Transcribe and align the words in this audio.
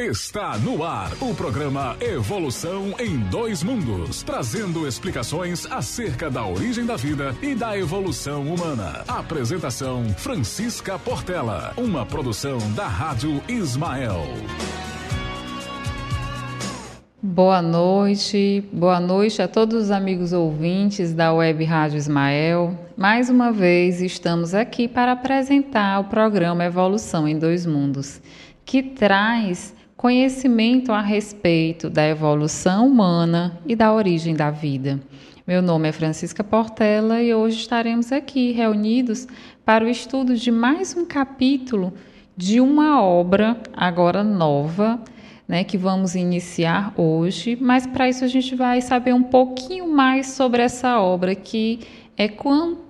Está 0.00 0.56
no 0.58 0.84
ar 0.84 1.10
o 1.20 1.34
programa 1.34 1.96
Evolução 2.00 2.94
em 3.00 3.18
Dois 3.18 3.64
Mundos, 3.64 4.22
trazendo 4.22 4.86
explicações 4.86 5.66
acerca 5.66 6.30
da 6.30 6.46
origem 6.46 6.86
da 6.86 6.94
vida 6.94 7.34
e 7.42 7.52
da 7.52 7.76
evolução 7.76 8.46
humana. 8.46 9.02
Apresentação 9.08 10.08
Francisca 10.10 11.00
Portela, 11.00 11.72
uma 11.76 12.06
produção 12.06 12.58
da 12.76 12.86
Rádio 12.86 13.42
Ismael. 13.48 14.22
Boa 17.20 17.60
noite, 17.60 18.62
boa 18.72 19.00
noite 19.00 19.42
a 19.42 19.48
todos 19.48 19.82
os 19.82 19.90
amigos 19.90 20.32
ouvintes 20.32 21.12
da 21.12 21.32
Web 21.32 21.64
Rádio 21.64 21.98
Ismael. 21.98 22.78
Mais 22.96 23.28
uma 23.28 23.50
vez 23.50 24.00
estamos 24.00 24.54
aqui 24.54 24.86
para 24.86 25.10
apresentar 25.10 25.98
o 25.98 26.04
programa 26.04 26.64
Evolução 26.64 27.26
em 27.26 27.36
Dois 27.36 27.66
Mundos, 27.66 28.22
que 28.64 28.80
traz 28.80 29.76
conhecimento 29.98 30.92
a 30.92 31.00
respeito 31.00 31.90
da 31.90 32.06
evolução 32.06 32.86
humana 32.86 33.58
e 33.66 33.74
da 33.74 33.92
origem 33.92 34.32
da 34.32 34.48
vida. 34.48 35.00
Meu 35.44 35.60
nome 35.60 35.88
é 35.88 35.92
Francisca 35.92 36.44
Portela 36.44 37.20
e 37.20 37.34
hoje 37.34 37.58
estaremos 37.58 38.12
aqui 38.12 38.52
reunidos 38.52 39.26
para 39.64 39.84
o 39.84 39.88
estudo 39.88 40.36
de 40.36 40.52
mais 40.52 40.96
um 40.96 41.04
capítulo 41.04 41.92
de 42.36 42.60
uma 42.60 43.02
obra 43.02 43.60
agora 43.76 44.22
nova, 44.22 45.02
né, 45.48 45.64
que 45.64 45.76
vamos 45.76 46.14
iniciar 46.14 46.94
hoje, 46.96 47.58
mas 47.60 47.84
para 47.84 48.08
isso 48.08 48.24
a 48.24 48.28
gente 48.28 48.54
vai 48.54 48.80
saber 48.80 49.12
um 49.12 49.24
pouquinho 49.24 49.90
mais 49.90 50.28
sobre 50.28 50.62
essa 50.62 51.00
obra 51.00 51.34
que 51.34 51.80
é 52.16 52.28
quanto 52.28 52.86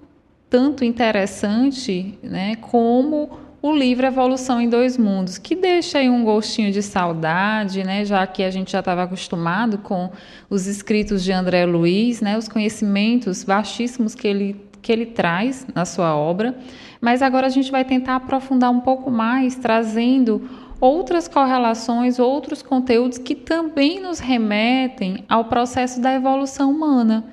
tanto 0.50 0.84
interessante, 0.84 2.18
né, 2.22 2.56
como 2.56 3.47
o 3.60 3.74
livro 3.74 4.06
Evolução 4.06 4.60
em 4.60 4.68
Dois 4.68 4.96
Mundos, 4.96 5.36
que 5.36 5.56
deixa 5.56 5.98
aí 5.98 6.08
um 6.08 6.24
gostinho 6.24 6.70
de 6.70 6.80
saudade, 6.80 7.82
né, 7.82 8.04
já 8.04 8.24
que 8.26 8.44
a 8.44 8.50
gente 8.50 8.70
já 8.70 8.78
estava 8.78 9.02
acostumado 9.02 9.78
com 9.78 10.10
os 10.48 10.66
escritos 10.66 11.24
de 11.24 11.32
André 11.32 11.66
Luiz, 11.66 12.20
né, 12.20 12.38
os 12.38 12.48
conhecimentos 12.48 13.42
vastíssimos 13.42 14.14
que 14.14 14.28
ele, 14.28 14.64
que 14.80 14.92
ele 14.92 15.06
traz 15.06 15.66
na 15.74 15.84
sua 15.84 16.14
obra, 16.14 16.56
mas 17.00 17.20
agora 17.20 17.48
a 17.48 17.50
gente 17.50 17.70
vai 17.70 17.84
tentar 17.84 18.16
aprofundar 18.16 18.70
um 18.70 18.80
pouco 18.80 19.10
mais, 19.10 19.56
trazendo 19.56 20.48
outras 20.80 21.26
correlações, 21.26 22.20
outros 22.20 22.62
conteúdos 22.62 23.18
que 23.18 23.34
também 23.34 24.00
nos 24.00 24.20
remetem 24.20 25.24
ao 25.28 25.46
processo 25.46 26.00
da 26.00 26.14
evolução 26.14 26.70
humana, 26.70 27.24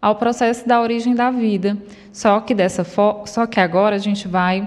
ao 0.00 0.16
processo 0.16 0.66
da 0.66 0.80
origem 0.80 1.14
da 1.14 1.30
vida. 1.30 1.76
Só 2.10 2.40
que 2.40 2.54
dessa 2.54 2.84
só 2.84 3.46
que 3.46 3.60
agora 3.60 3.96
a 3.96 3.98
gente 3.98 4.26
vai 4.26 4.66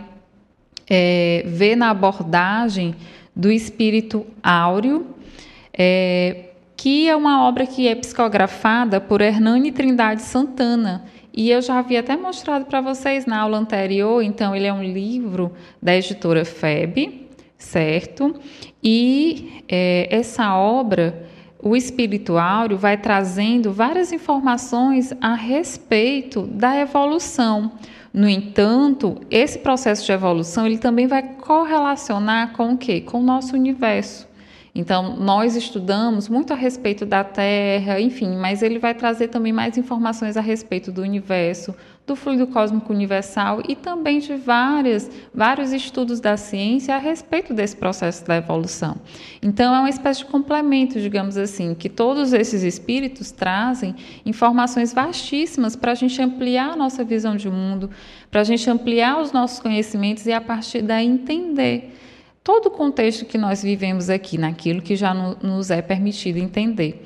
é, 0.89 1.43
vê 1.45 1.75
na 1.75 1.89
abordagem 1.89 2.95
do 3.35 3.51
espírito 3.51 4.25
áureo, 4.41 5.07
é, 5.73 6.45
que 6.75 7.07
é 7.07 7.15
uma 7.15 7.47
obra 7.47 7.65
que 7.65 7.87
é 7.87 7.95
psicografada 7.95 8.99
por 9.01 9.21
Hernani 9.21 9.71
Trindade 9.71 10.21
Santana. 10.21 11.05
E 11.33 11.51
eu 11.51 11.61
já 11.61 11.77
havia 11.77 11.99
até 11.99 12.17
mostrado 12.17 12.65
para 12.65 12.81
vocês 12.81 13.25
na 13.27 13.39
aula 13.39 13.59
anterior, 13.59 14.23
então 14.23 14.55
ele 14.55 14.65
é 14.65 14.73
um 14.73 14.83
livro 14.83 15.51
da 15.81 15.95
editora 15.95 16.43
FEB, 16.43 17.27
certo? 17.57 18.35
E 18.83 19.63
é, 19.67 20.07
essa 20.09 20.55
obra, 20.55 21.27
o 21.61 21.75
Espírito 21.75 22.37
Áureo, 22.37 22.77
vai 22.77 22.97
trazendo 22.97 23.71
várias 23.71 24.11
informações 24.11 25.13
a 25.21 25.35
respeito 25.35 26.43
da 26.43 26.75
evolução. 26.79 27.71
No 28.17 28.27
entanto, 28.27 29.21
esse 29.29 29.59
processo 29.59 30.03
de 30.03 30.11
evolução 30.11 30.65
ele 30.65 30.79
também 30.79 31.05
vai 31.05 31.21
correlacionar 31.21 32.51
com 32.53 32.73
o 32.73 32.77
quê? 32.77 32.99
Com 32.99 33.19
o 33.19 33.23
nosso 33.23 33.53
universo. 33.53 34.27
Então, 34.73 35.15
nós 35.15 35.55
estudamos 35.55 36.27
muito 36.27 36.51
a 36.51 36.55
respeito 36.55 37.05
da 37.05 37.23
Terra, 37.23 38.01
enfim, 38.01 38.35
mas 38.35 38.63
ele 38.63 38.79
vai 38.79 38.95
trazer 38.95 39.27
também 39.27 39.53
mais 39.53 39.77
informações 39.77 40.35
a 40.35 40.41
respeito 40.41 40.91
do 40.91 41.03
universo, 41.03 41.75
do 42.07 42.15
fluido 42.15 42.47
cósmico 42.47 42.93
universal 42.93 43.61
e 43.67 43.75
também 43.75 44.19
de 44.19 44.33
várias, 44.33 45.11
vários 45.33 45.73
estudos 45.73 46.21
da 46.21 46.37
ciência 46.37 46.95
a 46.95 46.97
respeito 46.97 47.53
desse 47.53 47.75
processo 47.75 48.25
da 48.25 48.37
evolução. 48.37 48.95
Então, 49.43 49.75
é 49.75 49.79
uma 49.79 49.89
espécie 49.89 50.21
de 50.21 50.27
complemento, 50.27 51.01
digamos 51.01 51.35
assim, 51.35 51.75
que 51.75 51.89
todos 51.89 52.31
esses 52.31 52.63
espíritos 52.63 53.31
trazem 53.31 53.93
informações 54.25 54.93
vastíssimas 54.93 55.75
para 55.75 55.91
a 55.91 55.95
gente 55.95 56.21
ampliar 56.21 56.71
a 56.71 56.75
nossa 56.77 57.03
visão 57.03 57.35
de 57.35 57.49
mundo, 57.49 57.89
para 58.31 58.39
a 58.39 58.45
gente 58.45 58.69
ampliar 58.69 59.21
os 59.21 59.33
nossos 59.33 59.59
conhecimentos 59.59 60.25
e, 60.25 60.31
a 60.31 60.39
partir 60.39 60.81
daí, 60.81 61.05
entender 61.05 61.93
todo 62.41 62.67
o 62.67 62.71
contexto 62.71 63.25
que 63.25 63.37
nós 63.37 63.61
vivemos 63.61 64.09
aqui, 64.09 64.37
naquilo 64.37 64.81
que 64.81 64.95
já 64.95 65.13
nos 65.13 65.69
é 65.69 65.81
permitido 65.81 66.37
entender 66.37 67.05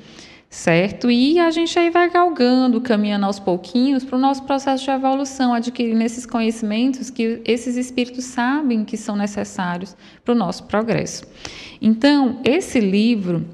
certo? 0.52 1.10
E 1.10 1.38
a 1.38 1.50
gente 1.50 1.78
aí 1.78 1.88
vai 1.88 2.10
galgando, 2.10 2.78
caminhando 2.78 3.24
aos 3.24 3.40
pouquinhos 3.40 4.04
para 4.04 4.18
o 4.18 4.20
nosso 4.20 4.42
processo 4.42 4.84
de 4.84 4.90
evolução, 4.90 5.54
adquirindo 5.54 6.02
esses 6.02 6.26
conhecimentos 6.26 7.08
que 7.08 7.40
esses 7.46 7.74
espíritos 7.74 8.26
sabem 8.26 8.84
que 8.84 8.98
são 8.98 9.16
necessários 9.16 9.96
para 10.22 10.32
o 10.32 10.34
nosso 10.34 10.64
progresso. 10.64 11.24
Então, 11.80 12.38
esse 12.44 12.80
livro, 12.80 13.46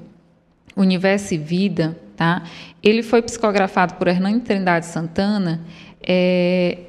Universo 0.75 1.33
e 1.33 1.37
Vida, 1.37 1.97
tá? 2.17 2.43
Ele 2.83 3.01
foi 3.01 3.21
psicografado 3.21 3.93
por 3.93 4.09
Hernani 4.09 4.41
Trindade 4.41 4.85
Santana. 4.85 5.61
É, 6.05 6.79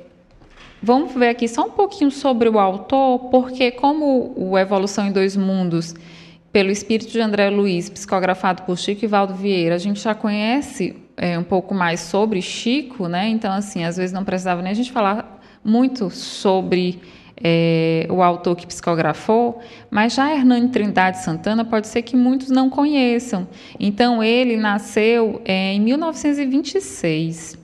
vamos 0.83 1.15
ver 1.15 1.29
aqui 1.29 1.47
só 1.47 1.67
um 1.67 1.71
pouquinho 1.71 2.11
sobre 2.11 2.49
o 2.49 2.59
autor, 2.59 3.31
porque 3.31 3.71
como 3.71 4.35
o 4.37 4.59
Evolução 4.59 5.07
em 5.07 5.13
Dois 5.13 5.37
Mundos 5.37 5.95
pelo 6.53 6.71
espírito 6.71 7.13
de 7.13 7.21
André 7.21 7.49
Luiz, 7.49 7.89
psicografado 7.89 8.63
por 8.63 8.77
Chico 8.77 9.05
e 9.05 9.09
Valdo 9.09 9.35
Vieira, 9.35 9.77
a 9.77 9.79
gente 9.79 10.01
já 10.01 10.15
conhece 10.15 10.97
é, 11.17 11.39
um 11.39 11.45
pouco 11.45 11.75
mais 11.75 12.01
sobre 12.01 12.43
Chico, 12.43 13.07
né? 13.07 13.29
Então, 13.29 13.53
assim, 13.53 13.85
às 13.85 13.97
vezes 13.97 14.13
não 14.13 14.25
precisava 14.25 14.61
nem 14.61 14.73
a 14.73 14.75
gente 14.75 14.91
falar 14.91 15.41
muito 15.65 16.11
sobre 16.11 17.01
é, 17.37 18.07
o 18.11 18.23
autor 18.23 18.57
que 18.57 18.67
psicografou, 18.67 19.61
mas 19.91 20.15
já 20.15 20.35
Hernani 20.35 20.69
Trindade 20.69 21.23
Santana 21.23 21.65
pode 21.65 21.87
ser 21.87 22.03
que 22.03 22.17
muitos 22.17 22.51
não 22.51 22.69
conheçam. 22.69 23.47
Então, 23.79 24.23
ele 24.23 24.57
nasceu 24.57 25.41
é, 25.45 25.73
em 25.73 25.81
1926. 25.81 27.59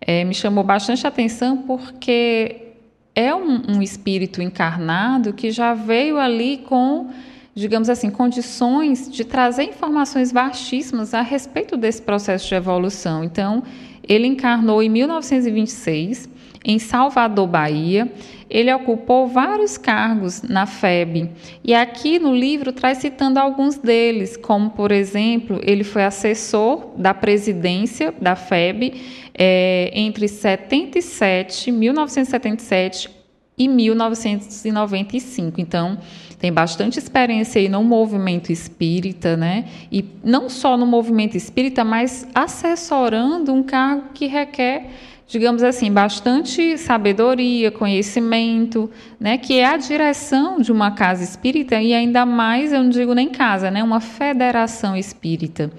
É, 0.00 0.24
me 0.24 0.34
chamou 0.34 0.64
bastante 0.64 1.06
atenção 1.06 1.58
porque 1.58 2.72
é 3.14 3.34
um, 3.34 3.76
um 3.76 3.82
espírito 3.82 4.42
encarnado 4.42 5.32
que 5.32 5.50
já 5.50 5.72
veio 5.72 6.18
ali 6.18 6.58
com 6.58 7.10
digamos 7.54 7.88
assim, 7.88 8.10
condições 8.10 9.10
de 9.10 9.24
trazer 9.24 9.64
informações 9.64 10.32
vastíssimas 10.32 11.14
a 11.14 11.22
respeito 11.22 11.76
desse 11.76 12.02
processo 12.02 12.48
de 12.48 12.54
evolução. 12.54 13.22
Então, 13.22 13.62
ele 14.06 14.26
encarnou 14.26 14.82
em 14.82 14.88
1926 14.88 16.28
em 16.64 16.78
Salvador, 16.78 17.46
Bahia. 17.46 18.10
Ele 18.48 18.72
ocupou 18.72 19.26
vários 19.26 19.76
cargos 19.76 20.42
na 20.42 20.66
FEB. 20.66 21.30
E 21.62 21.74
aqui 21.74 22.18
no 22.18 22.34
livro 22.34 22.72
traz 22.72 22.98
citando 22.98 23.38
alguns 23.38 23.76
deles, 23.76 24.36
como, 24.36 24.70
por 24.70 24.90
exemplo, 24.90 25.60
ele 25.62 25.84
foi 25.84 26.04
assessor 26.04 26.92
da 26.96 27.12
presidência 27.12 28.14
da 28.20 28.34
FEB 28.34 28.94
é, 29.34 29.90
entre 29.94 30.26
77, 30.28 31.70
1977 31.70 33.10
e 33.56 33.68
1995. 33.68 35.60
Então, 35.60 35.98
tem 36.44 36.52
bastante 36.52 36.98
experiência 36.98 37.58
aí 37.58 37.70
no 37.70 37.82
movimento 37.82 38.52
espírita, 38.52 39.34
né? 39.34 39.64
E 39.90 40.04
não 40.22 40.50
só 40.50 40.76
no 40.76 40.84
movimento 40.84 41.38
espírita, 41.38 41.82
mas 41.82 42.28
assessorando 42.34 43.50
um 43.50 43.62
cargo 43.62 44.10
que 44.12 44.26
requer, 44.26 44.90
digamos 45.26 45.62
assim, 45.62 45.90
bastante 45.90 46.76
sabedoria, 46.76 47.70
conhecimento, 47.70 48.90
né? 49.18 49.38
Que 49.38 49.58
é 49.58 49.64
a 49.64 49.78
direção 49.78 50.60
de 50.60 50.70
uma 50.70 50.90
casa 50.90 51.24
espírita 51.24 51.80
e 51.80 51.94
ainda 51.94 52.26
mais, 52.26 52.74
eu 52.74 52.82
não 52.82 52.90
digo 52.90 53.14
nem 53.14 53.30
casa, 53.30 53.70
né? 53.70 53.82
Uma 53.82 54.00
federação 54.00 54.94
espírita. 54.94 55.72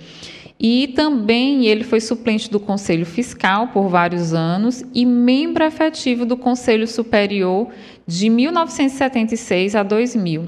E 0.60 0.88
também 0.96 1.68
ele 1.68 1.84
foi 1.84 2.02
suplente 2.02 2.50
do 2.50 2.60
Conselho 2.60 3.06
Fiscal 3.06 3.68
por 3.68 3.88
vários 3.88 4.34
anos 4.34 4.84
e 4.96 5.06
membro 5.06 5.64
efetivo 5.64 6.26
do 6.26 6.36
Conselho 6.36 6.88
Superior 6.88 7.68
de 8.08 8.30
1976 8.30 9.76
a 9.76 9.84
2000. 9.84 10.48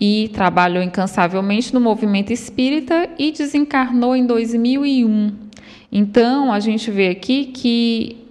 E 0.00 0.30
trabalhou 0.32 0.82
incansavelmente 0.82 1.72
no 1.72 1.80
movimento 1.80 2.32
espírita 2.32 3.08
e 3.16 3.30
desencarnou 3.30 4.16
em 4.16 4.26
2001. 4.26 5.32
Então, 5.92 6.52
a 6.52 6.58
gente 6.58 6.90
vê 6.90 7.08
aqui 7.08 7.46
que 7.46 8.24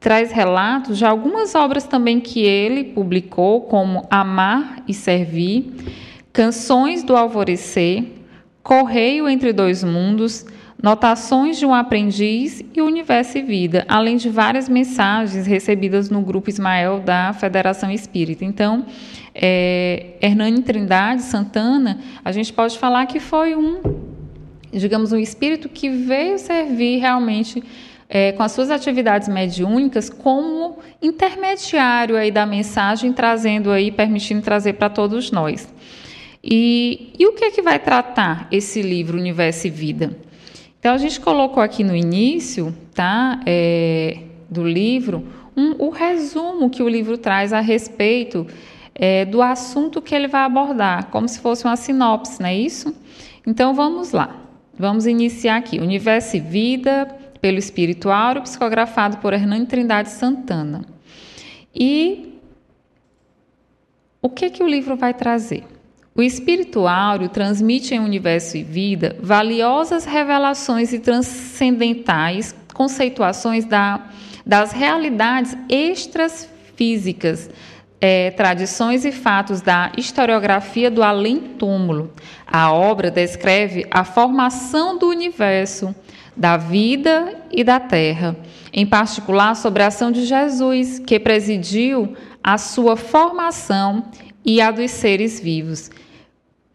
traz 0.00 0.32
relatos 0.32 0.96
de 0.96 1.04
algumas 1.04 1.54
obras 1.54 1.84
também 1.84 2.20
que 2.20 2.40
ele 2.40 2.84
publicou, 2.84 3.62
como 3.62 4.06
Amar 4.10 4.82
e 4.88 4.94
Servir, 4.94 5.70
Canções 6.32 7.02
do 7.02 7.16
Alvorecer, 7.16 8.04
Correio 8.62 9.28
entre 9.28 9.52
Dois 9.52 9.82
Mundos, 9.82 10.46
Notações 10.82 11.58
de 11.58 11.64
um 11.64 11.72
Aprendiz 11.72 12.62
e 12.74 12.82
Universo 12.82 13.38
e 13.38 13.42
Vida, 13.42 13.84
além 13.88 14.18
de 14.18 14.28
várias 14.28 14.68
mensagens 14.68 15.46
recebidas 15.46 16.10
no 16.10 16.20
Grupo 16.20 16.50
Ismael 16.50 17.00
da 17.00 17.32
Federação 17.32 17.90
Espírita. 17.90 18.44
Então, 18.44 18.84
é, 19.34 20.16
Hernani 20.20 20.62
Trindade 20.62 21.22
Santana, 21.22 21.98
a 22.22 22.30
gente 22.30 22.52
pode 22.52 22.78
falar 22.78 23.06
que 23.06 23.18
foi 23.18 23.56
um, 23.56 23.80
digamos, 24.70 25.12
um 25.12 25.18
espírito 25.18 25.66
que 25.66 25.88
veio 25.88 26.38
servir 26.38 26.98
realmente 26.98 27.64
é, 28.06 28.32
com 28.32 28.42
as 28.42 28.52
suas 28.52 28.70
atividades 28.70 29.28
mediúnicas 29.28 30.10
como 30.10 30.78
intermediário 31.02 32.16
aí 32.16 32.30
da 32.30 32.44
mensagem, 32.44 33.14
trazendo 33.14 33.70
aí, 33.70 33.90
permitindo 33.90 34.42
trazer 34.42 34.74
para 34.74 34.90
todos 34.90 35.30
nós. 35.30 35.68
E, 36.44 37.12
e 37.18 37.26
o 37.26 37.32
que 37.32 37.46
é 37.46 37.50
que 37.50 37.62
vai 37.62 37.78
tratar 37.78 38.46
esse 38.52 38.82
livro 38.82 39.18
Universo 39.18 39.66
e 39.66 39.70
Vida? 39.70 40.16
Então 40.86 40.94
a 40.94 40.98
gente 40.98 41.18
colocou 41.20 41.60
aqui 41.60 41.82
no 41.82 41.96
início, 41.96 42.72
tá, 42.94 43.40
é, 43.44 44.18
do 44.48 44.64
livro, 44.64 45.26
um, 45.56 45.72
o 45.84 45.90
resumo 45.90 46.70
que 46.70 46.80
o 46.80 46.88
livro 46.88 47.18
traz 47.18 47.52
a 47.52 47.58
respeito 47.58 48.46
é, 48.94 49.24
do 49.24 49.42
assunto 49.42 50.00
que 50.00 50.14
ele 50.14 50.28
vai 50.28 50.42
abordar, 50.42 51.08
como 51.08 51.28
se 51.28 51.40
fosse 51.40 51.64
uma 51.64 51.74
sinopse, 51.74 52.40
não 52.40 52.48
é 52.48 52.54
isso? 52.54 52.94
Então 53.44 53.74
vamos 53.74 54.12
lá. 54.12 54.36
Vamos 54.78 55.08
iniciar 55.08 55.56
aqui. 55.56 55.80
Universo 55.80 56.36
e 56.36 56.40
Vida, 56.40 57.06
pelo 57.40 57.58
Espírito 57.58 58.08
psicografado 58.44 59.16
por 59.16 59.32
Hernani 59.32 59.66
Trindade 59.66 60.10
Santana. 60.10 60.84
E 61.74 62.32
o 64.22 64.28
que, 64.28 64.50
que 64.50 64.62
o 64.62 64.68
livro 64.68 64.94
vai 64.94 65.12
trazer? 65.12 65.64
O 66.16 66.22
Espírito 66.22 66.86
Áureo 66.86 67.28
transmite 67.28 67.94
em 67.94 68.00
Universo 68.00 68.56
e 68.56 68.62
Vida 68.62 69.16
valiosas 69.20 70.06
revelações 70.06 70.94
e 70.94 70.98
transcendentais 70.98 72.54
conceituações 72.72 73.66
da, 73.66 74.06
das 74.44 74.72
realidades 74.72 75.56
extrafísicas, 75.68 77.50
é, 78.00 78.30
tradições 78.30 79.04
e 79.04 79.12
fatos 79.12 79.60
da 79.60 79.92
historiografia 79.96 80.90
do 80.90 81.02
além-túmulo. 81.02 82.10
A 82.46 82.72
obra 82.72 83.10
descreve 83.10 83.86
a 83.90 84.02
formação 84.02 84.96
do 84.96 85.08
universo, 85.08 85.94
da 86.34 86.56
vida 86.56 87.34
e 87.50 87.62
da 87.62 87.78
terra, 87.78 88.36
em 88.72 88.86
particular 88.86 89.54
sobre 89.54 89.82
a 89.82 89.88
ação 89.88 90.10
de 90.10 90.24
Jesus, 90.24 90.98
que 90.98 91.20
presidiu 91.20 92.14
a 92.42 92.56
sua 92.56 92.96
formação 92.96 94.04
e 94.44 94.60
a 94.60 94.70
dos 94.70 94.90
seres 94.92 95.40
vivos. 95.40 95.90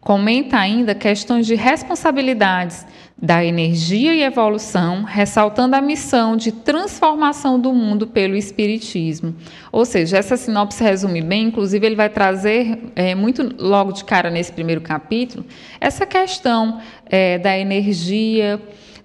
Comenta 0.02 0.58
ainda 0.58 0.96
questões 0.96 1.46
de 1.46 1.54
responsabilidades 1.54 2.88
da 3.22 3.46
energia 3.46 4.16
e 4.16 4.24
evolução, 4.24 5.04
ressaltando 5.04 5.76
a 5.76 5.82
missão 5.82 6.36
de 6.36 6.52
transformação 6.52 7.60
do 7.60 7.72
mundo 7.72 8.08
pelo 8.08 8.36
Espiritismo. 8.36 9.36
Ou 9.72 9.86
seja, 9.86 10.18
essa 10.18 10.36
sinopse 10.36 10.84
resume 10.84 11.22
bem, 11.22 11.44
inclusive 11.44 11.86
ele 11.86 11.96
vai 11.96 12.10
trazer 12.10 12.80
é, 12.96 13.14
muito 13.14 13.56
logo 13.60 13.92
de 13.92 14.04
cara 14.04 14.32
nesse 14.32 14.52
primeiro 14.52 14.82
capítulo, 14.82 15.46
essa 15.80 16.04
questão 16.04 16.82
é, 17.06 17.38
da 17.38 17.56
energia 17.56 18.60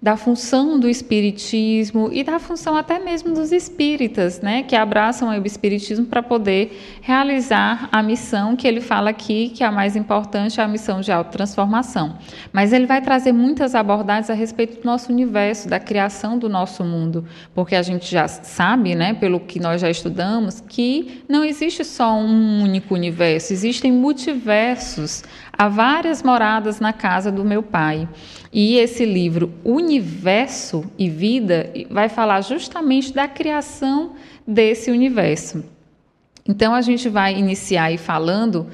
da 0.07 0.17
função 0.17 0.79
do 0.79 0.89
espiritismo 0.89 2.11
e 2.13 2.23
da 2.23 2.39
função 2.39 2.77
até 2.77 3.01
mesmo 3.01 3.35
dos 3.35 3.51
espíritas, 3.51 4.41
né, 4.41 4.63
que 4.63 4.77
abraçam 4.77 5.31
o 5.31 5.45
espiritismo 5.45 6.07
para 6.07 6.23
poder 6.23 7.01
realizar 7.01 7.89
a 7.91 8.01
missão 8.05 8.55
que 8.55 8.69
ele 8.69 8.81
fala 8.81 9.11
aqui, 9.11 9.49
que 9.49 9.65
é 9.65 9.67
a 9.67 9.73
mais 9.73 9.97
importante, 9.97 10.61
é 10.61 10.63
a 10.63 10.69
missão 10.69 11.01
de 11.01 11.11
autotransformação. 11.11 12.19
Mas 12.53 12.73
ele 12.73 12.87
vai 12.87 13.01
trazer 13.03 13.33
muitas 13.33 13.75
abordagens 13.75 14.31
a 14.31 14.35
respeito 14.35 14.81
do 14.81 14.87
nosso 14.87 15.11
universo, 15.11 15.69
da 15.69 15.81
criação 15.81 16.39
do 16.39 16.49
nosso 16.49 16.85
mundo, 16.85 17.25
porque 17.53 17.75
a 17.75 17.83
gente 17.83 18.09
já 18.09 18.29
sabe, 18.29 18.95
né, 18.95 19.13
pelo 19.13 19.41
que 19.41 19.59
nós 19.59 19.81
já 19.81 19.91
estudamos, 19.91 20.61
que 20.61 21.25
não 21.29 21.45
existe 21.45 21.83
só 21.83 22.15
um 22.15 22.63
único 22.63 22.95
universo, 22.95 23.53
existem 23.53 23.91
multiversos. 23.91 25.25
Há 25.59 25.69
várias 25.69 26.23
moradas 26.23 26.81
na 26.81 26.93
casa 26.93 27.33
do 27.33 27.45
meu 27.45 27.63
pai. 27.63 28.07
E 28.53 28.77
esse 28.77 29.05
livro, 29.05 29.53
Universo 29.65 30.85
e 30.99 31.09
Vida, 31.09 31.73
vai 31.91 32.09
falar 32.09 32.43
justamente 32.43 33.13
da 33.13 33.27
criação 33.27 34.13
desse 34.47 34.91
universo. 34.91 35.65
Então, 36.47 36.75
a 36.75 36.81
gente 36.83 37.09
vai 37.09 37.35
iniciar 37.35 37.85
aí 37.85 37.97
falando, 37.97 38.67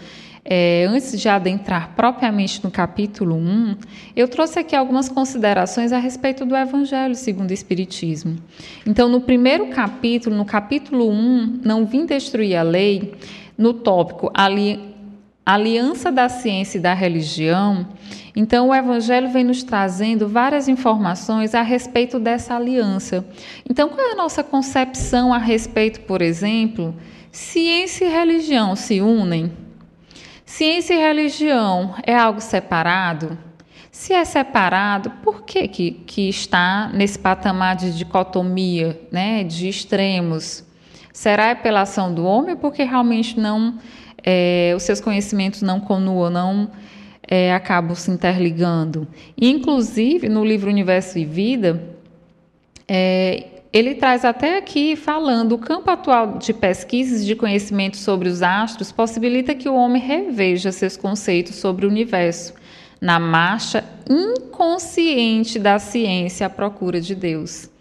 é, 0.44 0.86
antes 0.88 1.18
de 1.20 1.28
adentrar 1.28 1.92
propriamente 1.94 2.62
no 2.64 2.70
capítulo 2.70 3.36
1, 3.36 3.76
eu 4.16 4.26
trouxe 4.26 4.58
aqui 4.58 4.74
algumas 4.74 5.08
considerações 5.08 5.92
a 5.92 5.98
respeito 5.98 6.44
do 6.44 6.56
Evangelho 6.56 7.14
segundo 7.14 7.50
o 7.50 7.54
Espiritismo. 7.54 8.36
Então, 8.84 9.08
no 9.08 9.20
primeiro 9.20 9.68
capítulo, 9.68 10.34
no 10.34 10.44
capítulo 10.44 11.08
1, 11.08 11.60
Não 11.64 11.86
Vim 11.86 12.04
Destruir 12.04 12.58
a 12.58 12.62
Lei, 12.62 13.14
no 13.56 13.72
tópico 13.72 14.30
ali 14.34 14.91
aliança 15.44 16.10
da 16.12 16.28
ciência 16.28 16.78
e 16.78 16.80
da 16.80 16.94
religião, 16.94 17.86
então 18.34 18.68
o 18.68 18.74
Evangelho 18.74 19.28
vem 19.28 19.44
nos 19.44 19.62
trazendo 19.62 20.28
várias 20.28 20.68
informações 20.68 21.54
a 21.54 21.62
respeito 21.62 22.18
dessa 22.18 22.54
aliança. 22.54 23.24
Então, 23.68 23.88
qual 23.88 24.00
é 24.00 24.12
a 24.12 24.16
nossa 24.16 24.42
concepção 24.42 25.34
a 25.34 25.38
respeito, 25.38 26.00
por 26.00 26.22
exemplo, 26.22 26.94
ciência 27.30 28.04
e 28.04 28.08
religião 28.08 28.74
se 28.76 29.00
unem? 29.00 29.52
Ciência 30.46 30.94
e 30.94 30.98
religião 30.98 31.94
é 32.04 32.14
algo 32.14 32.40
separado? 32.40 33.36
Se 33.90 34.14
é 34.14 34.24
separado, 34.24 35.10
por 35.22 35.42
que, 35.42 35.68
que, 35.68 35.90
que 35.90 36.28
está 36.28 36.90
nesse 36.94 37.18
patamar 37.18 37.76
de 37.76 37.96
dicotomia, 37.96 38.98
né, 39.10 39.44
de 39.44 39.68
extremos? 39.68 40.64
Será 41.12 41.48
é 41.48 41.54
pela 41.54 41.82
ação 41.82 42.12
do 42.12 42.24
homem 42.24 42.56
porque 42.56 42.82
realmente 42.84 43.38
não 43.38 43.78
é, 44.24 44.72
os 44.76 44.82
seus 44.82 45.00
conhecimentos 45.00 45.62
não 45.62 45.80
conuam, 45.80 46.30
não 46.30 46.70
é, 47.26 47.52
acabam 47.52 47.94
se 47.94 48.10
interligando. 48.10 49.06
inclusive, 49.40 50.28
no 50.28 50.44
livro 50.44 50.70
Universo 50.70 51.18
e 51.18 51.24
Vida, 51.24 51.82
é, 52.86 53.46
ele 53.72 53.94
traz 53.94 54.24
até 54.24 54.58
aqui 54.58 54.96
falando: 54.96 55.52
o 55.52 55.58
campo 55.58 55.90
atual 55.90 56.38
de 56.38 56.52
pesquisas 56.52 57.24
de 57.24 57.34
conhecimento 57.34 57.96
sobre 57.96 58.28
os 58.28 58.42
astros 58.42 58.92
possibilita 58.92 59.54
que 59.54 59.68
o 59.68 59.74
homem 59.74 60.02
reveja 60.02 60.70
seus 60.70 60.96
conceitos 60.96 61.56
sobre 61.56 61.86
o 61.86 61.88
universo 61.88 62.54
na 63.00 63.18
marcha 63.18 63.84
inconsciente 64.08 65.58
da 65.58 65.78
ciência 65.78 66.46
à 66.46 66.50
procura 66.50 67.00
de 67.00 67.14
Deus. 67.14 67.71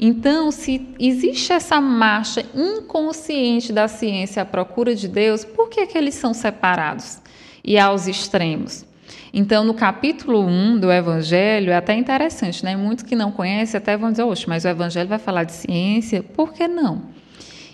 Então, 0.00 0.52
se 0.52 0.86
existe 1.00 1.52
essa 1.52 1.80
marcha 1.80 2.46
inconsciente 2.54 3.72
da 3.72 3.88
ciência 3.88 4.42
à 4.42 4.44
procura 4.44 4.94
de 4.94 5.08
Deus, 5.08 5.44
por 5.44 5.68
que, 5.68 5.86
que 5.86 5.98
eles 5.98 6.14
são 6.14 6.32
separados 6.32 7.20
e 7.64 7.76
aos 7.76 8.06
extremos? 8.06 8.86
Então, 9.34 9.64
no 9.64 9.74
capítulo 9.74 10.40
1 10.46 10.78
do 10.78 10.92
Evangelho, 10.92 11.72
é 11.72 11.76
até 11.76 11.94
interessante, 11.94 12.64
né? 12.64 12.76
Muitos 12.76 13.04
que 13.04 13.16
não 13.16 13.32
conhecem 13.32 13.76
até 13.76 13.96
vão 13.96 14.12
dizer, 14.12 14.22
oxe, 14.22 14.48
mas 14.48 14.64
o 14.64 14.68
Evangelho 14.68 15.08
vai 15.08 15.18
falar 15.18 15.42
de 15.42 15.52
ciência, 15.52 16.22
por 16.22 16.52
que 16.52 16.68
não? 16.68 17.02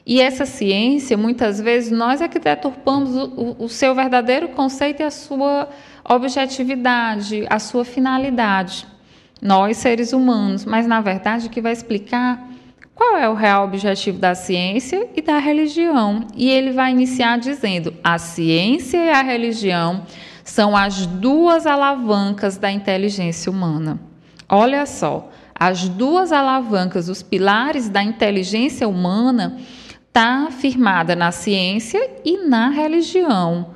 E 0.07 0.21
essa 0.21 0.47
ciência, 0.47 1.19
muitas 1.19 1.61
vezes, 1.61 1.91
nós 1.91 2.23
é 2.23 2.29
que 2.29 2.39
deturpamos 2.39 3.15
o, 3.15 3.57
o 3.59 3.69
seu 3.69 3.95
verdadeiro 3.95 4.49
conceito 4.49 5.01
e 5.01 5.03
a 5.03 5.11
sua 5.11 5.69
objetividade, 6.09 7.45
a 7.51 7.59
sua 7.59 7.85
finalidade 7.85 8.94
nós 9.45 9.77
seres 9.77 10.15
humanos, 10.15 10.65
mas 10.65 10.87
na 10.87 11.03
verdade 11.03 11.51
que 11.51 11.61
vai 11.61 11.75
explicar 11.75 12.49
qual 12.95 13.19
é 13.19 13.29
o 13.29 13.35
real 13.35 13.65
objetivo 13.65 14.19
da 14.19 14.35
ciência 14.35 15.07
e 15.15 15.21
da 15.21 15.39
religião. 15.39 16.27
E 16.35 16.49
ele 16.49 16.73
vai 16.73 16.93
iniciar 16.93 17.39
dizendo: 17.39 17.93
a 18.03 18.17
ciência 18.17 18.97
e 18.97 19.11
a 19.11 19.21
religião 19.21 20.07
são 20.43 20.75
as 20.75 21.05
duas 21.05 21.67
alavancas 21.67 22.57
da 22.57 22.73
inteligência 22.73 23.53
humana. 23.53 24.01
Olha 24.49 24.87
só, 24.87 25.31
as 25.55 25.91
duas 25.91 26.33
alavancas, 26.33 27.11
os 27.11 27.23
pilares 27.23 27.91
da 27.91 28.03
inteligência 28.03 28.89
humana, 28.89 29.59
está 30.09 30.49
firmada 30.51 31.15
na 31.15 31.31
ciência 31.31 32.01
e 32.25 32.47
na 32.47 32.71
religião. 32.71 33.75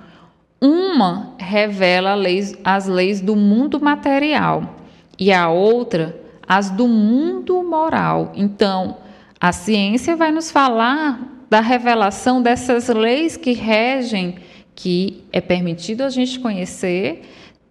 Uma 0.60 1.34
revela 1.36 2.16
as 2.64 2.86
leis 2.86 3.20
do 3.20 3.36
mundo 3.36 3.78
material 3.78 4.77
e 5.18 5.32
a 5.32 5.48
outra 5.48 6.28
as 6.48 6.70
do 6.70 6.88
mundo 6.88 7.62
moral. 7.62 8.32
Então, 8.34 8.96
a 9.38 9.52
ciência 9.52 10.16
vai 10.16 10.32
nos 10.32 10.50
falar 10.50 11.44
da 11.50 11.60
revelação 11.60 12.42
dessas 12.42 12.88
leis 12.88 13.36
que 13.36 13.52
regem, 13.52 14.36
que 14.74 15.24
é 15.30 15.40
permitido 15.40 16.02
a 16.02 16.08
gente 16.08 16.40
conhecer 16.40 17.22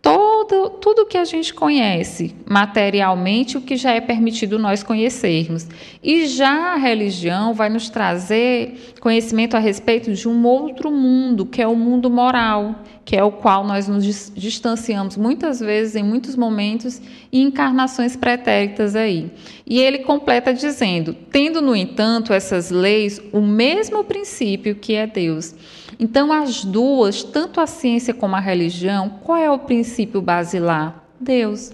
todo, 0.07 0.69
tudo 0.69 1.05
que 1.05 1.17
a 1.17 1.25
gente 1.25 1.53
conhece 1.53 2.33
materialmente, 2.45 3.57
o 3.57 3.61
que 3.61 3.75
já 3.75 3.91
é 3.91 3.99
permitido 3.99 4.57
nós 4.57 4.81
conhecermos. 4.81 5.67
E 6.01 6.27
já 6.27 6.73
a 6.73 6.75
religião 6.77 7.53
vai 7.53 7.67
nos 7.67 7.89
trazer 7.89 8.93
conhecimento 9.01 9.57
a 9.57 9.59
respeito 9.59 10.13
de 10.13 10.27
um 10.29 10.45
outro 10.45 10.89
mundo, 10.89 11.45
que 11.45 11.61
é 11.61 11.67
o 11.67 11.75
mundo 11.75 12.09
moral, 12.09 12.75
que 13.03 13.17
é 13.17 13.23
o 13.23 13.31
qual 13.33 13.65
nós 13.65 13.89
nos 13.89 14.31
distanciamos 14.33 15.17
muitas 15.17 15.59
vezes, 15.59 15.95
em 15.95 16.03
muitos 16.03 16.37
momentos, 16.37 17.01
e 17.29 17.41
encarnações 17.41 18.15
pretéritas 18.15 18.95
aí. 18.95 19.29
E 19.65 19.79
ele 19.79 19.99
completa 19.99 20.53
dizendo: 20.53 21.13
tendo, 21.29 21.61
no 21.61 21.75
entanto, 21.75 22.31
essas 22.31 22.71
leis 22.71 23.21
o 23.33 23.41
mesmo 23.41 24.05
princípio 24.05 24.75
que 24.75 24.95
é 24.95 25.05
Deus 25.05 25.53
Então, 25.99 26.31
as 26.31 26.63
duas, 26.63 27.23
tanto 27.23 27.59
a 27.59 27.67
ciência 27.67 28.13
como 28.13 28.35
a 28.35 28.39
religião, 28.39 29.09
qual 29.23 29.37
é 29.37 29.49
o 29.49 29.59
princípio 29.59 30.21
basilar? 30.21 31.03
Deus. 31.19 31.71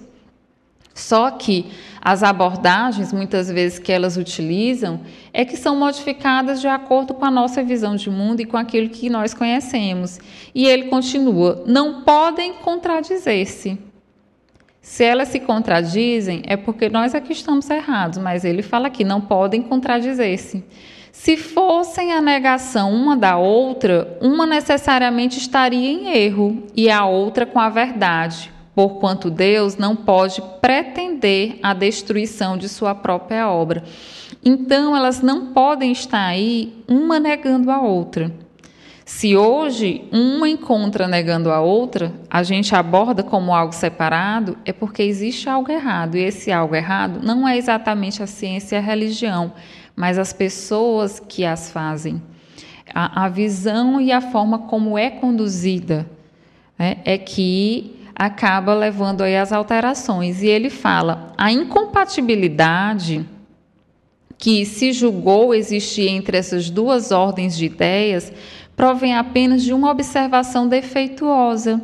Só 0.94 1.30
que 1.32 1.66
as 2.00 2.22
abordagens, 2.22 3.12
muitas 3.12 3.50
vezes 3.50 3.78
que 3.78 3.90
elas 3.90 4.16
utilizam, 4.16 5.00
é 5.32 5.44
que 5.44 5.56
são 5.56 5.76
modificadas 5.76 6.60
de 6.60 6.68
acordo 6.68 7.12
com 7.12 7.24
a 7.24 7.30
nossa 7.30 7.62
visão 7.64 7.96
de 7.96 8.08
mundo 8.08 8.40
e 8.40 8.46
com 8.46 8.56
aquilo 8.56 8.88
que 8.88 9.10
nós 9.10 9.34
conhecemos. 9.34 10.20
E 10.54 10.66
ele 10.66 10.84
continua: 10.84 11.64
não 11.66 12.02
podem 12.02 12.54
contradizer-se. 12.54 13.78
Se 14.80 15.02
elas 15.02 15.28
se 15.28 15.40
contradizem, 15.40 16.42
é 16.46 16.56
porque 16.56 16.90
nós 16.90 17.14
aqui 17.14 17.32
estamos 17.32 17.68
errados, 17.70 18.18
mas 18.18 18.44
ele 18.44 18.62
fala 18.62 18.90
que 18.90 19.02
não 19.02 19.20
podem 19.20 19.62
contradizer-se. 19.62 20.62
Se 21.24 21.38
fossem 21.38 22.12
a 22.12 22.20
negação 22.20 22.92
uma 22.92 23.16
da 23.16 23.38
outra, 23.38 24.18
uma 24.20 24.44
necessariamente 24.44 25.38
estaria 25.38 25.90
em 25.90 26.14
erro 26.14 26.64
e 26.76 26.90
a 26.90 27.06
outra 27.06 27.46
com 27.46 27.58
a 27.58 27.70
verdade, 27.70 28.52
porquanto 28.74 29.30
Deus 29.30 29.78
não 29.78 29.96
pode 29.96 30.42
pretender 30.60 31.58
a 31.62 31.72
destruição 31.72 32.58
de 32.58 32.68
sua 32.68 32.94
própria 32.94 33.48
obra. 33.48 33.82
Então, 34.44 34.94
elas 34.94 35.22
não 35.22 35.46
podem 35.46 35.92
estar 35.92 36.26
aí 36.26 36.74
uma 36.86 37.18
negando 37.18 37.70
a 37.70 37.80
outra. 37.80 38.30
Se 39.06 39.34
hoje 39.34 40.06
uma 40.12 40.46
encontra 40.46 41.08
negando 41.08 41.50
a 41.50 41.60
outra, 41.60 42.12
a 42.28 42.42
gente 42.42 42.74
aborda 42.74 43.22
como 43.22 43.54
algo 43.54 43.74
separado, 43.74 44.58
é 44.64 44.74
porque 44.74 45.02
existe 45.02 45.48
algo 45.48 45.72
errado. 45.72 46.16
E 46.16 46.22
esse 46.22 46.52
algo 46.52 46.74
errado 46.74 47.20
não 47.22 47.48
é 47.48 47.56
exatamente 47.56 48.22
a 48.22 48.26
ciência 48.26 48.76
e 48.76 48.78
a 48.78 48.82
religião, 48.82 49.52
mas 49.96 50.18
as 50.18 50.32
pessoas 50.32 51.20
que 51.20 51.44
as 51.44 51.70
fazem. 51.70 52.22
A, 52.94 53.24
a 53.24 53.28
visão 53.28 54.00
e 54.00 54.12
a 54.12 54.20
forma 54.20 54.60
como 54.60 54.98
é 54.98 55.10
conduzida 55.10 56.06
né, 56.78 56.98
é 57.04 57.16
que 57.16 57.96
acaba 58.14 58.74
levando 58.74 59.22
aí 59.22 59.36
as 59.36 59.52
alterações. 59.52 60.42
E 60.42 60.46
ele 60.46 60.70
fala: 60.70 61.32
a 61.36 61.50
incompatibilidade 61.50 63.26
que 64.36 64.64
se 64.66 64.92
julgou 64.92 65.54
existir 65.54 66.08
entre 66.08 66.36
essas 66.36 66.68
duas 66.68 67.10
ordens 67.10 67.56
de 67.56 67.64
ideias 67.66 68.32
provém 68.76 69.14
apenas 69.14 69.62
de 69.62 69.72
uma 69.72 69.90
observação 69.90 70.68
defeituosa 70.68 71.80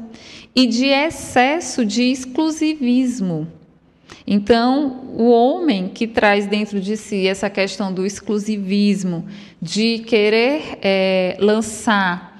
e 0.54 0.66
de 0.66 0.86
excesso 0.86 1.84
de 1.84 2.02
exclusivismo. 2.02 3.48
Então, 4.26 5.04
o 5.16 5.30
homem 5.30 5.88
que 5.88 6.06
traz 6.06 6.46
dentro 6.46 6.80
de 6.80 6.96
si 6.96 7.26
essa 7.26 7.48
questão 7.48 7.92
do 7.92 8.06
exclusivismo, 8.06 9.26
de 9.60 9.98
querer 10.00 10.78
é, 10.82 11.36
lançar 11.40 12.30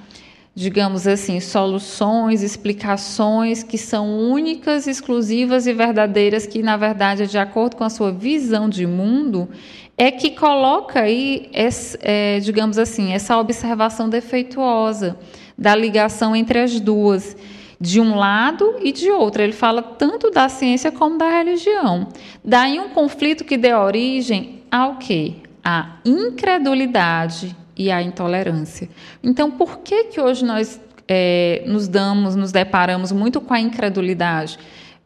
digamos 0.53 1.07
assim, 1.07 1.41
soluções, 1.41 2.43
explicações 2.43 3.63
que 3.63 3.79
são 3.79 4.19
únicas, 4.19 4.87
exclusivas 4.87 5.67
e 5.67 5.73
verdadeiras, 5.73 6.45
que 6.45 6.63
na 6.63 6.77
verdade 6.77 7.27
de 7.27 7.39
acordo 7.39 7.77
com 7.77 7.85
a 7.85 7.89
sua 7.89 8.13
visão 8.13 8.69
de 8.69 8.87
mundo, 8.87 9.49
é 9.97 10.11
que 10.11 10.31
coloca 10.31 11.01
aí, 11.01 11.49
esse, 11.53 11.99
é, 12.03 12.41
digamos 12.41 12.79
assim, 12.79 13.13
essa 13.13 13.39
observação 13.39 14.09
defeituosa 14.09 15.17
da 15.57 15.75
ligação 15.75 16.35
entre 16.35 16.59
as 16.59 16.81
duas, 16.81 17.37
de 17.81 18.01
um 18.01 18.15
lado 18.15 18.77
e 18.83 18.93
de 18.93 19.11
outro. 19.11 19.43
Ele 19.43 19.53
fala 19.53 19.83
tanto 19.83 20.31
da 20.31 20.49
ciência 20.49 20.93
como 20.93 21.17
da 21.17 21.31
religião. 21.31 22.09
Daí 22.45 22.79
um 22.79 22.91
conflito 22.91 23.45
que 23.45 23.57
dê 23.57 23.73
origem 23.73 24.63
ao 24.71 24.97
quê? 24.97 25.35
A 25.65 25.97
incredulidade 26.05 27.57
e 27.77 27.91
a 27.91 28.03
intolerância. 28.03 28.89
Então, 29.23 29.51
por 29.51 29.79
que 29.79 30.05
que 30.05 30.21
hoje 30.21 30.45
nós 30.45 30.81
é, 31.09 31.63
nos 31.67 31.89
damos, 31.89 32.37
nos 32.37 32.53
deparamos 32.53 33.11
muito 33.11 33.41
com 33.41 33.55
a 33.55 33.61
incredulidade? 33.61 34.59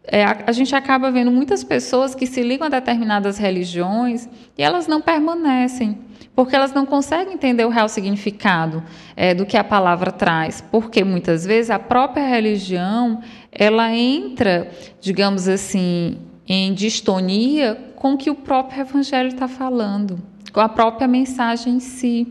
É, 0.06 0.24
a, 0.24 0.44
a, 0.48 0.52
gente 0.52 0.74
acaba 0.74 1.10
vendo 1.10 1.30
muitas 1.30 1.64
pessoas 1.64 2.14
que 2.14 2.26
se 2.26 2.42
ligam 2.42 2.66
a 2.66 2.70
determinadas 2.70 3.38
religiões 3.38 4.28
e 4.56 4.62
elas 4.62 4.86
não 4.86 5.00
permanecem, 5.00 5.98
porque 6.34 6.54
elas 6.54 6.74
não 6.74 6.84
conseguem 6.84 7.34
entender 7.34 7.64
o 7.64 7.70
real 7.70 7.88
significado 7.88 8.82
é, 9.16 9.32
do 9.34 9.46
que 9.46 9.56
a 9.56 9.64
palavra 9.64 10.12
traz, 10.12 10.60
porque 10.60 11.02
muitas 11.02 11.46
vezes 11.46 11.70
a 11.70 11.78
própria 11.78 12.26
religião 12.26 13.22
ela 13.50 13.90
entra, 13.94 14.70
digamos 15.00 15.48
assim, 15.48 16.18
em 16.46 16.74
distonia 16.74 17.78
com 17.96 18.12
o 18.12 18.18
que 18.18 18.28
o 18.28 18.34
próprio 18.34 18.82
evangelho 18.82 19.28
está 19.28 19.48
falando, 19.48 20.20
com 20.52 20.60
a 20.60 20.68
própria 20.68 21.08
mensagem 21.08 21.76
em 21.76 21.80
si. 21.80 22.28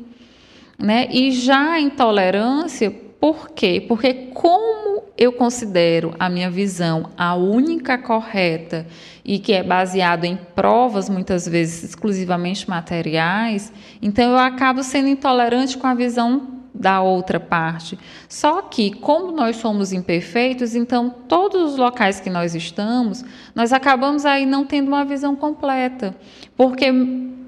Né? 0.78 1.08
E 1.12 1.32
já 1.32 1.74
a 1.74 1.80
intolerância, 1.80 2.92
por 3.20 3.50
quê? 3.50 3.84
Porque 3.88 4.14
como 4.34 4.93
eu 5.18 5.32
considero 5.32 6.14
a 6.20 6.30
minha 6.30 6.50
visão 6.50 7.10
a 7.18 7.36
única 7.36 7.98
correta 7.98 8.86
e 9.24 9.40
que 9.40 9.54
é 9.54 9.64
baseado 9.64 10.26
em 10.26 10.36
provas 10.36 11.08
muitas 11.08 11.48
vezes 11.48 11.84
exclusivamente 11.84 12.70
materiais, 12.70 13.72
então 14.02 14.32
eu 14.32 14.38
acabo 14.38 14.84
sendo 14.84 15.08
intolerante 15.08 15.78
com 15.78 15.88
a 15.88 15.94
visão 15.94 16.64
da 16.74 17.02
outra 17.02 17.40
parte. 17.40 18.00
Só 18.28 18.64
que, 18.64 18.92
como 18.96 19.32
nós 19.32 19.58
somos 19.58 19.94
imperfeitos, 19.94 20.74
então 20.74 21.10
todos 21.28 21.74
os 21.74 21.78
locais 21.78 22.20
que 22.20 22.32
nós 22.32 22.56
estamos, 22.56 23.24
nós 23.54 23.72
acabamos 23.72 24.26
aí 24.26 24.46
não 24.46 24.66
tendo 24.66 24.88
uma 24.88 25.06
visão 25.06 25.36
completa, 25.36 26.16
porque 26.58 26.92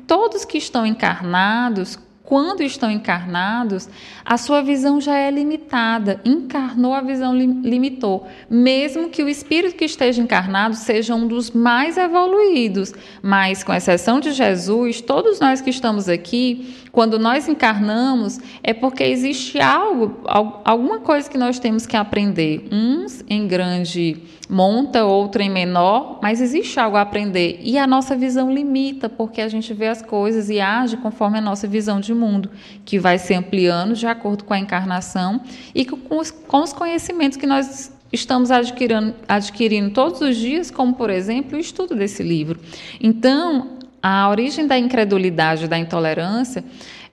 todos 0.06 0.46
que 0.46 0.60
estão 0.60 0.86
encarnados 0.86 1.98
quando 2.26 2.64
estão 2.64 2.90
encarnados, 2.90 3.88
a 4.26 4.36
sua 4.36 4.64
visão 4.64 5.00
já 5.00 5.16
é 5.16 5.30
limitada. 5.30 6.20
Encarnou, 6.26 6.92
a 6.94 7.02
visão 7.02 7.38
limitou. 7.38 8.28
Mesmo 8.50 9.10
que 9.10 9.24
o 9.24 9.30
espírito 9.30 9.76
que 9.76 9.86
esteja 9.86 10.24
encarnado 10.24 10.76
seja 10.76 11.14
um 11.14 11.28
dos 11.28 11.52
mais 11.52 11.98
evoluídos. 11.98 12.94
Mas, 13.22 13.64
com 13.64 13.72
exceção 13.72 14.20
de 14.20 14.32
Jesus, 14.32 15.02
todos 15.02 15.40
nós 15.40 15.62
que 15.62 15.70
estamos 15.70 16.10
aqui, 16.10 16.76
quando 16.96 17.20
nós 17.20 17.46
encarnamos, 17.50 18.40
é 18.64 18.74
porque 18.74 19.04
existe 19.04 19.60
algo, 19.60 20.22
alguma 20.64 21.00
coisa 21.00 21.30
que 21.30 21.38
nós 21.38 21.60
temos 21.60 21.86
que 21.86 21.98
aprender. 21.98 22.70
Uns 22.72 23.22
em 23.30 23.46
grande 23.46 24.24
monta, 24.50 25.04
outro 25.04 25.42
em 25.42 25.50
menor, 25.50 26.20
mas 26.24 26.40
existe 26.40 26.80
algo 26.80 26.96
a 26.96 27.02
aprender. 27.02 27.60
E 27.62 27.78
a 27.78 27.86
nossa 27.86 28.16
visão 28.16 28.50
limita, 28.50 29.10
porque 29.10 29.42
a 29.42 29.50
gente 29.50 29.74
vê 29.74 29.88
as 29.88 30.02
coisas 30.02 30.50
e 30.50 30.62
age 30.62 30.96
conforme 30.96 31.38
a 31.38 31.42
nossa 31.42 31.68
visão 31.68 32.00
de 32.00 32.14
mundo, 32.14 32.50
que 32.86 32.98
vai 32.98 33.20
se 33.20 33.34
ampliando 33.34 33.94
de 33.94 34.08
acordo 34.08 34.46
com 34.46 34.54
a 34.54 34.60
encarnação 34.60 35.42
e 35.76 35.84
com 35.84 36.18
os, 36.18 36.32
com 36.32 36.64
os 36.64 36.72
conhecimentos 36.72 37.38
que 37.38 37.46
nós 37.46 37.92
estamos 38.10 38.52
adquirindo, 38.52 39.14
adquirindo 39.28 39.90
todos 39.92 40.22
os 40.22 40.38
dias, 40.38 40.72
como, 40.72 40.94
por 40.94 41.10
exemplo, 41.10 41.58
o 41.58 41.60
estudo 41.60 41.94
desse 41.94 42.24
livro. 42.24 42.58
Então, 43.02 43.75
a 44.08 44.30
origem 44.30 44.68
da 44.68 44.78
incredulidade, 44.78 45.68
da 45.68 45.80
intolerância, 45.80 46.64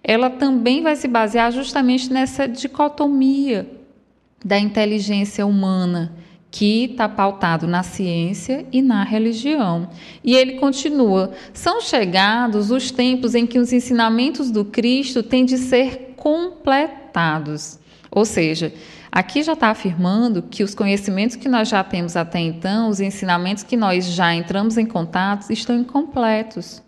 ela 0.05 0.29
também 0.29 0.83
vai 0.83 0.95
se 0.95 1.09
basear 1.09 1.51
justamente 1.51 2.13
nessa 2.13 2.47
dicotomia 2.47 3.67
da 4.45 4.59
inteligência 4.59 5.47
humana 5.47 6.13
que 6.51 6.85
está 6.85 7.09
pautado 7.09 7.67
na 7.67 7.83
ciência 7.83 8.67
e 8.71 8.83
na 8.83 9.05
religião. 9.05 9.89
E 10.23 10.37
ele 10.37 10.57
continua: 10.57 11.33
são 11.55 11.81
chegados 11.81 12.71
os 12.71 12.91
tempos 12.91 13.35
em 13.35 13.47
que 13.47 13.59
os 13.59 13.73
ensinamentos 13.73 14.51
do 14.51 14.63
Cristo 14.63 15.23
têm 15.23 15.47
de 15.47 15.57
ser 15.57 16.13
completados. 16.15 17.79
Ou 18.11 18.27
seja, 18.27 18.71
aqui 19.13 19.43
já 19.43 19.53
está 19.53 19.69
afirmando 19.69 20.43
que 20.43 20.65
os 20.65 20.75
conhecimentos 20.75 21.37
que 21.37 21.49
nós 21.49 21.69
já 21.69 21.85
temos 21.85 22.17
até 22.17 22.41
então, 22.41 22.89
os 22.89 22.99
ensinamentos 22.99 23.63
que 23.63 23.77
nós 23.77 24.07
já 24.07 24.35
entramos 24.35 24.79
em 24.79 24.87
contato, 24.87 25.53
estão 25.53 25.77
incompletos. 25.77 26.83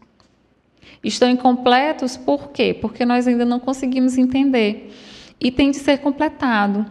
Estão 1.04 1.28
incompletos 1.28 2.16
por 2.16 2.49
quê? 2.49 2.73
Porque 2.81 3.04
nós 3.04 3.28
ainda 3.28 3.45
não 3.45 3.61
conseguimos 3.61 4.16
entender. 4.16 4.90
E 5.38 5.50
tem 5.50 5.71
de 5.71 5.76
ser 5.76 5.99
completado 5.99 6.87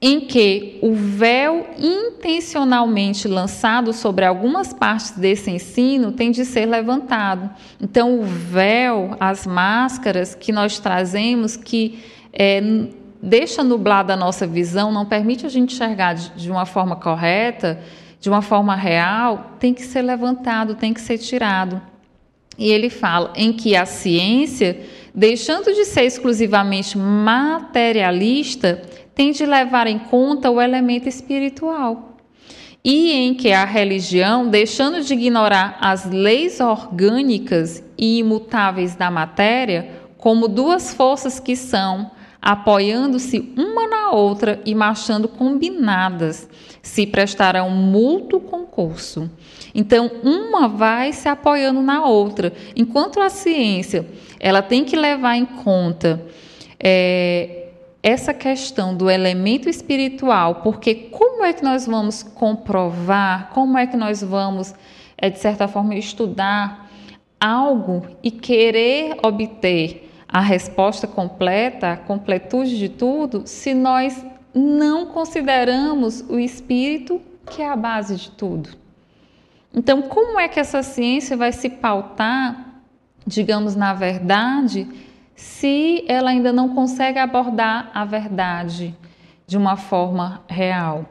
em 0.00 0.20
que 0.20 0.78
o 0.80 0.94
véu 0.94 1.66
intencionalmente 1.76 3.28
lançado 3.28 3.92
sobre 3.92 4.24
algumas 4.24 4.72
partes 4.72 5.10
desse 5.10 5.50
ensino 5.50 6.10
tem 6.10 6.30
de 6.30 6.46
ser 6.46 6.64
levantado. 6.64 7.50
Então, 7.78 8.18
o 8.18 8.22
véu, 8.22 9.14
as 9.20 9.46
máscaras 9.46 10.34
que 10.34 10.52
nós 10.52 10.78
trazemos, 10.78 11.54
que 11.54 11.98
é, 12.32 12.62
deixa 13.22 13.62
nublada 13.62 14.14
a 14.14 14.16
nossa 14.16 14.46
visão, 14.46 14.90
não 14.92 15.04
permite 15.04 15.44
a 15.44 15.48
gente 15.48 15.74
enxergar 15.74 16.14
de, 16.14 16.50
uma 16.50 16.64
forma 16.64 16.96
correta, 16.96 17.80
de 18.20 18.28
uma 18.28 18.42
forma 18.42 18.74
real, 18.74 19.56
tem 19.58 19.74
que 19.74 19.82
ser 19.82 20.02
levantado, 20.02 20.74
tem 20.74 20.92
que 20.92 21.00
ser 21.00 21.18
tirado. 21.18 21.80
E 22.58 22.70
ele 22.70 22.90
fala 22.90 23.32
em 23.36 23.52
que 23.52 23.74
a 23.74 23.86
ciência, 23.86 24.80
deixando 25.14 25.72
de 25.72 25.84
ser 25.84 26.04
exclusivamente 26.04 26.98
materialista, 26.98 28.82
tem 29.14 29.32
de 29.32 29.46
levar 29.46 29.86
em 29.86 29.98
conta 29.98 30.50
o 30.50 30.60
elemento 30.60 31.08
espiritual. 31.08 32.16
E 32.82 33.12
em 33.12 33.34
que 33.34 33.52
a 33.52 33.64
religião, 33.64 34.48
deixando 34.48 35.02
de 35.02 35.12
ignorar 35.12 35.76
as 35.80 36.06
leis 36.06 36.60
orgânicas 36.60 37.84
e 37.96 38.18
imutáveis 38.18 38.94
da 38.94 39.10
matéria, 39.10 39.90
como 40.16 40.48
duas 40.48 40.94
forças 40.94 41.38
que 41.38 41.54
são 41.56 42.10
apoiando-se 42.40 43.52
uma 43.56 43.86
na 43.86 44.10
outra 44.10 44.60
e 44.64 44.74
marchando 44.74 45.28
combinadas, 45.28 46.48
se 46.82 47.06
prestarão 47.06 47.70
mútuo 47.70 48.40
concurso. 48.40 49.30
Então, 49.74 50.10
uma 50.22 50.68
vai 50.68 51.12
se 51.12 51.28
apoiando 51.28 51.82
na 51.82 52.04
outra. 52.04 52.52
Enquanto 52.74 53.20
a 53.20 53.28
ciência 53.28 54.06
ela 54.38 54.62
tem 54.62 54.84
que 54.84 54.96
levar 54.96 55.36
em 55.36 55.44
conta 55.44 56.24
é, 56.78 57.68
essa 58.02 58.32
questão 58.32 58.96
do 58.96 59.10
elemento 59.10 59.68
espiritual, 59.68 60.56
porque 60.56 60.94
como 60.94 61.44
é 61.44 61.52
que 61.52 61.62
nós 61.62 61.86
vamos 61.86 62.22
comprovar, 62.22 63.50
como 63.50 63.76
é 63.76 63.86
que 63.86 63.96
nós 63.96 64.22
vamos, 64.22 64.74
é, 65.18 65.28
de 65.28 65.38
certa 65.38 65.68
forma, 65.68 65.94
estudar 65.94 66.90
algo 67.38 68.06
e 68.22 68.30
querer 68.30 69.16
obter 69.22 70.09
a 70.32 70.40
resposta 70.40 71.08
completa, 71.08 71.92
a 71.92 71.96
completude 71.96 72.78
de 72.78 72.88
tudo, 72.88 73.42
se 73.46 73.74
nós 73.74 74.24
não 74.54 75.06
consideramos 75.06 76.20
o 76.28 76.38
espírito 76.38 77.20
que 77.46 77.60
é 77.60 77.68
a 77.68 77.74
base 77.74 78.14
de 78.14 78.30
tudo. 78.30 78.70
Então, 79.74 80.02
como 80.02 80.38
é 80.38 80.46
que 80.46 80.60
essa 80.60 80.82
ciência 80.82 81.36
vai 81.36 81.50
se 81.50 81.68
pautar, 81.68 82.82
digamos, 83.26 83.74
na 83.74 83.92
verdade, 83.92 84.86
se 85.34 86.04
ela 86.06 86.30
ainda 86.30 86.52
não 86.52 86.68
consegue 86.70 87.18
abordar 87.18 87.90
a 87.92 88.04
verdade 88.04 88.94
de 89.46 89.56
uma 89.56 89.76
forma 89.76 90.42
real? 90.48 91.06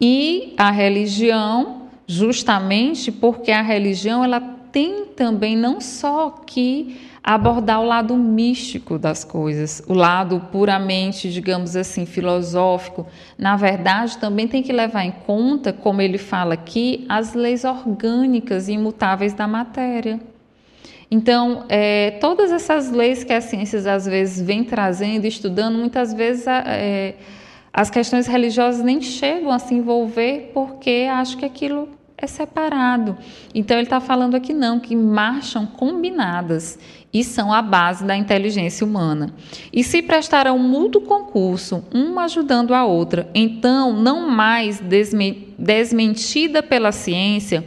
E 0.00 0.54
a 0.56 0.70
religião, 0.70 1.88
justamente 2.06 3.12
porque 3.12 3.50
a 3.50 3.62
religião 3.62 4.24
ela 4.24 4.40
tem 4.72 5.06
também 5.06 5.56
não 5.56 5.80
só 5.80 6.30
que 6.30 7.00
abordar 7.26 7.80
o 7.80 7.84
lado 7.84 8.16
místico 8.16 9.00
das 9.00 9.24
coisas, 9.24 9.82
o 9.88 9.94
lado 9.94 10.40
puramente, 10.52 11.28
digamos 11.28 11.74
assim, 11.74 12.06
filosófico. 12.06 13.04
Na 13.36 13.56
verdade, 13.56 14.16
também 14.18 14.46
tem 14.46 14.62
que 14.62 14.72
levar 14.72 15.04
em 15.04 15.10
conta, 15.10 15.72
como 15.72 16.00
ele 16.00 16.18
fala 16.18 16.54
aqui, 16.54 17.04
as 17.08 17.34
leis 17.34 17.64
orgânicas 17.64 18.68
e 18.68 18.74
imutáveis 18.74 19.34
da 19.34 19.48
matéria. 19.48 20.20
Então, 21.10 21.64
é, 21.68 22.12
todas 22.20 22.52
essas 22.52 22.92
leis 22.92 23.24
que 23.24 23.32
as 23.32 23.44
ciências 23.44 23.88
às 23.88 24.06
vezes 24.06 24.40
vêm 24.46 24.62
trazendo, 24.62 25.24
estudando, 25.24 25.76
muitas 25.76 26.14
vezes 26.14 26.46
é, 26.46 27.16
as 27.72 27.90
questões 27.90 28.28
religiosas 28.28 28.84
nem 28.84 29.00
chegam 29.00 29.50
a 29.50 29.58
se 29.58 29.74
envolver 29.74 30.52
porque 30.54 31.08
acham 31.10 31.40
que 31.40 31.44
aquilo 31.44 31.88
é 32.18 32.26
separado. 32.26 33.16
Então 33.54 33.76
ele 33.76 33.86
está 33.86 34.00
falando 34.00 34.34
aqui 34.34 34.54
não, 34.54 34.80
que 34.80 34.96
marcham 34.96 35.66
combinadas 35.66 36.78
e 37.12 37.22
são 37.22 37.52
a 37.52 37.62
base 37.62 38.04
da 38.04 38.16
inteligência 38.16 38.86
humana. 38.86 39.34
E 39.72 39.82
se 39.84 40.02
prestarão 40.02 40.58
mútuo 40.58 41.02
concurso, 41.02 41.84
uma 41.92 42.24
ajudando 42.24 42.74
a 42.74 42.84
outra, 42.84 43.28
então, 43.34 43.92
não 43.92 44.28
mais 44.28 44.80
desmentida 45.58 46.62
pela 46.62 46.92
ciência, 46.92 47.66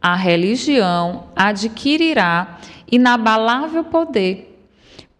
a 0.00 0.14
religião 0.14 1.24
adquirirá 1.34 2.58
inabalável 2.90 3.84
poder, 3.84 4.64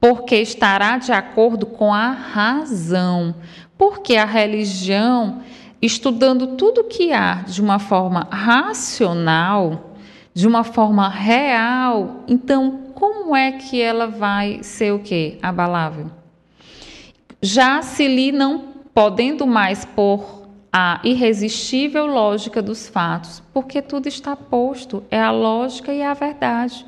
porque 0.01 0.37
estará 0.37 0.99
de 0.99 1.13
acordo 1.13 1.67
com 1.67 1.93
a 1.93 2.11
razão. 2.11 3.35
Porque 3.77 4.17
a 4.17 4.25
religião, 4.25 5.41
estudando 5.81 6.57
tudo 6.57 6.85
que 6.85 7.13
há 7.13 7.43
de 7.43 7.61
uma 7.61 7.79
forma 7.79 8.27
racional, 8.31 9.95
de 10.35 10.47
uma 10.47 10.65
forma 10.65 11.09
real, 11.09 12.25
então 12.29 12.89
como 12.95 13.35
é 13.35 13.53
que 13.53 13.81
ela 13.81 14.07
vai 14.07 14.63
ser 14.63 14.93
o 14.93 14.99
quê? 14.99 15.39
Abalável. 15.43 16.11
Já 17.41 17.83
se 17.83 18.09
lhe 18.09 18.33
não 18.33 18.59
podendo 18.93 19.47
mais 19.47 19.85
por 19.85 20.39
a 20.73 21.01
irresistível 21.03 22.07
lógica 22.07 22.61
dos 22.61 22.89
fatos, 22.89 23.43
porque 23.53 23.81
tudo 23.81 24.07
está 24.07 24.37
posto, 24.37 25.03
é 25.11 25.21
a 25.21 25.31
lógica 25.31 25.93
e 25.93 26.03
a 26.03 26.13
verdade. 26.13 26.85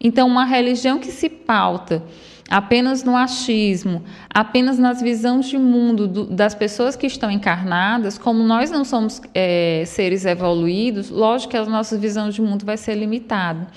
Então, 0.00 0.26
uma 0.26 0.44
religião 0.44 0.98
que 0.98 1.12
se 1.12 1.28
pauta 1.28 2.02
apenas 2.50 3.04
no 3.04 3.16
achismo, 3.16 4.02
apenas 4.28 4.76
nas 4.76 5.00
visões 5.00 5.46
de 5.46 5.56
mundo 5.56 6.08
do, 6.08 6.24
das 6.26 6.52
pessoas 6.52 6.96
que 6.96 7.06
estão 7.06 7.30
encarnadas, 7.30 8.18
como 8.18 8.42
nós 8.42 8.72
não 8.72 8.84
somos 8.84 9.22
é, 9.32 9.84
seres 9.86 10.24
evoluídos, 10.24 11.10
lógico 11.10 11.52
que 11.52 11.56
a 11.56 11.64
nossa 11.64 11.96
visão 11.96 12.28
de 12.28 12.42
mundo 12.42 12.66
vai 12.66 12.76
ser 12.76 12.96
limitada. 12.96 13.68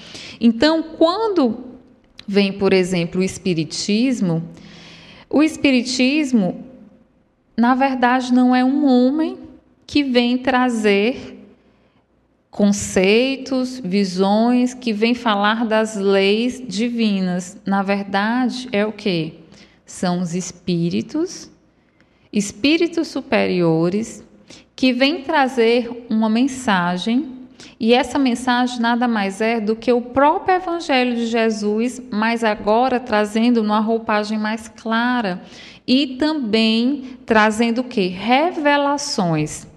Então, 0.41 0.81
quando 0.97 1.65
vem, 2.27 2.51
por 2.51 2.73
exemplo, 2.73 3.21
o 3.21 3.23
Espiritismo, 3.23 4.43
o 5.29 5.43
Espiritismo, 5.43 6.65
na 7.55 7.75
verdade, 7.75 8.33
não 8.33 8.55
é 8.55 8.65
um 8.65 8.87
homem 8.87 9.37
que 9.85 10.03
vem 10.03 10.39
trazer 10.39 11.32
conceitos, 12.53 13.79
visões, 13.79 14.75
que 14.75 14.93
vem 14.93 15.15
falar 15.15 15.65
das 15.65 15.95
leis 15.95 16.61
divinas. 16.63 17.57
Na 17.65 17.81
verdade, 17.81 18.69
é 18.71 18.85
o 18.85 18.91
que? 18.91 19.39
São 19.87 20.21
os 20.21 20.35
espíritos, 20.35 21.49
espíritos 22.31 23.07
superiores, 23.07 24.23
que 24.75 24.93
vêm 24.93 25.23
trazer 25.23 26.05
uma 26.11 26.29
mensagem 26.29 27.39
e 27.79 27.91
essa 27.91 28.19
mensagem 28.19 28.79
nada 28.79 29.07
mais 29.07 29.41
é 29.41 29.59
do 29.59 29.75
que 29.75 29.91
o 29.91 29.99
próprio 29.99 30.55
Evangelho 30.55 31.15
de 31.15 31.25
Jesus, 31.25 31.99
mas 32.11 32.43
agora 32.43 32.99
trazendo 32.99 33.61
uma 33.61 33.79
roupagem 33.79 34.37
mais 34.37 34.67
clara 34.67 35.41
e 35.87 36.17
também 36.17 37.17
trazendo 37.25 37.81
o 37.81 37.83
que? 37.83 38.07
Revelações 38.07 39.72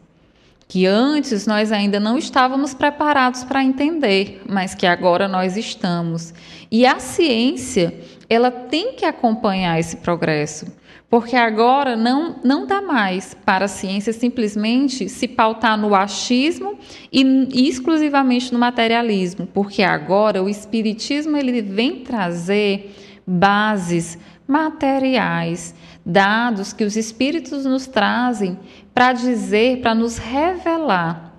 que 0.68 0.86
antes 0.86 1.46
nós 1.46 1.70
ainda 1.70 2.00
não 2.00 2.18
estávamos 2.18 2.74
preparados 2.74 3.44
para 3.44 3.62
entender, 3.62 4.42
mas 4.48 4.74
que 4.74 4.86
agora 4.86 5.28
nós 5.28 5.56
estamos. 5.56 6.34
E 6.70 6.84
a 6.84 6.98
ciência, 6.98 7.94
ela 8.28 8.50
tem 8.50 8.94
que 8.94 9.04
acompanhar 9.04 9.78
esse 9.78 9.98
progresso. 9.98 10.66
Porque 11.08 11.36
agora 11.36 11.94
não, 11.94 12.40
não 12.42 12.66
dá 12.66 12.82
mais 12.82 13.32
para 13.44 13.66
a 13.66 13.68
ciência 13.68 14.12
simplesmente 14.12 15.08
se 15.08 15.28
pautar 15.28 15.78
no 15.78 15.94
achismo 15.94 16.76
e, 17.12 17.22
e 17.54 17.68
exclusivamente 17.68 18.52
no 18.52 18.58
materialismo, 18.58 19.46
porque 19.46 19.84
agora 19.84 20.42
o 20.42 20.48
espiritismo 20.48 21.36
ele 21.36 21.62
vem 21.62 22.00
trazer 22.00 22.92
bases 23.24 24.18
materiais, 24.48 25.74
dados 26.04 26.72
que 26.72 26.82
os 26.82 26.96
espíritos 26.96 27.64
nos 27.64 27.86
trazem 27.86 28.58
para 28.96 29.12
dizer, 29.12 29.82
para 29.82 29.94
nos 29.94 30.16
revelar 30.16 31.34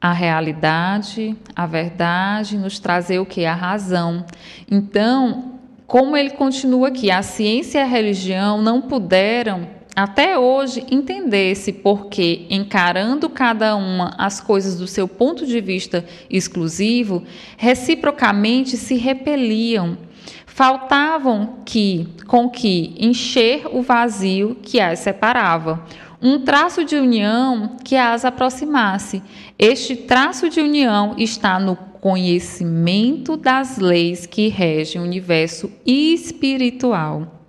a 0.00 0.12
realidade, 0.12 1.36
a 1.56 1.66
verdade, 1.66 2.56
nos 2.56 2.78
trazer 2.78 3.18
o 3.18 3.26
que? 3.26 3.44
A 3.44 3.52
razão. 3.52 4.24
Então, 4.70 5.54
como 5.88 6.16
ele 6.16 6.30
continua 6.30 6.86
aqui, 6.86 7.10
a 7.10 7.20
ciência 7.20 7.80
e 7.80 7.82
a 7.82 7.84
religião 7.84 8.62
não 8.62 8.80
puderam 8.80 9.66
até 9.96 10.38
hoje 10.38 10.86
entender-se 10.88 11.72
porque, 11.72 12.46
encarando 12.48 13.28
cada 13.28 13.74
uma 13.74 14.14
as 14.16 14.40
coisas 14.40 14.78
do 14.78 14.86
seu 14.86 15.08
ponto 15.08 15.44
de 15.44 15.60
vista 15.60 16.04
exclusivo, 16.30 17.24
reciprocamente 17.56 18.76
se 18.76 18.94
repeliam. 18.94 19.98
Faltavam 20.46 21.56
que, 21.64 22.06
com 22.28 22.48
que 22.48 22.94
encher 23.00 23.66
o 23.72 23.82
vazio 23.82 24.56
que 24.62 24.78
as 24.78 25.00
separava, 25.00 25.82
um 26.22 26.38
traço 26.38 26.84
de 26.84 26.94
união 26.94 27.76
que 27.82 27.96
as 27.96 28.24
aproximasse. 28.24 29.20
Este 29.58 29.96
traço 29.96 30.48
de 30.48 30.60
união 30.60 31.16
está 31.18 31.58
no 31.58 31.74
conhecimento 31.74 33.36
das 33.36 33.78
leis 33.78 34.24
que 34.24 34.46
regem 34.46 35.00
o 35.00 35.04
universo 35.04 35.70
espiritual 35.84 37.40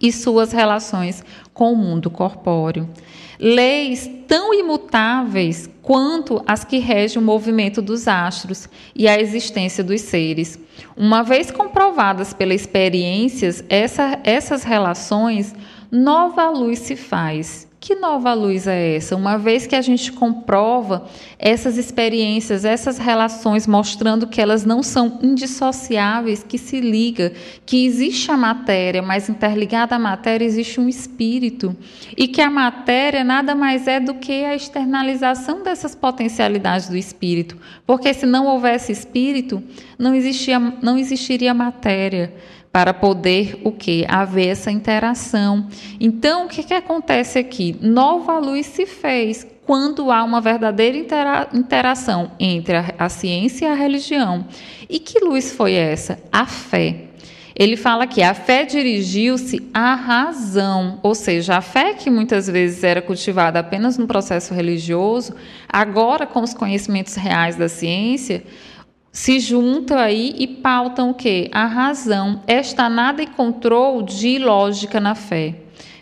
e 0.00 0.10
suas 0.10 0.52
relações 0.52 1.22
com 1.52 1.72
o 1.72 1.76
mundo 1.76 2.08
corpóreo. 2.08 2.88
Leis 3.38 4.10
tão 4.26 4.54
imutáveis 4.54 5.68
quanto 5.82 6.42
as 6.46 6.64
que 6.64 6.78
regem 6.78 7.20
o 7.20 7.24
movimento 7.24 7.82
dos 7.82 8.08
astros 8.08 8.68
e 8.94 9.06
a 9.06 9.20
existência 9.20 9.84
dos 9.84 10.00
seres. 10.00 10.58
Uma 10.96 11.22
vez 11.22 11.50
comprovadas 11.50 12.32
pelas 12.32 12.62
experiências, 12.62 13.62
essa, 13.68 14.18
essas 14.24 14.64
relações, 14.64 15.54
nova 15.90 16.48
luz 16.48 16.78
se 16.80 16.96
faz 16.96 17.67
que 17.80 17.94
nova 17.94 18.34
luz 18.34 18.66
é 18.66 18.96
essa? 18.96 19.14
Uma 19.14 19.38
vez 19.38 19.66
que 19.66 19.76
a 19.76 19.80
gente 19.80 20.10
comprova 20.12 21.06
essas 21.38 21.78
experiências, 21.78 22.64
essas 22.64 22.98
relações, 22.98 23.66
mostrando 23.66 24.26
que 24.26 24.40
elas 24.40 24.64
não 24.64 24.82
são 24.82 25.20
indissociáveis, 25.22 26.42
que 26.42 26.58
se 26.58 26.80
liga, 26.80 27.32
que 27.64 27.86
existe 27.86 28.32
a 28.32 28.36
matéria, 28.36 29.00
mas 29.00 29.28
interligada 29.28 29.94
à 29.94 29.98
matéria 29.98 30.44
existe 30.44 30.80
um 30.80 30.88
espírito, 30.88 31.76
e 32.16 32.26
que 32.26 32.40
a 32.40 32.50
matéria 32.50 33.22
nada 33.22 33.54
mais 33.54 33.86
é 33.86 34.00
do 34.00 34.14
que 34.14 34.44
a 34.44 34.56
externalização 34.56 35.62
dessas 35.62 35.94
potencialidades 35.94 36.88
do 36.88 36.96
espírito, 36.96 37.56
porque 37.86 38.12
se 38.12 38.26
não 38.26 38.46
houvesse 38.46 38.90
espírito, 38.90 39.62
não 39.96 40.14
existia, 40.14 40.58
não 40.58 40.98
existiria 40.98 41.54
matéria 41.54 42.34
para 42.72 42.92
poder 42.92 43.60
o 43.64 43.72
que 43.72 44.04
haver 44.08 44.48
essa 44.48 44.70
interação. 44.70 45.68
Então, 45.98 46.46
o 46.46 46.48
que, 46.48 46.62
que 46.62 46.74
acontece 46.74 47.38
aqui? 47.38 47.76
Nova 47.80 48.38
luz 48.38 48.66
se 48.66 48.86
fez 48.86 49.46
quando 49.66 50.10
há 50.10 50.24
uma 50.24 50.40
verdadeira 50.40 50.96
intera 50.96 51.48
interação 51.52 52.32
entre 52.40 52.76
a, 52.76 52.94
a 52.98 53.08
ciência 53.08 53.66
e 53.66 53.68
a 53.68 53.74
religião. 53.74 54.46
E 54.88 54.98
que 54.98 55.20
luz 55.20 55.52
foi 55.52 55.74
essa? 55.74 56.18
A 56.32 56.46
fé. 56.46 57.08
Ele 57.58 57.76
fala 57.76 58.06
que 58.06 58.22
a 58.22 58.32
fé 58.34 58.64
dirigiu-se 58.64 59.68
à 59.74 59.94
razão, 59.96 61.00
ou 61.02 61.12
seja, 61.12 61.56
a 61.56 61.60
fé 61.60 61.92
que 61.92 62.08
muitas 62.08 62.46
vezes 62.46 62.84
era 62.84 63.02
cultivada 63.02 63.58
apenas 63.58 63.98
no 63.98 64.06
processo 64.06 64.54
religioso, 64.54 65.34
agora 65.68 66.24
com 66.24 66.40
os 66.40 66.54
conhecimentos 66.54 67.16
reais 67.16 67.56
da 67.56 67.68
ciência, 67.68 68.44
se 69.12 69.40
juntam 69.40 69.98
aí 69.98 70.34
e 70.38 70.46
pautam 70.46 71.10
o 71.10 71.14
quê? 71.14 71.48
A 71.52 71.66
razão. 71.66 72.42
Esta 72.46 72.88
nada 72.88 73.22
encontrou 73.22 74.02
de 74.02 74.38
lógica 74.38 75.00
na 75.00 75.14
fé. 75.14 75.54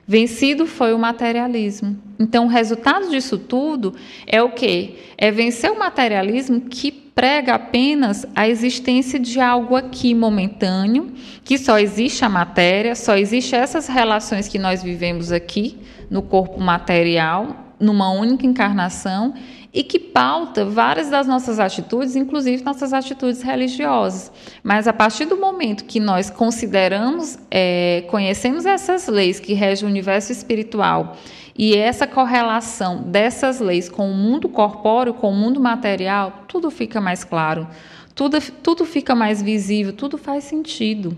Vencido 0.06 0.66
foi 0.66 0.94
o 0.94 0.98
materialismo. 0.98 1.96
Então, 2.18 2.44
o 2.44 2.48
resultado 2.48 3.10
disso 3.10 3.36
tudo 3.36 3.94
é 4.26 4.42
o 4.42 4.50
quê? 4.50 4.94
É 5.18 5.30
vencer 5.30 5.70
o 5.70 5.78
materialismo 5.78 6.60
que 6.60 6.92
prega 6.92 7.54
apenas 7.54 8.26
a 8.34 8.46
existência 8.46 9.18
de 9.18 9.40
algo 9.40 9.74
aqui 9.74 10.14
momentâneo, 10.14 11.12
que 11.42 11.56
só 11.56 11.78
existe 11.78 12.24
a 12.24 12.28
matéria, 12.28 12.94
só 12.94 13.16
existe 13.16 13.54
essas 13.54 13.88
relações 13.88 14.46
que 14.46 14.58
nós 14.58 14.82
vivemos 14.82 15.32
aqui 15.32 15.78
no 16.10 16.22
corpo 16.22 16.60
material, 16.60 17.74
numa 17.80 18.10
única 18.10 18.46
encarnação 18.46 19.34
e 19.76 19.84
que 19.84 19.98
pauta 19.98 20.64
várias 20.64 21.10
das 21.10 21.26
nossas 21.26 21.60
atitudes, 21.60 22.16
inclusive 22.16 22.64
nossas 22.64 22.94
atitudes 22.94 23.42
religiosas. 23.42 24.32
Mas 24.62 24.88
a 24.88 24.92
partir 24.92 25.26
do 25.26 25.36
momento 25.36 25.84
que 25.84 26.00
nós 26.00 26.30
consideramos, 26.30 27.38
é, 27.50 28.02
conhecemos 28.08 28.64
essas 28.64 29.06
leis 29.06 29.38
que 29.38 29.52
regem 29.52 29.86
o 29.86 29.90
universo 29.90 30.32
espiritual 30.32 31.18
e 31.54 31.76
essa 31.76 32.06
correlação 32.06 33.02
dessas 33.02 33.60
leis 33.60 33.86
com 33.86 34.10
o 34.10 34.14
mundo 34.14 34.48
corpóreo, 34.48 35.12
com 35.12 35.30
o 35.30 35.36
mundo 35.36 35.60
material, 35.60 36.44
tudo 36.48 36.70
fica 36.70 36.98
mais 36.98 37.22
claro. 37.22 37.68
Tudo, 38.14 38.40
tudo 38.62 38.86
fica 38.86 39.14
mais 39.14 39.42
visível, 39.42 39.92
tudo 39.92 40.16
faz 40.16 40.44
sentido. 40.44 41.14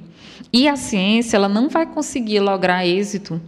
E 0.53 0.67
a 0.67 0.75
ciência 0.75 1.37
ela 1.37 1.49
não 1.49 1.69
vai 1.69 1.87
conseguir 1.87 2.41
lograr 2.41 2.85
êxito 2.85 3.41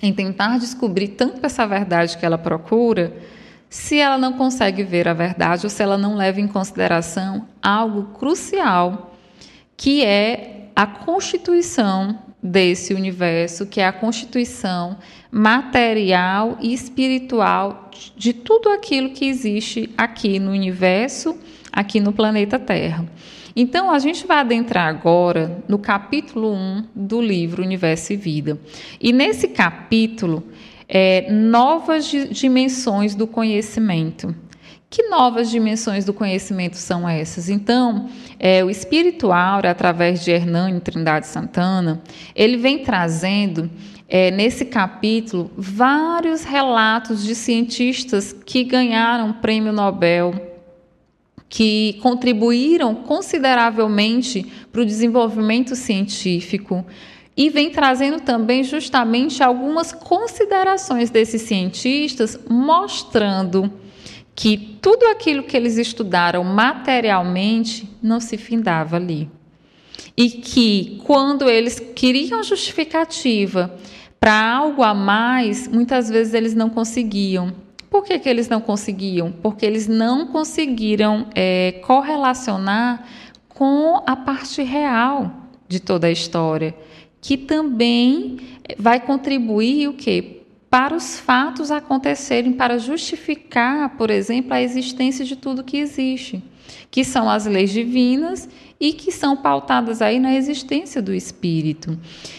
em 0.00 0.14
tentar 0.14 0.58
descobrir 0.58 1.08
tanto 1.08 1.44
essa 1.44 1.66
verdade 1.66 2.16
que 2.16 2.24
ela 2.24 2.38
procura 2.38 3.12
se 3.70 3.98
ela 3.98 4.18
não 4.18 4.32
consegue 4.32 4.82
ver 4.82 5.06
a 5.06 5.14
verdade 5.14 5.64
ou 5.64 5.70
se 5.70 5.80
ela 5.80 5.96
não 5.96 6.16
leva 6.16 6.40
em 6.40 6.48
consideração 6.48 7.46
algo 7.62 8.18
crucial, 8.18 9.14
que 9.76 10.04
é 10.04 10.66
a 10.74 10.86
constituição 10.86 12.18
desse 12.42 12.92
universo, 12.94 13.66
que 13.66 13.80
é 13.80 13.86
a 13.86 13.92
constituição 13.92 14.98
material 15.30 16.58
e 16.60 16.72
espiritual 16.72 17.90
de 18.16 18.32
tudo 18.32 18.70
aquilo 18.70 19.10
que 19.10 19.26
existe 19.26 19.88
aqui 19.96 20.40
no 20.40 20.50
universo, 20.50 21.38
aqui 21.72 22.00
no 22.00 22.12
planeta 22.12 22.58
Terra. 22.58 23.06
Então, 23.54 23.90
a 23.90 23.98
gente 23.98 24.26
vai 24.26 24.38
adentrar 24.38 24.88
agora 24.88 25.62
no 25.68 25.78
capítulo 25.78 26.52
1 26.54 26.84
do 26.94 27.20
livro 27.20 27.62
Universo 27.62 28.12
e 28.12 28.16
Vida. 28.16 28.58
E 29.00 29.12
nesse 29.12 29.48
capítulo, 29.48 30.42
é, 30.92 31.30
novas 31.30 32.04
dimensões 32.04 33.14
do 33.14 33.24
conhecimento. 33.24 34.34
Que 34.90 35.04
novas 35.04 35.48
dimensões 35.48 36.04
do 36.04 36.12
conhecimento 36.12 36.76
são 36.76 37.08
essas? 37.08 37.48
Então, 37.48 38.10
é, 38.40 38.64
o 38.64 38.68
Espírito 38.68 39.30
Aura, 39.30 39.70
através 39.70 40.24
de 40.24 40.32
Hernani 40.32 40.80
Trindade 40.80 41.28
Santana, 41.28 42.02
ele 42.34 42.56
vem 42.56 42.80
trazendo 42.80 43.70
é, 44.08 44.32
nesse 44.32 44.64
capítulo 44.64 45.48
vários 45.56 46.42
relatos 46.42 47.22
de 47.22 47.36
cientistas 47.36 48.32
que 48.32 48.64
ganharam 48.64 49.34
prêmio 49.34 49.72
Nobel, 49.72 50.34
que 51.48 52.00
contribuíram 52.02 52.96
consideravelmente 52.96 54.44
para 54.72 54.80
o 54.80 54.86
desenvolvimento 54.86 55.76
científico, 55.76 56.84
e 57.36 57.48
vem 57.48 57.70
trazendo 57.70 58.20
também 58.20 58.62
justamente 58.64 59.42
algumas 59.42 59.92
considerações 59.92 61.10
desses 61.10 61.42
cientistas, 61.42 62.38
mostrando 62.48 63.72
que 64.34 64.78
tudo 64.80 65.04
aquilo 65.06 65.42
que 65.42 65.56
eles 65.56 65.76
estudaram 65.76 66.42
materialmente 66.42 67.88
não 68.02 68.20
se 68.20 68.36
findava 68.36 68.96
ali. 68.96 69.28
E 70.16 70.30
que 70.30 71.00
quando 71.06 71.48
eles 71.48 71.78
queriam 71.78 72.42
justificativa 72.42 73.74
para 74.18 74.56
algo 74.56 74.82
a 74.82 74.92
mais, 74.92 75.68
muitas 75.68 76.08
vezes 76.10 76.34
eles 76.34 76.54
não 76.54 76.68
conseguiam. 76.68 77.52
Por 77.88 78.04
que, 78.04 78.18
que 78.18 78.28
eles 78.28 78.48
não 78.48 78.60
conseguiam? 78.60 79.32
Porque 79.32 79.64
eles 79.64 79.88
não 79.88 80.26
conseguiram 80.26 81.26
é, 81.34 81.80
correlacionar 81.86 83.04
com 83.48 84.02
a 84.06 84.14
parte 84.14 84.62
real 84.62 85.30
de 85.68 85.80
toda 85.80 86.06
a 86.06 86.10
história 86.10 86.74
que 87.20 87.36
também 87.36 88.38
vai 88.78 89.00
contribuir 89.00 89.88
o 89.88 89.92
quê? 89.92 90.38
Para 90.68 90.94
os 90.94 91.18
fatos 91.18 91.70
acontecerem, 91.70 92.52
para 92.52 92.78
justificar, 92.78 93.96
por 93.96 94.10
exemplo, 94.10 94.54
a 94.54 94.62
existência 94.62 95.24
de 95.24 95.34
tudo 95.36 95.64
que 95.64 95.76
existe, 95.76 96.42
que 96.90 97.04
são 97.04 97.28
as 97.28 97.44
leis 97.44 97.70
divinas 97.72 98.48
e 98.78 98.92
que 98.92 99.10
são 99.10 99.36
pautadas 99.36 100.00
aí 100.00 100.20
na 100.20 100.34
existência 100.34 101.02
do 101.02 101.12
espírito. 101.12 101.98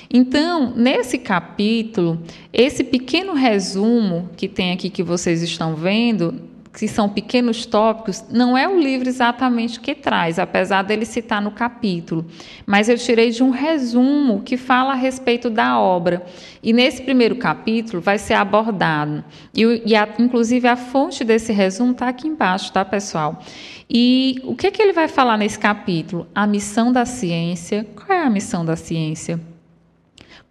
Então, 0.10 0.74
nesse 0.76 1.18
capítulo, 1.18 2.22
esse 2.52 2.84
pequeno 2.84 3.34
resumo 3.34 4.30
que 4.38 4.48
tem 4.48 4.72
aqui 4.72 4.90
que 4.90 5.04
vocês 5.04 5.44
estão 5.44 5.76
vendo, 5.76 6.42
que 6.74 6.88
são 6.88 7.10
pequenos 7.10 7.66
tópicos, 7.66 8.24
não 8.30 8.58
é 8.58 8.68
o 8.68 8.80
livro 8.80 9.10
exatamente 9.10 9.80
que 9.80 9.94
traz, 9.94 10.40
apesar 10.40 10.84
dele 10.84 11.06
citar 11.06 11.42
no 11.42 11.52
capítulo, 11.52 12.26
mas 12.66 12.88
eu 12.88 12.98
tirei 12.98 13.30
de 13.30 13.44
um 13.44 13.50
resumo 13.50 14.42
que 14.42 14.56
fala 14.56 14.94
a 14.94 14.96
respeito 14.96 15.50
da 15.50 15.78
obra. 15.78 16.26
E 16.64 16.72
nesse 16.72 17.02
primeiro 17.02 17.36
capítulo 17.36 18.02
vai 18.02 18.18
ser 18.18 18.36
abordado, 18.36 19.24
e, 19.54 19.82
e 19.86 19.96
a, 19.96 20.08
inclusive 20.18 20.68
a 20.68 20.78
fonte 20.78 21.24
desse 21.24 21.52
resumo 21.52 21.92
está 21.92 22.08
aqui 22.08 22.28
embaixo, 22.28 22.72
tá, 22.72 22.86
pessoal? 22.86 23.44
E 23.90 24.40
o 24.46 24.56
que, 24.56 24.72
que 24.72 24.82
ele 24.82 24.94
vai 24.94 25.10
falar 25.10 25.38
nesse 25.38 25.60
capítulo? 25.60 26.26
A 26.34 26.48
missão 26.48 26.94
da 26.94 27.06
ciência. 27.06 27.86
Qual 27.94 28.18
é 28.18 28.24
a 28.24 28.30
missão 28.30 28.64
da 28.64 28.78
ciência? 28.78 29.38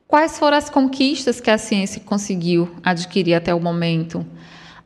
Quais 0.07 0.39
foram 0.39 0.59
as 0.59 0.69
conquistas 0.69 1.41
que 1.41 1.51
a 1.51 1.57
ciência 1.57 2.03
conseguiu 2.05 2.69
adquirir 2.83 3.35
até 3.35 3.55
o 3.55 3.61
momento? 3.61 4.27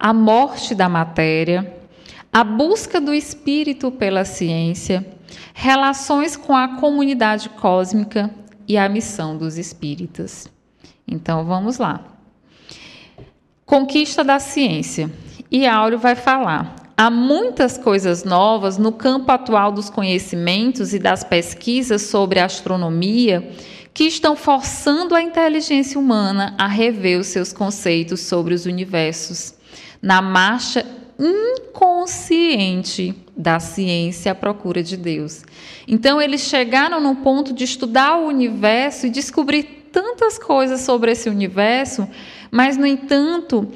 A 0.05 0.13
morte 0.13 0.75
da 0.75 0.87
matéria, 0.87 1.75
a 2.31 2.45
busca 2.45 3.01
do 3.01 3.15
espírito 3.15 3.91
pela 3.91 4.23
ciência, 4.27 5.03
relações 5.55 6.37
com 6.37 6.55
a 6.55 6.77
comunidade 6.77 7.49
cósmica 7.49 8.29
e 8.69 8.77
a 8.77 8.87
missão 8.87 9.35
dos 9.35 9.57
espíritas. 9.57 10.47
Então 11.09 11.47
vamos 11.47 11.79
lá. 11.79 12.05
Conquista 13.65 14.23
da 14.23 14.39
ciência. 14.39 15.11
E 15.51 15.67
Áureo 15.67 15.99
vai 15.99 16.15
falar. 16.15 16.77
Há 16.95 17.11
muitas 17.11 17.79
coisas 17.79 18.25
novas 18.25 18.77
no 18.77 18.93
campo 18.93 19.33
atual 19.33 19.73
dos 19.73 19.89
conhecimentos 19.89 20.93
e 20.93 20.99
das 20.99 21.25
pesquisas 21.25 22.03
sobre 22.03 22.41
astronomia 22.41 23.51
que 23.95 24.05
estão 24.05 24.37
forçando 24.37 25.15
a 25.15 25.23
inteligência 25.23 25.99
humana 25.99 26.55
a 26.59 26.67
rever 26.67 27.19
os 27.19 27.29
seus 27.29 27.55
conceitos 27.55 28.21
sobre 28.21 28.53
os 28.53 28.67
universos 28.67 29.55
na 30.05 30.21
marcha 30.21 30.85
inconsciente 31.19 33.15
da 33.35 33.59
ciência 33.59 34.33
à 34.33 34.35
procura 34.35 34.83
de 34.83 34.99
Deus. 34.99 35.43
Então, 35.89 36.21
eles 36.21 36.43
chegaram 36.43 37.01
no 37.01 37.17
ponto 37.17 37.55
de 37.55 37.65
estudar 37.65 38.19
o 38.19 38.27
universo 38.27 39.07
e 39.07 39.11
descobrir 39.11 39.89
tantas 39.91 40.39
coisas 40.39 40.83
sobre 40.83 41.13
esse 41.13 41.31
universo, 41.31 42.07
mas, 42.51 42.77
no 42.77 42.85
entanto, 42.85 43.67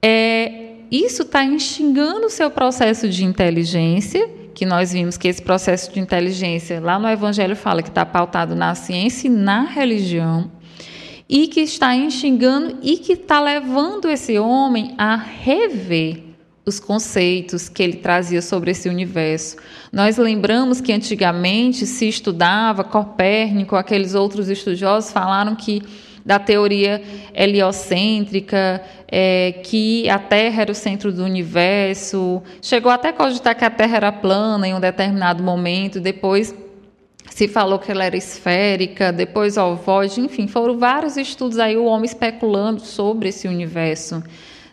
é, 0.00 0.74
isso 0.92 1.22
está 1.22 1.42
instigando 1.42 2.26
o 2.26 2.30
seu 2.30 2.52
processo 2.52 3.08
de 3.08 3.24
inteligência, 3.24 4.30
que 4.54 4.64
nós 4.64 4.92
vimos 4.92 5.16
que 5.16 5.26
esse 5.26 5.42
processo 5.42 5.92
de 5.92 5.98
inteligência, 5.98 6.80
lá 6.80 7.00
no 7.00 7.08
Evangelho, 7.08 7.56
fala 7.56 7.82
que 7.82 7.88
está 7.88 8.06
pautado 8.06 8.54
na 8.54 8.76
ciência 8.76 9.26
e 9.26 9.30
na 9.30 9.64
religião 9.64 10.52
e 11.28 11.48
que 11.48 11.60
está 11.60 11.94
instigando 11.94 12.78
e 12.82 12.96
que 12.98 13.14
está 13.14 13.40
levando 13.40 14.08
esse 14.08 14.38
homem 14.38 14.94
a 14.98 15.16
rever 15.16 16.22
os 16.66 16.80
conceitos 16.80 17.68
que 17.68 17.82
ele 17.82 17.96
trazia 17.96 18.40
sobre 18.40 18.70
esse 18.70 18.88
universo. 18.88 19.56
Nós 19.92 20.16
lembramos 20.16 20.80
que 20.80 20.92
antigamente 20.92 21.86
se 21.86 22.08
estudava 22.08 22.82
Copérnico, 22.82 23.76
aqueles 23.76 24.14
outros 24.14 24.48
estudiosos 24.48 25.12
falaram 25.12 25.54
que 25.54 25.82
da 26.24 26.38
teoria 26.38 27.02
heliocêntrica, 27.34 28.82
é, 29.06 29.60
que 29.62 30.08
a 30.08 30.18
Terra 30.18 30.62
era 30.62 30.72
o 30.72 30.74
centro 30.74 31.12
do 31.12 31.22
universo, 31.22 32.42
chegou 32.62 32.90
até 32.90 33.10
a 33.10 33.12
cogitar 33.12 33.54
que 33.54 33.64
a 33.64 33.70
Terra 33.70 33.96
era 33.98 34.12
plana 34.12 34.66
em 34.66 34.72
um 34.72 34.80
determinado 34.80 35.42
momento, 35.42 36.00
depois 36.00 36.54
se 37.34 37.48
falou 37.48 37.80
que 37.80 37.90
ela 37.90 38.04
era 38.04 38.16
esférica, 38.16 39.12
depois 39.12 39.56
ovoide, 39.56 40.20
enfim, 40.20 40.46
foram 40.46 40.78
vários 40.78 41.16
estudos 41.16 41.58
aí 41.58 41.76
o 41.76 41.84
homem 41.84 42.04
especulando 42.04 42.80
sobre 42.80 43.30
esse 43.30 43.48
universo. 43.48 44.22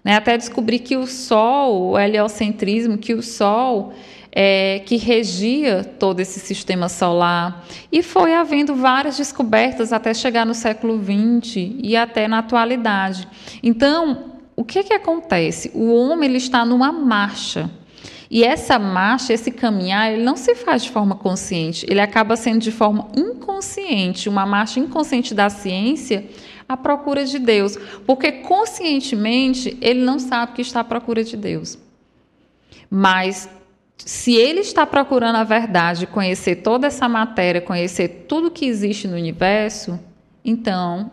Né? 0.04 0.16
Até 0.16 0.38
descobrir 0.38 0.78
que 0.78 0.96
o 0.96 1.08
Sol, 1.08 1.94
o 1.94 2.00
heliocentrismo, 2.00 3.00
que 3.00 3.16
o 3.16 3.24
Sol 3.24 3.94
é, 4.32 4.84
que 4.86 4.96
regia 4.96 5.84
todo 5.84 6.20
esse 6.20 6.40
sistema 6.40 6.88
solar. 6.88 7.66
E 7.92 8.04
foi 8.04 8.36
havendo 8.36 8.76
várias 8.76 9.18
descobertas 9.18 9.92
até 9.92 10.14
chegar 10.14 10.46
no 10.46 10.54
século 10.54 11.02
XX 11.04 11.74
e 11.82 11.96
até 11.96 12.28
na 12.28 12.38
atualidade. 12.38 13.28
Então, 13.64 14.36
o 14.56 14.64
que, 14.64 14.84
que 14.84 14.94
acontece? 14.94 15.72
O 15.74 15.92
homem 15.96 16.30
ele 16.30 16.38
está 16.38 16.64
numa 16.64 16.92
marcha. 16.92 17.72
E 18.34 18.46
essa 18.46 18.80
marcha, 18.80 19.34
esse 19.34 19.52
caminhar, 19.52 20.14
ele 20.14 20.24
não 20.24 20.38
se 20.38 20.56
faz 20.56 20.86
de 20.86 20.90
forma 20.90 21.16
consciente, 21.16 21.86
ele 21.90 22.00
acaba 22.00 22.38
sendo 22.38 22.60
de 22.60 22.72
forma 22.72 23.10
inconsciente, 23.14 24.30
uma 24.30 24.46
marcha 24.46 24.80
inconsciente 24.80 25.34
da 25.34 25.50
ciência 25.50 26.26
à 26.68 26.78
procura 26.78 27.26
de 27.26 27.38
Deus, 27.38 27.78
porque 28.08 28.32
conscientemente 28.32 29.78
ele 29.82 30.00
não 30.00 30.18
sabe 30.18 30.54
que 30.54 30.62
está 30.62 30.80
à 30.80 30.84
procura 30.86 31.26
de 31.26 31.36
Deus. 31.36 31.78
Mas 32.90 33.50
se 33.98 34.34
ele 34.34 34.62
está 34.62 34.86
procurando 34.86 35.36
a 35.36 35.44
verdade, 35.44 36.08
conhecer 36.08 36.56
toda 36.58 36.88
essa 36.88 37.10
matéria, 37.10 37.60
conhecer 37.60 38.26
tudo 38.30 38.50
que 38.50 38.66
existe 38.66 39.10
no 39.10 39.18
universo, 39.18 40.00
então, 40.44 41.12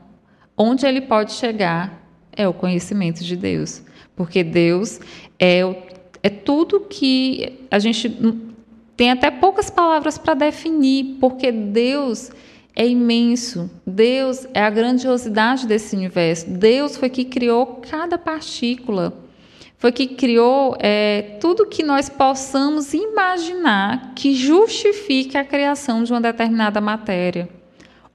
onde 0.56 0.86
ele 0.86 1.00
pode 1.00 1.32
chegar 1.32 2.00
é 2.30 2.46
o 2.46 2.54
conhecimento 2.54 3.24
de 3.24 3.34
Deus. 3.34 3.82
Porque 4.14 4.44
Deus 4.44 5.00
é, 5.38 5.62
é 6.22 6.28
tudo 6.28 6.80
que 6.80 7.58
a 7.70 7.78
gente 7.78 8.10
tem 8.96 9.10
até 9.10 9.30
poucas 9.30 9.70
palavras 9.70 10.18
para 10.18 10.34
definir, 10.34 11.16
porque 11.20 11.52
Deus 11.52 12.30
é 12.74 12.86
imenso. 12.86 13.70
Deus 13.86 14.46
é 14.54 14.62
a 14.62 14.70
grandiosidade 14.70 15.66
desse 15.66 15.94
universo. 15.94 16.48
Deus 16.50 16.96
foi 16.96 17.08
que 17.08 17.24
criou 17.24 17.80
cada 17.88 18.18
partícula 18.18 19.28
foi 19.78 19.92
que 19.92 20.08
criou 20.08 20.76
é, 20.80 21.36
tudo 21.40 21.64
que 21.64 21.84
nós 21.84 22.08
possamos 22.08 22.92
imaginar 22.92 24.12
que 24.14 24.34
justifique 24.34 25.38
a 25.38 25.44
criação 25.44 26.02
de 26.02 26.12
uma 26.12 26.20
determinada 26.20 26.80
matéria, 26.80 27.48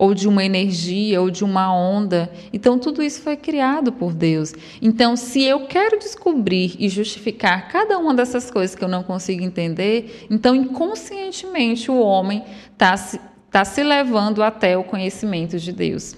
ou 0.04 0.14
de 0.14 0.28
uma 0.28 0.44
energia, 0.44 1.22
ou 1.22 1.30
de 1.30 1.46
uma 1.46 1.74
onda. 1.74 2.30
Então, 2.52 2.78
tudo 2.78 3.02
isso 3.02 3.22
foi 3.22 3.38
criado 3.38 3.90
por 3.90 4.14
Deus. 4.14 4.54
Então, 4.82 5.16
se 5.16 5.42
eu 5.42 5.62
quero 5.62 5.98
descobrir 5.98 6.76
e 6.78 6.90
justificar 6.90 7.70
cada 7.70 7.98
uma 7.98 8.14
dessas 8.14 8.52
coisas 8.52 8.76
que 8.76 8.84
eu 8.84 8.90
não 8.90 9.02
consigo 9.02 9.42
entender, 9.42 10.28
então, 10.30 10.54
inconscientemente, 10.54 11.90
o 11.90 11.98
homem 11.98 12.44
está 12.74 12.98
se, 12.98 13.18
tá 13.50 13.64
se 13.64 13.82
levando 13.82 14.44
até 14.44 14.78
o 14.78 14.84
conhecimento 14.84 15.58
de 15.58 15.72
Deus. 15.72 16.18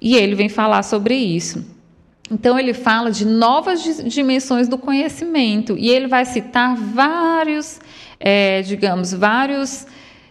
E 0.00 0.14
ele 0.14 0.36
vem 0.36 0.48
falar 0.48 0.84
sobre 0.84 1.16
isso. 1.16 1.66
Então, 2.30 2.56
ele 2.56 2.72
fala 2.72 3.10
de 3.10 3.24
novas 3.24 3.82
dimensões 4.04 4.68
do 4.68 4.78
conhecimento 4.78 5.76
e 5.76 5.88
ele 5.90 6.06
vai 6.06 6.24
citar 6.24 6.76
vários, 6.76 7.80
é, 8.20 8.62
digamos, 8.62 9.12
vários 9.12 9.84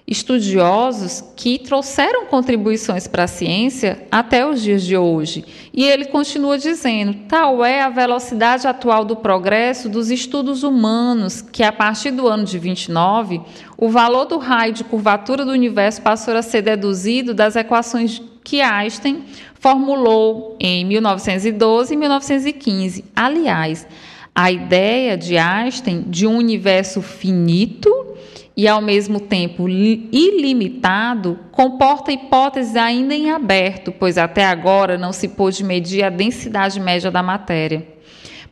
estudiosos 0.05 1.23
que 1.35 1.57
trouxeram 1.57 2.25
contribuições 2.25 3.07
para 3.07 3.23
a 3.23 3.27
ciência 3.27 4.05
até 4.11 4.45
os 4.45 4.61
dias 4.61 4.83
de 4.83 4.97
hoje. 4.97 5.45
E 5.73 5.85
ele 5.85 6.05
continua 6.05 6.57
dizendo: 6.57 7.13
tal 7.27 7.63
é 7.63 7.81
a 7.81 7.89
velocidade 7.89 8.67
atual 8.67 9.05
do 9.05 9.15
progresso 9.15 9.87
dos 9.87 10.11
estudos 10.11 10.63
humanos 10.63 11.41
que, 11.41 11.63
a 11.63 11.71
partir 11.71 12.11
do 12.11 12.27
ano 12.27 12.43
de 12.43 12.59
29, 12.59 13.41
o 13.77 13.89
valor 13.89 14.25
do 14.25 14.37
raio 14.37 14.73
de 14.73 14.83
curvatura 14.83 15.45
do 15.45 15.51
universo 15.51 16.01
passou 16.01 16.35
a 16.35 16.41
ser 16.41 16.61
deduzido 16.61 17.33
das 17.33 17.55
equações 17.55 18.21
que 18.43 18.59
Einstein 18.59 19.23
formulou 19.55 20.57
em 20.59 20.83
1912 20.83 21.93
e 21.93 21.97
1915. 21.97 23.05
Aliás, 23.15 23.87
a 24.35 24.51
ideia 24.51 25.15
de 25.17 25.37
Einstein 25.37 26.03
de 26.07 26.27
um 26.27 26.35
universo 26.35 27.01
finito 27.01 28.12
e 28.55 28.67
ao 28.67 28.81
mesmo 28.81 29.19
tempo 29.19 29.67
ilimitado 29.67 31.39
comporta 31.51 32.11
hipóteses 32.11 32.75
ainda 32.75 33.15
em 33.15 33.31
aberto, 33.31 33.91
pois 33.91 34.17
até 34.17 34.45
agora 34.45 34.97
não 34.97 35.11
se 35.11 35.27
pôde 35.27 35.63
medir 35.63 36.03
a 36.03 36.09
densidade 36.09 36.79
média 36.79 37.09
da 37.09 37.23
matéria 37.23 37.87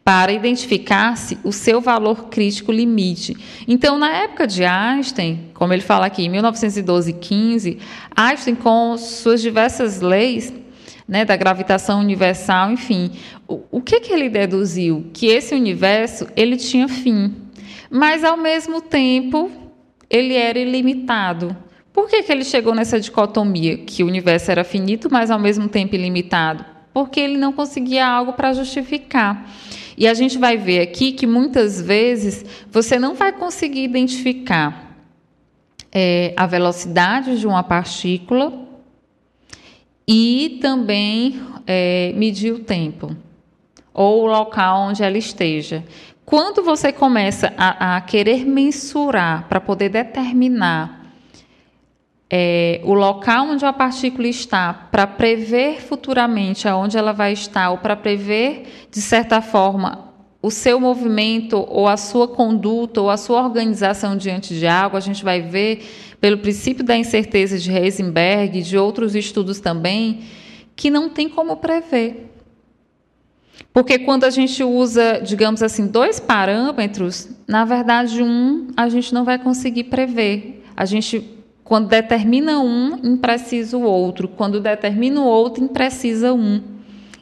para 0.04 0.32
identificar-se 0.32 1.38
o 1.44 1.52
seu 1.52 1.80
valor 1.80 2.30
crítico 2.30 2.72
limite. 2.72 3.38
Então, 3.68 4.00
na 4.00 4.10
época 4.10 4.48
de 4.48 4.66
Einstein, 4.66 5.52
como 5.54 5.74
ele 5.74 5.84
fala 5.84 6.08
aqui, 6.08 6.24
em 6.24 6.30
1912 6.30 7.12
e 7.12 7.14
15, 7.14 7.78
Einstein, 8.16 8.56
com 8.56 8.98
suas 8.98 9.42
diversas 9.42 10.02
leis, 10.02 10.52
né, 11.08 11.24
da 11.24 11.36
gravitação 11.36 12.00
universal, 12.00 12.72
enfim. 12.72 13.12
O, 13.48 13.62
o 13.70 13.82
que, 13.82 14.00
que 14.00 14.14
ele 14.14 14.30
deduziu? 14.30 15.08
Que 15.14 15.28
esse 15.28 15.54
universo 15.54 16.26
ele 16.36 16.58
tinha 16.58 16.88
fim, 16.88 17.36
mas 17.90 18.24
ao 18.24 18.38
mesmo 18.38 18.82
tempo 18.82 19.52
ele 20.12 20.36
era 20.36 20.60
ilimitado. 20.60 21.56
Por 21.94 22.10
que, 22.10 22.22
que 22.22 22.32
ele 22.32 22.44
chegou 22.44 22.76
nessa 22.76 23.00
dicotomia? 23.00 23.78
Que 23.78 24.04
o 24.04 24.08
universo 24.08 24.52
era 24.52 24.64
finito, 24.64 25.10
mas 25.10 25.32
ao 25.32 25.40
mesmo 25.40 25.70
tempo 25.70 25.96
ilimitado? 25.96 26.66
Porque 26.94 27.20
ele 27.20 27.38
não 27.38 27.54
conseguia 27.54 28.06
algo 28.06 28.34
para 28.34 28.52
justificar. 28.52 29.50
E 29.98 30.08
a 30.08 30.14
gente 30.14 30.38
vai 30.38 30.58
ver 30.58 30.82
aqui 30.82 31.14
que 31.14 31.26
muitas 31.26 31.82
vezes 31.82 32.46
você 32.70 33.00
não 33.00 33.16
vai 33.16 33.32
conseguir 33.32 33.84
identificar 33.84 34.98
é, 35.92 36.34
a 36.36 36.46
velocidade 36.46 37.40
de 37.40 37.48
uma 37.48 37.64
partícula 37.64 38.68
e 40.08 40.60
também 40.62 41.40
é, 41.66 42.12
medir 42.16 42.54
o 42.54 42.60
tempo 42.60 43.16
ou 43.94 44.24
o 44.24 44.26
local 44.26 44.90
onde 44.90 45.04
ela 45.04 45.18
esteja. 45.18 45.84
Quando 46.32 46.64
você 46.64 46.94
começa 46.94 47.54
a, 47.58 47.98
a 47.98 48.00
querer 48.00 48.46
mensurar 48.46 49.50
para 49.50 49.60
poder 49.60 49.90
determinar 49.90 51.14
é, 52.30 52.80
o 52.86 52.94
local 52.94 53.48
onde 53.48 53.66
a 53.66 53.74
partícula 53.74 54.30
está, 54.30 54.72
para 54.72 55.06
prever 55.06 55.82
futuramente 55.82 56.70
aonde 56.70 56.98
ela 56.98 57.12
vai 57.12 57.34
estar, 57.34 57.72
ou 57.72 57.80
para 57.80 57.98
prever, 57.98 58.88
de 58.90 59.02
certa 59.02 59.42
forma, 59.42 60.14
o 60.42 60.50
seu 60.50 60.80
movimento, 60.80 61.66
ou 61.68 61.86
a 61.86 61.98
sua 61.98 62.30
conduta, 62.30 63.02
ou 63.02 63.10
a 63.10 63.18
sua 63.18 63.44
organização 63.44 64.16
diante 64.16 64.58
de 64.58 64.66
algo, 64.66 64.96
a 64.96 65.02
gente 65.02 65.26
vai 65.26 65.42
ver 65.42 66.16
pelo 66.22 66.38
princípio 66.38 66.82
da 66.82 66.96
incerteza 66.96 67.60
de 67.60 67.70
Heisenberg 67.70 68.58
e 68.58 68.64
de 68.64 68.78
outros 68.78 69.16
estudos 69.16 69.60
também, 69.60 70.22
que 70.78 70.90
não 70.90 71.10
tem 71.10 71.28
como 71.28 71.58
prever. 71.58 72.31
Porque 73.74 74.00
quando 74.00 74.26
a 74.26 74.30
gente 74.30 74.64
usa, 74.64 75.22
digamos 75.24 75.64
assim, 75.64 75.88
dois 75.88 76.20
parâmetros, 76.20 77.30
na 77.48 77.64
verdade, 77.64 78.22
um 78.22 78.68
a 78.76 78.90
gente 78.90 79.14
não 79.14 79.24
vai 79.24 79.40
conseguir 79.40 79.86
prever. 79.86 80.64
A 80.76 80.84
gente, 80.86 81.24
quando 81.64 81.88
determina 81.88 82.60
um, 82.60 83.00
imprecisa 83.04 83.78
o 83.78 83.84
outro. 83.84 84.28
Quando 84.28 84.60
determina 84.60 85.22
o 85.22 85.26
outro, 85.26 85.64
imprecisa 85.64 86.34
um. 86.34 86.62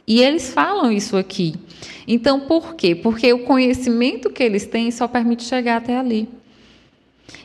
E 0.06 0.20
eles 0.20 0.52
falam 0.52 0.90
isso 0.90 1.16
aqui. 1.16 1.54
Então, 2.06 2.40
por 2.40 2.74
quê? 2.74 2.96
Porque 2.96 3.32
o 3.32 3.44
conhecimento 3.44 4.28
que 4.28 4.42
eles 4.42 4.66
têm 4.66 4.90
só 4.90 5.06
permite 5.06 5.44
chegar 5.44 5.76
até 5.76 5.96
ali. 5.96 6.28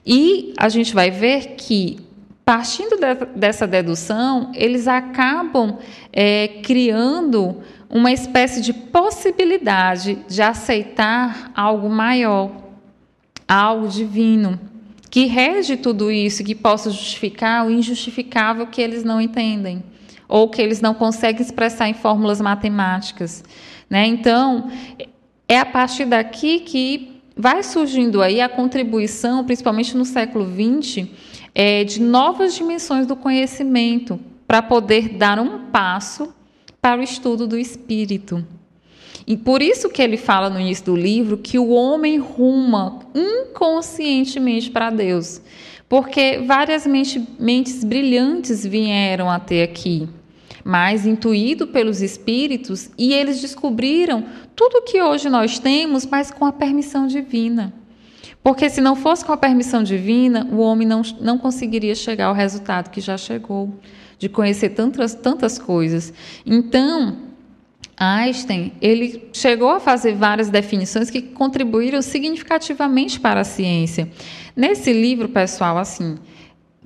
E 0.03 0.53
a 0.57 0.67
gente 0.67 0.93
vai 0.93 1.11
ver 1.11 1.55
que, 1.57 1.99
partindo 2.43 2.97
de, 2.97 3.25
dessa 3.35 3.67
dedução, 3.67 4.51
eles 4.55 4.87
acabam 4.87 5.77
é, 6.11 6.47
criando 6.63 7.57
uma 7.89 8.11
espécie 8.11 8.61
de 8.61 8.73
possibilidade 8.73 10.19
de 10.27 10.41
aceitar 10.41 11.51
algo 11.55 11.89
maior, 11.89 12.51
algo 13.47 13.87
divino, 13.87 14.59
que 15.09 15.25
rege 15.25 15.77
tudo 15.77 16.11
isso, 16.11 16.43
que 16.43 16.53
possa 16.53 16.89
justificar 16.89 17.65
o 17.65 17.71
injustificável 17.71 18.67
que 18.67 18.81
eles 18.81 19.03
não 19.03 19.21
entendem, 19.21 19.81
ou 20.27 20.49
que 20.49 20.61
eles 20.61 20.81
não 20.81 20.93
conseguem 20.93 21.41
expressar 21.41 21.87
em 21.87 21.93
fórmulas 21.93 22.41
matemáticas. 22.41 23.43
Né? 23.89 24.05
Então, 24.07 24.69
é 25.47 25.57
a 25.57 25.65
partir 25.65 26.05
daqui 26.05 26.59
que 26.59 27.21
vai 27.37 27.63
surgindo 27.63 28.21
aí 28.21 28.41
a 28.41 28.49
contribuição, 28.49 29.45
principalmente 29.45 29.95
no 29.95 30.03
século 30.03 30.45
XX, 30.45 31.07
é, 31.53 31.85
de 31.85 32.01
novas 32.01 32.53
dimensões 32.53 33.07
do 33.07 33.15
conhecimento 33.15 34.19
para 34.45 34.61
poder 34.61 35.09
dar 35.09 35.39
um 35.39 35.67
passo 35.71 36.34
para 36.85 37.01
o 37.01 37.03
estudo 37.03 37.47
do 37.47 37.57
espírito. 37.57 38.45
E 39.25 39.35
por 39.35 39.59
isso 39.59 39.89
que 39.89 40.03
ele 40.03 40.17
fala 40.17 40.51
no 40.51 40.59
início 40.59 40.85
do 40.85 40.95
livro 40.95 41.35
que 41.35 41.57
o 41.57 41.69
homem 41.69 42.19
ruma 42.19 42.99
inconscientemente 43.15 44.69
para 44.69 44.91
Deus, 44.91 45.41
porque 45.89 46.43
várias 46.45 46.85
mentes, 46.85 47.19
mentes 47.39 47.83
brilhantes 47.83 48.63
vieram 48.63 49.31
até 49.31 49.63
aqui 49.63 50.07
mas 50.63 51.05
intuído 51.05 51.67
pelos 51.67 52.01
espíritos, 52.01 52.89
e 52.97 53.13
eles 53.13 53.39
descobriram 53.39 54.25
tudo 54.55 54.81
que 54.81 54.99
hoje 54.99 55.29
nós 55.29 55.59
temos, 55.59 56.07
mas 56.07 56.31
com 56.31 56.43
a 56.43 56.51
permissão 56.51 57.05
divina. 57.05 57.71
Porque 58.41 58.67
se 58.67 58.81
não 58.81 58.95
fosse 58.95 59.23
com 59.23 59.31
a 59.31 59.37
permissão 59.37 59.83
divina, 59.83 60.47
o 60.51 60.57
homem 60.57 60.87
não, 60.87 61.03
não 61.21 61.37
conseguiria 61.37 61.93
chegar 61.93 62.25
ao 62.25 62.33
resultado 62.33 62.89
que 62.89 62.99
já 62.99 63.15
chegou, 63.15 63.75
de 64.17 64.29
conhecer 64.29 64.69
tantas, 64.69 65.13
tantas 65.13 65.57
coisas. 65.59 66.13
Então, 66.45 67.17
Einstein, 67.97 68.73
ele 68.81 69.29
chegou 69.31 69.69
a 69.69 69.79
fazer 69.79 70.15
várias 70.15 70.49
definições 70.49 71.09
que 71.09 71.21
contribuíram 71.21 72.01
significativamente 72.01 73.19
para 73.19 73.41
a 73.41 73.45
ciência. 73.45 74.09
Nesse 74.55 74.91
livro, 74.91 75.29
pessoal, 75.29 75.77
assim, 75.77 76.17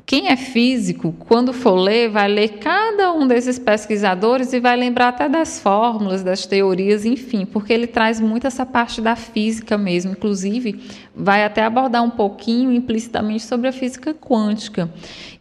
quem 0.10 0.30
é 0.30 0.36
físico, 0.36 1.14
quando 1.20 1.54
for 1.54 1.76
ler, 1.76 2.10
vai 2.10 2.28
ler 2.28 2.58
cada 2.58 3.14
um 3.14 3.28
desses 3.28 3.60
pesquisadores 3.60 4.54
e 4.54 4.60
vai 4.60 4.76
lembrar 4.76 5.10
até 5.10 5.30
das 5.30 5.60
fórmulas, 5.60 6.24
das 6.24 6.48
teorias, 6.48 7.06
enfim, 7.06 7.46
porque 7.46 7.72
ele 7.72 7.86
traz 7.86 8.20
muito 8.20 8.48
essa 8.48 8.66
parte 8.66 9.02
da 9.02 9.16
física 9.16 9.78
mesmo. 9.78 10.14
Inclusive, 10.14 10.80
vai 11.16 11.44
até 11.44 11.64
abordar 11.64 12.04
um 12.04 12.10
pouquinho 12.10 12.72
implicitamente 12.72 13.44
sobre 13.44 13.68
a 13.68 13.72
física 13.72 14.12
quântica. 14.12 14.92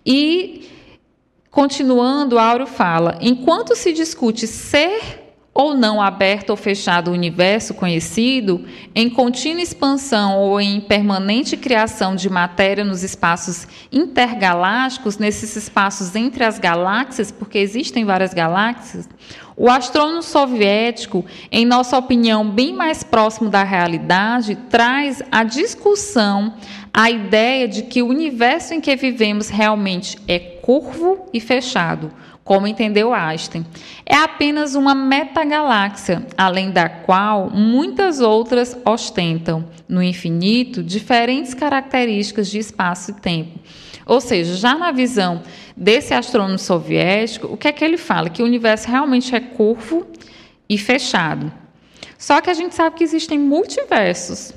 E, 0.04 0.66
continuando, 1.58 2.38
Áureo 2.38 2.68
fala: 2.68 3.18
enquanto 3.20 3.74
se 3.74 3.92
discute 3.92 4.46
ser 4.46 5.24
ou 5.52 5.74
não 5.74 6.00
aberto 6.00 6.50
ou 6.50 6.56
fechado 6.56 7.10
o 7.10 7.12
universo 7.12 7.74
conhecido, 7.74 8.64
em 8.94 9.10
contínua 9.10 9.60
expansão 9.60 10.38
ou 10.38 10.60
em 10.60 10.80
permanente 10.80 11.56
criação 11.56 12.14
de 12.14 12.30
matéria 12.30 12.84
nos 12.84 13.02
espaços 13.02 13.66
intergalácticos, 13.90 15.18
nesses 15.18 15.56
espaços 15.56 16.14
entre 16.14 16.44
as 16.44 16.60
galáxias, 16.60 17.32
porque 17.32 17.58
existem 17.58 18.04
várias 18.04 18.32
galáxias, 18.32 19.08
o 19.56 19.68
astrônomo 19.68 20.22
soviético, 20.22 21.26
em 21.50 21.66
nossa 21.66 21.98
opinião 21.98 22.48
bem 22.48 22.72
mais 22.72 23.02
próximo 23.02 23.50
da 23.50 23.64
realidade, 23.64 24.54
traz 24.70 25.20
à 25.32 25.42
discussão 25.42 26.54
a 26.92 27.10
ideia 27.10 27.68
de 27.68 27.82
que 27.82 28.02
o 28.02 28.08
universo 28.08 28.74
em 28.74 28.80
que 28.80 28.94
vivemos 28.96 29.48
realmente 29.48 30.18
é 30.26 30.38
curvo 30.38 31.26
e 31.32 31.40
fechado 31.40 32.12
como 32.48 32.66
entendeu 32.66 33.12
Einstein. 33.12 33.66
É 34.06 34.16
apenas 34.16 34.74
uma 34.74 34.94
metagaláxia, 34.94 36.26
além 36.34 36.70
da 36.70 36.88
qual 36.88 37.50
muitas 37.50 38.20
outras 38.20 38.74
ostentam, 38.86 39.66
no 39.86 40.02
infinito, 40.02 40.82
diferentes 40.82 41.52
características 41.52 42.48
de 42.48 42.58
espaço 42.58 43.10
e 43.10 43.14
tempo. 43.20 43.58
Ou 44.06 44.18
seja, 44.18 44.54
já 44.54 44.74
na 44.74 44.90
visão 44.90 45.42
desse 45.76 46.14
astrônomo 46.14 46.58
soviético, 46.58 47.48
o 47.48 47.56
que 47.58 47.68
é 47.68 47.72
que 47.72 47.84
ele 47.84 47.98
fala? 47.98 48.30
Que 48.30 48.42
o 48.42 48.46
universo 48.46 48.88
realmente 48.88 49.36
é 49.36 49.40
curvo 49.40 50.06
e 50.66 50.78
fechado. 50.78 51.52
Só 52.16 52.40
que 52.40 52.48
a 52.48 52.54
gente 52.54 52.74
sabe 52.74 52.96
que 52.96 53.04
existem 53.04 53.38
multiversos. 53.38 54.54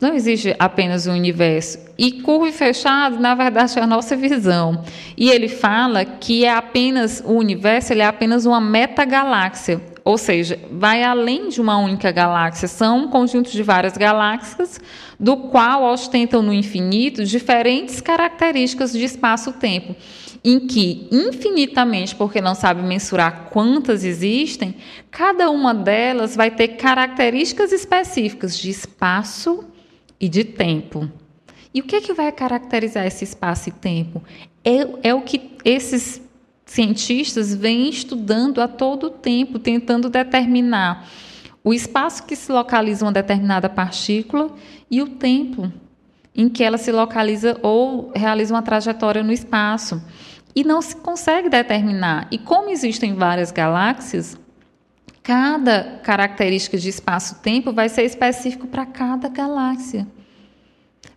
Não 0.00 0.12
existe 0.12 0.54
apenas 0.58 1.06
um 1.06 1.12
universo. 1.12 1.78
E 1.96 2.20
curvo 2.20 2.48
e 2.48 2.52
fechado, 2.52 3.20
na 3.20 3.34
verdade, 3.34 3.78
é 3.78 3.82
a 3.82 3.86
nossa 3.86 4.16
visão. 4.16 4.84
E 5.16 5.30
ele 5.30 5.48
fala 5.48 6.04
que 6.04 6.44
é 6.44 6.52
apenas 6.52 7.22
o 7.24 7.32
universo, 7.32 7.92
ele 7.92 8.02
é 8.02 8.06
apenas 8.06 8.44
uma 8.44 8.60
metagaláxia, 8.60 9.80
ou 10.04 10.18
seja, 10.18 10.58
vai 10.72 11.04
além 11.04 11.48
de 11.48 11.60
uma 11.60 11.78
única 11.78 12.10
galáxia. 12.10 12.66
São 12.66 13.04
um 13.04 13.08
conjunto 13.08 13.52
de 13.52 13.62
várias 13.62 13.96
galáxias, 13.96 14.80
do 15.18 15.36
qual 15.36 15.84
ostentam 15.84 16.42
no 16.42 16.52
infinito 16.52 17.24
diferentes 17.24 18.00
características 18.00 18.92
de 18.92 19.04
espaço-tempo, 19.04 19.94
em 20.44 20.66
que, 20.66 21.08
infinitamente, 21.12 22.16
porque 22.16 22.40
não 22.40 22.56
sabe 22.56 22.82
mensurar 22.82 23.48
quantas 23.50 24.02
existem, 24.02 24.74
cada 25.08 25.48
uma 25.50 25.72
delas 25.72 26.34
vai 26.34 26.50
ter 26.50 26.68
características 26.68 27.70
específicas 27.70 28.58
de 28.58 28.70
espaço 28.70 29.64
e 30.24 30.28
de 30.28 30.42
tempo. 30.42 31.06
E 31.74 31.82
o 31.82 31.84
que, 31.84 31.96
é 31.96 32.00
que 32.00 32.14
vai 32.14 32.32
caracterizar 32.32 33.04
esse 33.04 33.24
espaço 33.24 33.68
e 33.68 33.72
tempo? 33.72 34.22
É, 34.64 35.10
é 35.10 35.14
o 35.14 35.20
que 35.20 35.50
esses 35.62 36.22
cientistas 36.64 37.54
vêm 37.54 37.90
estudando 37.90 38.62
a 38.62 38.66
todo 38.66 39.10
tempo, 39.10 39.58
tentando 39.58 40.08
determinar 40.08 41.06
o 41.62 41.74
espaço 41.74 42.24
que 42.24 42.34
se 42.34 42.50
localiza 42.50 43.04
uma 43.04 43.12
determinada 43.12 43.68
partícula 43.68 44.50
e 44.90 45.02
o 45.02 45.08
tempo 45.08 45.70
em 46.34 46.48
que 46.48 46.64
ela 46.64 46.78
se 46.78 46.90
localiza 46.90 47.58
ou 47.62 48.10
realiza 48.14 48.54
uma 48.54 48.62
trajetória 48.62 49.22
no 49.22 49.32
espaço. 49.32 50.02
E 50.56 50.64
não 50.64 50.80
se 50.80 50.96
consegue 50.96 51.50
determinar. 51.50 52.28
E 52.30 52.38
como 52.38 52.70
existem 52.70 53.14
várias 53.14 53.50
galáxias, 53.52 54.38
Cada 55.24 56.00
característica 56.02 56.76
de 56.76 56.90
espaço-tempo 56.90 57.72
vai 57.72 57.88
ser 57.88 58.02
específico 58.02 58.66
para 58.66 58.84
cada 58.84 59.26
galáxia. 59.26 60.06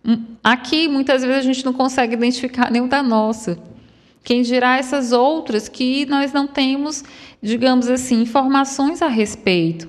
Hum, 0.02 0.24
aqui, 0.42 0.88
muitas 0.88 1.22
vezes, 1.22 1.40
a 1.40 1.42
gente 1.42 1.62
não 1.62 1.74
consegue 1.74 2.14
identificar 2.14 2.70
nenhum 2.70 2.88
da 2.88 3.02
nossa. 3.02 3.58
Quem 4.24 4.40
dirá 4.40 4.78
essas 4.78 5.12
outras 5.12 5.68
que 5.68 6.06
nós 6.06 6.32
não 6.32 6.46
temos, 6.46 7.04
digamos 7.42 7.86
assim, 7.86 8.22
informações 8.22 9.02
a 9.02 9.08
respeito. 9.08 9.86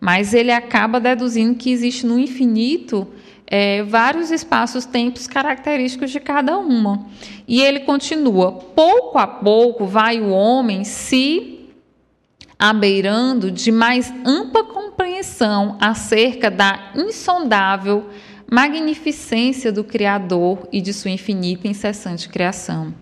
Mas 0.00 0.34
ele 0.34 0.50
acaba 0.50 0.98
deduzindo 0.98 1.54
que 1.54 1.70
existe 1.70 2.04
no 2.04 2.18
infinito 2.18 3.06
é, 3.46 3.84
vários 3.84 4.32
espaços-tempos 4.32 5.28
característicos 5.28 6.10
de 6.10 6.18
cada 6.18 6.58
uma. 6.58 7.06
E 7.46 7.62
ele 7.62 7.80
continua: 7.80 8.50
pouco 8.50 9.16
a 9.16 9.28
pouco 9.28 9.86
vai 9.86 10.20
o 10.20 10.30
homem 10.30 10.82
se 10.82 11.59
abeirando 12.60 13.50
de 13.50 13.72
mais 13.72 14.12
ampla 14.24 14.62
compreensão 14.64 15.78
acerca 15.80 16.50
da 16.50 16.92
insondável 16.94 18.10
magnificência 18.50 19.72
do 19.72 19.82
Criador 19.82 20.68
e 20.70 20.80
de 20.80 20.92
sua 20.92 21.10
infinita 21.10 21.66
e 21.66 21.70
incessante 21.70 22.28
criação. 22.28 22.92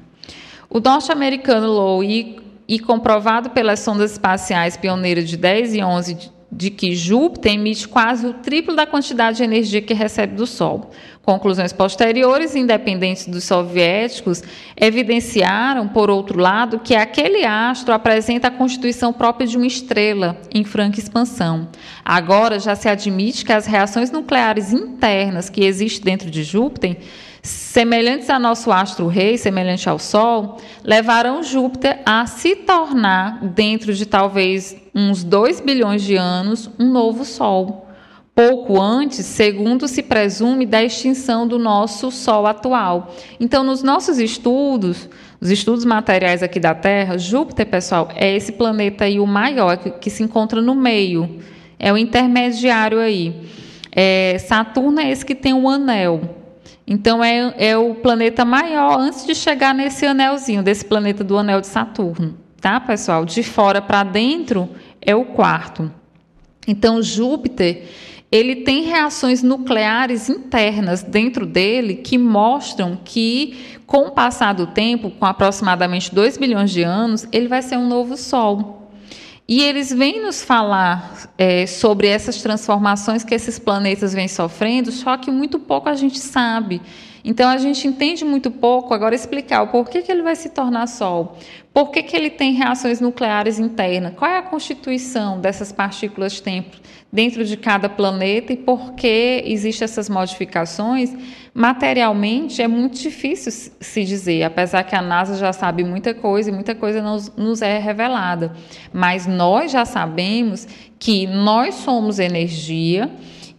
O 0.71 0.79
norte-americano 0.79 1.67
Lowe, 1.67 2.39
e 2.69 2.79
comprovado 2.79 3.51
pelas 3.51 3.81
sondas 3.81 4.13
espaciais 4.13 4.77
pioneiras 4.77 5.27
de 5.27 5.39
10 5.39 5.75
e 5.75 5.83
11 5.83 6.15
de 6.51 6.71
que 6.71 6.97
Júpiter 6.97 7.53
emite 7.53 7.87
quase 7.87 8.27
o 8.27 8.33
triplo 8.33 8.75
da 8.75 8.87
quantidade 8.87 9.37
de 9.37 9.45
energia 9.45 9.83
que 9.83 9.93
recebe 9.93 10.35
do 10.35 10.47
Sol. 10.47 10.91
Conclusões 11.23 11.75
posteriores, 11.75 12.57
independentes 12.57 13.27
dos 13.27 13.45
soviéticos, 13.45 14.43
evidenciaram, 14.75 15.87
por 15.87 16.09
outro 16.09 16.41
lado, 16.41 16.79
que 16.79 16.95
aquele 16.95 17.45
astro 17.45 17.93
apresenta 17.93 18.49
a 18.49 18.51
constituição 18.51 19.13
própria 19.13 19.47
de 19.47 19.59
uma 19.59 19.67
estrela 19.67 20.41
em 20.51 20.65
franca 20.65 20.99
expansão. 20.99 21.69
Agora 22.03 22.59
já 22.59 22.75
se 22.75 22.89
admite 22.89 23.45
que 23.45 23.53
as 23.53 23.67
reações 23.67 24.11
nucleares 24.11 24.73
internas 24.73 25.51
que 25.51 25.65
existem 25.65 26.13
dentro 26.13 26.31
de 26.31 26.43
Júpiter 26.43 26.97
semelhantes 27.43 28.29
a 28.31 28.39
nosso 28.39 28.71
astro-rei, 28.71 29.39
semelhante 29.39 29.89
ao 29.89 29.99
Sol, 29.99 30.59
levarão 30.85 31.43
Júpiter 31.43 32.01
a 32.05 32.27
se 32.27 32.57
tornar, 32.57 33.39
dentro 33.43 33.95
de 33.95 34.07
talvez 34.07 34.77
uns 34.99 35.23
2 35.25 35.61
bilhões 35.61 36.03
de 36.03 36.17
anos, 36.17 36.71
um 36.79 36.91
novo 36.91 37.25
Sol. 37.25 37.87
Pouco 38.35 38.81
antes, 38.81 39.27
segundo 39.27 39.89
se 39.89 40.03
presume, 40.03 40.65
da 40.65 40.83
extinção 40.83 41.47
do 41.47 41.59
nosso 41.59 42.11
Sol 42.11 42.47
atual. 42.47 43.15
Então, 43.41 43.65
nos 43.65 43.83
nossos 43.83 44.19
estudos, 44.19 45.09
os 45.41 45.51
estudos 45.51 45.85
materiais 45.85 46.43
aqui 46.43 46.61
da 46.61 46.75
Terra, 46.75 47.19
Júpiter, 47.19 47.67
pessoal, 47.67 48.09
é 48.15 48.35
esse 48.37 48.53
planeta 48.53 49.05
aí 49.05 49.21
o 49.21 49.27
maior, 49.27 49.77
que, 49.77 50.11
se 50.11 50.23
encontra 50.23 50.61
no 50.61 50.75
meio. 50.75 51.41
É 51.79 51.93
o 51.93 51.97
intermediário 51.97 52.99
aí. 52.99 53.35
É, 53.93 54.39
Saturno 54.39 55.01
é 55.01 55.11
esse 55.11 55.25
que 55.25 55.35
tem 55.35 55.53
um 55.53 55.69
anel. 55.69 56.37
Então 56.91 57.23
é, 57.23 57.55
é 57.59 57.77
o 57.77 57.95
planeta 57.97 58.45
maior 58.45 58.99
antes 58.99 59.27
de 59.27 59.35
chegar 59.35 59.75
nesse 59.75 60.07
anelzinho, 60.07 60.63
desse 60.63 60.85
planeta 60.85 61.23
do 61.23 61.37
anel 61.37 61.61
de 61.61 61.67
Saturno, 61.67 62.35
tá, 62.61 62.81
pessoal? 62.81 63.27
De 63.27 63.43
fora 63.43 63.83
para 63.83 64.03
dentro 64.05 64.71
é 65.09 65.17
o 65.17 65.25
quarto. 65.25 65.91
Então 66.67 67.03
Júpiter, 67.03 67.85
ele 68.31 68.57
tem 68.57 68.83
reações 68.83 69.43
nucleares 69.43 70.29
internas 70.29 71.03
dentro 71.03 71.47
dele 71.47 71.95
que 71.95 72.19
mostram 72.19 72.99
que 73.03 73.79
com 73.87 74.09
o 74.09 74.11
passar 74.11 74.53
do 74.53 74.67
tempo, 74.67 75.11
com 75.11 75.25
aproximadamente 75.25 76.15
2 76.15 76.37
bilhões 76.37 76.71
de 76.71 76.83
anos, 76.83 77.27
ele 77.33 77.49
vai 77.49 77.63
ser 77.63 77.79
um 77.79 77.89
novo 77.89 78.19
sol. 78.19 78.91
E 79.49 79.63
eles 79.63 79.91
vêm 79.91 80.23
nos 80.23 80.43
falar 80.43 81.33
é, 81.39 81.67
sobre 81.67 82.07
essas 82.07 82.43
transformações 82.43 83.25
que 83.25 83.35
esses 83.35 83.59
planetas 83.59 84.13
vêm 84.13 84.29
sofrendo, 84.29 84.93
só 84.93 85.17
que 85.17 85.31
muito 85.31 85.59
pouco 85.59 85.89
a 85.89 85.95
gente 85.95 86.19
sabe. 86.19 86.83
Então 87.25 87.49
a 87.49 87.59
gente 87.59 87.87
entende 87.87 88.25
muito 88.25 88.51
pouco. 88.51 88.95
Agora 88.95 89.15
explicar 89.15 89.63
o 89.63 89.69
porquê 89.69 90.03
que 90.03 90.11
ele 90.11 90.23
vai 90.23 90.37
se 90.37 90.51
tornar 90.51 90.87
Sol, 90.87 91.37
por 91.73 91.91
que, 91.91 92.17
ele 92.17 92.31
tem 92.31 92.55
reações 92.55 93.01
nucleares 93.01 93.59
internas, 93.59 94.15
qual 94.17 94.31
é 94.31 94.39
a 94.39 94.43
constituição 94.43 95.41
dessas 95.41 95.71
partículas 95.71 96.41
tempo 96.41 96.77
dentro 97.13 97.45
de 97.45 97.57
cada 97.57 97.89
planeta 97.89 98.53
e 98.53 98.57
por 98.57 98.95
que 98.95 99.43
existem 99.47 99.85
essas 99.85 100.11
modificações, 100.11 101.15
materialmente 101.55 102.61
é 102.61 102.69
muito 102.69 102.99
difícil 102.99 103.73
se 103.81 104.05
dizer, 104.05 104.43
apesar 104.43 104.83
que 104.85 104.95
a 104.95 105.01
NASA 105.01 105.37
já 105.37 105.53
sabe 105.53 105.85
muita 105.85 106.13
coisa 106.13 106.51
e 106.51 106.53
muita 106.53 106.75
coisa 106.75 107.01
nos, 107.01 107.35
nos 107.37 107.63
é 107.63 107.79
revelada. 107.79 108.53
Mas 108.93 109.27
nós 109.27 109.71
já 109.71 109.85
sabemos 109.85 110.67
que 110.99 111.27
nós 111.27 111.77
somos 111.77 112.19
energia 112.19 113.11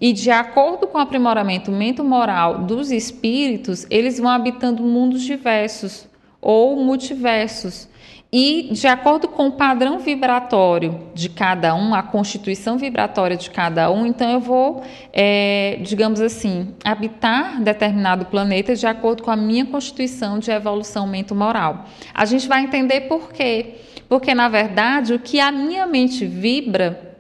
E 0.02 0.14
de 0.14 0.32
acordo 0.32 0.88
com 0.88 0.98
o 0.98 1.02
aprimoramento 1.02 1.72
mental-moral 1.72 2.60
dos 2.60 2.92
espíritos, 2.92 3.86
eles 3.90 4.18
vão 4.18 4.30
habitando 4.30 4.82
mundos 4.82 5.22
diversos 5.22 6.08
ou 6.42 6.78
multiversos. 6.78 7.90
E 8.32 8.70
de 8.72 8.86
acordo 8.86 9.28
com 9.28 9.48
o 9.48 9.52
padrão 9.54 9.98
vibratório 9.98 11.08
de 11.16 11.30
cada 11.30 11.74
um, 11.74 11.96
a 11.96 12.04
constituição 12.04 12.78
vibratória 12.78 13.36
de 13.36 13.50
cada 13.50 13.90
um, 13.90 14.06
então 14.06 14.30
eu 14.30 14.40
vou, 14.40 14.84
é, 15.12 15.80
digamos 15.82 16.22
assim, 16.22 16.76
habitar 16.86 17.60
determinado 17.60 18.26
planeta 18.28 18.76
de 18.76 18.86
acordo 18.86 19.24
com 19.24 19.32
a 19.32 19.36
minha 19.36 19.66
constituição 19.66 20.38
de 20.38 20.52
evolução 20.52 21.08
mental-moral. 21.08 21.86
A 22.14 22.24
gente 22.26 22.48
vai 22.48 22.64
entender 22.64 23.02
por 23.02 23.34
quê. 23.34 23.76
Porque, 24.08 24.34
na 24.34 24.50
verdade, 24.50 25.14
o 25.14 25.20
que 25.20 25.40
a 25.40 25.52
minha 25.52 25.86
mente 25.86 26.26
vibra 26.26 27.16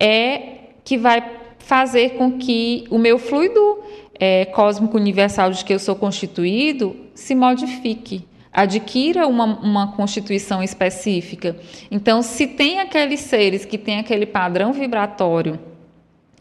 é 0.00 0.58
que 0.82 0.96
vai 0.96 1.22
fazer 1.58 2.10
com 2.10 2.38
que 2.38 2.84
o 2.90 2.98
meu 2.98 3.18
fluido 3.18 3.80
é, 4.18 4.44
cósmico 4.46 4.96
universal 4.96 5.50
de 5.50 5.64
que 5.64 5.72
eu 5.72 5.78
sou 5.78 5.94
constituído 5.94 6.96
se 7.14 7.34
modifique 7.34 8.24
adquira 8.52 9.26
uma, 9.26 9.44
uma 9.60 9.92
constituição 9.92 10.62
específica. 10.62 11.56
Então, 11.90 12.22
se 12.22 12.46
tem 12.46 12.80
aqueles 12.80 13.20
seres 13.20 13.64
que 13.64 13.78
têm 13.78 14.00
aquele 14.00 14.26
padrão 14.26 14.72
vibratório 14.72 15.60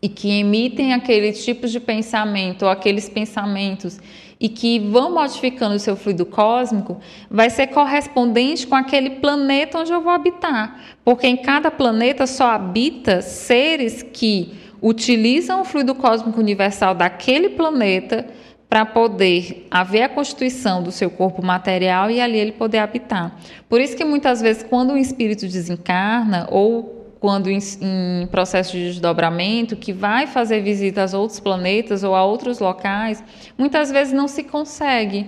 e 0.02 0.10
que 0.10 0.30
emitem 0.30 0.94
aqueles 0.94 1.44
tipos 1.44 1.72
de 1.72 1.80
pensamento 1.80 2.64
ou 2.64 2.70
aqueles 2.70 3.10
pensamentos 3.10 4.00
e 4.40 4.48
que 4.48 4.80
vão 4.80 5.14
modificando 5.14 5.76
o 5.76 5.80
seu 5.80 5.96
fluido 5.96 6.26
cósmico, 6.26 7.00
vai 7.30 7.50
ser 7.50 7.68
correspondente 7.68 8.66
com 8.66 8.76
aquele 8.76 9.12
planeta 9.12 9.80
onde 9.80 9.92
eu 9.92 10.02
vou 10.02 10.12
habitar. 10.12 10.80
Porque 11.04 11.28
em 11.28 11.38
cada 11.38 11.70
planeta 11.70 12.26
só 12.28 12.52
habita 12.52 13.22
seres 13.22 14.02
que 14.02 14.54
utilizam 14.82 15.62
o 15.62 15.66
fluido 15.66 15.96
cósmico 15.96 16.40
universal 16.40 16.94
daquele 16.94 17.50
planeta 17.50 18.28
para 18.70 18.86
poder 18.86 19.66
haver 19.72 20.04
a 20.04 20.10
constituição 20.10 20.84
do 20.84 20.92
seu 20.92 21.10
corpo 21.10 21.44
material 21.44 22.12
e 22.12 22.20
ali 22.20 22.38
ele 22.38 22.52
poder 22.52 22.80
habitar. 22.80 23.40
Por 23.70 23.80
isso 23.80 23.96
que 23.96 24.04
muitas 24.04 24.42
vezes 24.42 24.64
quando 24.64 24.94
o 24.94 24.98
espírito 24.98 25.48
desencarna 25.48 26.48
ou 26.52 26.96
quando 27.20 27.50
em, 27.50 27.58
em, 27.82 28.28
processo 28.28 28.74
de 28.74 28.90
desdobramento, 28.90 29.76
que 29.76 29.92
vai 29.92 30.28
fazer 30.28 30.62
visitas 30.62 31.14
a 31.14 31.20
outros 31.20 31.40
planetas 31.40 32.04
ou 32.04 32.14
a 32.14 32.24
outros 32.24 32.60
locais, 32.60 33.24
muitas 33.58 33.90
vezes 33.90 34.14
não 34.14 34.28
se 34.28 34.44
consegue 34.44 35.26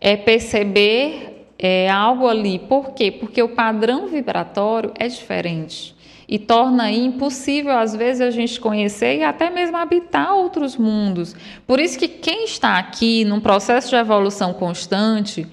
é, 0.00 0.16
perceber 0.16 1.48
é, 1.58 1.90
algo 1.90 2.28
ali. 2.28 2.60
Por 2.60 2.92
quê? 2.92 3.10
Porque 3.10 3.42
o 3.42 3.48
padrão 3.48 4.06
vibratório 4.06 4.92
é 4.98 5.08
diferente 5.08 5.95
e 6.28 6.38
torna 6.38 6.90
impossível 6.90 7.76
às 7.78 7.94
vezes 7.94 8.20
a 8.20 8.30
gente 8.30 8.58
conhecer 8.58 9.18
e 9.18 9.22
até 9.22 9.48
mesmo 9.48 9.76
habitar 9.76 10.34
outros 10.34 10.76
mundos. 10.76 11.36
Por 11.66 11.78
isso 11.78 11.98
que 11.98 12.08
quem 12.08 12.44
está 12.44 12.78
aqui 12.78 13.24
num 13.24 13.40
processo 13.40 13.90
de 13.90 13.96
evolução 13.96 14.52
constante, 14.52 15.46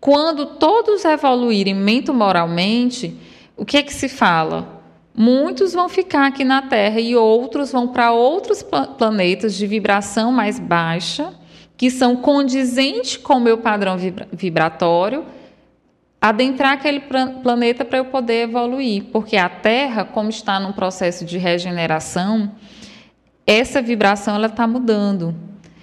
quando 0.00 0.46
todos 0.46 1.04
evoluírem 1.04 1.74
mental-moralmente, 1.74 3.16
o 3.56 3.64
que 3.64 3.76
é 3.76 3.82
que 3.82 3.92
se 3.92 4.08
fala? 4.08 4.80
Muitos 5.14 5.72
vão 5.72 5.88
ficar 5.88 6.28
aqui 6.28 6.44
na 6.44 6.62
Terra 6.62 7.00
e 7.00 7.16
outros 7.16 7.72
vão 7.72 7.88
para 7.88 8.12
outros 8.12 8.64
planetas 8.96 9.54
de 9.54 9.66
vibração 9.66 10.30
mais 10.30 10.58
baixa, 10.58 11.34
que 11.76 11.90
são 11.90 12.14
condizentes 12.14 13.16
com 13.16 13.34
o 13.34 13.40
meu 13.40 13.58
padrão 13.58 13.96
vibratório 14.32 15.24
adentrar 16.20 16.72
aquele 16.72 17.00
planeta 17.42 17.84
para 17.84 17.98
eu 17.98 18.04
poder 18.04 18.42
evoluir, 18.42 19.04
porque 19.10 19.36
a 19.36 19.48
Terra, 19.48 20.04
como 20.04 20.28
está 20.28 20.60
num 20.60 20.72
processo 20.72 21.24
de 21.24 21.38
regeneração, 21.38 22.52
essa 23.46 23.80
vibração 23.80 24.34
ela 24.34 24.46
está 24.46 24.66
mudando. 24.66 25.34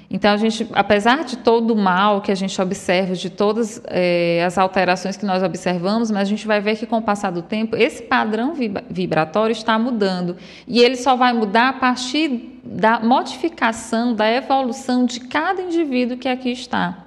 Então 0.09 0.31
a 0.31 0.37
gente, 0.37 0.65
apesar 0.73 1.25
de 1.25 1.37
todo 1.37 1.73
o 1.73 1.75
mal 1.75 2.21
que 2.21 2.31
a 2.31 2.35
gente 2.35 2.61
observa, 2.61 3.13
de 3.13 3.29
todas 3.29 3.81
é, 3.87 4.41
as 4.45 4.57
alterações 4.57 5.17
que 5.17 5.25
nós 5.25 5.43
observamos, 5.43 6.09
mas 6.09 6.21
a 6.21 6.25
gente 6.25 6.47
vai 6.47 6.61
ver 6.61 6.77
que 6.77 6.85
com 6.85 6.97
o 6.97 7.01
passar 7.01 7.31
do 7.31 7.41
tempo 7.41 7.75
esse 7.75 8.03
padrão 8.03 8.53
vibratório 8.89 9.51
está 9.51 9.77
mudando 9.77 10.37
e 10.65 10.79
ele 10.79 10.95
só 10.95 11.17
vai 11.17 11.33
mudar 11.33 11.69
a 11.69 11.73
partir 11.73 12.61
da 12.63 13.01
modificação, 13.01 14.13
da 14.13 14.31
evolução 14.31 15.05
de 15.05 15.19
cada 15.19 15.61
indivíduo 15.61 16.17
que 16.17 16.29
aqui 16.29 16.51
está. 16.51 17.06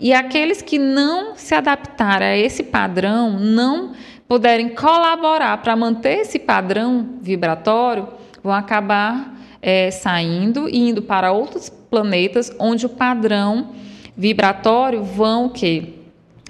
E 0.00 0.12
aqueles 0.12 0.62
que 0.62 0.78
não 0.78 1.36
se 1.36 1.54
adaptarem 1.54 2.28
a 2.28 2.36
esse 2.36 2.62
padrão, 2.62 3.38
não 3.38 3.92
puderem 4.28 4.68
colaborar 4.68 5.58
para 5.58 5.74
manter 5.74 6.20
esse 6.20 6.38
padrão 6.38 7.16
vibratório, 7.20 8.08
vão 8.42 8.52
acabar 8.52 9.36
é, 9.60 9.90
saindo 9.90 10.68
e 10.68 10.90
indo 10.90 11.02
para 11.02 11.32
outros 11.32 11.68
planetas 11.68 12.52
onde 12.58 12.86
o 12.86 12.88
padrão 12.88 13.70
vibratório 14.16 15.02
vão 15.02 15.48
que 15.48 15.94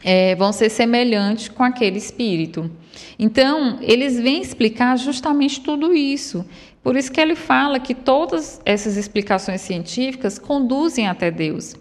é, 0.05 0.34
vão 0.34 0.53
ser 0.53 0.70
semelhantes 0.70 1.49
com 1.49 1.62
aquele 1.62 1.99
espírito. 1.99 2.70
Então, 3.18 3.78
eles 3.80 4.18
vêm 4.18 4.40
explicar 4.40 4.96
justamente 4.96 5.61
tudo 5.61 5.94
isso. 5.94 6.44
Por 6.82 6.96
isso 6.96 7.11
que 7.11 7.20
ele 7.20 7.34
fala 7.34 7.80
que 7.80 7.94
todas 7.94 8.61
essas 8.64 8.96
explicações 8.96 9.61
científicas 9.61 10.38
conduzem 10.38 11.09
até 11.09 11.30
Deus. 11.30 11.74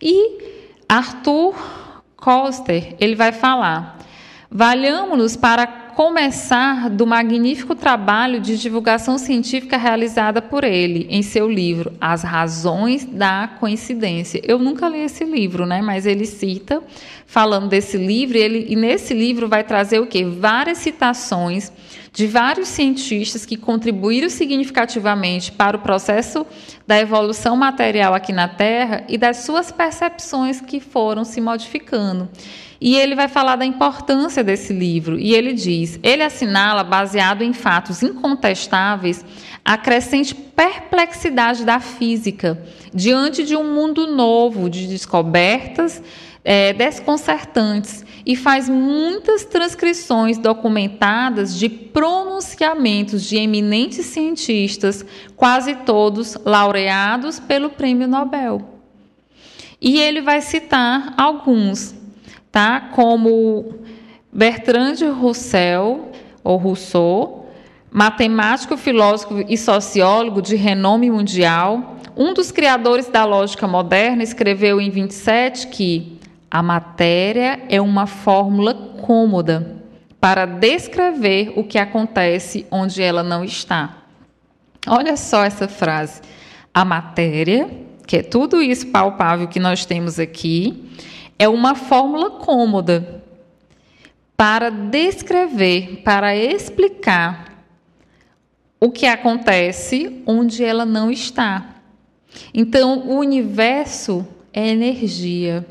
E 0.00 0.53
Arthur 0.94 1.56
Koster, 2.14 2.94
ele 3.00 3.16
vai 3.16 3.32
falar: 3.32 3.98
Valhamos-nos 4.48 5.34
para 5.34 5.66
começar 5.66 6.88
do 6.88 7.04
magnífico 7.04 7.74
trabalho 7.74 8.40
de 8.40 8.56
divulgação 8.56 9.18
científica 9.18 9.76
realizada 9.76 10.40
por 10.40 10.62
ele 10.62 11.08
em 11.10 11.20
seu 11.20 11.50
livro 11.50 11.92
As 12.00 12.22
Razões 12.22 13.04
da 13.04 13.48
Coincidência. 13.58 14.40
Eu 14.44 14.56
nunca 14.60 14.88
li 14.88 15.00
esse 15.00 15.24
livro, 15.24 15.66
né? 15.66 15.82
Mas 15.82 16.06
ele 16.06 16.26
cita 16.26 16.80
falando 17.26 17.68
desse 17.68 17.96
livro, 17.96 18.38
e, 18.38 18.40
ele, 18.40 18.66
e 18.68 18.76
nesse 18.76 19.14
livro 19.14 19.48
vai 19.48 19.64
trazer 19.64 19.98
o 19.98 20.06
quê? 20.06 20.24
Várias 20.24 20.78
citações 20.78 21.72
de 22.14 22.28
vários 22.28 22.68
cientistas 22.68 23.44
que 23.44 23.56
contribuíram 23.56 24.30
significativamente 24.30 25.50
para 25.50 25.76
o 25.76 25.80
processo 25.80 26.46
da 26.86 26.96
evolução 27.00 27.56
material 27.56 28.14
aqui 28.14 28.32
na 28.32 28.46
Terra 28.46 29.02
e 29.08 29.18
das 29.18 29.38
suas 29.38 29.72
percepções 29.72 30.60
que 30.60 30.78
foram 30.78 31.24
se 31.24 31.40
modificando. 31.40 32.28
E 32.80 32.94
ele 32.96 33.16
vai 33.16 33.26
falar 33.26 33.56
da 33.56 33.64
importância 33.64 34.44
desse 34.44 34.72
livro. 34.72 35.18
E 35.18 35.34
ele 35.34 35.54
diz: 35.54 35.98
ele 36.04 36.22
assinala, 36.22 36.84
baseado 36.84 37.42
em 37.42 37.52
fatos 37.52 38.00
incontestáveis, 38.00 39.24
a 39.64 39.76
crescente 39.76 40.36
perplexidade 40.36 41.64
da 41.64 41.80
física 41.80 42.62
diante 42.92 43.42
de 43.42 43.56
um 43.56 43.74
mundo 43.74 44.06
novo 44.06 44.70
de 44.70 44.86
descobertas 44.86 46.00
é, 46.44 46.74
desconcertantes 46.74 48.04
e 48.26 48.36
faz 48.36 48.68
muitas 48.68 49.44
transcrições 49.44 50.36
documentadas 50.36 51.58
de 51.58 51.68
pronunciamentos 51.68 53.24
de 53.24 53.36
eminentes 53.36 54.06
cientistas, 54.06 55.04
quase 55.34 55.74
todos 55.76 56.36
laureados 56.44 57.40
pelo 57.40 57.70
Prêmio 57.70 58.06
Nobel. 58.06 58.60
E 59.80 60.00
ele 60.00 60.20
vai 60.20 60.40
citar 60.40 61.14
alguns, 61.16 61.94
tá? 62.50 62.80
Como 62.94 63.74
Bertrand 64.32 64.96
Russell 65.20 66.10
ou 66.42 66.56
Rousseau, 66.56 67.50
matemático, 67.90 68.76
filósofo 68.76 69.44
e 69.48 69.56
sociólogo 69.58 70.40
de 70.40 70.56
renome 70.56 71.10
mundial, 71.10 71.94
um 72.16 72.32
dos 72.32 72.50
criadores 72.50 73.08
da 73.08 73.24
lógica 73.24 73.66
moderna, 73.66 74.22
escreveu 74.22 74.80
em 74.80 74.88
27 74.88 75.68
que 75.68 76.13
a 76.54 76.62
matéria 76.62 77.64
é 77.68 77.80
uma 77.80 78.06
fórmula 78.06 78.74
cômoda 78.74 79.82
para 80.20 80.46
descrever 80.46 81.52
o 81.56 81.64
que 81.64 81.76
acontece 81.76 82.64
onde 82.70 83.02
ela 83.02 83.24
não 83.24 83.42
está. 83.42 84.04
Olha 84.86 85.16
só 85.16 85.42
essa 85.44 85.66
frase. 85.66 86.22
A 86.72 86.84
matéria, 86.84 87.68
que 88.06 88.18
é 88.18 88.22
tudo 88.22 88.62
isso 88.62 88.86
palpável 88.86 89.48
que 89.48 89.58
nós 89.58 89.84
temos 89.84 90.20
aqui, 90.20 90.92
é 91.36 91.48
uma 91.48 91.74
fórmula 91.74 92.30
cômoda 92.38 93.24
para 94.36 94.70
descrever, 94.70 96.02
para 96.04 96.36
explicar 96.36 97.64
o 98.78 98.92
que 98.92 99.06
acontece 99.06 100.22
onde 100.24 100.62
ela 100.62 100.86
não 100.86 101.10
está. 101.10 101.80
Então, 102.54 103.08
o 103.08 103.18
universo 103.18 104.24
é 104.52 104.68
energia. 104.68 105.66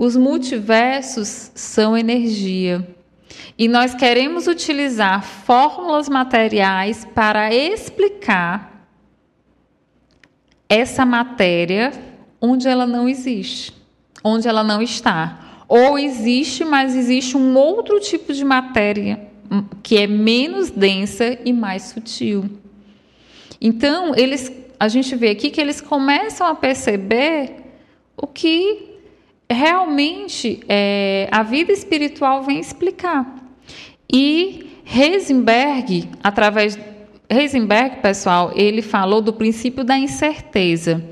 Os 0.00 0.16
multiversos 0.16 1.50
são 1.54 1.94
energia. 1.94 2.88
E 3.58 3.68
nós 3.68 3.94
queremos 3.94 4.46
utilizar 4.46 5.22
fórmulas 5.22 6.08
materiais 6.08 7.06
para 7.14 7.54
explicar 7.54 8.88
essa 10.66 11.04
matéria 11.04 11.92
onde 12.40 12.66
ela 12.66 12.86
não 12.86 13.10
existe, 13.10 13.74
onde 14.24 14.48
ela 14.48 14.64
não 14.64 14.80
está. 14.80 15.66
Ou 15.68 15.98
existe, 15.98 16.64
mas 16.64 16.96
existe 16.96 17.36
um 17.36 17.54
outro 17.54 18.00
tipo 18.00 18.32
de 18.32 18.42
matéria 18.42 19.28
hum, 19.52 19.64
que 19.82 19.98
é 19.98 20.06
menos 20.06 20.70
densa 20.70 21.38
e 21.44 21.52
mais 21.52 21.82
sutil. 21.82 22.48
Então, 23.60 24.14
eles 24.16 24.50
a 24.78 24.88
gente 24.88 25.14
vê 25.14 25.28
aqui 25.28 25.50
que 25.50 25.60
eles 25.60 25.78
começam 25.78 26.46
a 26.46 26.54
perceber 26.54 27.56
o 28.16 28.26
que 28.26 28.89
realmente 29.50 30.60
é, 30.68 31.28
a 31.30 31.42
vida 31.42 31.72
espiritual 31.72 32.42
vem 32.42 32.60
explicar. 32.60 33.26
E 34.12 34.70
Heisenberg, 34.84 36.08
através 36.22 36.78
Heisenberg, 37.28 37.96
pessoal, 38.00 38.52
ele 38.56 38.82
falou 38.82 39.20
do 39.20 39.32
princípio 39.32 39.84
da 39.84 39.96
incerteza. 39.96 41.02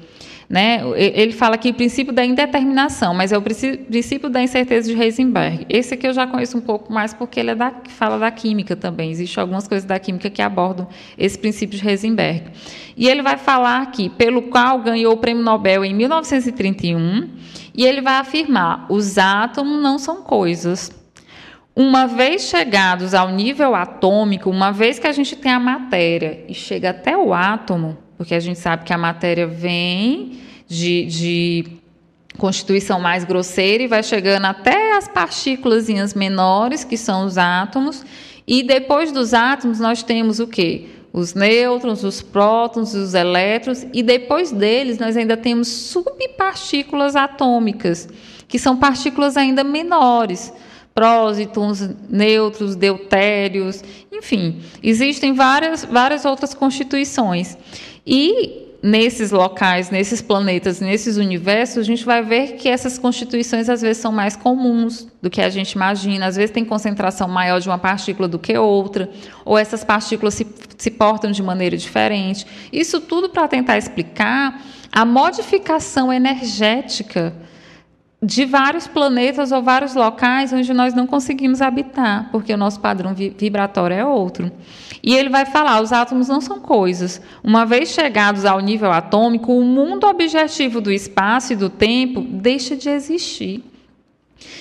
Né? 0.48 0.80
Ele 0.96 1.32
fala 1.32 1.56
aqui 1.56 1.68
o 1.68 1.74
princípio 1.74 2.10
da 2.10 2.24
indeterminação, 2.24 3.12
mas 3.12 3.32
é 3.32 3.36
o 3.36 3.42
princípio 3.42 4.30
da 4.30 4.42
incerteza 4.42 4.90
de 4.90 4.98
Heisenberg. 4.98 5.66
Esse 5.68 5.92
aqui 5.92 6.06
eu 6.06 6.14
já 6.14 6.26
conheço 6.26 6.56
um 6.56 6.60
pouco 6.62 6.90
mais 6.90 7.12
porque 7.12 7.38
ele 7.38 7.50
é 7.50 7.54
da, 7.54 7.70
fala 7.90 8.18
da 8.18 8.30
química 8.30 8.74
também. 8.74 9.10
Existem 9.10 9.42
algumas 9.42 9.68
coisas 9.68 9.86
da 9.86 9.98
química 9.98 10.30
que 10.30 10.40
abordam 10.40 10.88
esse 11.18 11.38
princípio 11.38 11.78
de 11.78 11.86
Heisenberg. 11.86 12.44
E 12.96 13.06
ele 13.06 13.20
vai 13.20 13.36
falar 13.36 13.82
aqui, 13.82 14.08
pelo 14.08 14.42
qual 14.42 14.78
ganhou 14.80 15.12
o 15.12 15.18
prêmio 15.18 15.42
Nobel 15.42 15.84
em 15.84 15.94
1931, 15.94 17.28
e 17.76 17.84
ele 17.84 18.00
vai 18.00 18.14
afirmar: 18.14 18.86
os 18.88 19.18
átomos 19.18 19.82
não 19.82 19.98
são 19.98 20.22
coisas. 20.22 20.90
Uma 21.76 22.06
vez 22.06 22.42
chegados 22.42 23.12
ao 23.12 23.30
nível 23.30 23.74
atômico, 23.74 24.48
uma 24.48 24.72
vez 24.72 24.98
que 24.98 25.06
a 25.06 25.12
gente 25.12 25.36
tem 25.36 25.52
a 25.52 25.60
matéria 25.60 26.42
e 26.48 26.54
chega 26.54 26.90
até 26.90 27.16
o 27.16 27.32
átomo, 27.32 27.96
porque 28.18 28.34
a 28.34 28.40
gente 28.40 28.58
sabe 28.58 28.84
que 28.84 28.92
a 28.92 28.98
matéria 28.98 29.46
vem 29.46 30.40
de, 30.66 31.06
de 31.06 31.64
constituição 32.36 33.00
mais 33.00 33.24
grosseira 33.24 33.84
e 33.84 33.86
vai 33.86 34.02
chegando 34.02 34.44
até 34.44 34.96
as 34.96 35.06
partículas 35.06 35.86
menores, 36.14 36.82
que 36.82 36.96
são 36.96 37.24
os 37.24 37.38
átomos, 37.38 38.04
e 38.46 38.64
depois 38.64 39.12
dos 39.12 39.32
átomos 39.32 39.78
nós 39.78 40.02
temos 40.02 40.40
o 40.40 40.48
quê? 40.48 40.88
Os 41.12 41.32
nêutrons, 41.32 42.02
os 42.02 42.20
prótons, 42.20 42.92
os 42.92 43.14
elétrons, 43.14 43.86
e 43.94 44.02
depois 44.02 44.50
deles 44.50 44.98
nós 44.98 45.16
ainda 45.16 45.36
temos 45.36 45.68
subpartículas 45.68 47.14
atômicas, 47.14 48.08
que 48.48 48.58
são 48.58 48.76
partículas 48.76 49.36
ainda 49.36 49.62
menores 49.62 50.52
prósitons, 50.98 51.90
nêutrons, 52.10 52.74
deutérios, 52.74 53.84
enfim, 54.10 54.60
existem 54.82 55.32
várias, 55.32 55.84
várias 55.84 56.24
outras 56.24 56.54
constituições. 56.54 57.56
E 58.10 58.68
nesses 58.82 59.30
locais, 59.30 59.90
nesses 59.90 60.22
planetas, 60.22 60.80
nesses 60.80 61.18
universos, 61.18 61.78
a 61.78 61.82
gente 61.82 62.06
vai 62.06 62.22
ver 62.22 62.54
que 62.54 62.66
essas 62.66 62.96
constituições 62.96 63.68
às 63.68 63.82
vezes 63.82 63.98
são 63.98 64.10
mais 64.10 64.34
comuns 64.34 65.06
do 65.20 65.28
que 65.28 65.42
a 65.42 65.50
gente 65.50 65.72
imagina. 65.72 66.24
Às 66.24 66.36
vezes 66.36 66.50
tem 66.50 66.64
concentração 66.64 67.28
maior 67.28 67.60
de 67.60 67.68
uma 67.68 67.76
partícula 67.76 68.26
do 68.26 68.38
que 68.38 68.56
outra, 68.56 69.10
ou 69.44 69.58
essas 69.58 69.84
partículas 69.84 70.32
se, 70.32 70.46
se 70.78 70.90
portam 70.90 71.30
de 71.30 71.42
maneira 71.42 71.76
diferente. 71.76 72.46
Isso 72.72 72.98
tudo 72.98 73.28
para 73.28 73.46
tentar 73.46 73.76
explicar 73.76 74.62
a 74.90 75.04
modificação 75.04 76.10
energética 76.10 77.34
de 78.20 78.44
vários 78.44 78.88
planetas 78.88 79.52
ou 79.52 79.62
vários 79.62 79.94
locais 79.94 80.52
onde 80.52 80.72
nós 80.74 80.92
não 80.92 81.06
conseguimos 81.06 81.62
habitar, 81.62 82.28
porque 82.32 82.52
o 82.52 82.56
nosso 82.56 82.80
padrão 82.80 83.14
vibratório 83.14 83.94
é 83.94 84.04
outro. 84.04 84.50
E 85.02 85.14
ele 85.14 85.28
vai 85.28 85.46
falar: 85.46 85.80
os 85.80 85.92
átomos 85.92 86.28
não 86.28 86.40
são 86.40 86.58
coisas. 86.58 87.20
Uma 87.42 87.64
vez 87.64 87.90
chegados 87.90 88.44
ao 88.44 88.60
nível 88.60 88.90
atômico, 88.90 89.52
o 89.52 89.64
mundo 89.64 90.06
objetivo 90.06 90.80
do 90.80 90.90
espaço 90.90 91.52
e 91.52 91.56
do 91.56 91.70
tempo 91.70 92.20
deixa 92.20 92.76
de 92.76 92.88
existir. 92.88 93.64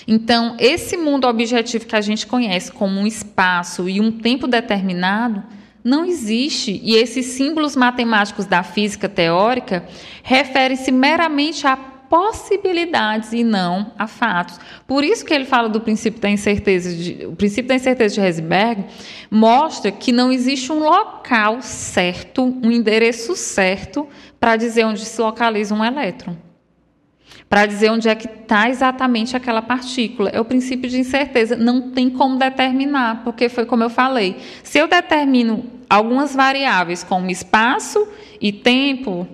Então, 0.08 0.56
esse 0.60 0.96
mundo 0.96 1.28
objetivo 1.28 1.86
que 1.86 1.96
a 1.96 2.02
gente 2.02 2.26
conhece 2.26 2.72
como 2.72 3.00
um 3.00 3.06
espaço 3.06 3.90
e 3.90 4.00
um 4.00 4.12
tempo 4.12 4.48
determinado 4.48 5.44
não 5.84 6.06
existe. 6.06 6.80
E 6.84 6.96
esses 6.96 7.26
símbolos 7.28 7.76
matemáticos 7.76 8.46
da 8.46 8.64
física 8.64 9.10
teórica 9.10 9.88
referem-se 10.24 10.92
meramente 10.92 11.66
a 11.66 11.78
possibilidades 12.10 13.34
e 13.34 13.44
não 13.44 13.92
a 13.98 14.08
fatos. 14.08 14.60
Por 14.86 15.04
isso 15.04 15.26
que 15.26 15.34
ele 15.34 15.46
fala 15.46 15.70
do 15.70 15.82
princípio 15.82 16.20
da 16.20 16.30
incerteza 16.30 16.96
de, 16.96 17.26
o 17.26 17.36
princípio 17.36 17.68
da 17.68 17.76
incerteza 17.76 18.16
de 18.16 18.22
Heisenberg 18.22 18.86
mostra 19.30 19.92
que 19.92 20.12
não 20.12 20.32
existe 20.32 20.72
um 20.72 20.80
local 20.80 21.62
certo, 21.62 22.44
um 22.64 22.72
endereço 22.72 23.36
certo 23.36 24.08
para 24.40 24.56
dizer 24.56 24.86
onde 24.86 25.04
se 25.06 25.22
localiza 25.22 25.74
um 25.74 25.84
elétron. 25.84 26.36
Para 27.50 27.66
dizer 27.66 27.92
onde 27.92 28.10
é 28.10 28.16
que 28.16 28.28
está 28.28 28.70
exatamente 28.70 29.36
aquela 29.36 29.62
partícula. 29.62 30.30
É 30.30 30.40
o 30.40 30.46
princípio 30.46 30.90
de 30.90 31.00
incerteza. 31.00 31.56
Não 31.56 31.92
tem 31.92 32.10
como 32.10 32.38
determinar, 32.38 33.24
porque 33.24 33.48
foi 33.48 33.66
como 33.66 33.84
eu 33.84 33.90
falei. 33.90 34.38
Se 34.64 34.78
eu 34.78 34.88
determino 34.88 35.66
algumas 35.90 36.36
variáveis, 36.36 37.04
como 37.04 37.30
espaço 37.30 38.06
e 38.42 38.52
tempo, 38.52 39.26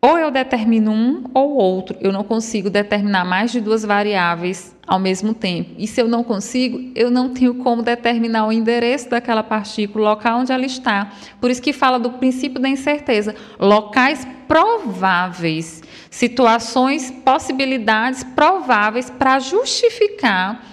ou 0.00 0.16
eu 0.16 0.30
determino 0.30 0.92
um 0.92 1.24
ou 1.34 1.54
outro. 1.54 1.96
Eu 2.00 2.12
não 2.12 2.22
consigo 2.22 2.70
determinar 2.70 3.24
mais 3.24 3.50
de 3.50 3.60
duas 3.60 3.84
variáveis 3.84 4.76
ao 4.86 4.98
mesmo 4.98 5.34
tempo. 5.34 5.74
E 5.76 5.86
se 5.86 6.00
eu 6.00 6.08
não 6.08 6.22
consigo, 6.22 6.92
eu 6.94 7.10
não 7.10 7.30
tenho 7.30 7.54
como 7.56 7.82
determinar 7.82 8.46
o 8.46 8.52
endereço 8.52 9.10
daquela 9.10 9.42
partícula, 9.42 10.06
o 10.06 10.08
local 10.10 10.40
onde 10.40 10.52
ela 10.52 10.64
está. 10.64 11.12
Por 11.40 11.50
isso 11.50 11.60
que 11.60 11.72
fala 11.72 11.98
do 11.98 12.12
princípio 12.12 12.60
da 12.60 12.68
incerteza. 12.68 13.34
Locais 13.58 14.26
prováveis, 14.46 15.82
situações, 16.10 17.10
possibilidades 17.10 18.22
prováveis 18.22 19.10
para 19.10 19.38
justificar 19.40 20.64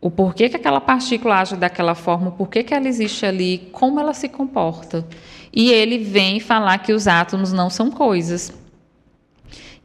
o 0.00 0.10
porquê 0.10 0.48
que 0.48 0.56
aquela 0.56 0.80
partícula 0.80 1.40
age 1.40 1.56
daquela 1.56 1.94
forma, 1.94 2.28
o 2.28 2.32
porquê 2.32 2.62
que 2.62 2.72
ela 2.72 2.86
existe 2.86 3.26
ali, 3.26 3.68
como 3.72 3.98
ela 3.98 4.14
se 4.14 4.28
comporta. 4.28 5.04
E 5.52 5.70
ele 5.70 5.98
vem 5.98 6.40
falar 6.40 6.78
que 6.78 6.92
os 6.92 7.06
átomos 7.06 7.52
não 7.52 7.70
são 7.70 7.90
coisas. 7.90 8.52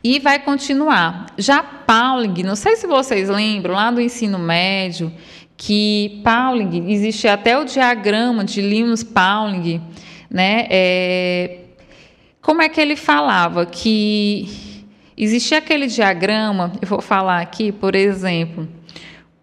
E 0.04 0.20
vai 0.20 0.40
continuar. 0.40 1.28
Já 1.38 1.64
Pauling, 1.64 2.44
não 2.44 2.56
sei 2.56 2.76
se 2.76 2.86
vocês 2.86 3.30
lembram, 3.30 3.74
lá 3.74 3.90
do 3.90 4.02
ensino 4.02 4.38
médio, 4.38 5.12
que 5.56 6.22
Pauling, 6.24 6.92
existe 6.92 7.28
até 7.28 7.58
o 7.58 7.64
diagrama 7.64 8.44
de 8.44 8.62
Linus 8.62 9.04
Pauling, 9.04 9.82
né? 10.30 10.68
É, 10.70 11.58
como 12.42 12.62
é 12.62 12.68
que 12.68 12.82
ele 12.82 12.98
falava? 12.98 13.66
Que 13.66 14.84
existia 15.16 15.60
aquele 15.60 15.88
diagrama, 15.88 16.74
eu 16.82 16.88
vou 16.88 17.02
falar 17.02 17.40
aqui, 17.40 17.72
por 17.72 17.96
exemplo, 17.96 18.68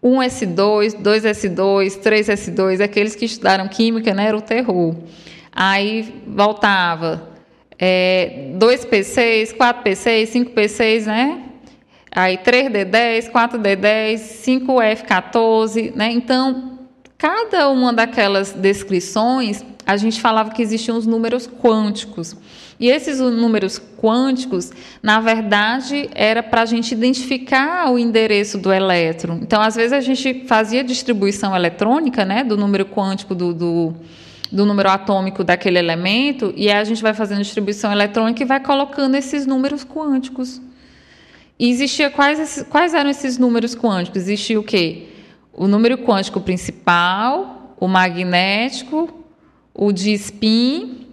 1S2, 0.03 1.01
2S2, 1.01 2.03
3S2, 2.03 2.81
aqueles 2.83 3.15
que 3.15 3.25
estudaram 3.25 3.69
química, 3.69 4.13
né, 4.13 4.27
era 4.27 4.37
o 4.37 4.43
terror. 4.43 4.95
Aí 5.53 6.23
voltava 6.27 7.31
é, 7.79 8.53
2P6, 8.59 9.57
4P6, 9.57 10.33
5P6, 10.33 11.07
né? 11.07 11.43
Aí 12.13 12.37
3D10, 12.39 13.31
4D10, 13.31 14.17
5F14, 14.45 15.95
né? 15.95 16.11
Então, 16.13 16.79
cada 17.17 17.71
uma 17.71 17.93
daquelas 17.93 18.53
descrições, 18.53 19.65
a 19.87 19.97
gente 19.97 20.21
falava 20.21 20.51
que 20.51 20.61
existiam 20.61 20.97
os 20.97 21.07
números 21.07 21.49
quânticos. 21.49 22.37
E 22.79 22.89
esses 22.89 23.21
números 23.21 23.81
quânticos, 23.99 24.73
na 25.03 25.21
verdade, 25.21 26.09
era 26.15 26.43
para 26.43 26.63
a 26.63 26.67
gente 26.67 26.93
identificar 26.93 27.91
o 27.91 27.99
endereço 27.99 28.57
do 28.57 28.73
elétron. 28.73 29.39
Então, 29.43 29.61
às 29.61 29.77
vezes, 29.77 29.93
a 29.93 30.01
gente 30.01 30.47
fazia 30.47 30.83
distribuição 30.83 31.55
eletrônica 31.55 32.25
né, 32.25 32.43
do 32.43 32.57
número 32.57 32.87
quântico 32.87 33.35
do, 33.35 33.53
do 33.53 33.95
do 34.51 34.67
número 34.67 34.91
atômico 34.91 35.45
daquele 35.45 35.79
elemento, 35.79 36.53
e 36.57 36.71
a 36.71 36.83
gente 36.83 37.03
vai 37.03 37.15
fazendo 37.15 37.43
distribuição 37.43 37.93
eletrônica 37.93 38.43
e 38.43 38.47
vai 38.47 38.61
colocando 38.61 39.15
esses 39.15 39.47
números 39.47 39.85
quânticos. 39.85 40.61
E 41.59 41.71
existia 41.71 42.11
quais, 42.11 42.65
quais 42.69 42.95
eram 42.95 43.11
esses 43.11 43.39
números 43.39 43.77
quânticos? 43.77 44.23
Existia 44.23 44.59
o 44.59 44.63
quê? 44.63 45.09
O 45.53 45.69
número 45.69 45.99
quântico 45.99 46.41
principal, 46.41 47.77
o 47.79 47.87
magnético, 47.87 49.25
o 49.75 49.93
de 49.93 50.13
spin 50.15 51.07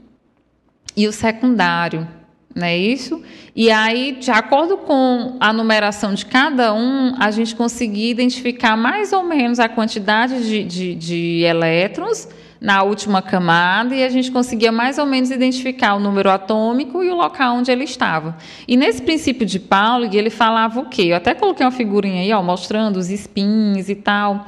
e 0.95 1.07
o 1.07 1.13
secundário, 1.13 2.07
não 2.55 2.65
é 2.65 2.75
isso? 2.75 3.21
E 3.55 3.69
aí, 3.69 4.13
de 4.13 4.31
acordo 4.31 4.77
com 4.77 5.37
a 5.39 5.53
numeração 5.53 6.13
de 6.13 6.25
cada 6.25 6.73
um, 6.73 7.13
a 7.19 7.29
gente 7.29 7.55
conseguia 7.55 8.09
identificar 8.09 8.75
mais 8.75 9.13
ou 9.13 9.23
menos 9.23 9.59
a 9.59 9.69
quantidade 9.69 10.43
de, 10.47 10.63
de, 10.63 10.95
de 10.95 11.43
elétrons 11.43 12.27
na 12.59 12.83
última 12.83 13.21
camada 13.21 13.95
e 13.95 14.03
a 14.03 14.09
gente 14.09 14.31
conseguia 14.31 14.71
mais 14.71 14.97
ou 14.97 15.05
menos 15.05 15.31
identificar 15.31 15.95
o 15.95 15.99
número 15.99 16.29
atômico 16.29 17.03
e 17.03 17.09
o 17.09 17.15
local 17.15 17.55
onde 17.55 17.71
ele 17.71 17.83
estava. 17.83 18.37
E 18.67 18.75
nesse 18.75 19.01
princípio 19.01 19.45
de 19.45 19.59
Pauling, 19.59 20.15
ele 20.15 20.29
falava 20.29 20.79
o 20.79 20.85
quê? 20.85 21.03
Eu 21.09 21.17
até 21.17 21.33
coloquei 21.33 21.65
uma 21.65 21.71
figurinha 21.71 22.21
aí, 22.21 22.31
ó, 22.33 22.41
mostrando 22.41 22.97
os 22.97 23.09
spins 23.09 23.89
e 23.89 23.95
tal, 23.95 24.47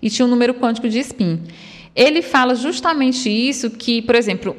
e 0.00 0.08
tinha 0.08 0.24
um 0.24 0.28
número 0.28 0.54
quântico 0.54 0.88
de 0.88 0.98
spin. 1.00 1.40
Ele 1.94 2.22
fala 2.22 2.54
justamente 2.54 3.28
isso 3.28 3.70
que, 3.70 4.00
por 4.02 4.14
exemplo, 4.14 4.56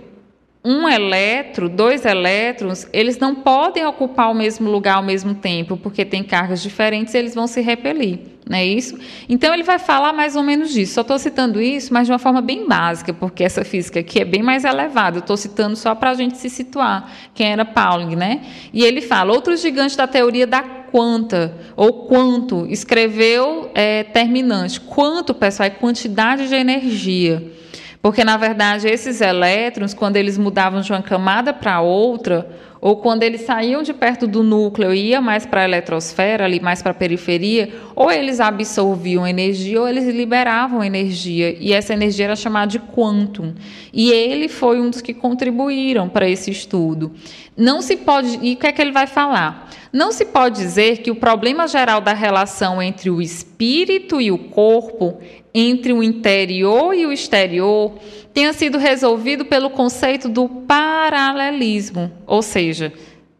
um 0.63 0.89
elétron, 0.89 1.69
dois 1.69 2.05
elétrons, 2.05 2.85
eles 2.91 3.17
não 3.17 3.33
podem 3.33 3.85
ocupar 3.85 4.29
o 4.29 4.33
mesmo 4.33 4.69
lugar 4.69 4.95
ao 4.95 5.03
mesmo 5.03 5.33
tempo, 5.33 5.77
porque 5.77 6.03
tem 6.03 6.21
cargas 6.21 6.61
diferentes 6.61 7.13
e 7.13 7.17
eles 7.17 7.33
vão 7.33 7.47
se 7.47 7.61
repelir. 7.61 8.19
não 8.47 8.57
é 8.57 8.65
isso? 8.65 8.99
Então 9.29 9.53
ele 9.53 9.63
vai 9.63 9.79
falar 9.79 10.11
mais 10.11 10.35
ou 10.35 10.43
menos 10.43 10.71
disso. 10.73 10.95
Só 10.95 11.01
estou 11.01 11.17
citando 11.17 11.61
isso, 11.61 11.93
mas 11.93 12.07
de 12.07 12.11
uma 12.11 12.19
forma 12.19 12.41
bem 12.41 12.67
básica, 12.67 13.13
porque 13.13 13.41
essa 13.43 13.63
física 13.63 14.01
aqui 14.01 14.19
é 14.19 14.25
bem 14.25 14.43
mais 14.43 14.65
elevada. 14.65 15.19
Estou 15.19 15.37
citando 15.37 15.77
só 15.77 15.95
para 15.95 16.09
a 16.09 16.13
gente 16.13 16.37
se 16.37 16.49
situar. 16.49 17.09
Quem 17.33 17.51
era 17.53 17.63
Pauling, 17.63 18.17
né? 18.17 18.41
E 18.73 18.83
ele 18.83 19.01
fala: 19.01 19.31
outros 19.31 19.61
gigantes 19.61 19.95
da 19.95 20.07
teoria 20.07 20.45
da 20.45 20.61
quanta 20.61 21.55
ou 21.77 22.05
quanto 22.05 22.65
escreveu 22.67 23.71
é, 23.73 24.03
terminante. 24.03 24.81
Quanto, 24.81 25.33
pessoal, 25.33 25.67
é 25.67 25.69
quantidade 25.69 26.49
de 26.49 26.55
energia. 26.55 27.59
Porque, 28.01 28.23
na 28.23 28.37
verdade, 28.37 28.87
esses 28.87 29.19
elétrons, 29.19 29.93
quando 29.93 30.15
eles 30.15 30.37
mudavam 30.37 30.79
de 30.79 30.91
uma 30.91 31.01
camada 31.01 31.53
para 31.53 31.81
outra, 31.81 32.49
ou 32.81 32.97
quando 32.97 33.23
eles 33.23 33.41
saíam 33.41 33.83
de 33.83 33.93
perto 33.93 34.25
do 34.25 34.43
núcleo 34.43 34.93
e 34.93 35.09
iam 35.09 35.21
mais 35.21 35.45
para 35.45 35.61
a 35.61 35.65
eletrosfera, 35.65 36.45
ali 36.45 36.59
mais 36.59 36.81
para 36.81 36.91
a 36.91 36.95
periferia, 36.95 37.69
ou 37.95 38.11
eles 38.11 38.39
absorviam 38.39 39.27
energia 39.27 39.81
ou 39.81 39.87
eles 39.87 40.07
liberavam 40.07 40.83
energia, 40.83 41.55
e 41.59 41.73
essa 41.73 41.93
energia 41.93 42.25
era 42.25 42.35
chamada 42.35 42.71
de 42.71 42.79
quantum. 42.79 43.53
E 43.91 44.11
ele 44.11 44.47
foi 44.47 44.79
um 44.79 44.89
dos 44.89 45.01
que 45.01 45.13
contribuíram 45.13 46.07
para 46.07 46.29
esse 46.29 46.51
estudo. 46.51 47.11
Não 47.57 47.81
se 47.81 47.97
pode, 47.97 48.39
e 48.41 48.53
o 48.53 48.57
que 48.57 48.67
é 48.67 48.71
que 48.71 48.81
ele 48.81 48.91
vai 48.91 49.07
falar? 49.07 49.69
Não 49.91 50.11
se 50.11 50.25
pode 50.25 50.57
dizer 50.57 50.99
que 50.99 51.09
o 51.09 51.15
problema 51.15 51.67
geral 51.67 51.99
da 51.99 52.13
relação 52.13 52.81
entre 52.81 53.09
o 53.09 53.21
espírito 53.21 54.21
e 54.21 54.31
o 54.31 54.37
corpo, 54.37 55.17
entre 55.53 55.91
o 55.91 56.03
interior 56.03 56.93
e 56.93 57.07
o 57.07 57.11
exterior, 57.11 57.93
tenha 58.33 58.53
sido 58.53 58.77
resolvido 58.77 59.45
pelo 59.45 59.69
conceito 59.69 60.29
do 60.29 60.47
paralelismo, 60.47 62.11
ou 62.25 62.41
seja, 62.41 62.93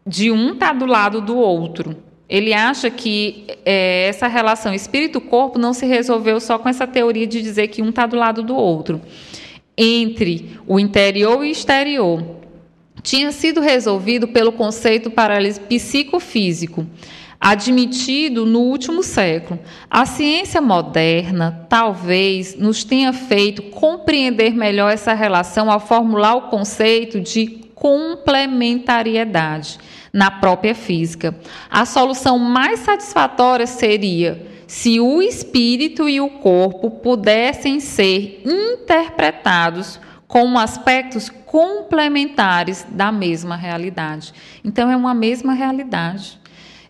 de 0.06 0.30
um 0.30 0.52
estar 0.52 0.68
tá 0.68 0.72
do 0.72 0.86
lado 0.86 1.20
do 1.20 1.36
outro. 1.36 1.96
Ele 2.28 2.54
acha 2.54 2.88
que 2.90 3.46
é, 3.64 4.06
essa 4.08 4.28
relação 4.28 4.72
espírito-corpo 4.72 5.58
não 5.58 5.72
se 5.72 5.84
resolveu 5.84 6.40
só 6.40 6.58
com 6.58 6.68
essa 6.68 6.86
teoria 6.86 7.26
de 7.26 7.42
dizer 7.42 7.68
que 7.68 7.82
um 7.82 7.88
está 7.88 8.06
do 8.06 8.16
lado 8.16 8.42
do 8.42 8.54
outro. 8.54 9.00
Entre 9.76 10.58
o 10.66 10.78
interior 10.78 11.44
e 11.44 11.48
o 11.48 11.50
exterior, 11.50 12.22
tinha 13.02 13.32
sido 13.32 13.60
resolvido 13.60 14.28
pelo 14.28 14.52
conceito 14.52 15.10
paralelismo 15.10 15.64
psicofísico 15.66 16.86
admitido 17.40 18.44
no 18.44 18.60
último 18.60 19.02
século. 19.02 19.58
A 19.90 20.04
ciência 20.04 20.60
moderna 20.60 21.66
talvez 21.68 22.54
nos 22.54 22.84
tenha 22.84 23.14
feito 23.14 23.62
compreender 23.62 24.54
melhor 24.54 24.92
essa 24.92 25.14
relação 25.14 25.70
ao 25.70 25.80
formular 25.80 26.34
o 26.34 26.48
conceito 26.48 27.18
de 27.18 27.46
complementariedade 27.74 29.78
na 30.12 30.30
própria 30.30 30.74
física. 30.74 31.34
A 31.70 31.86
solução 31.86 32.38
mais 32.38 32.80
satisfatória 32.80 33.66
seria 33.66 34.46
se 34.66 35.00
o 35.00 35.22
espírito 35.22 36.06
e 36.08 36.20
o 36.20 36.28
corpo 36.28 36.90
pudessem 36.90 37.80
ser 37.80 38.42
interpretados 38.44 39.98
como 40.28 40.58
aspectos 40.58 41.28
complementares 41.28 42.86
da 42.88 43.10
mesma 43.10 43.56
realidade. 43.56 44.32
Então, 44.64 44.88
é 44.88 44.96
uma 44.96 45.12
mesma 45.12 45.54
realidade. 45.54 46.39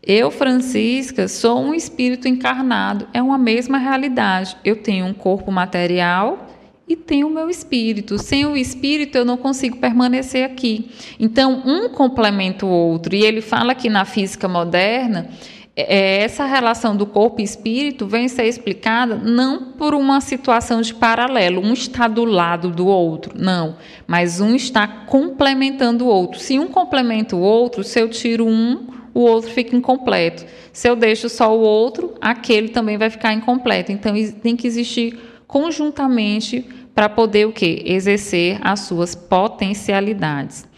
Eu, 0.02 0.30
Francisca, 0.30 1.28
sou 1.28 1.60
um 1.60 1.74
espírito 1.74 2.26
encarnado, 2.26 3.06
é 3.12 3.22
uma 3.22 3.36
mesma 3.36 3.78
realidade. 3.78 4.56
Eu 4.64 4.76
tenho 4.76 5.04
um 5.04 5.12
corpo 5.12 5.52
material 5.52 6.48
e 6.88 6.96
tenho 6.96 7.28
o 7.28 7.30
meu 7.30 7.50
espírito. 7.50 8.18
Sem 8.18 8.46
o 8.46 8.56
espírito, 8.56 9.18
eu 9.18 9.24
não 9.24 9.36
consigo 9.36 9.76
permanecer 9.76 10.44
aqui. 10.44 10.90
Então, 11.18 11.62
um 11.66 11.90
complementa 11.90 12.64
o 12.64 12.70
outro. 12.70 13.14
E 13.14 13.24
ele 13.24 13.42
fala 13.42 13.74
que 13.74 13.90
na 13.90 14.06
física 14.06 14.48
moderna, 14.48 15.28
é, 15.76 15.96
é, 15.96 16.22
essa 16.22 16.44
relação 16.44 16.96
do 16.96 17.06
corpo 17.06 17.40
e 17.40 17.44
espírito 17.44 18.06
vem 18.06 18.26
ser 18.26 18.46
explicada 18.46 19.16
não 19.16 19.72
por 19.72 19.94
uma 19.94 20.20
situação 20.20 20.80
de 20.80 20.92
paralelo, 20.92 21.64
um 21.64 21.72
está 21.72 22.08
do 22.08 22.24
lado 22.24 22.70
do 22.70 22.86
outro, 22.86 23.32
não, 23.38 23.76
mas 24.06 24.40
um 24.40 24.54
está 24.56 24.86
complementando 24.86 26.06
o 26.06 26.08
outro. 26.08 26.40
Se 26.40 26.58
um 26.58 26.66
complementa 26.66 27.36
o 27.36 27.40
outro, 27.40 27.84
se 27.84 28.00
eu 28.00 28.08
tiro 28.08 28.46
um, 28.46 28.88
o 29.12 29.20
outro 29.20 29.50
fica 29.50 29.76
incompleto. 29.76 30.44
Se 30.72 30.88
eu 30.88 30.96
deixo 30.96 31.28
só 31.28 31.54
o 31.56 31.60
outro, 31.60 32.14
aquele 32.20 32.68
também 32.68 32.96
vai 32.96 33.10
ficar 33.10 33.32
incompleto. 33.32 33.92
Então 33.92 34.14
tem 34.42 34.56
que 34.56 34.66
existir 34.66 35.18
conjuntamente 35.46 36.64
para 36.94 37.08
poder 37.08 37.46
o 37.46 37.52
quê? 37.52 37.82
Exercer 37.84 38.58
as 38.60 38.80
suas 38.80 39.14
potencialidades. 39.14 40.68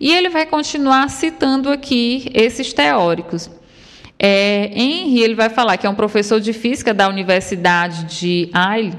E 0.00 0.12
ele 0.12 0.28
vai 0.28 0.46
continuar 0.46 1.08
citando 1.08 1.70
aqui 1.70 2.30
esses 2.34 2.72
teóricos. 2.72 3.50
É, 4.18 4.70
Henry 4.74 5.22
ele 5.22 5.34
vai 5.34 5.48
falar 5.48 5.76
que 5.76 5.86
é 5.86 5.90
um 5.90 5.94
professor 5.94 6.40
de 6.40 6.52
física 6.52 6.92
da 6.92 7.08
Universidade 7.08 8.04
de 8.18 8.50
Yale. 8.54 8.94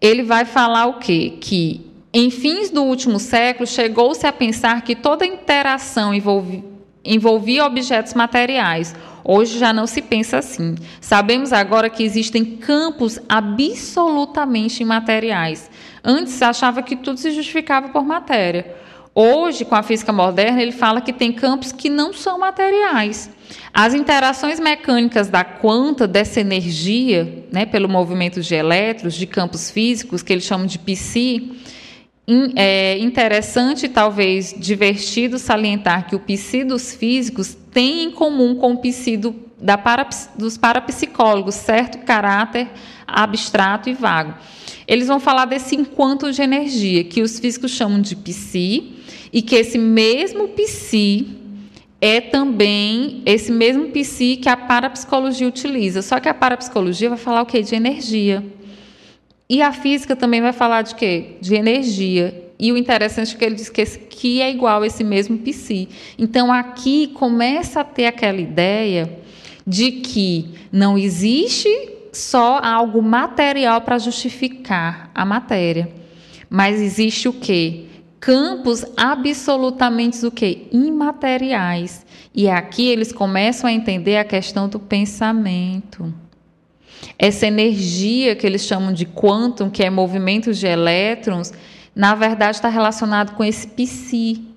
Ele 0.00 0.22
vai 0.22 0.44
falar 0.44 0.86
o 0.86 0.98
quê? 0.98 1.34
Que 1.40 1.86
em 2.12 2.30
fins 2.30 2.70
do 2.70 2.82
último 2.82 3.18
século 3.18 3.66
chegou-se 3.66 4.26
a 4.26 4.32
pensar 4.32 4.82
que 4.82 4.94
toda 4.96 5.24
interação 5.24 6.12
envolvida 6.12 6.71
envolvia 7.04 7.64
objetos 7.64 8.14
materiais. 8.14 8.94
Hoje 9.24 9.58
já 9.58 9.72
não 9.72 9.86
se 9.86 10.02
pensa 10.02 10.38
assim. 10.38 10.74
Sabemos 11.00 11.52
agora 11.52 11.88
que 11.88 12.02
existem 12.02 12.44
campos 12.44 13.18
absolutamente 13.28 14.82
imateriais. 14.82 15.70
Antes 16.02 16.32
se 16.34 16.44
achava 16.44 16.82
que 16.82 16.96
tudo 16.96 17.18
se 17.18 17.30
justificava 17.30 17.88
por 17.90 18.04
matéria. 18.04 18.74
Hoje, 19.14 19.64
com 19.64 19.74
a 19.74 19.82
física 19.82 20.10
moderna, 20.10 20.62
ele 20.62 20.72
fala 20.72 21.00
que 21.00 21.12
tem 21.12 21.32
campos 21.32 21.70
que 21.70 21.90
não 21.90 22.14
são 22.14 22.38
materiais. 22.38 23.30
As 23.72 23.92
interações 23.92 24.58
mecânicas 24.58 25.28
da 25.28 25.44
quanta 25.44 26.08
dessa 26.08 26.40
energia, 26.40 27.44
né, 27.52 27.66
pelo 27.66 27.90
movimento 27.90 28.40
de 28.40 28.54
elétrons, 28.54 29.14
de 29.14 29.26
campos 29.26 29.70
físicos, 29.70 30.22
que 30.22 30.32
eles 30.32 30.44
chamam 30.44 30.66
de 30.66 30.78
psi, 30.78 31.52
é 32.54 32.98
interessante, 32.98 33.88
talvez 33.88 34.54
divertido, 34.56 35.38
salientar 35.38 36.06
que 36.06 36.14
o 36.14 36.20
psi 36.20 36.64
dos 36.64 36.94
físicos 36.94 37.56
tem 37.72 38.04
em 38.04 38.10
comum 38.10 38.54
com 38.54 38.72
o 38.72 38.78
psi 38.78 39.16
do, 39.16 39.34
da 39.60 39.76
para, 39.76 40.08
dos 40.38 40.56
parapsicólogos, 40.56 41.56
certo 41.56 41.98
caráter 41.98 42.68
abstrato 43.06 43.88
e 43.90 43.94
vago. 43.94 44.34
Eles 44.86 45.08
vão 45.08 45.20
falar 45.20 45.46
desse 45.46 45.76
enquanto 45.76 46.30
de 46.32 46.42
energia, 46.42 47.04
que 47.04 47.22
os 47.22 47.38
físicos 47.38 47.70
chamam 47.72 48.00
de 48.00 48.16
psi, 48.16 48.92
e 49.32 49.40
que 49.42 49.54
esse 49.54 49.78
mesmo 49.78 50.48
psi 50.48 51.26
é 52.00 52.20
também 52.20 53.22
esse 53.24 53.50
mesmo 53.50 53.88
psi 53.88 54.36
que 54.36 54.48
a 54.48 54.56
parapsicologia 54.56 55.46
utiliza. 55.46 56.02
Só 56.02 56.20
que 56.20 56.28
a 56.28 56.34
parapsicologia 56.34 57.08
vai 57.08 57.18
falar 57.18 57.42
o 57.42 57.46
quê? 57.46 57.62
De 57.62 57.74
energia. 57.74 58.44
E 59.52 59.60
a 59.60 59.70
física 59.70 60.16
também 60.16 60.40
vai 60.40 60.54
falar 60.54 60.80
de 60.80 60.94
quê? 60.94 61.36
De 61.38 61.54
energia. 61.54 62.50
E 62.58 62.72
o 62.72 62.76
interessante 62.78 63.34
é 63.34 63.38
que 63.38 63.44
ele 63.44 63.54
diz 63.54 63.68
que, 63.68 63.84
que 63.84 64.40
é 64.40 64.50
igual 64.50 64.80
a 64.80 64.86
esse 64.86 65.04
mesmo 65.04 65.36
psi. 65.36 65.90
Então 66.18 66.50
aqui 66.50 67.08
começa 67.08 67.80
a 67.80 67.84
ter 67.84 68.06
aquela 68.06 68.40
ideia 68.40 69.18
de 69.66 69.92
que 69.92 70.54
não 70.72 70.96
existe 70.96 71.68
só 72.10 72.60
algo 72.64 73.02
material 73.02 73.82
para 73.82 73.98
justificar 73.98 75.10
a 75.14 75.22
matéria, 75.22 75.92
mas 76.48 76.80
existe 76.80 77.28
o 77.28 77.34
quê? 77.34 77.84
Campos 78.18 78.86
absolutamente 78.96 80.24
o 80.24 80.30
quê? 80.30 80.66
Imateriais. 80.72 82.06
E 82.34 82.48
aqui 82.48 82.88
eles 82.88 83.12
começam 83.12 83.68
a 83.68 83.72
entender 83.74 84.16
a 84.16 84.24
questão 84.24 84.66
do 84.66 84.80
pensamento. 84.80 86.21
Essa 87.18 87.46
energia 87.46 88.34
que 88.34 88.46
eles 88.46 88.62
chamam 88.62 88.92
de 88.92 89.06
quantum, 89.06 89.70
que 89.70 89.82
é 89.82 89.90
movimento 89.90 90.52
de 90.52 90.66
elétrons, 90.66 91.52
na 91.94 92.14
verdade 92.14 92.56
está 92.56 92.68
relacionado 92.68 93.34
com 93.34 93.44
esse 93.44 93.66
psi. 93.66 94.52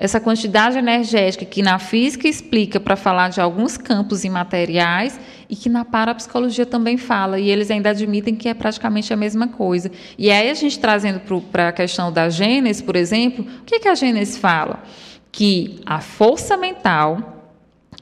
Essa 0.00 0.20
quantidade 0.20 0.78
energética 0.78 1.44
que 1.44 1.60
na 1.60 1.80
física 1.80 2.28
explica 2.28 2.78
para 2.78 2.94
falar 2.94 3.30
de 3.30 3.40
alguns 3.40 3.76
campos 3.76 4.22
imateriais 4.22 5.18
e 5.50 5.56
que 5.56 5.68
na 5.68 5.84
parapsicologia 5.84 6.64
também 6.64 6.96
fala, 6.96 7.40
e 7.40 7.50
eles 7.50 7.68
ainda 7.68 7.90
admitem 7.90 8.36
que 8.36 8.48
é 8.48 8.54
praticamente 8.54 9.12
a 9.12 9.16
mesma 9.16 9.48
coisa. 9.48 9.90
E 10.16 10.30
aí 10.30 10.50
a 10.50 10.54
gente 10.54 10.78
trazendo 10.78 11.20
para 11.50 11.70
a 11.70 11.72
questão 11.72 12.12
da 12.12 12.28
Gênesis, 12.28 12.80
por 12.80 12.94
exemplo, 12.94 13.44
o 13.60 13.64
que, 13.64 13.80
que 13.80 13.88
a 13.88 13.94
Gênesis 13.96 14.36
fala? 14.36 14.84
Que 15.32 15.80
a 15.84 16.00
força 16.00 16.56
mental, 16.56 17.37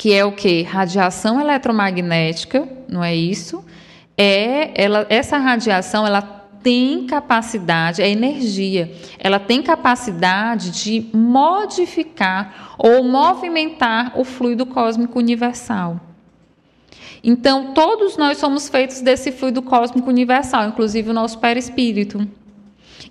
que 0.06 0.12
é 0.12 0.24
o 0.24 0.30
que? 0.30 0.62
Radiação 0.62 1.40
eletromagnética, 1.40 2.68
não 2.88 3.02
é 3.02 3.12
isso? 3.12 3.64
é 4.16 4.70
ela, 4.80 5.04
essa 5.10 5.36
radiação 5.36 6.06
ela 6.06 6.22
tem 6.62 7.08
capacidade, 7.08 8.00
é 8.00 8.08
energia, 8.08 8.92
ela 9.18 9.40
tem 9.40 9.60
capacidade 9.60 10.70
de 10.70 11.10
modificar 11.12 12.76
ou 12.78 13.02
movimentar 13.02 14.12
o 14.16 14.22
fluido 14.22 14.64
cósmico 14.64 15.18
universal. 15.18 16.00
Então, 17.24 17.74
todos 17.74 18.16
nós 18.16 18.38
somos 18.38 18.68
feitos 18.68 19.00
desse 19.00 19.32
fluido 19.32 19.60
cósmico 19.60 20.08
universal, 20.08 20.68
inclusive 20.68 21.10
o 21.10 21.14
nosso 21.14 21.40
perispírito. 21.40 22.24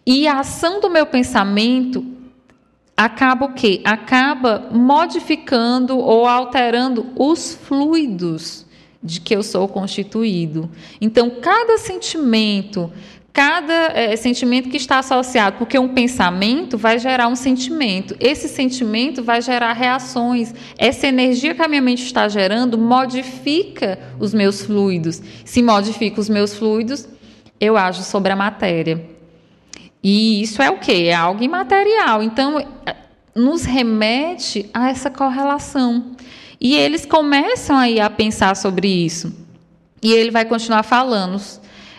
E 0.05 0.29
a 0.29 0.39
ação 0.39 0.79
do 0.79 0.89
meu 0.89 1.05
pensamento 1.05 2.14
acaba 2.95 3.45
o 3.45 3.53
quê? 3.53 3.81
Acaba 3.83 4.69
modificando 4.71 5.97
ou 5.97 6.25
alterando 6.25 7.07
os 7.15 7.53
fluidos 7.53 8.65
de 9.03 9.19
que 9.19 9.35
eu 9.35 9.43
sou 9.43 9.67
constituído. 9.67 10.69
Então, 10.99 11.29
cada 11.29 11.77
sentimento, 11.77 12.91
cada 13.31 13.91
é, 13.93 14.15
sentimento 14.15 14.69
que 14.69 14.77
está 14.77 14.99
associado, 14.99 15.57
porque 15.57 15.77
um 15.77 15.89
pensamento 15.89 16.77
vai 16.77 16.97
gerar 16.97 17.27
um 17.27 17.35
sentimento, 17.35 18.15
esse 18.19 18.47
sentimento 18.47 19.23
vai 19.23 19.41
gerar 19.41 19.73
reações, 19.73 20.53
essa 20.77 21.05
energia 21.05 21.53
que 21.53 21.61
a 21.61 21.67
minha 21.67 21.81
mente 21.81 22.03
está 22.03 22.27
gerando 22.27 22.77
modifica 22.77 23.99
os 24.19 24.33
meus 24.33 24.61
fluidos. 24.63 25.21
Se 25.43 25.61
modifica 25.61 26.19
os 26.19 26.29
meus 26.29 26.55
fluidos, 26.55 27.07
eu 27.59 27.77
ajo 27.77 28.01
sobre 28.01 28.31
a 28.31 28.35
matéria. 28.35 29.14
E 30.07 30.43
isso 30.43 30.61
é 30.61 30.69
o 30.69 30.77
quê? 30.77 31.07
É 31.07 31.15
algo 31.15 31.43
imaterial. 31.43 32.21
Então, 32.21 32.59
é, 32.59 32.95
nos 33.33 33.65
remete 33.65 34.69
a 34.71 34.87
essa 34.87 35.09
correlação. 35.09 36.11
E 36.61 36.75
eles 36.75 37.07
começam 37.07 37.75
aí 37.75 37.99
a 37.99 38.07
pensar 38.07 38.55
sobre 38.55 38.87
isso. 38.87 39.35
E 40.03 40.13
ele 40.13 40.29
vai 40.29 40.45
continuar 40.45 40.83
falando 40.83 41.41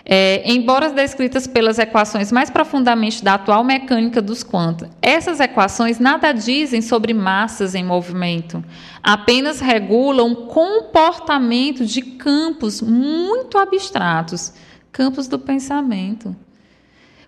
é, 0.05 0.49
embora 0.49 0.91
descritas 0.91 1.49
pelas 1.49 1.81
equações 1.81 2.31
mais 2.31 2.49
profundamente 2.49 3.25
da 3.25 3.35
atual 3.35 3.65
mecânica 3.65 4.23
dos 4.23 4.45
quantos, 4.45 4.89
essas 5.03 5.41
equações 5.41 5.99
nada 5.99 6.31
dizem 6.31 6.81
sobre 6.81 7.13
massas 7.13 7.75
em 7.75 7.83
movimento, 7.85 8.65
apenas 9.03 9.59
regulam 9.59 10.33
comportamento 10.47 11.85
de 11.85 12.03
campos 12.03 12.81
muito 12.81 13.59
abstratos, 13.59 14.53
campos 14.93 15.27
do 15.27 15.41
pensamento. 15.41 16.37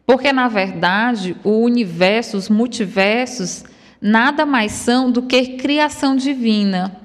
Porque, 0.09 0.33
na 0.33 0.49
verdade, 0.49 1.37
o 1.45 1.61
universo, 1.61 2.37
os 2.37 2.49
multiversos, 2.49 3.63
nada 4.01 4.45
mais 4.45 4.73
são 4.73 5.13
do 5.13 5.21
que 5.21 5.59
criação 5.59 6.17
divina. 6.17 6.97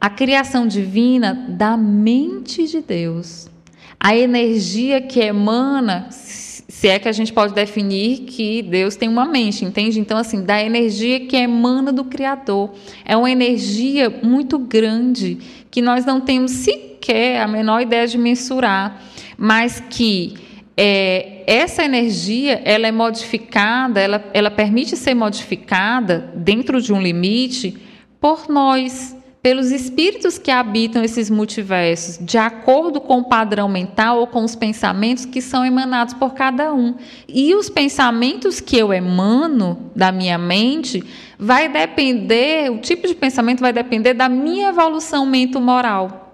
A 0.00 0.08
criação 0.08 0.66
divina 0.66 1.34
da 1.48 1.76
mente 1.76 2.66
de 2.66 2.80
Deus 2.80 3.50
a 3.98 4.16
energia 4.16 5.00
que 5.00 5.20
emana, 5.20 6.06
se 6.10 6.88
é 6.88 6.98
que 6.98 7.08
a 7.08 7.12
gente 7.12 7.32
pode 7.32 7.54
definir 7.54 8.20
que 8.20 8.62
Deus 8.62 8.94
tem 8.94 9.08
uma 9.08 9.24
mente, 9.24 9.64
entende? 9.64 9.98
Então, 9.98 10.18
assim, 10.18 10.44
da 10.44 10.62
energia 10.62 11.20
que 11.20 11.36
emana 11.36 11.92
do 11.92 12.04
Criador. 12.04 12.70
É 13.04 13.16
uma 13.16 13.30
energia 13.30 14.10
muito 14.22 14.58
grande 14.58 15.38
que 15.70 15.80
nós 15.80 16.04
não 16.04 16.20
temos 16.20 16.52
sequer 16.52 17.40
a 17.40 17.48
menor 17.48 17.80
ideia 17.80 18.06
de 18.06 18.18
mensurar, 18.18 19.02
mas 19.36 19.82
que 19.90 20.34
é, 20.76 21.42
essa 21.46 21.84
energia 21.84 22.60
ela 22.64 22.86
é 22.86 22.92
modificada, 22.92 24.00
ela, 24.00 24.24
ela 24.34 24.50
permite 24.50 24.96
ser 24.96 25.14
modificada 25.14 26.30
dentro 26.34 26.82
de 26.82 26.92
um 26.92 27.00
limite 27.00 27.78
por 28.20 28.48
nós 28.48 29.16
pelos 29.46 29.70
espíritos 29.70 30.38
que 30.38 30.50
habitam 30.50 31.04
esses 31.04 31.30
multiversos, 31.30 32.18
de 32.20 32.36
acordo 32.36 33.00
com 33.00 33.18
o 33.18 33.28
padrão 33.28 33.68
mental 33.68 34.18
ou 34.18 34.26
com 34.26 34.42
os 34.42 34.56
pensamentos 34.56 35.24
que 35.24 35.40
são 35.40 35.64
emanados 35.64 36.14
por 36.14 36.34
cada 36.34 36.74
um. 36.74 36.96
E 37.28 37.54
os 37.54 37.70
pensamentos 37.70 38.58
que 38.58 38.76
eu 38.76 38.92
emano 38.92 39.92
da 39.94 40.10
minha 40.10 40.36
mente 40.36 41.00
vai 41.38 41.68
depender, 41.68 42.72
o 42.72 42.78
tipo 42.78 43.06
de 43.06 43.14
pensamento 43.14 43.60
vai 43.60 43.72
depender 43.72 44.14
da 44.14 44.28
minha 44.28 44.70
evolução 44.70 45.24
mento-moral. 45.24 46.25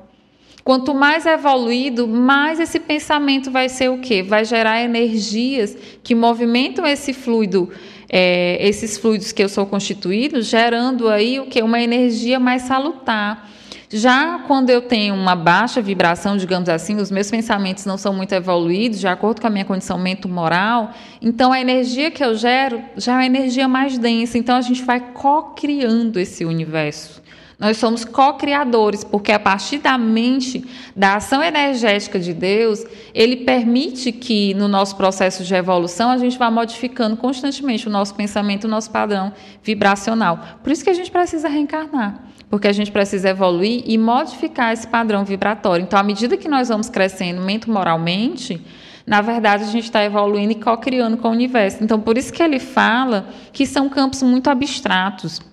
Quanto 0.64 0.94
mais 0.94 1.26
evoluído, 1.26 2.06
mais 2.06 2.60
esse 2.60 2.78
pensamento 2.78 3.50
vai 3.50 3.68
ser 3.68 3.90
o 3.90 3.98
quê? 3.98 4.22
Vai 4.22 4.44
gerar 4.44 4.80
energias 4.80 5.76
que 6.02 6.14
movimentam 6.14 6.86
esse 6.86 7.12
fluido 7.12 7.70
é, 8.12 8.58
esses 8.60 8.98
fluidos 8.98 9.32
que 9.32 9.42
eu 9.42 9.48
sou 9.48 9.64
constituído, 9.64 10.42
gerando 10.42 11.08
aí 11.08 11.40
o 11.40 11.46
que? 11.46 11.62
Uma 11.62 11.80
energia 11.80 12.38
mais 12.38 12.62
salutar. 12.62 13.48
Já 13.88 14.40
quando 14.46 14.70
eu 14.70 14.82
tenho 14.82 15.14
uma 15.14 15.34
baixa 15.34 15.80
vibração, 15.80 16.36
digamos 16.36 16.68
assim, 16.68 16.96
os 16.96 17.10
meus 17.10 17.30
pensamentos 17.30 17.84
não 17.86 17.96
são 17.98 18.12
muito 18.12 18.32
evoluídos, 18.32 19.00
de 19.00 19.06
acordo 19.06 19.40
com 19.40 19.46
a 19.46 19.50
minha 19.50 19.64
condição 19.64 19.98
mental-moral, 19.98 20.92
então 21.20 21.52
a 21.52 21.60
energia 21.60 22.10
que 22.10 22.24
eu 22.24 22.34
gero 22.34 22.82
já 22.96 23.12
é 23.12 23.16
uma 23.16 23.26
energia 23.26 23.66
mais 23.66 23.96
densa. 23.98 24.36
Então 24.36 24.56
a 24.56 24.62
gente 24.62 24.82
vai 24.82 25.00
co-criando 25.00 26.18
esse 26.18 26.44
universo. 26.44 27.21
Nós 27.62 27.76
somos 27.76 28.04
co-criadores, 28.04 29.04
porque 29.04 29.30
a 29.30 29.38
partir 29.38 29.78
da 29.78 29.96
mente, 29.96 30.64
da 30.96 31.14
ação 31.14 31.40
energética 31.40 32.18
de 32.18 32.34
Deus, 32.34 32.84
ele 33.14 33.36
permite 33.36 34.10
que 34.10 34.52
no 34.54 34.66
nosso 34.66 34.96
processo 34.96 35.44
de 35.44 35.54
evolução 35.54 36.10
a 36.10 36.18
gente 36.18 36.36
vá 36.36 36.50
modificando 36.50 37.16
constantemente 37.16 37.86
o 37.86 37.90
nosso 37.90 38.16
pensamento, 38.16 38.64
o 38.64 38.68
nosso 38.68 38.90
padrão 38.90 39.32
vibracional. 39.62 40.40
Por 40.60 40.72
isso 40.72 40.82
que 40.82 40.90
a 40.90 40.92
gente 40.92 41.08
precisa 41.08 41.48
reencarnar, 41.48 42.24
porque 42.50 42.66
a 42.66 42.72
gente 42.72 42.90
precisa 42.90 43.28
evoluir 43.28 43.84
e 43.86 43.96
modificar 43.96 44.72
esse 44.72 44.88
padrão 44.88 45.24
vibratório. 45.24 45.84
Então, 45.84 46.00
à 46.00 46.02
medida 46.02 46.36
que 46.36 46.48
nós 46.48 46.68
vamos 46.68 46.88
crescendo 46.88 47.42
mental-moralmente, 47.42 48.60
na 49.06 49.20
verdade, 49.20 49.62
a 49.62 49.68
gente 49.68 49.84
está 49.84 50.02
evoluindo 50.02 50.50
e 50.50 50.56
co-criando 50.56 51.16
com 51.16 51.28
o 51.28 51.30
universo. 51.30 51.78
Então, 51.80 52.00
por 52.00 52.18
isso 52.18 52.32
que 52.32 52.42
ele 52.42 52.58
fala 52.58 53.28
que 53.52 53.64
são 53.64 53.88
campos 53.88 54.20
muito 54.20 54.50
abstratos 54.50 55.51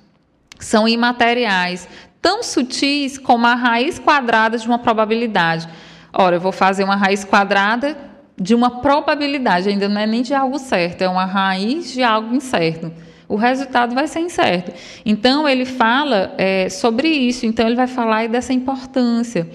são 0.60 0.88
imateriais, 0.88 1.88
tão 2.22 2.44
sutis 2.44 3.18
como 3.18 3.48
a 3.48 3.56
raiz 3.56 3.98
quadrada 3.98 4.58
de 4.58 4.68
uma 4.68 4.78
probabilidade. 4.78 5.68
Ora, 6.14 6.36
eu 6.36 6.42
vou 6.42 6.52
fazer 6.52 6.84
uma 6.84 6.96
raiz 6.96 7.24
quadrada 7.24 7.98
de 8.40 8.56
uma 8.56 8.82
probabilidade, 8.82 9.70
ainda 9.70 9.90
não 9.90 10.00
é 10.00 10.08
nem 10.08 10.22
de 10.22 10.34
algo 10.34 10.58
certo, 10.60 11.02
é 11.02 11.10
uma 11.10 11.26
raiz 11.26 11.92
de 11.92 12.04
algo 12.04 12.34
incerto. 12.34 12.92
O 13.28 13.36
resultado 13.36 13.94
vai 13.94 14.08
ser 14.08 14.22
incerto. 14.22 14.72
Então, 15.06 15.48
ele 15.48 15.66
fala 15.66 16.34
é, 16.38 16.68
sobre 16.68 17.08
isso, 17.08 17.46
então, 17.46 17.68
ele 17.68 17.76
vai 17.76 17.86
falar 17.86 18.28
dessa 18.28 18.54
importância. 18.54 19.48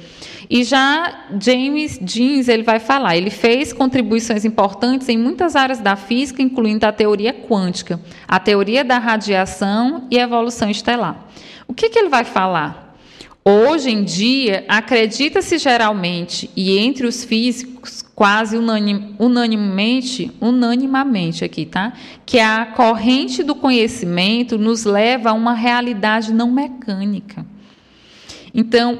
E 0.48 0.64
já 0.64 1.26
James 1.40 1.98
Jeans 2.02 2.48
ele 2.48 2.62
vai 2.62 2.78
falar, 2.78 3.16
ele 3.16 3.30
fez 3.30 3.72
contribuições 3.72 4.44
importantes 4.44 5.08
em 5.08 5.16
muitas 5.16 5.56
áreas 5.56 5.80
da 5.80 5.96
física, 5.96 6.42
incluindo 6.42 6.84
a 6.86 6.92
teoria 6.92 7.32
quântica, 7.32 8.00
a 8.28 8.38
teoria 8.38 8.84
da 8.84 8.98
radiação 8.98 10.06
e 10.10 10.18
evolução 10.18 10.70
estelar. 10.70 11.26
O 11.66 11.74
que, 11.74 11.88
que 11.88 11.98
ele 11.98 12.08
vai 12.08 12.24
falar? 12.24 12.84
Hoje 13.46 13.90
em 13.90 14.02
dia, 14.04 14.64
acredita-se 14.68 15.58
geralmente, 15.58 16.50
e 16.56 16.78
entre 16.78 17.06
os 17.06 17.24
físicos, 17.24 18.02
quase 18.14 18.56
unanim, 18.56 19.14
unanimemente, 19.18 20.32
unanimamente 20.40 21.44
aqui, 21.44 21.66
tá? 21.66 21.92
Que 22.24 22.38
a 22.38 22.64
corrente 22.64 23.42
do 23.42 23.54
conhecimento 23.54 24.56
nos 24.56 24.84
leva 24.84 25.30
a 25.30 25.34
uma 25.34 25.52
realidade 25.52 26.32
não 26.32 26.50
mecânica. 26.50 27.44
Então, 28.54 28.98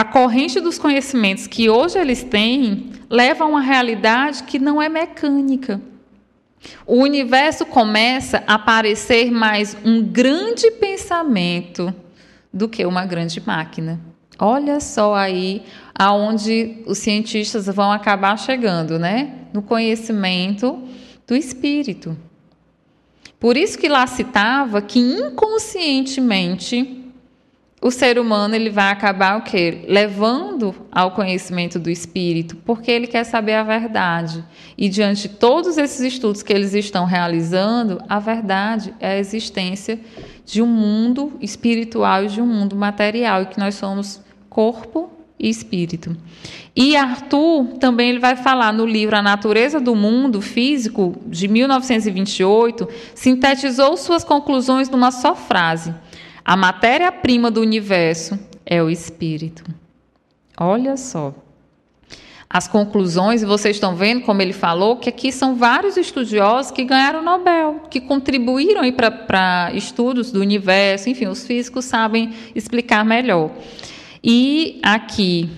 a 0.00 0.04
corrente 0.04 0.60
dos 0.60 0.78
conhecimentos 0.78 1.46
que 1.46 1.68
hoje 1.68 1.98
eles 1.98 2.24
têm 2.24 2.90
leva 3.10 3.44
a 3.44 3.46
uma 3.46 3.60
realidade 3.60 4.44
que 4.44 4.58
não 4.58 4.80
é 4.80 4.88
mecânica. 4.88 5.78
O 6.86 7.02
universo 7.02 7.66
começa 7.66 8.42
a 8.46 8.58
parecer 8.58 9.30
mais 9.30 9.76
um 9.84 10.02
grande 10.02 10.70
pensamento 10.70 11.94
do 12.50 12.66
que 12.66 12.86
uma 12.86 13.04
grande 13.04 13.42
máquina. 13.46 14.00
Olha 14.38 14.80
só 14.80 15.14
aí 15.14 15.64
aonde 15.94 16.78
os 16.86 16.96
cientistas 16.96 17.66
vão 17.66 17.92
acabar 17.92 18.38
chegando, 18.38 18.98
né? 18.98 19.34
No 19.52 19.60
conhecimento 19.60 20.82
do 21.26 21.36
espírito. 21.36 22.16
Por 23.38 23.54
isso 23.54 23.76
que 23.76 23.86
lá 23.86 24.06
citava 24.06 24.80
que 24.80 24.98
inconscientemente 24.98 26.99
o 27.82 27.90
ser 27.90 28.18
humano 28.18 28.54
ele 28.54 28.68
vai 28.68 28.90
acabar 28.90 29.38
o 29.38 29.42
quê? 29.42 29.84
Levando 29.88 30.74
ao 30.92 31.12
conhecimento 31.12 31.78
do 31.78 31.88
espírito, 31.88 32.56
porque 32.56 32.90
ele 32.90 33.06
quer 33.06 33.24
saber 33.24 33.54
a 33.54 33.62
verdade. 33.62 34.44
E 34.76 34.86
diante 34.86 35.22
de 35.22 35.28
todos 35.36 35.78
esses 35.78 36.00
estudos 36.00 36.42
que 36.42 36.52
eles 36.52 36.74
estão 36.74 37.06
realizando, 37.06 38.02
a 38.06 38.18
verdade 38.18 38.94
é 39.00 39.12
a 39.12 39.18
existência 39.18 39.98
de 40.44 40.60
um 40.60 40.66
mundo 40.66 41.32
espiritual 41.40 42.24
e 42.24 42.28
de 42.28 42.42
um 42.42 42.46
mundo 42.46 42.76
material, 42.76 43.42
e 43.42 43.46
que 43.46 43.58
nós 43.58 43.76
somos 43.76 44.20
corpo 44.50 45.10
e 45.38 45.48
espírito. 45.48 46.14
E 46.76 46.94
Arthur 46.96 47.78
também 47.78 48.10
ele 48.10 48.18
vai 48.18 48.36
falar 48.36 48.74
no 48.74 48.84
livro 48.84 49.16
A 49.16 49.22
Natureza 49.22 49.80
do 49.80 49.94
Mundo 49.94 50.42
Físico, 50.42 51.16
de 51.26 51.48
1928, 51.48 52.86
sintetizou 53.14 53.96
suas 53.96 54.22
conclusões 54.22 54.90
numa 54.90 55.10
só 55.10 55.34
frase 55.34 55.94
a 56.50 56.56
matéria-prima 56.56 57.48
do 57.48 57.60
universo 57.60 58.36
é 58.66 58.82
o 58.82 58.90
espírito. 58.90 59.62
Olha 60.58 60.96
só. 60.96 61.32
As 62.52 62.66
conclusões, 62.66 63.44
vocês 63.44 63.76
estão 63.76 63.94
vendo 63.94 64.22
como 64.22 64.42
ele 64.42 64.52
falou, 64.52 64.96
que 64.96 65.08
aqui 65.08 65.30
são 65.30 65.54
vários 65.54 65.96
estudiosos 65.96 66.72
que 66.72 66.82
ganharam 66.82 67.22
Nobel, 67.22 67.82
que 67.88 68.00
contribuíram 68.00 68.82
para 69.28 69.70
estudos 69.74 70.32
do 70.32 70.40
universo, 70.40 71.08
enfim, 71.08 71.28
os 71.28 71.46
físicos 71.46 71.84
sabem 71.84 72.32
explicar 72.52 73.04
melhor. 73.04 73.52
E 74.20 74.80
aqui, 74.82 75.48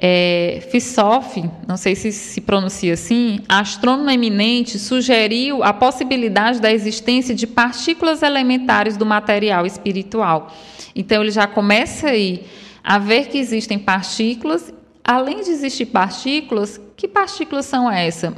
é, 0.00 0.60
Fissoff, 0.70 1.42
não 1.66 1.76
sei 1.76 1.96
se 1.96 2.12
se 2.12 2.40
pronuncia 2.40 2.94
assim, 2.94 3.40
astrônomo 3.48 4.08
eminente, 4.08 4.78
sugeriu 4.78 5.64
a 5.64 5.72
possibilidade 5.72 6.60
da 6.60 6.72
existência 6.72 7.34
de 7.34 7.48
partículas 7.48 8.22
elementares 8.22 8.96
do 8.96 9.04
material 9.04 9.66
espiritual. 9.66 10.54
Então, 10.94 11.20
ele 11.20 11.32
já 11.32 11.48
começa 11.48 12.10
aí 12.10 12.44
a 12.82 12.98
ver 12.98 13.26
que 13.26 13.38
existem 13.38 13.76
partículas. 13.76 14.72
Além 15.02 15.42
de 15.42 15.50
existir 15.50 15.86
partículas, 15.86 16.80
que 16.96 17.08
partículas 17.08 17.66
são 17.66 17.90
essas? 17.90 18.32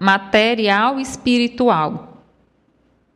Material 0.00 0.98
e 0.98 1.02
espiritual. 1.02 2.24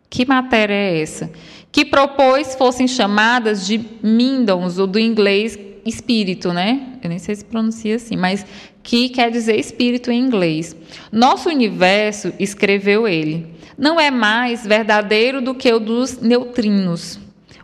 Que 0.09 0.25
matéria 0.25 0.75
é 0.75 1.01
essa? 1.01 1.33
Que 1.73 1.85
propôs 1.85 2.55
fossem 2.55 2.87
chamadas 2.87 3.67
de 3.67 3.85
mindons, 4.03 4.79
ou 4.79 4.87
do 4.87 5.01
inglês 5.01 5.59
espírito, 5.85 6.53
né? 6.53 6.99
Eu 7.03 7.09
nem 7.09 7.19
sei 7.19 7.35
se 7.35 7.45
pronuncia 7.45 7.97
assim, 7.97 8.17
mas 8.17 8.45
que 8.83 9.09
quer 9.09 9.31
dizer 9.31 9.59
espírito 9.59 10.11
em 10.11 10.21
inglês. 10.21 10.75
Nosso 11.11 11.49
universo, 11.49 12.33
escreveu 12.39 13.07
ele, 13.07 13.47
não 13.77 14.01
é 14.01 14.11
mais 14.11 14.67
verdadeiro 14.67 15.41
do 15.41 15.55
que 15.55 15.73
o 15.73 15.79
dos 15.79 16.21
neutrinos. 16.21 17.19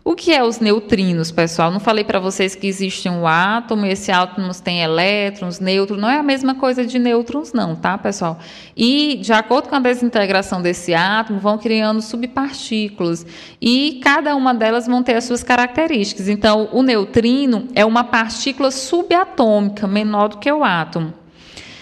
O 0.09 0.15
que 0.15 0.33
é 0.33 0.43
os 0.43 0.59
neutrinos, 0.59 1.29
pessoal? 1.29 1.69
Não 1.69 1.79
falei 1.79 2.03
para 2.03 2.19
vocês 2.19 2.55
que 2.55 2.65
existe 2.65 3.07
um 3.07 3.27
átomo 3.27 3.85
esse 3.85 4.11
átomo 4.11 4.49
tem 4.55 4.81
elétrons, 4.81 5.59
nêutrons. 5.59 6.01
Não 6.01 6.09
é 6.09 6.17
a 6.17 6.23
mesma 6.23 6.55
coisa 6.55 6.83
de 6.83 6.97
nêutrons, 6.97 7.53
não, 7.53 7.75
tá, 7.75 7.95
pessoal? 7.95 8.39
E, 8.75 9.19
de 9.21 9.31
acordo 9.31 9.69
com 9.69 9.75
a 9.75 9.79
desintegração 9.79 10.63
desse 10.63 10.95
átomo, 10.95 11.39
vão 11.39 11.59
criando 11.59 12.01
subpartículas. 12.01 13.23
E 13.61 13.99
cada 14.03 14.35
uma 14.35 14.51
delas 14.51 14.87
vão 14.87 15.03
ter 15.03 15.13
as 15.13 15.25
suas 15.25 15.43
características. 15.43 16.27
Então, 16.27 16.69
o 16.71 16.81
neutrino 16.81 17.67
é 17.75 17.85
uma 17.85 18.03
partícula 18.03 18.71
subatômica, 18.71 19.85
menor 19.85 20.29
do 20.29 20.37
que 20.39 20.51
o 20.51 20.63
átomo 20.63 21.18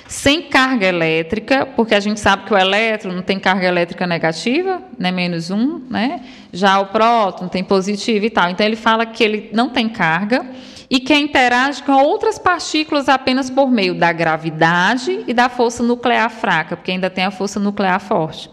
sem 0.07 0.43
carga 0.43 0.85
elétrica, 0.85 1.65
porque 1.65 1.93
a 1.93 1.99
gente 1.99 2.19
sabe 2.19 2.45
que 2.45 2.53
o 2.53 2.57
elétron 2.57 3.11
não 3.11 3.21
tem 3.21 3.39
carga 3.39 3.67
elétrica 3.67 4.07
negativa, 4.07 4.81
né, 4.97 5.11
menos 5.11 5.51
um, 5.51 5.81
né? 5.89 6.21
Já 6.53 6.79
o 6.79 6.87
próton 6.87 7.47
tem 7.47 7.63
positivo 7.63 8.25
e 8.25 8.29
tal. 8.29 8.49
Então 8.49 8.65
ele 8.65 8.75
fala 8.75 9.05
que 9.05 9.23
ele 9.23 9.49
não 9.53 9.69
tem 9.69 9.89
carga 9.89 10.45
e 10.89 10.99
que 10.99 11.13
interage 11.13 11.83
com 11.83 11.91
outras 11.91 12.39
partículas 12.39 13.09
apenas 13.09 13.49
por 13.49 13.69
meio 13.69 13.93
da 13.93 14.11
gravidade 14.11 15.25
e 15.27 15.33
da 15.33 15.49
força 15.49 15.83
nuclear 15.83 16.29
fraca, 16.29 16.77
porque 16.77 16.91
ainda 16.91 17.09
tem 17.09 17.25
a 17.25 17.31
força 17.31 17.59
nuclear 17.59 17.99
forte. 17.99 18.49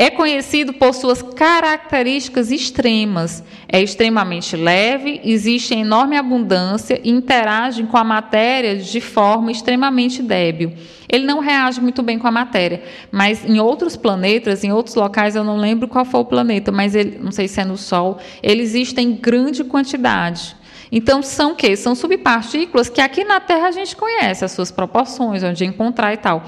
É 0.00 0.10
conhecido 0.10 0.72
por 0.72 0.94
suas 0.94 1.20
características 1.20 2.52
extremas. 2.52 3.42
É 3.68 3.82
extremamente 3.82 4.56
leve, 4.56 5.20
existe 5.24 5.74
em 5.74 5.80
enorme 5.80 6.16
abundância 6.16 7.00
e 7.02 7.10
interage 7.10 7.82
com 7.82 7.96
a 7.96 8.04
matéria 8.04 8.76
de 8.76 9.00
forma 9.00 9.50
extremamente 9.50 10.22
débil. 10.22 10.72
Ele 11.08 11.26
não 11.26 11.40
reage 11.40 11.80
muito 11.80 12.00
bem 12.00 12.16
com 12.16 12.28
a 12.28 12.30
matéria, 12.30 12.80
mas 13.10 13.44
em 13.44 13.58
outros 13.58 13.96
planetas, 13.96 14.62
em 14.62 14.70
outros 14.70 14.94
locais, 14.94 15.34
eu 15.34 15.42
não 15.42 15.56
lembro 15.56 15.88
qual 15.88 16.04
foi 16.04 16.20
o 16.20 16.24
planeta, 16.24 16.70
mas 16.70 16.94
ele, 16.94 17.18
não 17.20 17.32
sei 17.32 17.48
se 17.48 17.60
é 17.60 17.64
no 17.64 17.76
Sol, 17.76 18.18
ele 18.40 18.62
existe 18.62 19.00
em 19.00 19.16
grande 19.16 19.64
quantidade. 19.64 20.56
Então, 20.92 21.22
são 21.22 21.52
o 21.52 21.54
quê? 21.56 21.76
São 21.76 21.94
subpartículas 21.94 22.88
que 22.88 23.00
aqui 23.00 23.24
na 23.24 23.40
Terra 23.40 23.68
a 23.68 23.72
gente 23.72 23.96
conhece 23.96 24.44
as 24.44 24.52
suas 24.52 24.70
proporções, 24.70 25.42
onde 25.42 25.64
encontrar 25.64 26.14
e 26.14 26.18
tal 26.18 26.44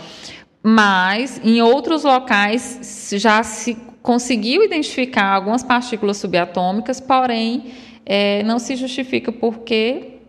mas 0.62 1.40
em 1.42 1.62
outros 1.62 2.04
locais 2.04 3.10
já 3.14 3.42
se 3.42 3.76
conseguiu 4.02 4.62
identificar 4.62 5.34
algumas 5.34 5.62
partículas 5.62 6.16
subatômicas, 6.16 7.00
porém 7.00 7.72
é, 8.04 8.42
não 8.42 8.58
se 8.58 8.76
justifica 8.76 9.30
por 9.30 9.60
quê 9.60 10.20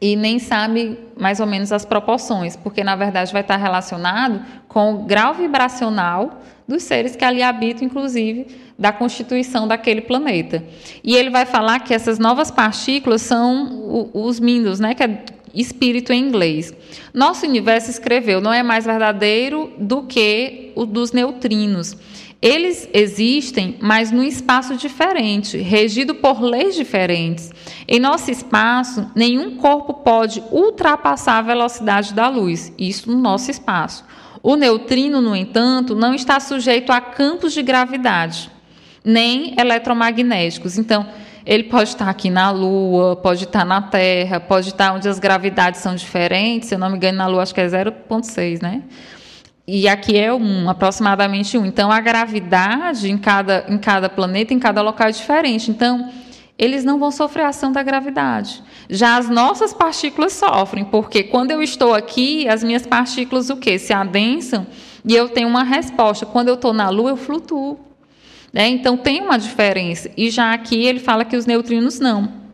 e 0.00 0.14
nem 0.14 0.38
sabe 0.38 0.98
mais 1.18 1.40
ou 1.40 1.46
menos 1.46 1.72
as 1.72 1.84
proporções, 1.84 2.56
porque 2.56 2.84
na 2.84 2.94
verdade 2.94 3.32
vai 3.32 3.40
estar 3.40 3.56
relacionado 3.56 4.44
com 4.68 4.94
o 4.94 4.98
grau 5.04 5.32
vibracional 5.32 6.40
dos 6.68 6.82
seres 6.82 7.16
que 7.16 7.24
ali 7.24 7.42
habitam, 7.42 7.86
inclusive 7.86 8.46
da 8.78 8.92
constituição 8.92 9.66
daquele 9.66 10.02
planeta. 10.02 10.62
E 11.02 11.16
ele 11.16 11.30
vai 11.30 11.46
falar 11.46 11.80
que 11.80 11.94
essas 11.94 12.18
novas 12.18 12.50
partículas 12.50 13.22
são 13.22 14.10
os 14.12 14.38
mindos, 14.38 14.78
né, 14.78 14.94
que 14.94 15.02
é 15.02 15.24
espírito 15.60 16.12
em 16.12 16.20
inglês. 16.20 16.72
Nosso 17.12 17.46
universo 17.46 17.90
escreveu 17.90 18.40
não 18.40 18.52
é 18.52 18.62
mais 18.62 18.84
verdadeiro 18.84 19.72
do 19.78 20.02
que 20.02 20.72
o 20.74 20.84
dos 20.84 21.12
neutrinos. 21.12 21.96
Eles 22.40 22.88
existem, 22.92 23.76
mas 23.80 24.12
num 24.12 24.22
espaço 24.22 24.76
diferente, 24.76 25.56
regido 25.56 26.14
por 26.14 26.42
leis 26.42 26.76
diferentes. 26.76 27.50
Em 27.88 27.98
nosso 27.98 28.30
espaço, 28.30 29.10
nenhum 29.14 29.56
corpo 29.56 29.94
pode 29.94 30.42
ultrapassar 30.52 31.38
a 31.38 31.42
velocidade 31.42 32.12
da 32.12 32.28
luz, 32.28 32.72
isso 32.78 33.10
no 33.10 33.18
nosso 33.18 33.50
espaço. 33.50 34.04
O 34.42 34.54
neutrino, 34.54 35.20
no 35.20 35.34
entanto, 35.34 35.94
não 35.94 36.14
está 36.14 36.38
sujeito 36.38 36.92
a 36.92 37.00
campos 37.00 37.52
de 37.52 37.62
gravidade, 37.62 38.50
nem 39.02 39.54
eletromagnéticos. 39.58 40.78
Então, 40.78 41.06
ele 41.46 41.62
pode 41.62 41.90
estar 41.90 42.08
aqui 42.08 42.28
na 42.28 42.50
Lua, 42.50 43.14
pode 43.14 43.44
estar 43.44 43.64
na 43.64 43.80
Terra, 43.80 44.40
pode 44.40 44.70
estar 44.70 44.92
onde 44.92 45.08
as 45.08 45.20
gravidades 45.20 45.80
são 45.80 45.94
diferentes. 45.94 46.68
Se 46.68 46.74
eu 46.74 46.78
não 46.78 46.90
me 46.90 46.96
engano, 46.96 47.18
na 47.18 47.28
Lua 47.28 47.44
acho 47.44 47.54
que 47.54 47.60
é 47.60 47.66
0,6, 47.68 48.60
né? 48.60 48.82
E 49.64 49.88
aqui 49.88 50.18
é 50.18 50.34
um, 50.34 50.68
aproximadamente 50.68 51.56
um. 51.56 51.64
Então, 51.64 51.90
a 51.92 52.00
gravidade 52.00 53.08
em 53.08 53.16
cada, 53.16 53.64
em 53.68 53.78
cada 53.78 54.08
planeta, 54.08 54.52
em 54.52 54.58
cada 54.58 54.82
local 54.82 55.06
é 55.06 55.12
diferente. 55.12 55.70
Então, 55.70 56.10
eles 56.58 56.84
não 56.84 56.98
vão 56.98 57.12
sofrer 57.12 57.44
a 57.44 57.48
ação 57.48 57.70
da 57.70 57.82
gravidade. 57.82 58.62
Já 58.90 59.16
as 59.16 59.28
nossas 59.28 59.72
partículas 59.72 60.32
sofrem, 60.32 60.84
porque 60.84 61.22
quando 61.22 61.52
eu 61.52 61.62
estou 61.62 61.94
aqui, 61.94 62.48
as 62.48 62.64
minhas 62.64 62.84
partículas 62.86 63.50
o 63.50 63.56
quê? 63.56 63.78
Se 63.78 63.92
adensam 63.92 64.66
e 65.04 65.14
eu 65.14 65.28
tenho 65.28 65.48
uma 65.48 65.62
resposta. 65.62 66.26
Quando 66.26 66.48
eu 66.48 66.54
estou 66.54 66.72
na 66.72 66.88
Lua, 66.88 67.10
eu 67.10 67.16
flutuo. 67.16 67.85
Né? 68.52 68.68
Então, 68.68 68.96
tem 68.96 69.20
uma 69.20 69.38
diferença. 69.38 70.10
E 70.16 70.30
já 70.30 70.52
aqui 70.52 70.84
ele 70.84 71.00
fala 71.00 71.24
que 71.24 71.36
os 71.36 71.46
neutrinos 71.46 71.98
não. 71.98 72.46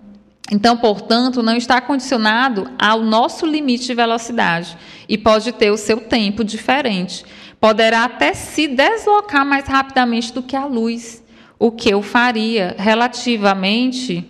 Então, 0.50 0.76
portanto, 0.76 1.42
não 1.42 1.56
está 1.56 1.80
condicionado 1.80 2.70
ao 2.78 3.02
nosso 3.02 3.46
limite 3.46 3.86
de 3.86 3.94
velocidade 3.94 4.76
e 5.08 5.16
pode 5.16 5.50
ter 5.52 5.70
o 5.70 5.78
seu 5.78 5.98
tempo 5.98 6.44
diferente. 6.44 7.24
Poderá 7.58 8.04
até 8.04 8.34
se 8.34 8.68
deslocar 8.68 9.46
mais 9.46 9.66
rapidamente 9.66 10.32
do 10.32 10.42
que 10.42 10.54
a 10.54 10.66
luz, 10.66 11.22
o 11.58 11.70
que 11.70 11.94
o 11.94 12.02
faria 12.02 12.74
relativamente 12.78 14.28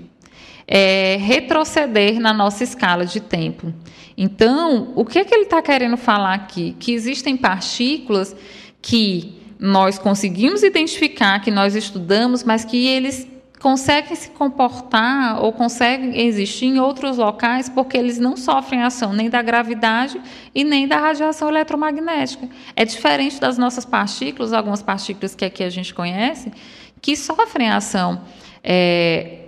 é, 0.68 1.16
retroceder 1.20 2.20
na 2.20 2.32
nossa 2.32 2.62
escala 2.62 3.04
de 3.04 3.20
tempo. 3.20 3.72
Então, 4.16 4.92
o 4.94 5.04
que, 5.04 5.18
é 5.18 5.24
que 5.24 5.34
ele 5.34 5.44
está 5.44 5.60
querendo 5.60 5.96
falar 5.96 6.34
aqui? 6.34 6.76
Que 6.78 6.92
existem 6.92 7.36
partículas 7.36 8.36
que 8.80 9.41
nós 9.62 9.96
conseguimos 9.96 10.64
identificar, 10.64 11.38
que 11.38 11.48
nós 11.48 11.76
estudamos, 11.76 12.42
mas 12.42 12.64
que 12.64 12.84
eles 12.84 13.28
conseguem 13.60 14.16
se 14.16 14.30
comportar 14.30 15.40
ou 15.40 15.52
conseguem 15.52 16.20
existir 16.26 16.66
em 16.66 16.80
outros 16.80 17.16
locais 17.16 17.68
porque 17.68 17.96
eles 17.96 18.18
não 18.18 18.36
sofrem 18.36 18.82
ação 18.82 19.12
nem 19.12 19.30
da 19.30 19.40
gravidade 19.40 20.20
e 20.52 20.64
nem 20.64 20.88
da 20.88 20.98
radiação 20.98 21.48
eletromagnética. 21.48 22.48
É 22.74 22.84
diferente 22.84 23.40
das 23.40 23.56
nossas 23.56 23.84
partículas, 23.84 24.52
algumas 24.52 24.82
partículas 24.82 25.36
que 25.36 25.44
aqui 25.44 25.62
a 25.62 25.70
gente 25.70 25.94
conhece, 25.94 26.50
que 27.00 27.14
sofrem 27.14 27.70
ação 27.70 28.22
é, 28.64 29.42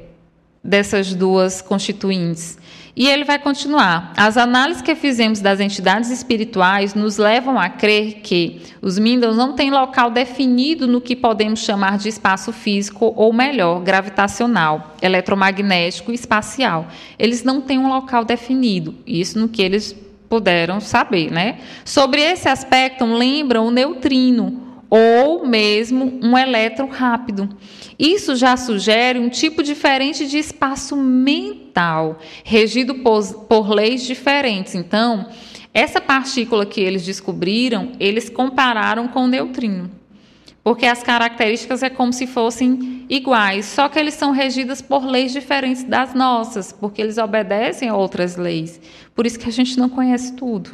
dessas 0.63 1.13
duas 1.13 1.61
constituintes. 1.61 2.57
E 2.97 3.09
ele 3.09 3.25
vai 3.25 3.41
continuar. 3.41 4.13
As 4.17 4.37
análises 4.37 4.81
que 4.81 4.95
fizemos 4.95 5.41
das 5.41 5.59
entidades 5.59 6.11
espirituais 6.11 6.95
nos 6.95 7.19
levam 7.19 7.59
a 7.59 7.69
crer 7.69 8.21
que 8.23 8.63
os 8.81 8.99
Mindans 8.99 9.37
não 9.37 9.55
têm 9.55 9.71
local 9.71 10.11
definido 10.11 10.87
no 10.87 11.01
que 11.01 11.17
podemos 11.17 11.61
chamar 11.61 11.99
de 11.99 12.09
espaço 12.09 12.53
físico, 12.53 13.13
ou 13.17 13.33
melhor, 13.33 13.81
gravitacional, 13.81 14.95
eletromagnético 15.03 16.13
e 16.13 16.15
espacial. 16.15 16.87
Eles 17.19 17.43
não 17.43 17.61
têm 17.61 17.79
um 17.79 17.89
local 17.89 18.25
definido. 18.25 18.95
Isso 19.05 19.41
no 19.41 19.49
que 19.49 19.61
eles 19.61 19.97
puderam 20.29 20.81
saber, 20.81 21.33
né? 21.33 21.59
Sobre 21.85 22.21
esse 22.21 22.49
aspecto, 22.49 23.05
lembram 23.05 23.67
o 23.67 23.71
neutrino, 23.71 24.64
ou 24.91 25.47
mesmo 25.47 26.19
um 26.23 26.37
elétron 26.37 26.87
rápido. 26.87 27.49
Isso 27.99 28.37
já 28.37 28.57
sugere 28.57 29.19
um 29.19 29.29
tipo 29.29 29.63
diferente 29.63 30.27
de 30.27 30.39
espaço 30.39 30.97
mental, 30.97 32.19
regido 32.45 32.97
por, 32.97 33.23
por 33.45 33.71
leis 33.71 34.05
diferentes. 34.05 34.75
Então, 34.75 35.29
essa 35.73 36.01
partícula 36.01 36.65
que 36.65 36.81
eles 36.81 37.05
descobriram, 37.05 37.93
eles 37.99 38.29
compararam 38.29 39.09
com 39.09 39.25
o 39.25 39.29
neutrino. 39.29 39.91
Porque 40.63 40.87
as 40.87 41.03
características 41.03 41.83
é 41.83 41.91
como 41.91 42.13
se 42.13 42.27
fossem 42.27 43.05
iguais, 43.09 43.67
só 43.67 43.87
que 43.87 43.99
eles 43.99 44.15
são 44.15 44.31
regidos 44.31 44.81
por 44.81 45.05
leis 45.05 45.31
diferentes 45.31 45.85
das 45.85 46.15
nossas, 46.15 46.73
porque 46.73 47.03
eles 47.03 47.19
obedecem 47.19 47.91
a 47.91 47.95
outras 47.95 48.37
leis. 48.37 48.81
Por 49.15 49.27
isso 49.27 49.39
que 49.39 49.49
a 49.49 49.53
gente 49.53 49.79
não 49.79 49.91
conhece 49.91 50.33
tudo. 50.33 50.71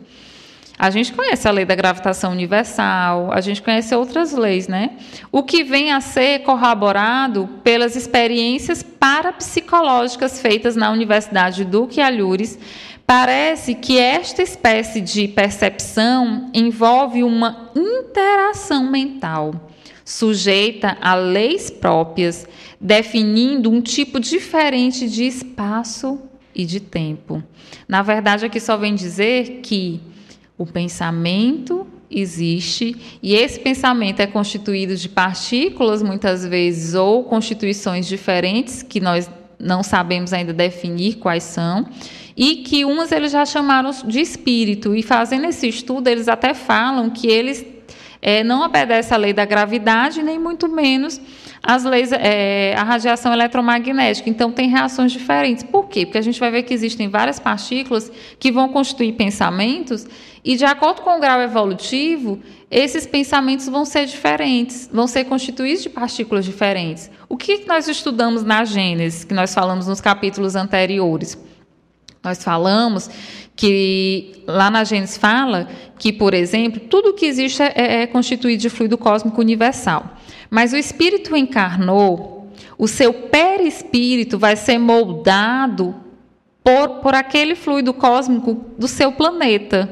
A 0.83 0.89
gente 0.89 1.13
conhece 1.13 1.47
a 1.47 1.51
lei 1.51 1.67
da 1.67 1.75
gravitação 1.75 2.33
universal, 2.33 3.31
a 3.31 3.43
gente 3.43 3.61
conhece 3.61 3.95
outras 3.95 4.33
leis, 4.33 4.67
né? 4.67 4.93
O 5.31 5.43
que 5.43 5.63
vem 5.63 5.93
a 5.93 6.01
ser 6.01 6.39
corroborado 6.39 7.47
pelas 7.63 7.97
experiências 7.97 8.83
parapsicológicas 8.83 10.41
feitas 10.41 10.77
na 10.77 10.91
Universidade 10.91 11.67
Duque 11.67 12.01
Alhures, 12.01 12.59
parece 13.07 13.75
que 13.75 13.99
esta 13.99 14.43
espécie 14.43 15.03
de 15.03 15.29
percepção 15.29 16.51
envolve 16.55 17.23
uma 17.23 17.71
interação 17.77 18.91
mental 18.91 19.53
sujeita 20.03 20.97
a 20.99 21.15
leis 21.15 21.71
próprias, 21.71 22.49
definindo 22.81 23.71
um 23.71 23.83
tipo 23.83 24.19
diferente 24.19 25.11
de 25.11 25.25
espaço 25.25 26.19
e 26.55 26.65
de 26.65 26.81
tempo. 26.81 27.43
Na 27.87 28.01
verdade, 28.01 28.47
aqui 28.47 28.59
só 28.59 28.79
vem 28.79 28.95
dizer 28.95 29.61
que 29.63 30.01
o 30.61 30.67
pensamento 30.67 31.87
existe 32.11 32.95
e 33.23 33.35
esse 33.35 33.59
pensamento 33.59 34.21
é 34.21 34.27
constituído 34.27 34.95
de 34.95 35.09
partículas, 35.09 36.03
muitas 36.03 36.45
vezes, 36.45 36.95
ou 36.95 37.25
constituições 37.25 38.07
diferentes 38.07 38.83
que 38.83 39.01
nós 39.01 39.31
não 39.59 39.83
sabemos 39.83 40.35
ainda 40.35 40.53
definir 40.53 41.15
quais 41.15 41.45
são, 41.45 41.87
e 42.37 42.57
que 42.57 42.85
umas 42.85 43.11
eles 43.11 43.33
já 43.33 43.47
chamaram 43.47 43.91
de 44.07 44.21
espírito, 44.21 44.95
e 44.95 45.03
fazendo 45.03 45.47
esse 45.47 45.67
estudo, 45.67 46.09
eles 46.09 46.29
até 46.29 46.53
falam 46.53 47.09
que 47.09 47.27
eles 47.27 47.65
é, 48.21 48.45
não 48.45 48.63
obedecem 48.63 49.15
à 49.15 49.19
lei 49.19 49.33
da 49.33 49.47
gravidade, 49.47 50.23
nem 50.23 50.39
muito 50.39 50.69
menos 50.69 51.19
as 51.63 51.85
leis, 51.85 52.11
é, 52.13 52.75
a 52.77 52.83
radiação 52.83 53.33
eletromagnética. 53.33 54.29
Então, 54.29 54.51
tem 54.51 54.69
reações 54.69 55.13
diferentes. 55.13 55.63
Por 55.63 55.89
quê? 55.89 56.07
Porque 56.07 56.19
a 56.19 56.23
gente 56.23 56.41
vai 56.41 56.51
ver 56.51 56.63
que 56.63 56.73
existem 56.73 57.09
várias 57.09 57.39
partículas 57.39 58.11
que 58.39 58.51
vão 58.51 58.69
constituir 58.69 59.13
pensamentos, 59.13 60.07
e 60.43 60.57
de 60.57 60.65
acordo 60.65 61.03
com 61.03 61.17
o 61.17 61.21
grau 61.21 61.41
evolutivo, 61.41 62.41
esses 62.71 63.07
pensamentos 63.07 63.69
vão 63.69 63.85
ser 63.85 64.07
diferentes, 64.07 64.89
vão 64.91 65.07
ser 65.07 65.25
constituídos 65.25 65.83
de 65.83 65.91
partículas 65.91 66.45
diferentes. 66.45 67.11
O 67.29 67.37
que 67.37 67.65
nós 67.67 67.89
estudamos 67.89 68.43
na 68.43 68.65
Gênesis, 68.65 69.25
que 69.25 69.35
nós 69.35 69.53
falamos 69.53 69.87
nos 69.87 70.01
capítulos 70.01 70.57
anteriores? 70.57 71.37
Nós 72.23 72.43
falamos 72.43 73.11
que 73.55 74.43
lá 74.47 74.71
na 74.71 74.85
Gênesis 74.85 75.19
fala 75.19 75.69
que, 75.99 76.11
por 76.13 76.33
exemplo, 76.33 76.81
tudo 76.81 77.13
que 77.13 77.27
existe 77.27 77.63
é, 77.63 78.03
é 78.03 78.07
constituído 78.07 78.63
de 78.63 78.71
fluido 78.71 78.97
cósmico 78.97 79.41
universal. 79.41 80.17
Mas 80.51 80.73
o 80.73 80.77
Espírito 80.77 81.37
encarnou, 81.37 82.51
o 82.77 82.89
seu 82.89 83.13
perispírito 83.13 84.39
vai 84.39 84.57
ser 84.57 84.79
moldado 84.79 85.95
por, 86.65 87.01
por 87.01 87.15
aquele 87.15 87.55
fluido 87.55 87.95
cósmico 87.95 88.65
do 88.77 88.89
seu 88.89 89.13
planeta, 89.13 89.89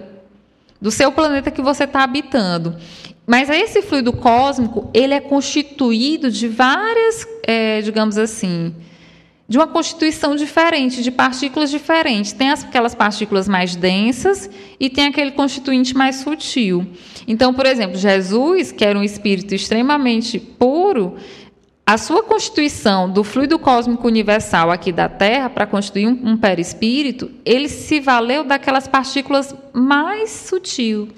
do 0.80 0.90
seu 0.90 1.12
planeta 1.12 1.50
que 1.50 1.62
você 1.62 1.84
está 1.84 2.02
habitando. 2.02 2.76
Mas 3.26 3.50
esse 3.50 3.82
fluido 3.82 4.12
cósmico, 4.12 4.90
ele 4.92 5.14
é 5.14 5.20
constituído 5.20 6.30
de 6.30 6.48
várias, 6.48 7.26
é, 7.46 7.80
digamos 7.82 8.16
assim, 8.16 8.74
de 9.48 9.56
uma 9.56 9.66
constituição 9.66 10.36
diferente, 10.36 11.02
de 11.02 11.10
partículas 11.10 11.70
diferentes. 11.70 12.32
Tem 12.32 12.50
aquelas 12.50 12.94
partículas 12.94 13.48
mais 13.48 13.74
densas 13.74 14.50
e 14.78 14.90
tem 14.90 15.06
aquele 15.06 15.30
constituinte 15.30 15.96
mais 15.96 16.16
sutil. 16.16 16.86
Então, 17.26 17.54
por 17.54 17.64
exemplo, 17.64 17.96
Jesus, 17.96 18.70
que 18.70 18.84
era 18.84 18.98
um 18.98 19.02
espírito 19.02 19.54
extremamente 19.54 20.38
puro, 20.38 21.16
a 21.86 21.96
sua 21.96 22.22
constituição 22.22 23.10
do 23.10 23.24
fluido 23.24 23.58
cósmico 23.58 24.06
universal 24.06 24.70
aqui 24.70 24.92
da 24.92 25.08
Terra 25.08 25.48
para 25.48 25.66
constituir 25.66 26.06
um, 26.06 26.32
um 26.32 26.36
perispírito, 26.36 27.30
ele 27.46 27.70
se 27.70 28.00
valeu 28.00 28.44
daquelas 28.44 28.86
partículas 28.86 29.54
mais 29.72 30.28
sutil 30.28 31.08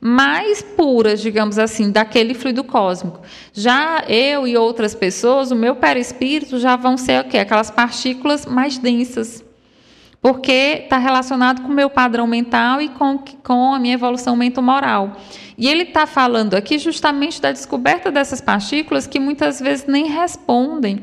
mais 0.00 0.62
puras, 0.62 1.20
digamos 1.20 1.58
assim, 1.58 1.90
daquele 1.90 2.34
fluido 2.34 2.62
cósmico. 2.62 3.20
Já 3.52 4.04
eu 4.08 4.46
e 4.46 4.56
outras 4.56 4.94
pessoas, 4.94 5.50
o 5.50 5.56
meu 5.56 5.76
perispírito 5.76 6.58
já 6.58 6.76
vão 6.76 6.96
ser 6.96 7.20
o 7.20 7.28
quê? 7.28 7.38
Aquelas 7.38 7.70
partículas 7.70 8.46
mais 8.46 8.78
densas. 8.78 9.44
Porque 10.20 10.82
está 10.82 10.98
relacionado 10.98 11.62
com 11.62 11.68
o 11.68 11.74
meu 11.74 11.88
padrão 11.88 12.26
mental 12.26 12.80
e 12.82 12.88
com, 12.88 13.18
com 13.42 13.74
a 13.74 13.78
minha 13.78 13.94
evolução 13.94 14.34
mental-moral. 14.34 15.16
E 15.56 15.68
ele 15.68 15.84
está 15.84 16.06
falando 16.06 16.54
aqui 16.54 16.78
justamente 16.78 17.40
da 17.40 17.52
descoberta 17.52 18.10
dessas 18.10 18.40
partículas 18.40 19.06
que 19.06 19.18
muitas 19.18 19.60
vezes 19.60 19.86
nem 19.86 20.06
respondem. 20.06 21.02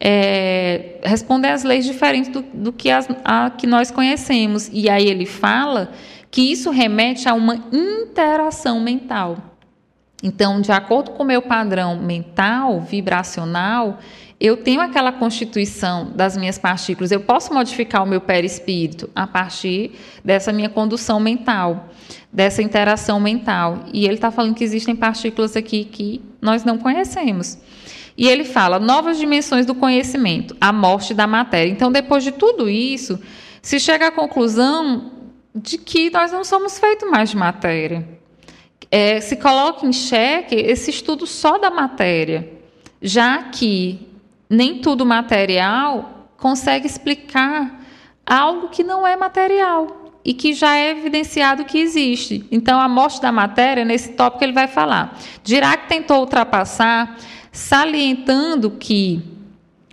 É, 0.00 0.98
respondem 1.02 1.50
às 1.50 1.62
leis 1.62 1.84
diferentes 1.86 2.30
do, 2.30 2.42
do 2.42 2.72
que, 2.72 2.90
as, 2.90 3.08
a, 3.24 3.50
que 3.50 3.66
nós 3.66 3.90
conhecemos. 3.90 4.68
E 4.72 4.88
aí 4.90 5.06
ele 5.06 5.24
fala 5.24 5.92
que 6.34 6.50
isso 6.50 6.72
remete 6.72 7.28
a 7.28 7.32
uma 7.32 7.54
interação 7.72 8.80
mental. 8.80 9.36
Então, 10.20 10.60
de 10.60 10.72
acordo 10.72 11.12
com 11.12 11.22
o 11.22 11.26
meu 11.26 11.40
padrão 11.40 11.96
mental, 11.96 12.80
vibracional, 12.80 14.00
eu 14.40 14.56
tenho 14.56 14.80
aquela 14.80 15.12
constituição 15.12 16.10
das 16.12 16.36
minhas 16.36 16.58
partículas. 16.58 17.12
Eu 17.12 17.20
posso 17.20 17.54
modificar 17.54 18.02
o 18.02 18.06
meu 18.06 18.20
perispírito 18.20 19.08
a 19.14 19.28
partir 19.28 19.92
dessa 20.24 20.52
minha 20.52 20.68
condução 20.68 21.20
mental, 21.20 21.88
dessa 22.32 22.60
interação 22.60 23.20
mental. 23.20 23.84
E 23.92 24.04
ele 24.04 24.14
está 24.14 24.32
falando 24.32 24.56
que 24.56 24.64
existem 24.64 24.96
partículas 24.96 25.56
aqui 25.56 25.84
que 25.84 26.20
nós 26.42 26.64
não 26.64 26.78
conhecemos. 26.78 27.58
E 28.18 28.26
ele 28.26 28.42
fala 28.42 28.80
novas 28.80 29.18
dimensões 29.18 29.66
do 29.66 29.74
conhecimento, 29.76 30.56
a 30.60 30.72
morte 30.72 31.14
da 31.14 31.28
matéria. 31.28 31.70
Então, 31.70 31.92
depois 31.92 32.24
de 32.24 32.32
tudo 32.32 32.68
isso, 32.68 33.20
se 33.62 33.78
chega 33.78 34.08
à 34.08 34.10
conclusão 34.10 35.12
de 35.54 35.78
que 35.78 36.10
nós 36.10 36.32
não 36.32 36.42
somos 36.42 36.78
feitos 36.78 37.08
mais 37.08 37.30
de 37.30 37.36
matéria. 37.36 38.06
É, 38.90 39.20
se 39.20 39.36
coloca 39.36 39.86
em 39.86 39.92
xeque 39.92 40.54
esse 40.54 40.90
estudo 40.90 41.26
só 41.26 41.58
da 41.58 41.70
matéria, 41.70 42.50
já 43.00 43.44
que 43.44 44.08
nem 44.48 44.80
tudo 44.80 45.06
material 45.06 46.28
consegue 46.36 46.86
explicar 46.86 47.82
algo 48.26 48.68
que 48.68 48.82
não 48.82 49.06
é 49.06 49.16
material 49.16 50.04
e 50.24 50.32
que 50.32 50.54
já 50.54 50.76
é 50.76 50.90
evidenciado 50.90 51.64
que 51.64 51.78
existe. 51.78 52.46
Então, 52.50 52.80
a 52.80 52.88
morte 52.88 53.20
da 53.20 53.30
matéria, 53.30 53.84
nesse 53.84 54.12
tópico, 54.12 54.42
ele 54.42 54.52
vai 54.52 54.66
falar. 54.66 55.18
Dirac 55.42 55.86
tentou 55.86 56.20
ultrapassar, 56.20 57.16
salientando 57.52 58.70
que 58.70 59.22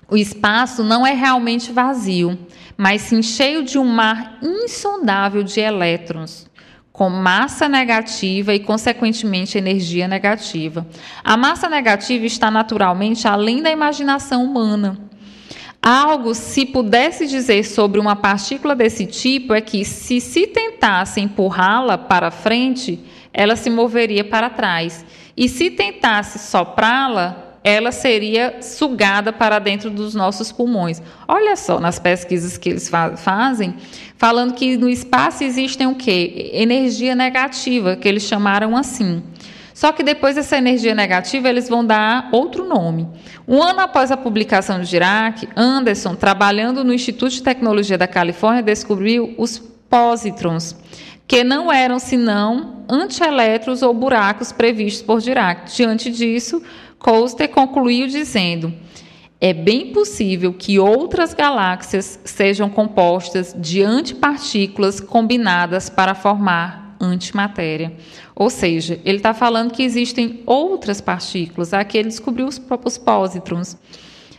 o 0.09 0.17
espaço 0.17 0.83
não 0.83 1.05
é 1.05 1.13
realmente 1.13 1.71
vazio, 1.71 2.37
mas 2.81 3.03
sim 3.03 3.21
cheio 3.21 3.61
de 3.61 3.77
um 3.77 3.85
mar 3.85 4.39
insondável 4.41 5.43
de 5.43 5.59
elétrons, 5.59 6.47
com 6.91 7.11
massa 7.11 7.69
negativa 7.69 8.55
e, 8.55 8.59
consequentemente, 8.59 9.55
energia 9.55 10.07
negativa. 10.07 10.87
A 11.23 11.37
massa 11.37 11.69
negativa 11.69 12.25
está 12.25 12.49
naturalmente 12.49 13.27
além 13.27 13.61
da 13.61 13.69
imaginação 13.69 14.43
humana. 14.43 14.97
Algo, 15.79 16.33
se 16.33 16.65
pudesse 16.65 17.27
dizer 17.27 17.65
sobre 17.65 17.99
uma 17.99 18.15
partícula 18.15 18.75
desse 18.75 19.05
tipo, 19.05 19.53
é 19.53 19.61
que, 19.61 19.85
se 19.85 20.19
se 20.19 20.47
tentasse 20.47 21.21
empurrá-la 21.21 21.99
para 21.99 22.31
frente, 22.31 22.99
ela 23.31 23.55
se 23.55 23.69
moveria 23.69 24.23
para 24.23 24.49
trás. 24.49 25.05
E 25.37 25.47
se 25.47 25.69
tentasse 25.69 26.39
soprá-la, 26.39 27.50
ela 27.63 27.91
seria 27.91 28.61
sugada 28.61 29.31
para 29.31 29.59
dentro 29.59 29.89
dos 29.89 30.15
nossos 30.15 30.51
pulmões. 30.51 31.01
Olha 31.27 31.55
só 31.55 31.79
nas 31.79 31.99
pesquisas 31.99 32.57
que 32.57 32.69
eles 32.69 32.89
fa 32.89 33.15
fazem, 33.15 33.75
falando 34.17 34.53
que 34.53 34.77
no 34.77 34.89
espaço 34.89 35.43
existem 35.43 35.87
o 35.87 35.95
quê? 35.95 36.49
Energia 36.53 37.15
negativa, 37.15 37.95
que 37.95 38.07
eles 38.07 38.23
chamaram 38.23 38.75
assim. 38.75 39.21
Só 39.73 39.91
que 39.91 40.03
depois 40.03 40.35
dessa 40.35 40.57
energia 40.57 40.93
negativa, 40.93 41.49
eles 41.49 41.67
vão 41.67 41.83
dar 41.83 42.29
outro 42.31 42.67
nome. 42.67 43.07
Um 43.47 43.63
ano 43.63 43.79
após 43.79 44.11
a 44.11 44.17
publicação 44.17 44.79
de 44.79 44.87
Dirac, 44.87 45.47
Anderson, 45.55 46.13
trabalhando 46.13 46.83
no 46.83 46.93
Instituto 46.93 47.31
de 47.31 47.41
Tecnologia 47.41 47.97
da 47.97 48.07
Califórnia, 48.07 48.61
descobriu 48.61 49.33
os 49.37 49.57
pósitrons, 49.89 50.75
que 51.27 51.43
não 51.43 51.71
eram 51.71 51.97
senão 51.97 52.83
antielétrons 52.87 53.81
ou 53.81 53.93
buracos 53.93 54.51
previstos 54.51 55.01
por 55.01 55.19
Dirac. 55.19 55.73
Diante 55.73 56.11
disso, 56.11 56.61
Coaster 57.01 57.49
concluiu 57.49 58.07
dizendo: 58.07 58.73
é 59.39 59.53
bem 59.53 59.91
possível 59.91 60.53
que 60.53 60.77
outras 60.77 61.33
galáxias 61.33 62.19
sejam 62.23 62.69
compostas 62.69 63.55
de 63.57 63.81
antipartículas 63.81 64.99
combinadas 64.99 65.89
para 65.89 66.13
formar 66.13 66.95
antimatéria. 66.99 67.91
Ou 68.35 68.51
seja, 68.51 68.99
ele 69.03 69.17
está 69.17 69.33
falando 69.33 69.71
que 69.71 69.81
existem 69.81 70.43
outras 70.45 71.01
partículas. 71.01 71.73
Aqui 71.73 71.97
ele 71.97 72.09
descobriu 72.09 72.45
os 72.45 72.59
próprios 72.59 72.99
pósitrons. 72.99 73.75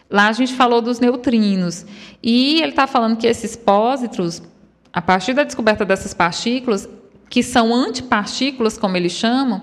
Lá 0.09 0.29
a 0.29 0.33
gente 0.33 0.53
falou 0.53 0.81
dos 0.81 1.01
neutrinos. 1.01 1.85
E 2.23 2.61
ele 2.61 2.71
está 2.71 2.87
falando 2.87 3.17
que 3.17 3.27
esses 3.27 3.57
pósitrons, 3.57 4.41
a 4.93 5.03
partir 5.03 5.35
da 5.35 5.43
descoberta 5.43 5.85
dessas 5.85 6.15
partículas, 6.15 6.89
que 7.29 7.43
são 7.43 7.75
antipartículas, 7.75 8.79
como 8.79 8.97
eles 8.97 9.13
chamam, 9.13 9.63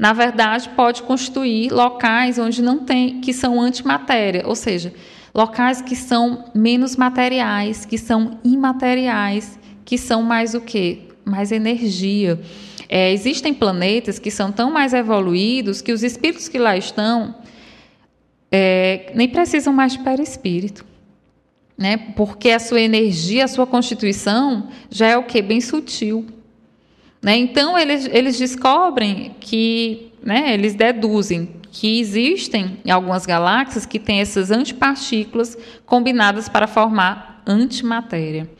na 0.00 0.14
verdade, 0.14 0.66
pode 0.70 1.02
constituir 1.02 1.70
locais 1.70 2.38
onde 2.38 2.62
não 2.62 2.78
tem, 2.78 3.20
que 3.20 3.34
são 3.34 3.60
antimatéria, 3.60 4.44
ou 4.46 4.56
seja, 4.56 4.94
locais 5.34 5.82
que 5.82 5.94
são 5.94 6.46
menos 6.54 6.96
materiais, 6.96 7.84
que 7.84 7.98
são 7.98 8.38
imateriais, 8.42 9.58
que 9.84 9.98
são 9.98 10.22
mais 10.22 10.54
o 10.54 10.60
quê? 10.62 11.00
Mais 11.22 11.52
energia. 11.52 12.40
É, 12.88 13.12
existem 13.12 13.52
planetas 13.52 14.18
que 14.18 14.30
são 14.30 14.50
tão 14.50 14.70
mais 14.70 14.94
evoluídos 14.94 15.82
que 15.82 15.92
os 15.92 16.02
espíritos 16.02 16.48
que 16.48 16.58
lá 16.58 16.78
estão 16.78 17.34
é, 18.50 19.12
nem 19.14 19.28
precisam 19.28 19.70
mais 19.70 19.92
de 19.92 19.98
perispírito. 19.98 20.82
Né? 21.76 21.98
Porque 22.16 22.52
a 22.52 22.58
sua 22.58 22.80
energia, 22.80 23.44
a 23.44 23.48
sua 23.48 23.66
constituição 23.66 24.68
já 24.90 25.08
é 25.08 25.18
o 25.18 25.24
que? 25.24 25.42
Bem 25.42 25.60
sutil. 25.60 26.39
Né? 27.22 27.36
Então, 27.36 27.78
eles, 27.78 28.08
eles 28.12 28.38
descobrem 28.38 29.34
que, 29.40 30.12
né, 30.22 30.54
eles 30.54 30.74
deduzem 30.74 31.60
que 31.72 32.00
existem 32.00 32.78
algumas 32.90 33.24
galáxias 33.24 33.86
que 33.86 33.98
têm 33.98 34.20
essas 34.20 34.50
antipartículas 34.50 35.56
combinadas 35.86 36.48
para 36.48 36.66
formar 36.66 37.42
antimatéria. 37.46 38.50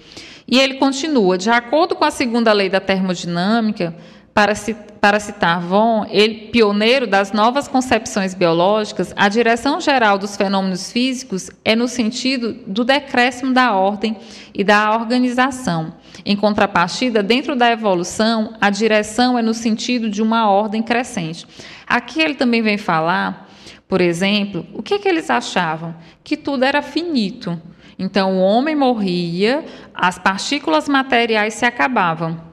E 0.46 0.58
ele 0.58 0.74
continua: 0.74 1.38
de 1.38 1.50
acordo 1.50 1.94
com 1.94 2.04
a 2.04 2.10
segunda 2.10 2.52
lei 2.52 2.68
da 2.68 2.80
termodinâmica, 2.80 3.96
para, 4.32 4.54
para 5.00 5.18
citar 5.18 5.60
Von, 5.60 6.06
ele 6.08 6.48
pioneiro 6.48 7.06
das 7.06 7.32
novas 7.32 7.66
concepções 7.66 8.34
biológicas, 8.34 9.12
a 9.16 9.28
direção 9.28 9.80
geral 9.80 10.18
dos 10.18 10.36
fenômenos 10.36 10.92
físicos 10.92 11.50
é 11.64 11.74
no 11.74 11.88
sentido 11.88 12.52
do 12.66 12.84
decréscimo 12.84 13.52
da 13.52 13.74
ordem 13.74 14.16
e 14.54 14.62
da 14.62 14.94
organização. 14.94 15.94
Em 16.24 16.36
contrapartida, 16.36 17.22
dentro 17.22 17.56
da 17.56 17.70
evolução, 17.70 18.54
a 18.60 18.70
direção 18.70 19.38
é 19.38 19.42
no 19.42 19.54
sentido 19.54 20.08
de 20.08 20.22
uma 20.22 20.48
ordem 20.50 20.82
crescente. 20.82 21.46
Aqui 21.86 22.20
ele 22.20 22.34
também 22.34 22.62
vem 22.62 22.78
falar, 22.78 23.48
por 23.88 24.00
exemplo, 24.00 24.64
o 24.72 24.82
que, 24.82 24.98
que 24.98 25.08
eles 25.08 25.28
achavam? 25.28 25.94
Que 26.22 26.36
tudo 26.36 26.64
era 26.64 26.82
finito. 26.82 27.60
Então, 27.98 28.38
o 28.38 28.40
homem 28.40 28.76
morria, 28.76 29.64
as 29.94 30.18
partículas 30.18 30.88
materiais 30.88 31.54
se 31.54 31.66
acabavam. 31.66 32.49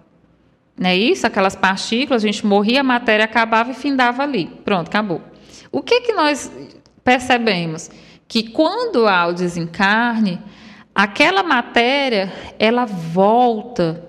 Não 0.78 0.90
é 0.90 0.96
isso? 0.96 1.26
Aquelas 1.26 1.56
partículas, 1.56 2.24
a 2.24 2.28
gente 2.28 2.46
morria, 2.46 2.82
a 2.82 2.84
matéria 2.84 3.26
acabava 3.26 3.72
e 3.72 3.74
findava 3.74 4.24
ali. 4.24 4.46
Pronto, 4.64 4.88
acabou. 4.88 5.22
O 5.72 5.82
que, 5.82 6.02
que 6.02 6.14
nós 6.14 6.52
percebemos? 7.04 7.90
Que 8.28 8.50
quando 8.52 9.08
há 9.08 9.28
o 9.28 9.34
desencarne, 9.34 10.40
aquela 10.94 11.42
matéria 11.42 12.32
ela 12.60 12.86
volta 12.86 14.07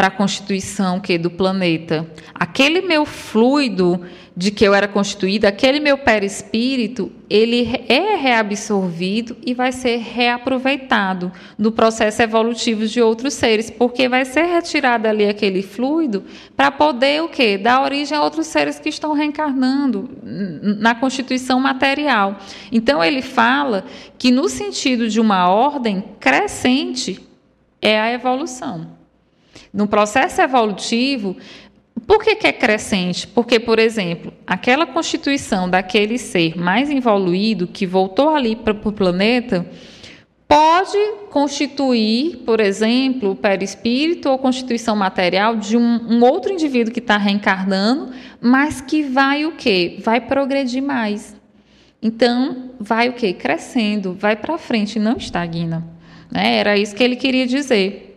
para 0.00 0.06
a 0.06 0.10
constituição 0.10 0.98
que 0.98 1.18
do 1.18 1.30
planeta. 1.30 2.10
Aquele 2.34 2.80
meu 2.80 3.04
fluido 3.04 4.00
de 4.34 4.50
que 4.50 4.64
eu 4.64 4.72
era 4.72 4.88
constituída, 4.88 5.48
aquele 5.48 5.78
meu 5.78 5.98
perispírito, 5.98 7.12
ele 7.28 7.68
é 7.86 8.16
reabsorvido 8.16 9.36
e 9.44 9.52
vai 9.52 9.72
ser 9.72 9.98
reaproveitado 9.98 11.30
no 11.58 11.70
processo 11.70 12.22
evolutivo 12.22 12.86
de 12.86 13.02
outros 13.02 13.34
seres, 13.34 13.68
porque 13.68 14.08
vai 14.08 14.24
ser 14.24 14.44
retirado 14.44 15.06
ali 15.06 15.28
aquele 15.28 15.60
fluido 15.60 16.24
para 16.56 16.70
poder 16.70 17.22
o 17.22 17.28
quê? 17.28 17.58
Dar 17.58 17.82
origem 17.82 18.16
a 18.16 18.22
outros 18.22 18.46
seres 18.46 18.78
que 18.78 18.88
estão 18.88 19.12
reencarnando 19.12 20.08
na 20.22 20.94
constituição 20.94 21.60
material. 21.60 22.38
Então 22.72 23.04
ele 23.04 23.20
fala 23.20 23.84
que 24.16 24.30
no 24.30 24.48
sentido 24.48 25.10
de 25.10 25.20
uma 25.20 25.50
ordem 25.50 26.02
crescente 26.18 27.20
é 27.82 28.00
a 28.00 28.10
evolução. 28.10 28.98
No 29.72 29.86
processo 29.86 30.40
evolutivo, 30.40 31.36
por 32.06 32.22
que, 32.22 32.34
que, 32.34 32.46
é 32.46 32.52
crescente? 32.52 33.26
Porque, 33.26 33.60
por 33.60 33.78
exemplo, 33.78 34.32
aquela 34.46 34.86
constituição 34.86 35.68
daquele 35.68 36.18
ser 36.18 36.58
mais 36.58 36.90
evoluído 36.90 37.66
que 37.66 37.86
voltou 37.86 38.30
ali 38.30 38.56
para 38.56 38.72
o 38.72 38.92
planeta 38.92 39.66
pode 40.48 40.98
constituir, 41.30 42.38
por 42.38 42.58
exemplo, 42.58 43.30
o 43.30 43.36
perispírito 43.36 44.28
ou 44.28 44.36
constituição 44.36 44.96
material 44.96 45.54
de 45.54 45.76
um, 45.76 46.16
um 46.16 46.24
outro 46.24 46.52
indivíduo 46.52 46.92
que 46.92 46.98
está 46.98 47.16
reencarnando, 47.16 48.12
mas 48.40 48.80
que 48.80 49.04
vai 49.04 49.44
o 49.44 49.52
quê? 49.52 49.98
Vai 50.02 50.20
progredir 50.20 50.82
mais. 50.82 51.36
Então, 52.02 52.70
vai 52.80 53.08
o 53.08 53.12
quê? 53.12 53.32
Crescendo, 53.32 54.14
vai 54.14 54.34
para 54.34 54.58
frente, 54.58 54.98
não 54.98 55.16
estagna. 55.16 55.86
Né? 56.28 56.56
Era 56.56 56.76
isso 56.76 56.96
que 56.96 57.04
ele 57.04 57.14
queria 57.14 57.46
dizer. 57.46 58.09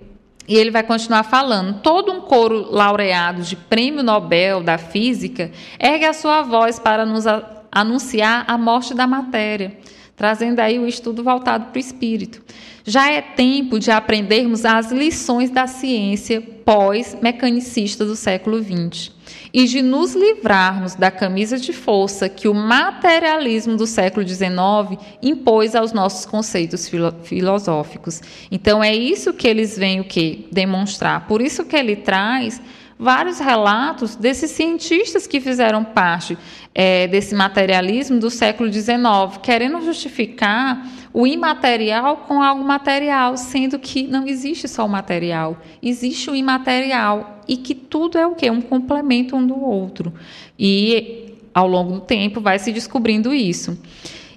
E 0.48 0.56
ele 0.56 0.72
vai 0.72 0.84
continuar 0.84 1.24
falando. 1.24 1.82
Todo 1.82 2.12
um 2.12 2.22
coro 2.22 2.72
laureado 2.72 3.41
de 3.41 3.56
prêmio 3.56 4.04
Nobel 4.04 4.62
da 4.62 4.78
Física 4.78 5.52
ergue 5.80 6.06
a 6.06 6.14
sua 6.14 6.41
voz 6.41 6.80
para 6.80 7.06
nos 7.06 7.26
anunciar 7.72 8.46
a 8.48 8.58
morte 8.58 8.94
da 8.94 9.08
matéria, 9.08 9.78
trazendo 10.16 10.59
aí 10.59 10.80
o 10.80 10.88
estudo 10.88 11.24
voltado 11.24 11.66
para 11.66 11.78
o 11.78 11.80
espírito. 11.80 12.41
Já 12.86 13.11
é 13.11 13.22
tempo 13.22 13.80
de 13.80 13.91
aprendermos 13.91 14.66
as 14.66 14.91
lições 14.91 15.49
da 15.49 15.68
ciência 15.68 16.41
pós-mecanicista 16.41 18.05
do 18.05 18.16
século 18.16 18.61
XX 18.61 19.11
e 19.53 19.66
de 19.66 19.82
nos 19.82 20.14
livrarmos 20.14 20.95
da 20.95 21.09
camisa 21.09 21.57
de 21.57 21.72
força 21.72 22.28
que 22.28 22.47
o 22.47 22.53
materialismo 22.53 23.78
do 23.78 23.88
século 23.88 24.28
XIX 24.28 24.99
impôs 25.22 25.76
aos 25.76 25.93
nossos 25.93 26.26
conceitos 26.26 26.89
filo 26.89 27.14
filosóficos. 27.24 28.22
Então 28.51 28.84
é 28.84 28.93
isso 28.93 29.34
que 29.34 29.47
eles 29.47 29.78
vêm 29.78 29.99
o 29.99 30.05
que 30.05 30.47
demonstrar. 30.51 31.28
Por 31.28 31.41
isso 31.41 31.64
que 31.64 31.76
ele 31.76 31.95
traz 31.95 32.61
vários 32.97 33.39
relatos 33.39 34.16
desses 34.16 34.51
cientistas 34.51 35.28
que 35.28 35.41
fizeram 35.41 35.84
parte 35.84 36.38
é, 36.76 37.08
desse 37.08 37.36
materialismo 37.36 38.20
do 38.20 38.30
século 38.30 38.72
XIX, 38.72 38.94
querendo 39.42 39.82
justificar 39.82 40.88
o 41.14 41.28
imaterial 41.28 42.18
com 42.18 42.42
algo 42.42 42.64
material, 42.64 43.38
sendo 43.38 43.78
que 43.78 44.04
não 44.04 44.28
existe 44.28 44.68
só 44.68 44.86
o 44.86 44.90
material, 44.90 45.58
existe 45.82 46.30
o 46.32 46.36
imaterial 46.36 47.42
e 47.48 47.58
que 47.58 47.76
tudo 47.76 48.18
é 48.18 48.26
o 48.26 48.34
que? 48.34 48.50
Um 48.50 48.62
complemento 48.62 49.36
um 49.36 49.46
do 49.46 49.64
outro. 49.64 50.12
E 50.58 51.36
ao 51.54 51.68
longo 51.68 51.94
do 51.94 52.02
tempo 52.02 52.42
vai 52.42 52.58
se 52.58 52.72
descobrindo 52.72 53.34
isso. 53.34 53.78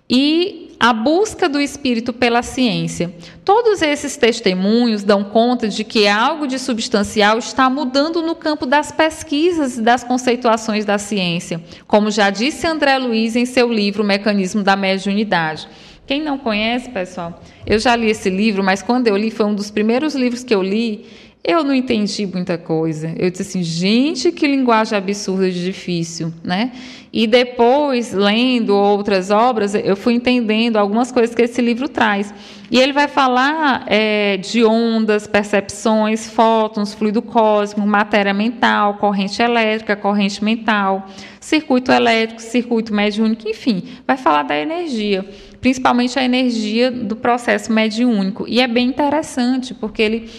E 0.09 0.65
a 0.78 0.92
busca 0.92 1.48
do 1.48 1.60
espírito 1.60 2.12
pela 2.12 2.42
ciência. 2.42 3.14
Todos 3.44 3.80
esses 3.82 4.16
testemunhos 4.16 5.02
dão 5.02 5.24
conta 5.24 5.68
de 5.68 5.84
que 5.84 6.06
algo 6.06 6.46
de 6.46 6.58
substancial 6.58 7.38
está 7.38 7.70
mudando 7.70 8.22
no 8.22 8.34
campo 8.34 8.66
das 8.66 8.92
pesquisas 8.92 9.78
e 9.78 9.82
das 9.82 10.04
conceituações 10.04 10.84
da 10.84 10.98
ciência, 10.98 11.62
como 11.86 12.10
já 12.10 12.30
disse 12.30 12.66
André 12.66 12.98
Luiz 12.98 13.36
em 13.36 13.46
seu 13.46 13.72
livro 13.72 14.04
Mecanismo 14.04 14.62
da 14.62 14.76
Mediunidade. 14.76 15.68
Quem 16.06 16.22
não 16.22 16.38
conhece, 16.38 16.88
pessoal, 16.88 17.42
eu 17.66 17.80
já 17.80 17.96
li 17.96 18.08
esse 18.08 18.30
livro, 18.30 18.62
mas 18.62 18.80
quando 18.80 19.08
eu 19.08 19.16
li, 19.16 19.28
foi 19.28 19.46
um 19.46 19.54
dos 19.54 19.72
primeiros 19.72 20.14
livros 20.14 20.44
que 20.44 20.54
eu 20.54 20.62
li, 20.62 21.04
eu 21.47 21.62
não 21.62 21.72
entendi 21.72 22.26
muita 22.26 22.59
coisa. 22.59 23.14
Eu 23.16 23.30
disse 23.30 23.42
assim, 23.42 23.62
gente, 23.62 24.32
que 24.32 24.49
linguagem 24.49 24.99
absurda 24.99 25.49
de 25.49 25.64
difícil, 25.64 26.34
né? 26.42 26.72
E 27.12 27.24
depois, 27.26 28.12
lendo 28.12 28.76
outras 28.76 29.30
obras, 29.30 29.74
eu 29.74 29.94
fui 29.94 30.14
entendendo 30.14 30.76
algumas 30.76 31.12
coisas 31.12 31.34
que 31.34 31.42
esse 31.42 31.62
livro 31.62 31.88
traz. 31.88 32.34
E 32.68 32.80
ele 32.80 32.92
vai 32.92 33.07
falar 33.07 33.84
é, 33.86 34.38
de 34.38 34.64
ondas, 34.64 35.28
percepções, 35.28 36.28
fótons, 36.28 36.92
fluido 36.92 37.22
cósmico, 37.22 37.86
matéria 37.86 38.34
mental, 38.34 38.94
corrente 38.94 39.40
elétrica, 39.40 39.94
corrente 39.94 40.42
mental, 40.42 41.09
circuito 41.40 41.92
elétrico, 41.92 42.42
circuito 42.42 42.92
mediúnico, 42.92 43.49
enfim, 43.49 43.84
vai 44.05 44.16
falar 44.16 44.42
da 44.42 44.59
energia 44.59 45.24
principalmente 45.59 46.16
a 46.16 46.22
energia 46.22 46.92
do 46.92 47.16
processo 47.16 47.72
mediúnico. 47.72 48.44
E 48.47 48.61
é 48.61 48.68
bem 48.68 48.86
interessante, 48.86 49.74
porque 49.74 50.01
ele 50.01 50.30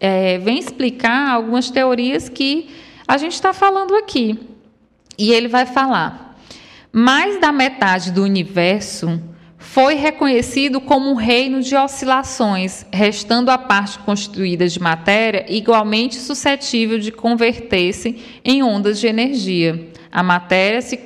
é, 0.00 0.38
vem 0.38 0.58
explicar 0.58 1.30
algumas 1.30 1.70
teorias 1.70 2.28
que 2.28 2.70
a 3.06 3.18
gente 3.18 3.34
está 3.34 3.52
falando 3.52 3.94
aqui. 3.94 4.38
E 5.18 5.32
ele 5.32 5.46
vai 5.46 5.66
falar: 5.66 6.38
mais 6.90 7.38
da 7.40 7.52
metade 7.52 8.10
do 8.10 8.24
universo 8.24 9.20
foi 9.58 9.94
reconhecido 9.94 10.80
como 10.80 11.10
um 11.10 11.14
reino 11.14 11.60
de 11.60 11.76
oscilações, 11.76 12.86
restando 12.90 13.50
a 13.50 13.58
parte 13.58 13.98
constituída 13.98 14.66
de 14.66 14.80
matéria 14.80 15.44
igualmente 15.48 16.16
suscetível 16.16 16.98
de 16.98 17.12
converter-se 17.12 18.40
em 18.42 18.62
ondas 18.62 18.98
de 18.98 19.06
energia. 19.06 19.90
A 20.10 20.22
matéria 20.22 20.80
se, 20.80 20.98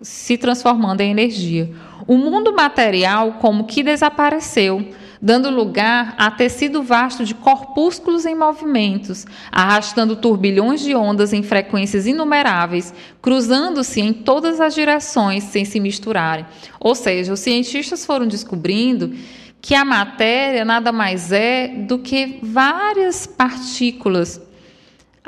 se 0.00 0.38
transformando 0.38 1.02
em 1.02 1.10
energia. 1.10 1.70
O 2.06 2.16
mundo 2.16 2.54
material 2.54 3.34
como 3.34 3.64
que 3.64 3.82
desapareceu, 3.82 4.88
dando 5.20 5.50
lugar 5.50 6.14
a 6.16 6.30
tecido 6.30 6.82
vasto 6.82 7.24
de 7.24 7.34
corpúsculos 7.34 8.24
em 8.24 8.34
movimentos, 8.34 9.26
arrastando 9.50 10.16
turbilhões 10.16 10.80
de 10.80 10.94
ondas 10.94 11.32
em 11.32 11.42
frequências 11.42 12.06
inumeráveis, 12.06 12.94
cruzando-se 13.20 14.00
em 14.00 14.12
todas 14.12 14.60
as 14.60 14.74
direções 14.74 15.44
sem 15.44 15.64
se 15.64 15.80
misturarem. 15.80 16.46
Ou 16.78 16.94
seja, 16.94 17.32
os 17.32 17.40
cientistas 17.40 18.06
foram 18.06 18.26
descobrindo 18.26 19.14
que 19.60 19.74
a 19.74 19.84
matéria 19.84 20.64
nada 20.64 20.92
mais 20.92 21.32
é 21.32 21.68
do 21.68 21.98
que 21.98 22.38
várias 22.42 23.26
partículas 23.26 24.40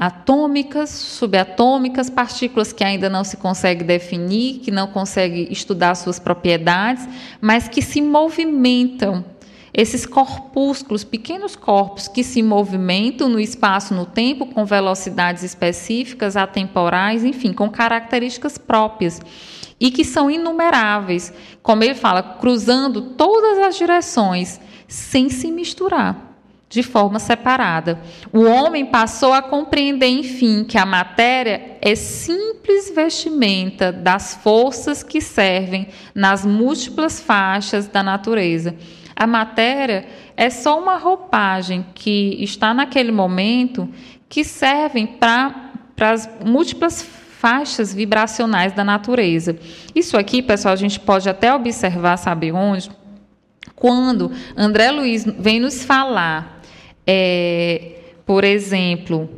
atômicas, 0.01 0.89
subatômicas, 0.89 2.09
partículas 2.09 2.73
que 2.73 2.83
ainda 2.83 3.11
não 3.11 3.23
se 3.23 3.37
consegue 3.37 3.85
definir, 3.85 4.61
que 4.61 4.71
não 4.71 4.87
consegue 4.87 5.47
estudar 5.51 5.95
suas 5.95 6.19
propriedades, 6.19 7.07
mas 7.39 7.69
que 7.69 7.83
se 7.83 8.01
movimentam. 8.01 9.23
Esses 9.73 10.05
corpúsculos, 10.05 11.05
pequenos 11.05 11.55
corpos 11.55 12.09
que 12.09 12.25
se 12.25 12.43
movimentam 12.43 13.29
no 13.29 13.39
espaço, 13.39 13.95
no 13.95 14.05
tempo, 14.05 14.47
com 14.47 14.65
velocidades 14.65 15.43
específicas, 15.43 16.37
atemporais, 16.37 17.25
enfim, 17.25 17.53
com 17.53 17.71
características 17.71 18.59
próprias 18.59 19.21
e 19.81 19.91
que 19.91 20.05
são 20.05 20.31
inumeráveis, 20.31 21.33
como 21.63 21.83
ele 21.83 21.95
fala, 21.95 22.23
cruzando 22.23 23.01
todas 23.01 23.59
as 23.59 23.79
direções, 23.79 24.61
sem 24.87 25.31
se 25.31 25.51
misturar 25.51 26.31
de 26.69 26.85
forma 26.85 27.19
separada. 27.19 28.01
O 28.33 28.45
homem 28.45 28.87
passou 28.87 29.33
a 29.33 29.43
compreender, 29.43 30.07
enfim, 30.07 30.63
que 30.63 30.79
a 30.79 30.87
matéria 30.87 31.77
é 31.81 31.97
simples 31.97 32.93
vestimenta 32.95 33.91
das 33.91 34.35
forças 34.35 35.03
que 35.03 35.21
servem 35.21 35.89
nas 36.15 36.45
múltiplas 36.45 37.19
faixas 37.21 37.89
da 37.89 38.05
natureza. 38.05 38.77
A 39.21 39.27
matéria 39.27 40.07
é 40.35 40.49
só 40.49 40.81
uma 40.81 40.97
roupagem 40.97 41.85
que 41.95 42.43
está 42.43 42.73
naquele 42.73 43.13
momento 43.13 43.87
que 44.31 44.43
servem 44.43 45.07
para 45.07 45.75
as 45.99 46.27
múltiplas 46.43 47.03
faixas 47.03 47.93
vibracionais 47.93 48.73
da 48.73 48.83
natureza. 48.83 49.59
Isso 49.95 50.17
aqui, 50.17 50.41
pessoal, 50.41 50.73
a 50.73 50.77
gente 50.77 50.99
pode 50.99 51.29
até 51.29 51.55
observar, 51.55 52.17
sabe 52.17 52.51
onde? 52.51 52.91
Quando 53.77 54.33
André 54.57 54.91
Luiz 54.91 55.27
vem 55.39 55.61
nos 55.61 55.85
falar, 55.85 56.63
é, 57.07 57.99
por 58.25 58.43
exemplo, 58.43 59.29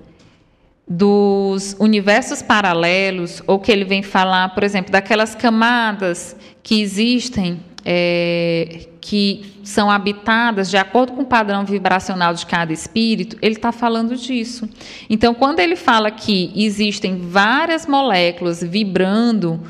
dos 0.87 1.75
universos 1.81 2.41
paralelos, 2.41 3.43
ou 3.49 3.59
que 3.59 3.73
ele 3.73 3.85
vem 3.85 4.05
falar, 4.05 4.55
por 4.55 4.63
exemplo, 4.63 4.93
daquelas 4.93 5.35
camadas 5.35 6.37
que 6.63 6.81
existem, 6.81 7.61
é, 7.85 8.92
que 9.03 9.53
são 9.65 9.91
habitadas 9.91 10.71
de 10.71 10.77
acordo 10.77 11.13
com 11.13 11.23
o 11.23 11.27
padrão 11.27 11.65
vibracional 11.65 12.33
de 12.33 12.47
cada 12.47 12.73
espírito, 12.73 13.37
ele 13.43 13.57
está 13.57 13.73
falando 13.73 14.17
disso. 14.17 14.69
Então, 15.11 15.35
quando 15.35 15.59
ele 15.59 15.75
fala 15.75 16.09
que 16.09 16.53
existem 16.55 17.19
várias 17.19 17.85
moléculas 17.85 18.63
vibrando, 18.63 19.61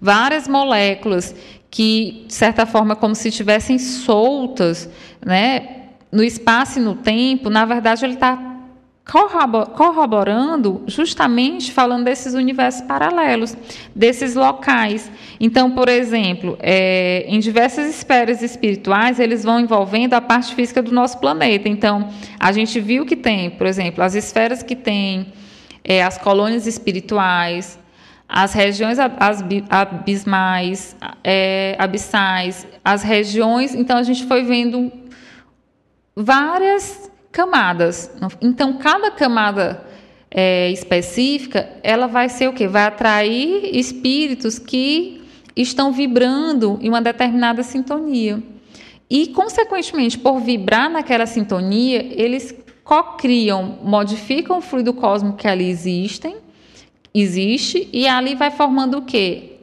várias 0.00 0.48
moléculas 0.48 1.36
que, 1.70 2.24
de 2.26 2.32
certa 2.32 2.64
forma, 2.64 2.96
como 2.96 3.14
se 3.14 3.28
estivessem 3.28 3.78
soltas, 3.78 4.88
né, 5.24 5.88
no 6.10 6.24
espaço 6.24 6.78
e 6.78 6.82
no 6.82 6.94
tempo, 6.94 7.50
na 7.50 7.66
verdade, 7.66 8.06
ele 8.06 8.14
está 8.14 8.57
corroborando 9.08 10.82
justamente 10.86 11.72
falando 11.72 12.04
desses 12.04 12.34
universos 12.34 12.82
paralelos, 12.82 13.56
desses 13.94 14.34
locais. 14.34 15.10
Então, 15.40 15.70
por 15.70 15.88
exemplo, 15.88 16.58
é, 16.60 17.24
em 17.26 17.40
diversas 17.40 17.88
esferas 17.88 18.42
espirituais, 18.42 19.18
eles 19.18 19.44
vão 19.44 19.58
envolvendo 19.58 20.12
a 20.12 20.20
parte 20.20 20.54
física 20.54 20.82
do 20.82 20.92
nosso 20.92 21.18
planeta. 21.18 21.70
Então, 21.70 22.10
a 22.38 22.52
gente 22.52 22.78
viu 22.80 23.06
que 23.06 23.16
tem, 23.16 23.48
por 23.48 23.66
exemplo, 23.66 24.04
as 24.04 24.14
esferas 24.14 24.62
que 24.62 24.76
tem 24.76 25.32
é, 25.82 26.02
as 26.02 26.18
colônias 26.18 26.66
espirituais, 26.66 27.78
as 28.28 28.52
regiões 28.52 28.98
abismais, 29.70 30.94
é, 31.24 31.74
abissais, 31.78 32.66
as 32.84 33.02
regiões. 33.02 33.74
Então, 33.74 33.96
a 33.96 34.02
gente 34.02 34.26
foi 34.26 34.44
vendo 34.44 34.92
várias 36.14 37.08
camadas. 37.38 38.10
Então, 38.40 38.72
cada 38.78 39.12
camada 39.12 39.84
é, 40.28 40.72
específica, 40.72 41.70
ela 41.84 42.08
vai 42.08 42.28
ser 42.28 42.48
o 42.48 42.52
quê? 42.52 42.66
Vai 42.66 42.82
atrair 42.82 43.76
espíritos 43.76 44.58
que 44.58 45.22
estão 45.54 45.92
vibrando 45.92 46.80
em 46.82 46.88
uma 46.88 47.00
determinada 47.00 47.62
sintonia. 47.62 48.42
E, 49.08 49.28
consequentemente, 49.28 50.18
por 50.18 50.40
vibrar 50.40 50.90
naquela 50.90 51.26
sintonia, 51.26 52.04
eles 52.10 52.52
co-criam, 52.82 53.78
modificam 53.84 54.58
o 54.58 54.60
fluido 54.60 54.92
cósmico 54.92 55.36
que 55.36 55.46
ali 55.46 55.70
existem, 55.70 56.38
existe, 57.14 57.88
e 57.92 58.08
ali 58.08 58.34
vai 58.34 58.50
formando 58.50 58.98
o 58.98 59.02
quê? 59.02 59.58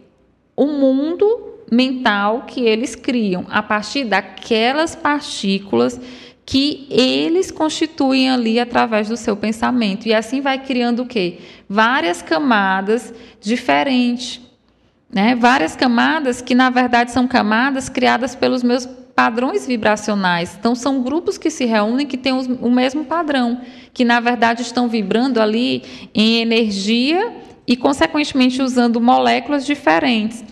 O 0.55 0.65
mundo 0.67 1.55
mental 1.69 2.43
que 2.47 2.61
eles 2.61 2.95
criam 2.95 3.45
a 3.49 3.61
partir 3.61 4.05
daquelas 4.05 4.95
partículas 4.95 5.99
que 6.45 6.85
eles 6.91 7.49
constituem 7.49 8.29
ali 8.29 8.59
através 8.59 9.09
do 9.09 9.17
seu 9.17 9.35
pensamento. 9.35 10.07
E 10.07 10.13
assim 10.13 10.41
vai 10.41 10.63
criando 10.63 11.01
o 11.01 11.05
quê? 11.05 11.39
Várias 11.67 12.21
camadas 12.21 13.13
diferentes. 13.41 14.39
Né? 15.11 15.35
Várias 15.35 15.75
camadas 15.75 16.41
que, 16.41 16.53
na 16.53 16.69
verdade, 16.69 17.11
são 17.11 17.27
camadas 17.27 17.89
criadas 17.89 18.35
pelos 18.35 18.61
meus 18.61 18.85
padrões 19.15 19.65
vibracionais. 19.65 20.55
Então, 20.59 20.75
são 20.75 21.01
grupos 21.01 21.37
que 21.37 21.49
se 21.49 21.65
reúnem 21.65 22.05
que 22.05 22.17
têm 22.17 22.33
o 22.33 22.69
mesmo 22.69 23.05
padrão, 23.05 23.61
que, 23.93 24.03
na 24.03 24.19
verdade, 24.19 24.61
estão 24.61 24.87
vibrando 24.87 25.41
ali 25.41 25.83
em 26.13 26.41
energia 26.41 27.33
e, 27.65 27.75
consequentemente, 27.75 28.61
usando 28.61 29.01
moléculas 29.01 29.65
diferentes. 29.65 30.43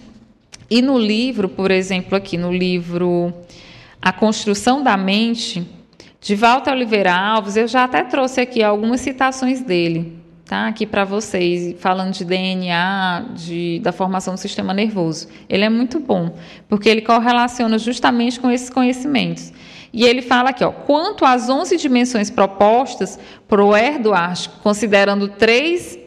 E 0.69 0.81
no 0.81 0.97
livro, 0.97 1.49
por 1.49 1.69
exemplo, 1.69 2.15
aqui 2.15 2.37
no 2.37 2.51
livro 2.51 3.33
A 4.01 4.11
Construção 4.13 4.81
da 4.81 4.95
Mente, 4.95 5.67
de 6.23 6.35
Walter 6.35 6.71
Oliveira 6.71 7.13
Alves, 7.13 7.57
eu 7.57 7.67
já 7.67 7.83
até 7.83 8.01
trouxe 8.01 8.39
aqui 8.39 8.63
algumas 8.63 9.01
citações 9.01 9.59
dele, 9.59 10.17
tá? 10.45 10.67
Aqui 10.67 10.85
para 10.85 11.03
vocês, 11.03 11.75
falando 11.81 12.13
de 12.13 12.23
DNA, 12.23 13.25
de, 13.35 13.81
da 13.83 13.91
formação 13.91 14.33
do 14.33 14.39
sistema 14.39 14.73
nervoso. 14.73 15.27
Ele 15.49 15.65
é 15.65 15.69
muito 15.69 15.99
bom, 15.99 16.33
porque 16.69 16.87
ele 16.87 17.01
correlaciona 17.01 17.77
justamente 17.77 18.39
com 18.39 18.49
esses 18.49 18.69
conhecimentos. 18.69 19.51
E 19.91 20.05
ele 20.05 20.21
fala 20.21 20.51
aqui, 20.51 20.63
ó, 20.63 20.71
quanto 20.71 21.25
às 21.25 21.49
11 21.49 21.75
dimensões 21.75 22.29
propostas 22.29 23.19
por 23.45 23.59
Erdőr, 23.77 24.15
considerando 24.63 25.27
três 25.27 25.99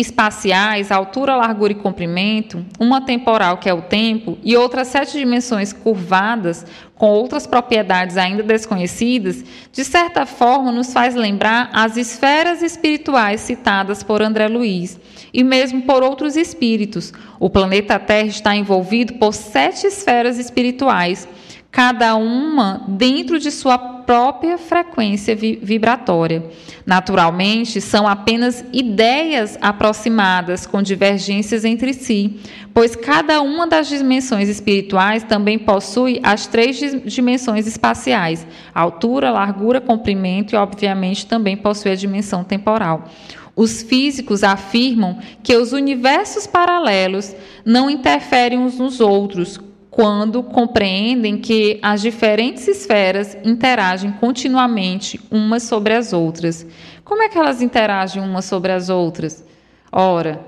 espaciais, 0.00 0.90
altura, 0.90 1.36
largura 1.36 1.72
e 1.72 1.76
comprimento, 1.76 2.64
uma 2.78 3.00
temporal, 3.00 3.58
que 3.58 3.68
é 3.68 3.74
o 3.74 3.82
tempo, 3.82 4.38
e 4.42 4.56
outras 4.56 4.88
sete 4.88 5.18
dimensões 5.18 5.72
curvadas, 5.72 6.64
com 6.94 7.08
outras 7.08 7.46
propriedades 7.46 8.16
ainda 8.16 8.42
desconhecidas, 8.42 9.44
de 9.72 9.84
certa 9.84 10.26
forma 10.26 10.70
nos 10.70 10.92
faz 10.92 11.14
lembrar 11.14 11.70
as 11.72 11.96
esferas 11.96 12.62
espirituais 12.62 13.40
citadas 13.40 14.02
por 14.02 14.22
André 14.22 14.48
Luiz, 14.48 14.98
e 15.32 15.44
mesmo 15.44 15.82
por 15.82 16.02
outros 16.02 16.36
espíritos. 16.36 17.12
O 17.38 17.48
planeta 17.48 17.98
Terra 17.98 18.26
está 18.26 18.54
envolvido 18.54 19.14
por 19.14 19.32
sete 19.32 19.86
esferas 19.86 20.38
espirituais 20.38 21.28
cada 21.70 22.16
uma 22.16 22.82
dentro 22.88 23.38
de 23.38 23.50
sua 23.50 23.78
própria 23.78 24.58
frequência 24.58 25.36
vibratória. 25.36 26.42
Naturalmente, 26.84 27.80
são 27.80 28.08
apenas 28.08 28.64
ideias 28.72 29.56
aproximadas 29.60 30.66
com 30.66 30.82
divergências 30.82 31.64
entre 31.64 31.94
si, 31.94 32.40
pois 32.74 32.96
cada 32.96 33.40
uma 33.40 33.68
das 33.68 33.88
dimensões 33.88 34.48
espirituais 34.48 35.22
também 35.22 35.58
possui 35.58 36.18
as 36.24 36.48
três 36.48 36.80
dimensões 37.04 37.68
espaciais: 37.68 38.44
altura, 38.74 39.30
largura, 39.30 39.80
comprimento 39.80 40.54
e, 40.54 40.58
obviamente, 40.58 41.26
também 41.26 41.56
possui 41.56 41.92
a 41.92 41.96
dimensão 41.96 42.42
temporal. 42.42 43.08
Os 43.54 43.82
físicos 43.82 44.42
afirmam 44.42 45.18
que 45.42 45.54
os 45.54 45.72
universos 45.72 46.46
paralelos 46.46 47.34
não 47.64 47.90
interferem 47.90 48.58
uns 48.58 48.78
nos 48.78 49.00
outros, 49.00 49.60
quando 49.90 50.42
compreendem 50.42 51.38
que 51.38 51.78
as 51.82 52.00
diferentes 52.00 52.68
esferas 52.68 53.36
interagem 53.44 54.12
continuamente 54.12 55.20
umas 55.30 55.64
sobre 55.64 55.94
as 55.94 56.12
outras. 56.12 56.64
Como 57.04 57.22
é 57.22 57.28
que 57.28 57.36
elas 57.36 57.60
interagem 57.60 58.22
umas 58.22 58.44
sobre 58.44 58.70
as 58.70 58.88
outras? 58.88 59.44
Ora, 59.90 60.40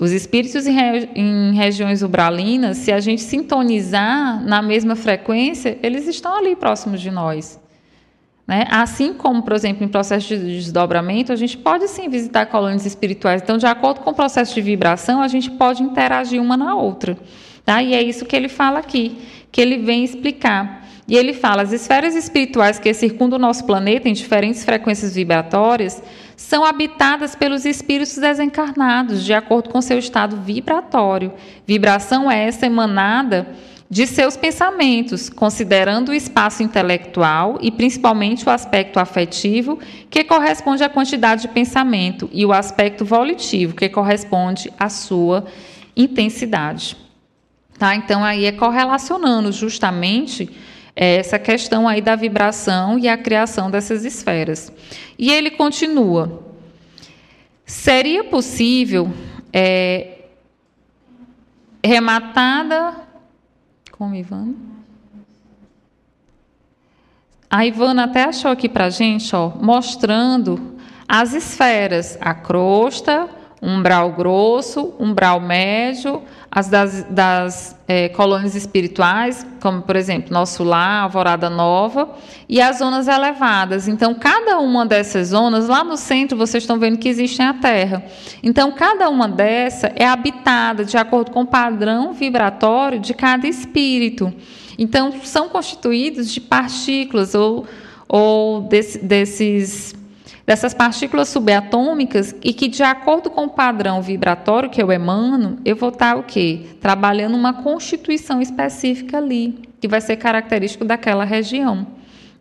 os 0.00 0.12
espíritos 0.12 0.66
em, 0.66 0.76
em 1.14 1.54
regiões 1.54 2.02
ubralinas, 2.02 2.78
se 2.78 2.92
a 2.92 3.00
gente 3.00 3.22
sintonizar 3.22 4.40
na 4.44 4.62
mesma 4.62 4.94
frequência, 4.94 5.76
eles 5.82 6.06
estão 6.06 6.36
ali 6.36 6.54
próximos 6.54 7.00
de 7.00 7.10
nós. 7.10 7.60
Né? 8.46 8.66
Assim 8.70 9.14
como, 9.14 9.42
por 9.42 9.54
exemplo, 9.54 9.84
em 9.84 9.88
processo 9.88 10.28
de 10.28 10.38
desdobramento, 10.38 11.32
a 11.32 11.36
gente 11.36 11.56
pode 11.56 11.88
sim 11.88 12.08
visitar 12.08 12.46
colônias 12.46 12.84
espirituais. 12.84 13.42
Então, 13.42 13.56
de 13.56 13.66
acordo 13.66 14.00
com 14.00 14.10
o 14.10 14.14
processo 14.14 14.54
de 14.54 14.60
vibração, 14.60 15.22
a 15.22 15.28
gente 15.28 15.50
pode 15.50 15.82
interagir 15.82 16.40
uma 16.40 16.56
na 16.56 16.74
outra. 16.74 17.16
Tá? 17.64 17.82
E 17.82 17.94
é 17.94 18.02
isso 18.02 18.26
que 18.26 18.36
ele 18.36 18.48
fala 18.48 18.78
aqui, 18.78 19.16
que 19.50 19.60
ele 19.60 19.78
vem 19.78 20.04
explicar. 20.04 20.84
E 21.06 21.16
ele 21.16 21.32
fala: 21.32 21.62
as 21.62 21.72
esferas 21.72 22.14
espirituais 22.14 22.78
que 22.78 22.92
circundam 22.92 23.38
o 23.38 23.42
nosso 23.42 23.64
planeta 23.64 24.08
em 24.08 24.12
diferentes 24.12 24.64
frequências 24.64 25.14
vibratórias 25.14 26.02
são 26.36 26.64
habitadas 26.64 27.34
pelos 27.34 27.64
espíritos 27.64 28.18
desencarnados, 28.18 29.24
de 29.24 29.32
acordo 29.32 29.70
com 29.70 29.80
seu 29.80 29.98
estado 29.98 30.36
vibratório. 30.36 31.32
Vibração 31.66 32.30
é 32.30 32.46
essa 32.46 32.66
emanada 32.66 33.46
de 33.88 34.06
seus 34.06 34.36
pensamentos, 34.36 35.28
considerando 35.28 36.08
o 36.08 36.14
espaço 36.14 36.62
intelectual 36.62 37.58
e 37.60 37.70
principalmente 37.70 38.46
o 38.46 38.50
aspecto 38.50 38.98
afetivo, 38.98 39.78
que 40.10 40.24
corresponde 40.24 40.82
à 40.82 40.88
quantidade 40.88 41.42
de 41.42 41.48
pensamento, 41.48 42.28
e 42.32 42.44
o 42.44 42.52
aspecto 42.52 43.04
volitivo, 43.04 43.76
que 43.76 43.88
corresponde 43.88 44.72
à 44.78 44.88
sua 44.88 45.44
intensidade. 45.96 46.96
Tá? 47.78 47.94
Então, 47.94 48.24
aí 48.24 48.44
é 48.44 48.52
correlacionando 48.52 49.50
justamente 49.50 50.50
é, 50.94 51.16
essa 51.16 51.38
questão 51.38 51.88
aí 51.88 52.00
da 52.00 52.14
vibração 52.14 52.98
e 52.98 53.08
a 53.08 53.16
criação 53.16 53.70
dessas 53.70 54.04
esferas. 54.04 54.72
E 55.18 55.30
ele 55.30 55.50
continua. 55.50 56.44
Seria 57.66 58.24
possível 58.24 59.12
é, 59.52 60.18
rematada. 61.82 62.94
Como, 63.90 64.14
Ivana? 64.14 64.54
A 67.50 67.64
Ivana 67.64 68.04
até 68.04 68.24
achou 68.24 68.50
aqui 68.50 68.68
para 68.68 68.90
gente, 68.90 69.34
ó, 69.34 69.50
mostrando 69.60 70.76
as 71.06 71.32
esferas, 71.32 72.18
a 72.20 72.34
crosta, 72.34 73.28
umbral 73.62 74.12
grosso, 74.12 74.94
umbral 74.98 75.40
médio, 75.40 76.22
as 76.54 76.68
das, 76.68 77.02
das 77.10 77.76
é, 77.88 78.08
colônias 78.10 78.54
espirituais, 78.54 79.44
como 79.60 79.82
por 79.82 79.96
exemplo 79.96 80.32
nosso 80.32 80.62
lar, 80.62 81.02
Alvorada 81.02 81.50
Nova, 81.50 82.10
e 82.48 82.60
as 82.60 82.78
zonas 82.78 83.08
elevadas. 83.08 83.88
Então, 83.88 84.14
cada 84.14 84.60
uma 84.60 84.86
dessas 84.86 85.28
zonas, 85.28 85.66
lá 85.66 85.82
no 85.82 85.96
centro, 85.96 86.38
vocês 86.38 86.62
estão 86.62 86.78
vendo 86.78 86.96
que 86.96 87.08
existem 87.08 87.44
a 87.44 87.54
Terra. 87.54 88.04
Então, 88.40 88.70
cada 88.70 89.10
uma 89.10 89.26
dessa 89.26 89.92
é 89.96 90.06
habitada 90.06 90.84
de 90.84 90.96
acordo 90.96 91.32
com 91.32 91.40
o 91.40 91.46
padrão 91.46 92.12
vibratório 92.12 93.00
de 93.00 93.14
cada 93.14 93.48
espírito. 93.48 94.32
Então, 94.78 95.12
são 95.24 95.48
constituídos 95.48 96.32
de 96.32 96.40
partículas 96.40 97.34
ou, 97.34 97.66
ou 98.08 98.60
desse, 98.60 98.98
desses 98.98 99.92
dessas 100.46 100.74
partículas 100.74 101.28
subatômicas 101.28 102.34
e 102.42 102.52
que, 102.52 102.68
de 102.68 102.82
acordo 102.82 103.30
com 103.30 103.44
o 103.44 103.50
padrão 103.50 104.02
vibratório 104.02 104.70
que 104.70 104.82
eu 104.82 104.92
emano, 104.92 105.58
eu 105.64 105.74
vou 105.74 105.88
estar 105.88 106.16
o 106.16 106.22
quê? 106.22 106.66
Trabalhando 106.80 107.36
uma 107.36 107.54
constituição 107.54 108.42
específica 108.42 109.18
ali, 109.18 109.58
que 109.80 109.88
vai 109.88 110.00
ser 110.00 110.16
característico 110.16 110.84
daquela 110.84 111.24
região. 111.24 111.86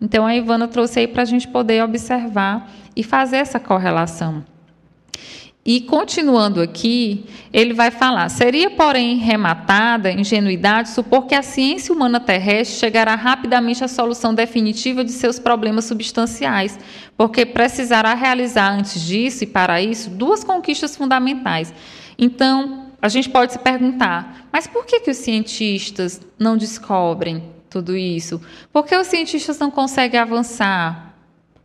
Então, 0.01 0.25
a 0.25 0.35
Ivana 0.35 0.67
trouxe 0.67 0.99
aí 0.99 1.07
para 1.07 1.21
a 1.21 1.25
gente 1.25 1.47
poder 1.47 1.81
observar 1.81 2.69
e 2.95 3.03
fazer 3.03 3.37
essa 3.37 3.59
correlação. 3.59 4.43
E 5.65 5.79
continuando 5.79 6.61
aqui, 6.61 7.25
ele 7.53 7.73
vai 7.73 7.89
falar: 7.89 8.27
seria, 8.27 8.69
porém, 8.69 9.17
rematada 9.17 10.11
ingenuidade 10.11 10.89
supor 10.89 11.25
que 11.25 11.35
a 11.35 11.41
ciência 11.41 11.93
humana 11.93 12.19
terrestre 12.19 12.79
chegará 12.79 13.15
rapidamente 13.15 13.81
à 13.81 13.87
solução 13.87 14.33
definitiva 14.33 15.05
de 15.05 15.11
seus 15.11 15.39
problemas 15.39 15.85
substanciais, 15.85 16.77
porque 17.15 17.45
precisará 17.45 18.13
realizar 18.13 18.73
antes 18.73 19.01
disso 19.01 19.45
e 19.45 19.47
para 19.47 19.81
isso 19.81 20.09
duas 20.09 20.43
conquistas 20.43 20.97
fundamentais. 20.97 21.73
Então, 22.19 22.87
a 23.01 23.07
gente 23.07 23.29
pode 23.29 23.53
se 23.53 23.59
perguntar: 23.59 24.47
mas 24.51 24.67
por 24.67 24.85
que, 24.85 24.99
que 24.99 25.11
os 25.11 25.17
cientistas 25.17 26.19
não 26.37 26.57
descobrem 26.57 27.41
tudo 27.69 27.95
isso? 27.95 28.41
Por 28.71 28.85
que 28.85 28.97
os 28.97 29.07
cientistas 29.07 29.57
não 29.59 29.71
conseguem 29.71 30.19
avançar? 30.19 31.12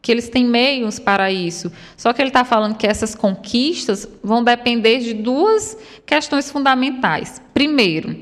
Que 0.00 0.12
eles 0.12 0.28
têm 0.28 0.44
meios 0.44 0.98
para 0.98 1.30
isso. 1.30 1.70
Só 1.96 2.12
que 2.12 2.22
ele 2.22 2.30
está 2.30 2.44
falando 2.44 2.76
que 2.76 2.86
essas 2.86 3.14
conquistas 3.14 4.08
vão 4.22 4.42
depender 4.42 5.00
de 5.00 5.14
duas 5.14 5.76
questões 6.06 6.50
fundamentais. 6.50 7.42
Primeiro, 7.52 8.16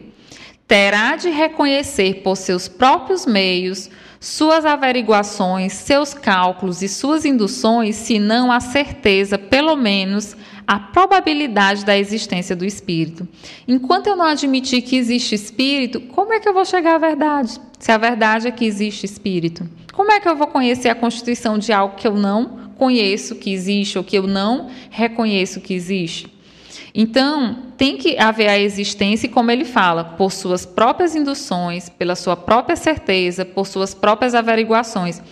terá 0.66 1.16
de 1.16 1.28
reconhecer 1.28 2.23
por 2.23 2.36
seus 2.36 2.69
próprios 2.69 3.27
meios 3.27 3.90
suas 4.19 4.65
averiguações, 4.65 5.73
seus 5.73 6.12
cálculos 6.15 6.82
e 6.82 6.89
suas 6.89 7.24
induções, 7.24 7.97
se 7.97 8.19
não 8.19 8.51
a 8.51 8.61
certeza, 8.61 9.39
pelo 9.39 9.77
menos, 9.77 10.36
a 10.66 10.81
probabilidade 10.81 11.85
da 11.85 11.97
existência 11.97 12.57
do 12.57 12.65
espírito. 12.65 13.28
Enquanto 13.69 14.09
eu 14.09 14.16
não 14.16 14.24
admitir 14.24 14.82
que 14.82 14.97
existe 14.97 15.35
espírito, 15.35 16.01
como 16.01 16.32
é 16.32 16.40
que 16.40 16.48
eu 16.48 16.55
vou 16.55 16.65
chegar 16.65 16.97
à 16.97 16.98
verdade? 16.98 17.61
Se 17.78 17.93
a 17.93 17.98
verdade 17.98 18.48
é 18.48 18.51
que 18.51 18.65
existe 18.65 19.07
espírito. 19.07 19.69
Como 19.97 20.12
é 20.12 20.20
que 20.20 20.28
eu 20.28 20.36
vou 20.36 20.47
conhecer 20.48 20.90
a 20.90 20.94
constituição 20.94 21.56
de 21.56 21.73
algo 21.73 21.97
que 21.97 22.06
eu 22.06 22.14
não 22.14 22.68
conheço 22.77 23.35
que 23.35 23.51
existe 23.51 23.97
ou 23.97 24.05
que 24.05 24.18
eu 24.18 24.27
não 24.27 24.68
reconheço 24.90 25.59
que 25.59 25.73
existe? 25.73 26.31
Então, 26.94 27.56
tem 27.78 27.97
que 27.97 28.18
haver 28.18 28.47
a 28.47 28.59
existência, 28.59 29.27
como 29.27 29.51
ele 29.51 29.64
fala, 29.64 30.05
por 30.05 30.31
suas 30.31 30.66
próprias 30.66 31.16
induções, 31.16 31.89
pela 31.89 32.14
sua 32.14 32.36
própria 32.36 32.77
certeza, 32.77 33.43
por 33.43 33.66
suas 33.66 33.94
próprias 33.94 34.35
averiguações, 34.35 35.23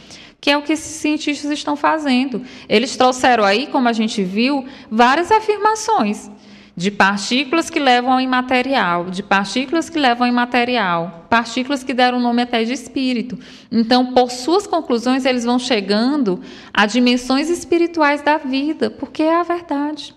que 0.40 0.50
é 0.50 0.56
o 0.56 0.62
que 0.62 0.72
esses 0.72 0.96
cientistas 0.96 1.50
estão 1.50 1.76
fazendo. 1.76 2.40
Eles 2.66 2.96
trouxeram 2.96 3.44
aí, 3.44 3.66
como 3.66 3.86
a 3.86 3.92
gente 3.92 4.24
viu, 4.24 4.64
várias 4.90 5.30
afirmações 5.30 6.30
de 6.76 6.90
partículas 6.90 7.70
que 7.70 7.78
levam 7.78 8.12
ao 8.12 8.20
imaterial, 8.20 9.04
de 9.04 9.22
partículas 9.22 9.88
que 9.88 9.98
levam 9.98 10.26
ao 10.26 10.32
imaterial, 10.32 11.26
partículas 11.30 11.84
que 11.84 11.94
deram 11.94 12.18
nome 12.18 12.42
até 12.42 12.64
de 12.64 12.72
espírito. 12.72 13.38
Então, 13.70 14.12
por 14.12 14.30
suas 14.30 14.66
conclusões, 14.66 15.24
eles 15.24 15.44
vão 15.44 15.58
chegando 15.58 16.40
a 16.72 16.84
dimensões 16.84 17.48
espirituais 17.48 18.22
da 18.22 18.38
vida, 18.38 18.90
porque 18.90 19.22
é 19.22 19.36
a 19.36 19.44
verdade. 19.44 20.14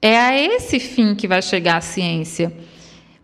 É 0.00 0.16
a 0.16 0.40
esse 0.40 0.78
fim 0.78 1.16
que 1.16 1.26
vai 1.26 1.42
chegar 1.42 1.78
a 1.78 1.80
ciência. 1.80 2.52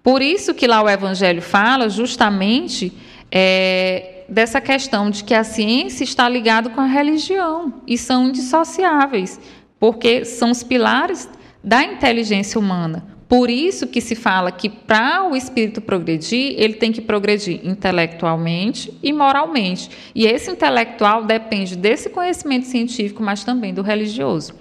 Por 0.03 0.21
isso 0.21 0.53
que 0.53 0.67
lá 0.67 0.83
o 0.83 0.89
Evangelho 0.89 1.41
fala 1.41 1.89
justamente 1.89 2.93
é, 3.31 4.25
dessa 4.29 4.61
questão 4.61 5.11
de 5.11 5.23
que 5.23 5.33
a 5.33 5.45
ciência 5.45 6.03
está 6.03 6.29
ligada 6.29 6.71
com 6.71 6.81
a 6.81 6.87
religião 6.87 7.75
e 7.87 7.97
são 7.97 8.29
indissociáveis, 8.29 9.39
porque 9.79 10.25
são 10.25 10.51
os 10.51 10.65
pilares 10.65 11.29
da 11.65 11.82
inteligência 11.82 12.61
humana. 12.61 13.15
Por 13.27 13.49
isso 13.49 13.86
que 13.86 14.01
se 14.01 14.15
fala 14.15 14.53
que 14.53 14.69
para 14.69 15.28
o 15.28 15.35
espírito 15.35 15.81
progredir, 15.81 16.55
ele 16.59 16.74
tem 16.74 16.93
que 16.93 17.01
progredir 17.01 17.61
intelectualmente 17.66 18.93
e 19.03 19.12
moralmente. 19.12 19.91
E 20.15 20.27
esse 20.27 20.51
intelectual 20.51 21.24
depende 21.24 21.74
desse 21.74 22.11
conhecimento 22.11 22.66
científico, 22.66 23.23
mas 23.23 23.43
também 23.43 23.73
do 23.73 23.82
religioso. 23.82 24.55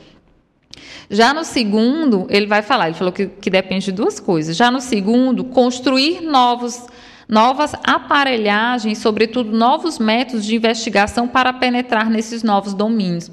Já 1.09 1.33
no 1.33 1.43
segundo, 1.43 2.25
ele 2.29 2.47
vai 2.47 2.61
falar, 2.61 2.87
ele 2.87 2.97
falou 2.97 3.11
que, 3.13 3.27
que 3.27 3.49
depende 3.49 3.85
de 3.85 3.91
duas 3.91 4.19
coisas. 4.19 4.55
Já 4.55 4.71
no 4.71 4.79
segundo, 4.79 5.43
construir 5.43 6.21
novos, 6.21 6.87
novas 7.27 7.75
aparelhagens, 7.83 8.97
sobretudo 8.97 9.51
novos 9.51 9.99
métodos 9.99 10.45
de 10.45 10.55
investigação 10.55 11.27
para 11.27 11.51
penetrar 11.51 12.09
nesses 12.09 12.41
novos 12.41 12.73
domínios. 12.73 13.29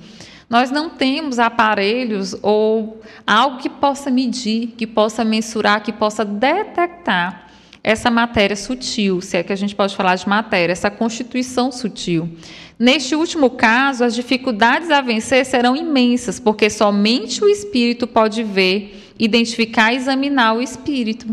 Nós 0.50 0.68
não 0.68 0.90
temos 0.90 1.38
aparelhos 1.38 2.36
ou 2.42 3.00
algo 3.24 3.58
que 3.58 3.70
possa 3.70 4.10
medir, 4.10 4.74
que 4.76 4.84
possa 4.84 5.24
mensurar, 5.24 5.80
que 5.80 5.92
possa 5.92 6.24
detectar 6.24 7.46
essa 7.84 8.10
matéria 8.10 8.56
sutil, 8.56 9.20
se 9.20 9.36
é 9.36 9.42
que 9.44 9.52
a 9.52 9.56
gente 9.56 9.76
pode 9.76 9.94
falar 9.94 10.16
de 10.16 10.28
matéria, 10.28 10.72
essa 10.72 10.90
constituição 10.90 11.70
sutil. 11.70 12.28
Neste 12.76 13.14
último 13.14 13.48
caso, 13.50 14.02
as 14.02 14.12
dificuldades 14.12 14.90
a 14.90 15.00
vencer 15.00 15.46
serão 15.46 15.76
imensas, 15.76 16.40
porque 16.40 16.68
somente 16.68 17.44
o 17.44 17.48
espírito 17.48 18.08
pode 18.08 18.42
ver, 18.42 19.14
identificar 19.20 19.92
e 19.92 19.96
examinar 19.96 20.54
o 20.54 20.60
espírito. 20.60 21.28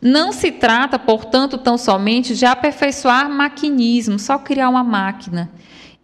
Não 0.00 0.32
se 0.32 0.50
trata, 0.50 0.98
portanto, 0.98 1.58
tão 1.58 1.76
somente 1.76 2.34
de 2.34 2.46
aperfeiçoar 2.46 3.28
maquinismo, 3.28 4.18
só 4.18 4.38
criar 4.38 4.70
uma 4.70 4.82
máquina 4.82 5.50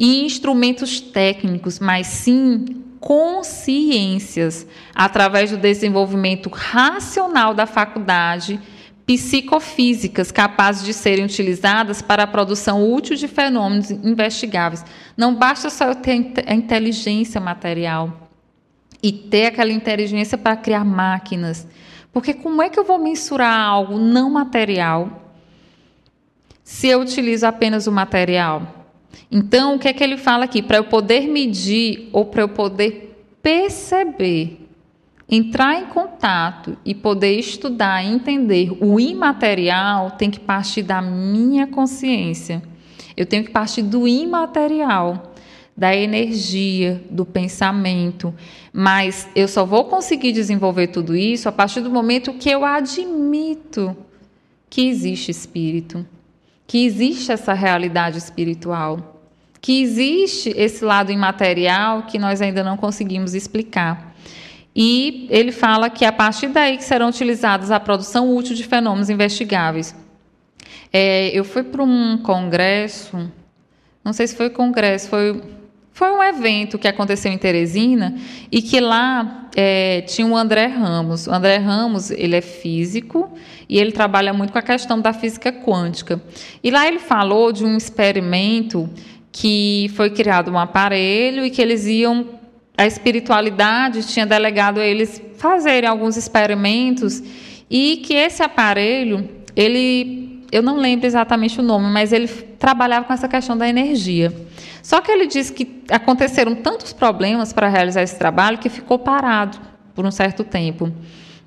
e 0.01 0.25
instrumentos 0.25 0.99
técnicos, 0.99 1.79
mas 1.79 2.07
sim 2.07 2.65
consciências, 2.99 4.67
através 4.95 5.51
do 5.51 5.59
desenvolvimento 5.59 6.49
racional 6.49 7.53
da 7.53 7.67
faculdade, 7.67 8.59
psicofísicas 9.07 10.33
capazes 10.33 10.85
de 10.85 10.95
serem 10.95 11.27
utilizadas 11.27 12.01
para 12.01 12.23
a 12.23 12.27
produção 12.27 12.91
útil 12.91 13.15
de 13.15 13.29
fenômenos 13.29 13.91
investigáveis. 13.91 14.85
Não 15.19 15.35
basta 15.35 15.69
só 15.69 15.95
ter 15.95 16.33
a 16.47 16.55
inteligência 16.55 17.41
material 17.41 18.31
e 19.03 19.13
ter 19.13 19.47
aquela 19.47 19.73
inteligência 19.73 20.39
para 20.39 20.57
criar 20.57 20.85
máquinas. 20.85 21.67
Porque 22.11 22.33
como 22.33 22.63
é 22.63 22.71
que 22.71 22.79
eu 22.79 22.85
vou 22.85 22.99
mensurar 22.99 23.61
algo 23.61 23.99
não 23.99 24.31
material 24.31 25.35
se 26.65 26.89
eu 26.89 27.01
utilizo 27.01 27.47
apenas 27.47 27.87
o 27.87 27.93
material? 27.93 28.80
Então, 29.31 29.75
o 29.75 29.79
que 29.79 29.89
é 29.89 29.93
que 29.93 30.03
ele 30.03 30.17
fala 30.17 30.45
aqui? 30.45 30.61
Para 30.61 30.79
eu 30.79 30.85
poder 30.85 31.29
medir 31.29 32.09
ou 32.13 32.25
para 32.25 32.43
eu 32.43 32.49
poder 32.49 33.17
perceber, 33.43 34.69
entrar 35.29 35.81
em 35.81 35.87
contato 35.87 36.77
e 36.85 36.95
poder 36.95 37.39
estudar, 37.39 38.05
entender 38.05 38.77
o 38.81 38.99
imaterial, 38.99 40.11
tem 40.13 40.31
que 40.31 40.41
partir 40.41 40.83
da 40.83 41.01
minha 41.01 41.67
consciência. 41.67 42.63
Eu 43.17 43.25
tenho 43.25 43.45
que 43.45 43.51
partir 43.51 43.83
do 43.83 44.09
imaterial, 44.09 45.35
da 45.77 45.95
energia, 45.95 47.03
do 47.09 47.25
pensamento. 47.25 48.35
Mas 48.73 49.29
eu 49.35 49.47
só 49.47 49.65
vou 49.65 49.85
conseguir 49.85 50.33
desenvolver 50.33 50.89
tudo 50.89 51.17
isso 51.17 51.49
a 51.49 51.53
partir 51.53 51.81
do 51.81 51.91
momento 51.91 52.35
que 52.35 52.51
eu 52.51 52.65
admito 52.65 53.97
que 54.69 54.89
existe 54.89 55.31
espírito 55.31 56.05
que 56.71 56.87
existe 56.87 57.33
essa 57.33 57.53
realidade 57.53 58.17
espiritual, 58.17 59.21
que 59.61 59.83
existe 59.83 60.51
esse 60.57 60.85
lado 60.85 61.11
imaterial 61.11 62.05
que 62.05 62.17
nós 62.17 62.41
ainda 62.41 62.63
não 62.63 62.77
conseguimos 62.77 63.35
explicar. 63.35 64.15
E 64.73 65.27
ele 65.31 65.51
fala 65.51 65.91
que 65.91 66.05
a 66.05 66.13
partir 66.13 66.47
daí 66.47 66.77
que 66.77 66.85
serão 66.85 67.09
utilizadas 67.09 67.73
a 67.73 67.81
produção 67.81 68.37
útil 68.37 68.55
de 68.55 68.63
fenômenos 68.63 69.11
investigáveis. 69.11 69.97
É, 70.93 71.37
eu 71.37 71.43
fui 71.45 71.65
para 71.65 71.83
um 71.83 72.17
congresso, 72.19 73.29
não 74.05 74.13
sei 74.13 74.29
se 74.29 74.37
foi 74.37 74.49
congresso, 74.49 75.09
foi 75.09 75.43
foi 75.93 76.11
um 76.11 76.23
evento 76.23 76.79
que 76.79 76.89
aconteceu 76.89 77.31
em 77.31 77.39
Teresina 77.39 78.15
e 78.51 78.63
que 78.63 78.81
lá 78.81 79.49
é, 79.55 80.03
tinha 80.03 80.27
o 80.27 80.37
André 80.37 80.67
Ramos. 80.67 81.27
O 81.27 81.33
André 81.33 81.57
Ramos 81.57 82.11
ele 82.11 82.37
é 82.37 82.41
físico 82.41 83.31
e 83.69 83.79
ele 83.79 83.93
trabalha 83.93 84.33
muito 84.33 84.53
com 84.53 84.59
a 84.59 84.63
questão 84.63 85.01
da 85.01 85.13
física 85.13 85.53
quântica. 85.53 86.21
E 86.63 86.71
lá 86.71 86.87
ele 86.87 86.99
falou 86.99 87.53
de 87.53 87.65
um 87.65 87.77
experimento 87.77 88.89
que 89.33 89.91
foi 89.95 90.11
criado 90.11 90.51
um 90.51 90.59
aparelho 90.59 91.45
e 91.45 91.51
que 91.51 91.61
eles 91.61 91.87
iam 91.87 92.41
a 92.81 92.87
espiritualidade 92.87 94.07
tinha 94.07 94.25
delegado 94.25 94.81
a 94.81 94.87
eles 94.87 95.21
fazerem 95.37 95.87
alguns 95.87 96.17
experimentos 96.17 97.23
e 97.71 97.99
que 97.99 98.15
esse 98.15 98.43
aparelho, 98.43 99.29
ele, 99.55 100.30
eu 100.53 100.63
não 100.63 100.77
lembro 100.77 101.07
exatamente 101.07 101.61
o 101.61 101.63
nome, 101.63 101.87
mas 101.89 102.13
ele 102.13 102.27
trabalhava 102.29 103.07
com 103.07 103.13
essa 103.13 103.29
questão 103.29 103.57
da 103.57 103.69
energia. 103.69 104.35
Só 104.83 105.01
que 105.01 105.11
ele 105.11 105.27
disse 105.27 105.53
que 105.53 105.85
aconteceram 105.91 106.55
tantos 106.55 106.93
problemas 106.93 107.53
para 107.53 107.69
realizar 107.69 108.03
esse 108.03 108.19
trabalho 108.19 108.59
que 108.59 108.69
ficou 108.69 108.99
parado 108.99 109.59
por 109.95 110.05
um 110.05 110.11
certo 110.11 110.43
tempo. 110.43 110.93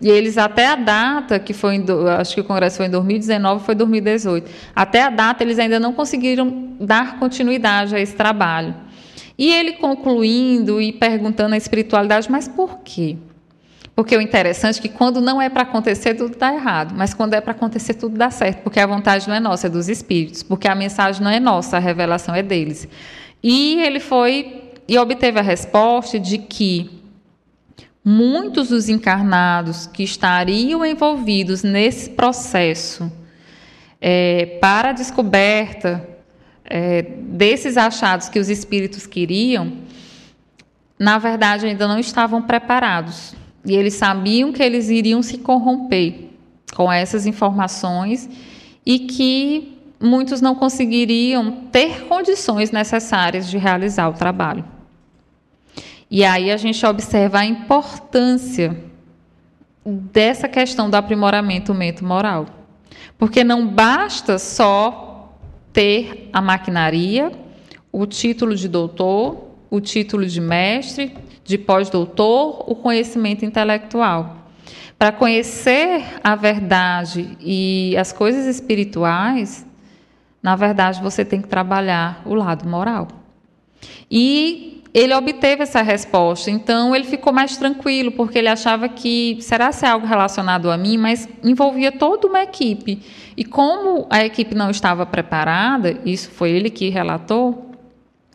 E 0.01 0.09
eles, 0.09 0.37
até 0.37 0.67
a 0.67 0.75
data, 0.75 1.39
que 1.39 1.53
foi, 1.53 1.83
acho 2.19 2.35
que 2.35 2.41
o 2.41 2.43
congresso 2.43 2.77
foi 2.77 2.87
em 2.87 2.89
2019, 2.89 3.63
foi 3.63 3.73
2018, 3.73 4.51
até 4.75 5.01
a 5.01 5.09
data 5.09 5.43
eles 5.43 5.57
ainda 5.57 5.79
não 5.79 5.93
conseguiram 5.93 6.75
dar 6.79 7.19
continuidade 7.19 7.95
a 7.95 7.99
esse 7.99 8.13
trabalho. 8.13 8.75
E 9.37 9.51
ele 9.51 9.73
concluindo 9.73 10.81
e 10.81 10.91
perguntando 10.91 11.55
à 11.55 11.57
espiritualidade, 11.57 12.29
mas 12.29 12.47
por 12.47 12.79
quê? 12.79 13.17
Porque 13.95 14.17
o 14.17 14.21
interessante 14.21 14.79
é 14.79 14.81
que 14.81 14.89
quando 14.89 15.21
não 15.21 15.41
é 15.41 15.49
para 15.49 15.63
acontecer, 15.63 16.15
tudo 16.15 16.33
está 16.33 16.53
errado. 16.53 16.93
Mas 16.95 17.13
quando 17.13 17.35
é 17.35 17.41
para 17.41 17.51
acontecer, 17.51 17.93
tudo 17.93 18.17
dá 18.17 18.31
certo. 18.31 18.63
Porque 18.63 18.79
a 18.79 18.87
vontade 18.87 19.27
não 19.27 19.35
é 19.35 19.39
nossa, 19.39 19.67
é 19.67 19.69
dos 19.69 19.87
espíritos. 19.87 20.41
Porque 20.41 20.67
a 20.67 20.73
mensagem 20.73 21.21
não 21.21 21.29
é 21.29 21.39
nossa, 21.39 21.77
a 21.77 21.79
revelação 21.79 22.33
é 22.33 22.41
deles. 22.41 22.87
E 23.43 23.79
ele 23.81 23.99
foi 23.99 24.63
e 24.87 24.97
obteve 24.97 25.39
a 25.39 25.43
resposta 25.43 26.19
de 26.19 26.37
que 26.37 27.03
muitos 28.03 28.69
dos 28.69 28.89
encarnados 28.89 29.87
que 29.87 30.03
estariam 30.03 30.85
envolvidos 30.85 31.63
nesse 31.63 32.09
processo 32.09 33.11
é, 34.01 34.57
para 34.59 34.89
a 34.89 34.93
descoberta 34.93 36.05
é, 36.65 37.01
desses 37.01 37.77
achados 37.77 38.27
que 38.27 38.39
os 38.39 38.49
espíritos 38.49 39.07
queriam, 39.07 39.77
na 40.99 41.17
verdade 41.17 41.65
ainda 41.65 41.87
não 41.87 41.99
estavam 41.99 42.41
preparados. 42.41 43.35
E 43.65 43.75
eles 43.75 43.93
sabiam 43.93 44.51
que 44.51 44.61
eles 44.61 44.89
iriam 44.89 45.21
se 45.21 45.37
corromper 45.37 46.29
com 46.75 46.91
essas 46.91 47.25
informações 47.25 48.29
e 48.85 48.99
que 48.99 49.77
muitos 49.99 50.41
não 50.41 50.53
conseguiriam 50.53 51.51
ter 51.71 52.05
condições 52.07 52.71
necessárias 52.71 53.49
de 53.49 53.57
realizar 53.57 54.09
o 54.09 54.13
trabalho. 54.13 54.65
E 56.11 56.23
aí 56.23 56.51
a 56.51 56.57
gente 56.57 56.85
observa 56.85 57.39
a 57.39 57.45
importância 57.45 58.77
dessa 59.85 60.47
questão 60.47 60.89
do 60.89 60.95
aprimoramento 60.95 61.73
mental-moral. 61.73 62.45
Porque 63.17 63.43
não 63.43 63.67
basta 63.67 64.37
só 64.37 65.33
ter 65.71 66.29
a 66.31 66.41
maquinaria, 66.41 67.31
o 67.91 68.05
título 68.05 68.55
de 68.55 68.67
doutor, 68.67 69.47
o 69.69 69.81
título 69.81 70.25
de 70.25 70.39
mestre, 70.39 71.15
de 71.53 71.57
pós-doutor, 71.59 72.63
o 72.67 72.73
conhecimento 72.73 73.45
intelectual. 73.45 74.37
Para 74.97 75.11
conhecer 75.11 76.03
a 76.23 76.35
verdade 76.35 77.37
e 77.39 77.95
as 77.95 78.11
coisas 78.11 78.47
espirituais, 78.47 79.63
na 80.41 80.55
verdade, 80.55 80.99
você 80.99 81.23
tem 81.23 81.39
que 81.39 81.47
trabalhar 81.47 82.23
o 82.25 82.33
lado 82.33 82.67
moral. 82.67 83.07
E 84.09 84.81
ele 84.91 85.13
obteve 85.13 85.61
essa 85.61 85.83
resposta, 85.83 86.49
então 86.49 86.95
ele 86.95 87.05
ficou 87.05 87.31
mais 87.31 87.55
tranquilo, 87.55 88.11
porque 88.13 88.39
ele 88.39 88.47
achava 88.47 88.89
que 88.89 89.37
será 89.39 89.71
se 89.71 89.85
é 89.85 89.89
algo 89.89 90.07
relacionado 90.07 90.71
a 90.71 90.77
mim, 90.77 90.97
mas 90.97 91.29
envolvia 91.43 91.91
toda 91.91 92.27
uma 92.27 92.41
equipe. 92.41 92.99
E 93.37 93.45
como 93.45 94.07
a 94.09 94.25
equipe 94.25 94.55
não 94.55 94.71
estava 94.71 95.05
preparada, 95.05 95.99
isso 96.03 96.31
foi 96.31 96.49
ele 96.49 96.71
que 96.71 96.89
relatou, 96.89 97.71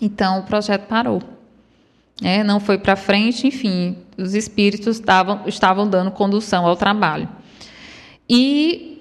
então 0.00 0.38
o 0.38 0.42
projeto 0.44 0.86
parou. 0.86 1.37
É, 2.22 2.42
não 2.42 2.58
foi 2.58 2.78
para 2.78 2.96
frente, 2.96 3.46
enfim, 3.46 3.96
os 4.16 4.34
espíritos 4.34 4.96
estavam, 4.96 5.42
estavam 5.46 5.88
dando 5.88 6.10
condução 6.10 6.66
ao 6.66 6.76
trabalho. 6.76 7.28
E 8.28 8.98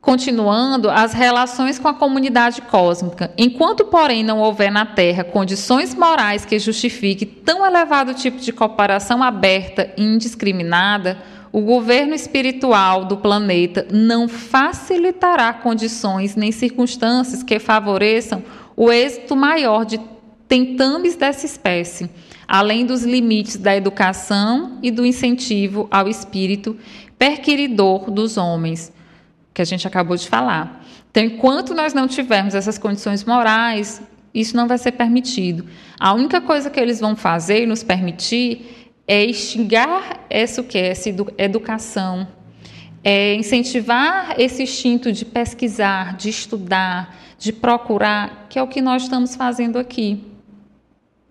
Continuando, 0.00 0.88
as 0.88 1.12
relações 1.12 1.78
com 1.78 1.86
a 1.86 1.92
comunidade 1.92 2.62
cósmica. 2.62 3.30
Enquanto, 3.36 3.84
porém, 3.84 4.24
não 4.24 4.38
houver 4.38 4.72
na 4.72 4.86
Terra 4.86 5.22
condições 5.22 5.94
morais 5.94 6.46
que 6.46 6.58
justifiquem 6.58 7.28
tão 7.28 7.66
elevado 7.66 8.14
tipo 8.14 8.38
de 8.38 8.50
cooperação 8.50 9.22
aberta 9.22 9.92
e 9.98 10.02
indiscriminada, 10.02 11.18
o 11.52 11.60
governo 11.60 12.14
espiritual 12.14 13.04
do 13.04 13.18
planeta 13.18 13.86
não 13.92 14.26
facilitará 14.26 15.52
condições 15.52 16.34
nem 16.34 16.50
circunstâncias 16.50 17.42
que 17.42 17.58
favoreçam 17.58 18.42
o 18.74 18.90
êxito 18.90 19.36
maior 19.36 19.84
de 19.84 20.00
tentames 20.48 21.14
dessa 21.14 21.44
espécie, 21.44 22.08
além 22.50 22.84
dos 22.84 23.04
limites 23.04 23.56
da 23.56 23.76
educação 23.76 24.76
e 24.82 24.90
do 24.90 25.06
incentivo 25.06 25.86
ao 25.88 26.08
espírito 26.08 26.76
perquiridor 27.16 28.10
dos 28.10 28.36
homens 28.36 28.92
que 29.54 29.62
a 29.62 29.64
gente 29.64 29.86
acabou 29.86 30.16
de 30.16 30.28
falar. 30.28 30.84
Então, 31.12 31.22
enquanto 31.22 31.74
nós 31.74 31.94
não 31.94 32.08
tivermos 32.08 32.56
essas 32.56 32.76
condições 32.76 33.24
morais, 33.24 34.02
isso 34.34 34.56
não 34.56 34.66
vai 34.66 34.78
ser 34.78 34.90
permitido. 34.92 35.64
A 35.98 36.12
única 36.12 36.40
coisa 36.40 36.68
que 36.68 36.80
eles 36.80 36.98
vão 36.98 37.14
fazer 37.14 37.62
e 37.62 37.66
nos 37.66 37.84
permitir 37.84 38.90
é 39.06 39.24
extinguir 39.24 39.86
essa, 40.28 40.60
o 40.60 40.64
que? 40.64 40.76
essa 40.76 41.08
educação, 41.38 42.26
é 43.04 43.36
incentivar 43.36 44.34
esse 44.36 44.64
instinto 44.64 45.12
de 45.12 45.24
pesquisar, 45.24 46.16
de 46.16 46.28
estudar, 46.28 47.16
de 47.38 47.52
procurar, 47.52 48.46
que 48.50 48.58
é 48.58 48.62
o 48.62 48.66
que 48.66 48.80
nós 48.80 49.04
estamos 49.04 49.36
fazendo 49.36 49.78
aqui. 49.78 50.29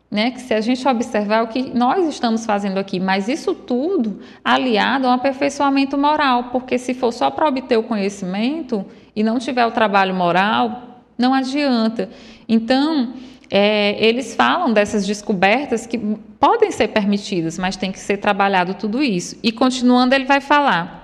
Né? 0.09 0.31
Que 0.31 0.41
se 0.41 0.53
a 0.53 0.61
gente 0.61 0.87
observar 0.87 1.43
o 1.43 1.47
que 1.47 1.61
nós 1.61 2.07
estamos 2.07 2.45
fazendo 2.45 2.79
aqui, 2.79 2.99
mas 2.99 3.27
isso 3.27 3.53
tudo 3.53 4.19
aliado 4.43 5.05
a 5.05 5.11
um 5.11 5.13
aperfeiçoamento 5.13 5.97
moral, 5.97 6.45
porque 6.45 6.79
se 6.79 6.95
for 6.95 7.11
só 7.11 7.29
para 7.29 7.47
obter 7.47 7.77
o 7.77 7.83
conhecimento 7.83 8.83
e 9.15 9.21
não 9.21 9.37
tiver 9.37 9.65
o 9.67 9.71
trabalho 9.71 10.15
moral, 10.15 11.03
não 11.15 11.33
adianta. 11.33 12.09
Então, 12.47 13.13
é, 13.51 14.03
eles 14.03 14.35
falam 14.35 14.71
dessas 14.71 15.05
descobertas 15.05 15.85
que 15.85 15.97
podem 16.39 16.71
ser 16.71 16.89
permitidas, 16.89 17.57
mas 17.57 17.75
tem 17.75 17.91
que 17.91 17.99
ser 17.99 18.17
trabalhado 18.17 18.73
tudo 18.75 19.01
isso. 19.01 19.37
E 19.43 19.51
continuando, 19.51 20.15
ele 20.15 20.25
vai 20.25 20.39
falar. 20.39 20.99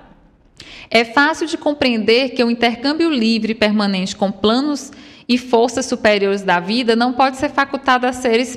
É 0.90 1.04
fácil 1.04 1.46
de 1.46 1.58
compreender 1.58 2.30
que 2.30 2.42
o 2.42 2.50
intercâmbio 2.50 3.10
livre 3.10 3.52
e 3.52 3.54
permanente 3.54 4.14
com 4.14 4.30
planos 4.30 4.92
e 5.28 5.36
forças 5.36 5.86
superiores 5.86 6.42
da 6.42 6.60
vida 6.60 6.94
não 6.94 7.12
pode 7.12 7.36
ser 7.36 7.50
facultado 7.50 8.06
a 8.06 8.12
seres 8.12 8.56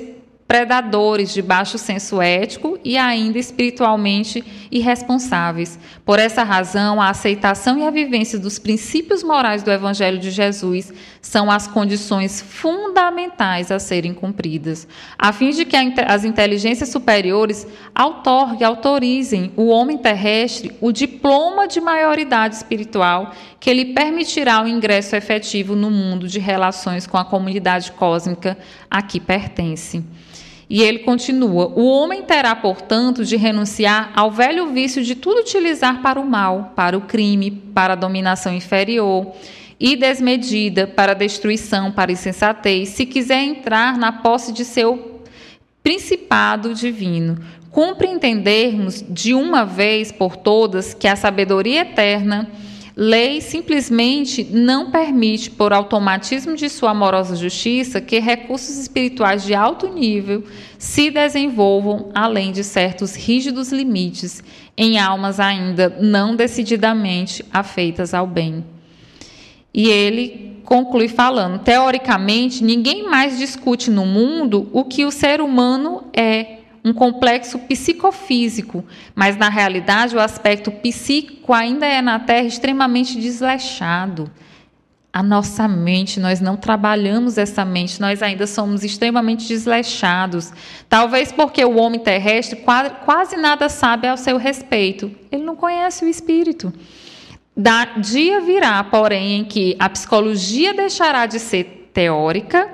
predadores 0.50 1.32
de 1.32 1.40
baixo 1.40 1.78
senso 1.78 2.20
ético 2.20 2.76
e 2.82 2.98
ainda 2.98 3.38
espiritualmente 3.38 4.42
irresponsáveis. 4.68 5.78
Por 6.04 6.18
essa 6.18 6.42
razão, 6.42 7.00
a 7.00 7.08
aceitação 7.08 7.78
e 7.78 7.86
a 7.86 7.90
vivência 7.92 8.36
dos 8.36 8.58
princípios 8.58 9.22
morais 9.22 9.62
do 9.62 9.70
Evangelho 9.70 10.18
de 10.18 10.32
Jesus 10.32 10.92
são 11.22 11.48
as 11.48 11.68
condições 11.68 12.42
fundamentais 12.42 13.70
a 13.70 13.78
serem 13.78 14.12
cumpridas, 14.12 14.88
a 15.16 15.32
fim 15.32 15.50
de 15.50 15.64
que 15.64 15.76
as 16.04 16.24
inteligências 16.24 16.88
superiores 16.88 17.64
outorguem, 17.96 18.66
autorizem 18.66 19.52
o 19.56 19.68
homem 19.68 19.98
terrestre 19.98 20.72
o 20.80 20.90
diploma 20.90 21.68
de 21.68 21.80
maioridade 21.80 22.56
espiritual 22.56 23.32
que 23.60 23.72
lhe 23.72 23.94
permitirá 23.94 24.60
o 24.64 24.66
ingresso 24.66 25.14
efetivo 25.14 25.76
no 25.76 25.92
mundo 25.92 26.26
de 26.26 26.40
relações 26.40 27.06
com 27.06 27.16
a 27.16 27.24
comunidade 27.24 27.92
cósmica 27.92 28.58
a 28.90 29.00
que 29.00 29.20
pertence. 29.20 30.02
E 30.70 30.82
ele 30.84 31.00
continua: 31.00 31.66
O 31.74 31.84
homem 31.84 32.22
terá, 32.22 32.54
portanto, 32.54 33.24
de 33.24 33.36
renunciar 33.36 34.12
ao 34.14 34.30
velho 34.30 34.68
vício 34.68 35.02
de 35.02 35.16
tudo 35.16 35.40
utilizar 35.40 36.00
para 36.00 36.20
o 36.20 36.24
mal, 36.24 36.72
para 36.76 36.96
o 36.96 37.00
crime, 37.00 37.50
para 37.50 37.94
a 37.94 37.96
dominação 37.96 38.54
inferior 38.54 39.32
e 39.80 39.96
desmedida, 39.96 40.86
para 40.86 41.12
a 41.12 41.16
destruição, 41.16 41.90
para 41.90 42.10
a 42.10 42.12
insensatez, 42.12 42.90
se 42.90 43.04
quiser 43.04 43.42
entrar 43.42 43.98
na 43.98 44.12
posse 44.12 44.52
de 44.52 44.64
seu 44.64 45.22
principado 45.82 46.72
divino. 46.72 47.38
Cumpre 47.72 48.06
entendermos 48.06 49.04
de 49.08 49.34
uma 49.34 49.64
vez 49.64 50.12
por 50.12 50.36
todas 50.36 50.94
que 50.94 51.08
a 51.08 51.16
sabedoria 51.16 51.80
eterna 51.80 52.48
Lei 53.02 53.40
simplesmente 53.40 54.44
não 54.44 54.90
permite, 54.90 55.50
por 55.50 55.72
automatismo 55.72 56.54
de 56.54 56.68
sua 56.68 56.90
amorosa 56.90 57.34
justiça, 57.34 57.98
que 57.98 58.18
recursos 58.18 58.76
espirituais 58.76 59.42
de 59.42 59.54
alto 59.54 59.88
nível 59.88 60.44
se 60.78 61.10
desenvolvam 61.10 62.10
além 62.14 62.52
de 62.52 62.62
certos 62.62 63.14
rígidos 63.14 63.72
limites 63.72 64.44
em 64.76 64.98
almas 64.98 65.40
ainda 65.40 65.96
não 65.98 66.36
decididamente 66.36 67.42
afeitas 67.50 68.12
ao 68.12 68.26
bem. 68.26 68.62
E 69.72 69.88
ele 69.88 70.60
conclui 70.62 71.08
falando: 71.08 71.58
teoricamente, 71.60 72.62
ninguém 72.62 73.08
mais 73.08 73.38
discute 73.38 73.90
no 73.90 74.04
mundo 74.04 74.68
o 74.74 74.84
que 74.84 75.06
o 75.06 75.10
ser 75.10 75.40
humano 75.40 76.04
é 76.12 76.59
um 76.84 76.92
complexo 76.92 77.58
psicofísico, 77.58 78.84
mas 79.14 79.36
na 79.36 79.48
realidade 79.48 80.16
o 80.16 80.20
aspecto 80.20 80.70
psíquico 80.70 81.52
ainda 81.52 81.86
é 81.86 82.00
na 82.00 82.18
Terra 82.18 82.46
extremamente 82.46 83.20
desleixado. 83.20 84.30
a 85.12 85.22
nossa 85.24 85.66
mente, 85.66 86.20
nós 86.20 86.40
não 86.40 86.56
trabalhamos 86.56 87.36
essa 87.36 87.64
mente, 87.64 88.00
nós 88.00 88.22
ainda 88.22 88.46
somos 88.46 88.84
extremamente 88.84 89.48
desleixados. 89.48 90.52
Talvez 90.88 91.32
porque 91.32 91.64
o 91.64 91.76
homem 91.78 91.98
terrestre 91.98 92.64
quase, 93.04 93.36
nada 93.36 93.68
sabe 93.68 94.06
ao 94.06 94.16
seu 94.16 94.36
respeito. 94.36 95.10
Ele 95.32 95.42
não 95.42 95.56
conhece 95.56 96.04
o 96.04 96.08
espírito. 96.08 96.72
Da 97.56 97.86
dia 97.96 98.40
virá, 98.40 98.82
porém, 98.84 99.40
em 99.40 99.44
que 99.44 99.74
a 99.80 99.88
psicologia 99.88 100.72
deixará 100.72 101.26
de 101.26 101.40
ser 101.40 101.90
teórica 101.92 102.70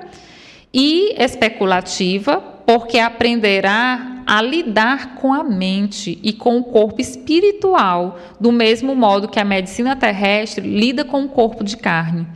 e 0.71 1.15
especulativa, 1.17 2.56
porque 2.67 2.99
aprenderá 2.99 4.23
a 4.25 4.41
lidar 4.41 5.15
com 5.15 5.33
a 5.33 5.41
mente 5.41 6.19
e 6.21 6.33
com 6.33 6.57
o 6.57 6.63
corpo 6.65 6.99
espiritual, 6.99 8.19
do 8.41 8.51
mesmo 8.51 8.93
modo 8.93 9.29
que 9.29 9.39
a 9.39 9.45
medicina 9.45 9.95
terrestre 9.95 10.67
lida 10.67 11.05
com 11.05 11.23
o 11.23 11.29
corpo 11.29 11.63
de 11.63 11.77
carne. 11.77 12.27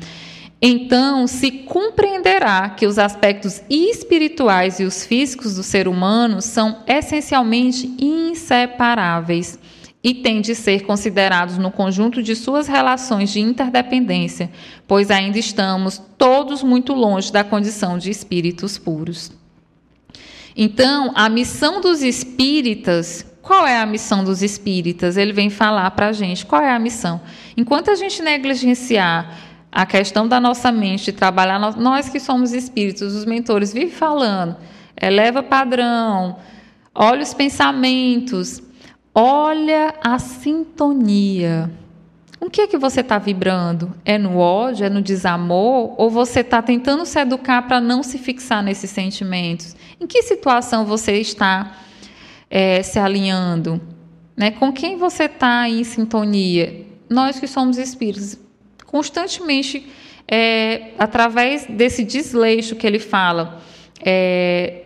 Então, 0.62 1.28
se 1.28 1.52
compreenderá 1.52 2.70
que 2.70 2.88
os 2.88 2.98
aspectos 2.98 3.62
espirituais 3.70 4.80
e 4.80 4.86
os 4.86 5.06
físicos 5.06 5.56
do 5.56 5.64
ser 5.64 5.86
humano 5.86 6.42
são 6.42 6.78
essencialmente 6.88 7.94
inseparáveis 8.00 9.60
e 10.02 10.14
têm 10.14 10.40
de 10.40 10.56
ser 10.56 10.84
considerados 10.84 11.58
no 11.58 11.72
conjunto 11.72 12.24
de 12.24 12.38
suas 12.38 12.70
relações 12.70 13.32
de 13.32 13.42
interdependência, 13.42 14.50
pois 14.88 15.12
ainda 15.12 15.38
estamos 15.38 16.02
todos 16.18 16.64
muito 16.64 16.94
longe 16.94 17.34
da 17.34 17.44
condição 17.44 17.98
de 17.98 18.10
espíritos 18.10 18.78
puros. 18.78 19.41
Então, 20.56 21.12
a 21.16 21.30
missão 21.30 21.82
dos 21.82 22.02
espíritas, 22.02 23.26
qual 23.42 23.66
é 23.66 23.80
a 23.80 23.86
missão 23.86 24.24
dos 24.24 24.42
espíritas? 24.42 25.18
Ele 25.18 25.34
vem 25.34 25.50
falar 25.50 25.90
para 25.92 26.08
a 26.08 26.12
gente 26.12 26.46
qual 26.46 26.62
é 26.62 26.72
a 26.72 26.80
missão. 26.80 27.22
Enquanto 27.56 27.90
a 27.90 27.96
gente 27.96 28.22
negligenciar 28.22 29.38
a 29.72 29.86
questão 29.86 30.28
da 30.28 30.40
nossa 30.40 30.72
mente, 30.72 31.12
trabalhar, 31.12 31.60
nós 31.78 32.10
que 32.10 32.20
somos 32.20 32.52
espíritos, 32.52 33.16
os 33.16 33.26
mentores 33.26 33.74
vivem 33.74 33.90
falando, 33.90 34.58
eleva 35.02 35.42
padrão, 35.42 36.38
olha 36.94 37.24
os 37.24 37.34
pensamentos, 37.34 38.62
olha 39.16 39.96
a 40.04 40.20
sintonia. 40.20 41.72
O 42.40 42.50
que 42.50 42.62
é 42.62 42.68
que 42.68 42.78
você 42.78 43.02
está 43.02 43.20
vibrando? 43.20 43.94
É 44.04 44.18
no 44.18 44.38
ódio, 44.38 44.84
é 44.84 44.90
no 44.90 45.00
desamor? 45.00 45.94
Ou 45.96 46.10
você 46.10 46.40
está 46.40 46.60
tentando 46.60 47.06
se 47.06 47.20
educar 47.20 47.62
para 47.62 47.80
não 47.80 48.02
se 48.02 48.18
fixar 48.18 48.64
nesses 48.64 48.90
sentimentos? 48.90 49.76
Em 50.02 50.08
que 50.08 50.24
situação 50.24 50.84
você 50.84 51.18
está 51.18 51.78
é, 52.50 52.82
se 52.82 52.98
alinhando? 52.98 53.80
Né? 54.36 54.50
Com 54.50 54.74
quem 54.74 54.98
você 54.98 55.26
está 55.26 55.70
em 55.70 55.84
sintonia? 55.84 56.88
Nós 57.08 57.40
que 57.40 57.46
somos 57.46 57.78
espíritos, 57.78 58.36
constantemente, 58.88 59.88
é, 60.28 60.94
através 60.98 61.68
desse 61.68 62.04
desleixo 62.04 62.76
que 62.76 62.88
ele 62.88 62.98
fala, 62.98 63.62
é, 64.04 64.86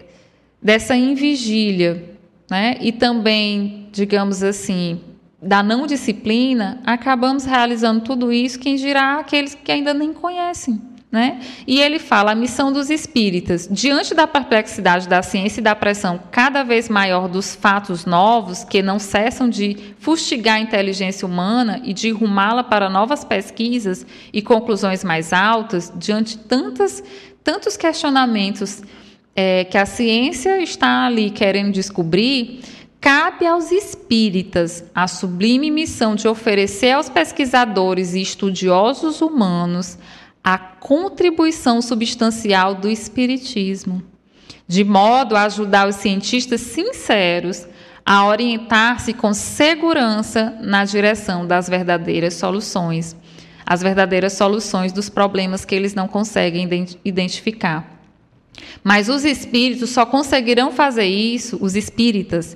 dessa 0.61 0.97
invigília, 0.97 2.17
né? 2.51 2.75
e 2.81 2.91
também, 2.91 3.87
digamos 3.93 4.43
assim, 4.43 4.99
da 5.41 5.63
não 5.63 5.87
disciplina, 5.87 6.81
acabamos 6.85 7.45
realizando 7.45 8.01
tudo 8.01 8.33
isso, 8.33 8.59
quem 8.59 8.75
dirá 8.75 9.19
aqueles 9.19 9.55
que 9.55 9.71
ainda 9.71 9.93
nem 9.93 10.11
conhecem. 10.11 10.81
Né? 11.15 11.39
E 11.65 11.79
ele 11.79 11.97
fala 11.97 12.33
a 12.33 12.35
missão 12.35 12.73
dos 12.73 12.89
espíritas. 12.89 13.69
Diante 13.71 14.13
da 14.13 14.27
perplexidade 14.27 15.07
da 15.07 15.23
ciência 15.23 15.61
e 15.61 15.63
da 15.63 15.73
pressão 15.73 16.19
cada 16.29 16.61
vez 16.61 16.89
maior 16.89 17.29
dos 17.29 17.55
fatos 17.55 18.05
novos, 18.05 18.65
que 18.65 18.81
não 18.81 18.99
cessam 18.99 19.47
de 19.47 19.77
fustigar 19.97 20.57
a 20.57 20.59
inteligência 20.59 21.25
humana 21.25 21.79
e 21.85 21.93
de 21.93 22.11
rumá-la 22.11 22.65
para 22.65 22.89
novas 22.89 23.23
pesquisas 23.23 24.05
e 24.33 24.41
conclusões 24.41 25.05
mais 25.05 25.31
altas, 25.31 25.89
diante 25.95 26.37
tantas, 26.37 27.01
tantos 27.41 27.77
questionamentos 27.77 28.83
é, 29.33 29.63
que 29.63 29.77
a 29.77 29.85
ciência 29.85 30.61
está 30.61 31.05
ali 31.05 31.29
querendo 31.29 31.71
descobrir, 31.71 32.59
Cabe 32.99 33.45
aos 33.45 33.71
espíritas 33.71 34.83
a 34.95 35.07
sublime 35.07 35.69
missão 35.69 36.15
de 36.15 36.27
oferecer 36.27 36.93
aos 36.93 37.07
pesquisadores 37.07 38.15
e 38.15 38.21
estudiosos 38.21 39.21
humanos 39.21 39.95
a 40.45 40.59
contribuição 40.59 41.81
substancial 41.81 42.76
do 42.76 42.88
espiritismo, 42.88 44.03
de 44.67 44.84
modo 44.84 45.35
a 45.35 45.45
ajudar 45.45 45.88
os 45.88 45.95
cientistas 45.95 46.61
sinceros 46.61 47.65
a 48.05 48.27
orientar-se 48.27 49.11
com 49.11 49.34
segurança 49.34 50.55
na 50.61 50.85
direção 50.85 51.47
das 51.47 51.67
verdadeiras 51.67 52.35
soluções, 52.35 53.15
as 53.65 53.81
verdadeiras 53.81 54.34
soluções 54.34 54.93
dos 54.93 55.09
problemas 55.09 55.65
que 55.65 55.73
eles 55.73 55.95
não 55.95 56.07
conseguem 56.07 56.69
identificar. 57.03 57.99
Mas 58.84 59.09
os 59.09 59.26
espíritos 59.26 59.89
só 59.89 60.05
conseguirão 60.05 60.72
fazer 60.72 61.07
isso, 61.07 61.57
os 61.59 61.76
espíritas, 61.76 62.55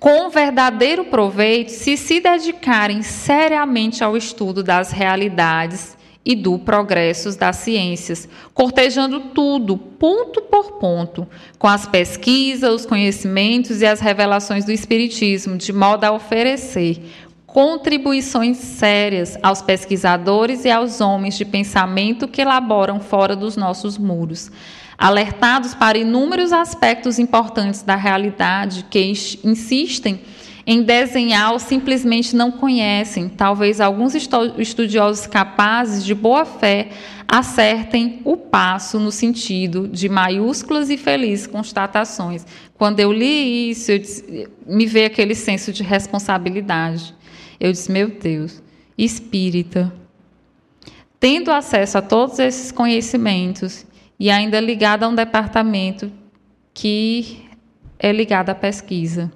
com 0.00 0.30
verdadeiro 0.30 1.04
proveito 1.04 1.68
se 1.68 1.96
se 1.96 2.18
dedicarem 2.18 3.02
seriamente 3.02 4.02
ao 4.02 4.16
estudo 4.16 4.64
das 4.64 4.90
realidades 4.90 5.99
e 6.24 6.34
do 6.34 6.58
progresso 6.58 7.36
das 7.38 7.56
ciências, 7.56 8.28
cortejando 8.52 9.20
tudo, 9.34 9.76
ponto 9.76 10.42
por 10.42 10.72
ponto, 10.72 11.26
com 11.58 11.66
as 11.66 11.86
pesquisas, 11.86 12.74
os 12.74 12.86
conhecimentos 12.86 13.80
e 13.80 13.86
as 13.86 14.00
revelações 14.00 14.64
do 14.64 14.72
Espiritismo, 14.72 15.56
de 15.56 15.72
modo 15.72 16.04
a 16.04 16.12
oferecer 16.12 17.02
contribuições 17.46 18.58
sérias 18.58 19.36
aos 19.42 19.60
pesquisadores 19.60 20.64
e 20.64 20.70
aos 20.70 21.00
homens 21.00 21.36
de 21.36 21.44
pensamento 21.44 22.28
que 22.28 22.40
elaboram 22.40 23.00
fora 23.00 23.34
dos 23.34 23.56
nossos 23.56 23.98
muros 23.98 24.52
alertados 25.00 25.74
para 25.74 25.96
inúmeros 25.96 26.52
aspectos 26.52 27.18
importantes 27.18 27.82
da 27.82 27.96
realidade 27.96 28.84
que 28.90 29.00
insistem 29.42 30.20
em 30.70 30.84
desenhar 30.84 31.52
ou 31.52 31.58
simplesmente 31.58 32.36
não 32.36 32.52
conhecem. 32.52 33.28
Talvez 33.28 33.80
alguns 33.80 34.14
estudiosos 34.14 35.26
capazes 35.26 36.04
de 36.04 36.14
boa 36.14 36.44
fé 36.44 36.90
acertem 37.26 38.20
o 38.24 38.36
passo 38.36 39.00
no 39.00 39.10
sentido 39.10 39.88
de 39.88 40.08
maiúsculas 40.08 40.88
e 40.88 40.96
felizes 40.96 41.48
constatações. 41.48 42.46
Quando 42.78 43.00
eu 43.00 43.12
li 43.12 43.70
isso, 43.70 43.90
eu 43.90 43.98
disse, 43.98 44.48
me 44.64 44.86
veio 44.86 45.08
aquele 45.08 45.34
senso 45.34 45.72
de 45.72 45.82
responsabilidade. 45.82 47.16
Eu 47.58 47.72
disse, 47.72 47.90
meu 47.90 48.06
Deus, 48.06 48.62
espírita, 48.96 49.92
tendo 51.18 51.50
acesso 51.50 51.98
a 51.98 52.02
todos 52.02 52.38
esses 52.38 52.70
conhecimentos 52.70 53.84
e 54.20 54.30
ainda 54.30 54.60
ligada 54.60 55.04
a 55.04 55.08
um 55.08 55.16
departamento 55.16 56.12
que 56.72 57.42
é 57.98 58.12
ligado 58.12 58.50
à 58.50 58.54
pesquisa. 58.54 59.32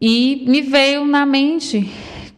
E 0.00 0.44
me 0.46 0.62
veio 0.62 1.04
na 1.04 1.26
mente 1.26 1.90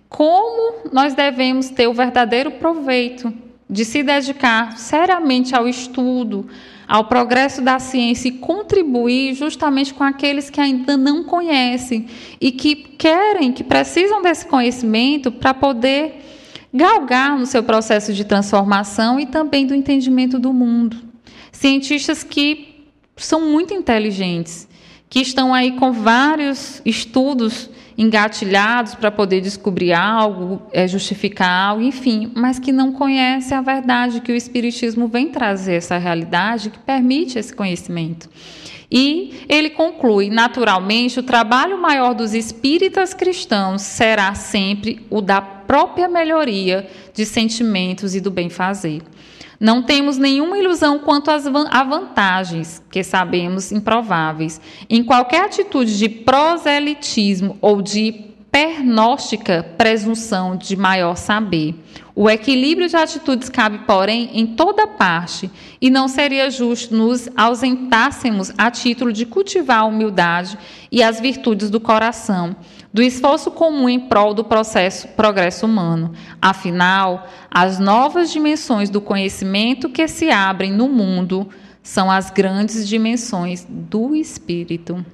como 0.09 0.91
nós 0.93 1.15
devemos 1.15 1.71
ter 1.71 1.87
o 1.87 1.95
verdadeiro 1.95 2.51
proveito 2.53 3.33
de 3.71 3.85
se 3.85 4.03
dedicar 4.03 4.77
seriamente 4.77 5.55
ao 5.55 5.67
estudo, 5.67 6.47
ao 6.87 7.05
progresso 7.05 7.63
da 7.63 7.79
ciência 7.79 8.29
e 8.29 8.33
contribuir 8.33 9.35
justamente 9.35 9.95
com 9.95 10.05
aqueles 10.05 10.51
que 10.51 10.61
ainda 10.61 10.97
não 10.97 11.25
conhecem 11.25 12.07
e 12.39 12.53
que 12.53 12.75
querem, 12.75 13.53
que 13.53 13.65
precisam 13.65 14.21
desse 14.21 14.45
conhecimento 14.45 15.33
para 15.33 15.55
poder 15.55 16.17
galgar 16.75 17.39
no 17.39 17.47
seu 17.47 17.63
processo 17.63 18.13
de 18.13 18.25
transformação 18.25 19.19
e 19.19 19.25
também 19.25 19.67
do 19.67 19.75
entendimento 19.75 20.39
do 20.39 20.53
mundo. 20.53 20.97
Cientistas 21.51 22.23
que 22.23 22.87
são 23.17 23.41
muito 23.41 23.73
inteligentes, 23.73 24.69
que 25.13 25.21
estão 25.21 25.53
aí 25.53 25.73
com 25.73 25.93
vários 25.93 26.81
estudos 26.87 27.69
engatilhados 27.99 28.95
para 28.95 29.11
poder 29.11 29.43
descobrir 29.43 29.93
algo, 29.93 30.63
é, 30.73 30.89
justificar 30.89 31.51
algo, 31.51 31.83
enfim, 31.83 32.33
mas 32.35 32.59
que 32.59 32.73
não 32.73 32.93
conhecem 32.93 33.55
a 33.55 33.61
verdade 33.61 34.23
que 34.23 34.33
o 34.33 34.35
Espiritismo 34.35 35.07
vem 35.07 35.29
trazer, 35.29 35.75
essa 35.75 35.99
realidade 35.99 36.71
que 36.71 36.79
permite 36.79 37.39
esse 37.39 37.55
conhecimento. 37.55 38.27
E 38.91 39.45
ele 39.51 39.69
conclui: 39.69 40.31
naturalmente, 40.31 41.21
o 41.21 41.23
trabalho 41.23 41.79
maior 41.79 42.15
dos 42.15 42.33
espíritas 42.33 43.13
cristãos 43.13 43.83
será 43.83 44.35
sempre 44.35 45.05
o 45.11 45.21
da 45.21 45.43
própria 45.43 46.09
melhoria 46.09 46.89
de 47.13 47.27
sentimentos 47.27 48.15
e 48.15 48.21
do 48.21 48.31
bem-fazer. 48.31 49.03
Não 49.63 49.81
temos 49.81 50.19
nenhuma 50.19 50.59
ilusão 50.59 50.99
quanto 50.99 51.31
às 51.31 51.45
vantagens, 51.45 52.83
que 52.91 53.05
sabemos 53.05 53.71
improváveis, 53.71 54.61
em 54.91 55.05
qualquer 55.05 55.45
atitude 55.45 55.97
de 55.97 56.09
proselitismo 56.09 57.57
ou 57.61 57.81
de 57.81 58.25
pernóstica 58.51 59.65
presunção 59.79 60.57
de 60.57 60.75
maior 60.75 61.15
saber. 61.15 61.77
O 62.13 62.29
equilíbrio 62.29 62.89
de 62.89 62.97
atitudes 62.97 63.49
cabe, 63.49 63.79
porém, 63.87 64.31
em 64.35 64.47
toda 64.49 64.85
parte, 64.89 65.49
e 65.81 65.89
não 65.89 66.09
seria 66.09 66.51
justo 66.51 66.95
nos 66.95 67.29
ausentássemos 67.37 68.53
a 68.59 68.69
título 68.69 69.13
de 69.13 69.25
cultivar 69.25 69.79
a 69.79 69.85
humildade 69.85 70.59
e 70.91 71.05
as 71.05 71.21
virtudes 71.21 71.71
do 71.71 71.79
coração, 71.79 72.57
do 72.93 73.03
esforço 73.03 73.51
comum 73.51 73.89
em 73.89 74.01
prol 74.01 74.35
do 74.35 74.45
processo 74.45 75.09
progresso 75.09 75.65
humano. 75.65 76.13
Afinal, 76.41 77.27
as 77.51 77.79
novas 77.79 78.31
dimensões 78.31 78.91
do 78.91 79.01
conhecimento 79.01 79.89
que 79.89 80.07
se 80.07 80.31
abrem 80.31 80.73
no 80.73 80.89
mundo 80.89 81.49
são 81.83 82.11
as 82.11 82.31
grandes 82.31 82.87
dimensões 82.87 83.67
do 83.69 84.15
espírito. 84.15 85.05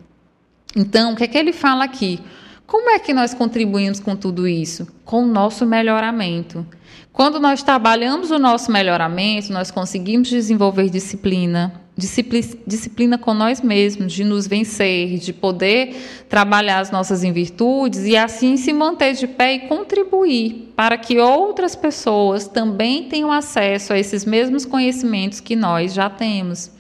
Então, 0.77 1.13
o 1.13 1.17
que 1.17 1.25
é 1.25 1.29
que 1.29 1.39
ele 1.39 1.53
fala 1.53 1.85
aqui? 1.85 2.21
Como 2.69 2.91
é 2.91 2.99
que 2.99 3.15
nós 3.15 3.33
contribuímos 3.33 3.99
com 3.99 4.15
tudo 4.15 4.47
isso? 4.47 4.87
Com 5.03 5.23
o 5.23 5.27
nosso 5.27 5.65
melhoramento. 5.65 6.67
Quando 7.11 7.41
nós 7.41 7.63
trabalhamos 7.63 8.31
o 8.31 8.39
nosso 8.39 8.71
melhoramento, 8.71 9.51
nós 9.51 9.71
conseguimos 9.71 10.29
desenvolver 10.29 10.91
disciplina, 10.91 11.81
disciplina 11.97 13.17
com 13.17 13.33
nós 13.33 13.63
mesmos, 13.63 14.13
de 14.13 14.23
nos 14.23 14.47
vencer, 14.47 15.19
de 15.19 15.33
poder 15.33 15.97
trabalhar 16.29 16.81
as 16.81 16.91
nossas 16.91 17.23
virtudes 17.23 18.05
e 18.05 18.19
assim 18.19 18.59
se 18.59 18.71
manter 18.75 19.15
de 19.15 19.27
pé 19.27 19.55
e 19.55 19.61
contribuir 19.61 20.75
para 20.77 20.99
que 20.99 21.19
outras 21.19 21.75
pessoas 21.75 22.49
também 22.49 23.05
tenham 23.05 23.33
acesso 23.33 23.95
a 23.95 23.99
esses 23.99 24.27
mesmos 24.27 24.67
conhecimentos 24.67 25.41
que 25.41 25.57
nós 25.57 25.95
já 25.95 26.11
temos 26.11 26.71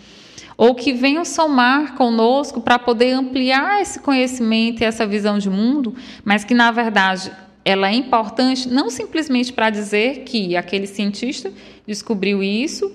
ou 0.58 0.74
que 0.74 0.92
venham 0.92 1.24
somar 1.24 1.94
conosco 1.94 2.60
para 2.60 2.80
poder 2.80 3.12
ampliar 3.12 3.80
esse 3.80 4.00
conhecimento 4.00 4.82
e 4.82 4.84
essa 4.84 5.06
visão 5.06 5.38
de 5.38 5.48
mundo, 5.48 5.94
mas 6.24 6.42
que 6.42 6.52
na 6.52 6.72
verdade 6.72 7.30
ela 7.64 7.88
é 7.88 7.94
importante 7.94 8.68
não 8.68 8.90
simplesmente 8.90 9.52
para 9.52 9.70
dizer 9.70 10.24
que 10.24 10.56
aquele 10.56 10.88
cientista 10.88 11.52
descobriu 11.86 12.42
isso 12.42 12.92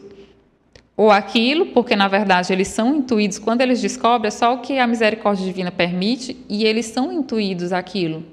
ou 0.97 1.09
aquilo, 1.09 1.67
porque 1.67 1.95
na 1.95 2.09
verdade 2.09 2.51
eles 2.51 2.67
são 2.67 2.97
intuídos 2.97 3.39
quando 3.39 3.61
eles 3.61 3.81
descobrem 3.81 4.27
é 4.27 4.31
só 4.31 4.53
o 4.55 4.57
que 4.57 4.77
a 4.77 4.85
misericórdia 4.85 5.45
divina 5.45 5.71
permite 5.71 6.35
e 6.49 6.65
eles 6.65 6.87
são 6.87 7.13
intuídos 7.13 7.71
aquilo, 7.71 8.25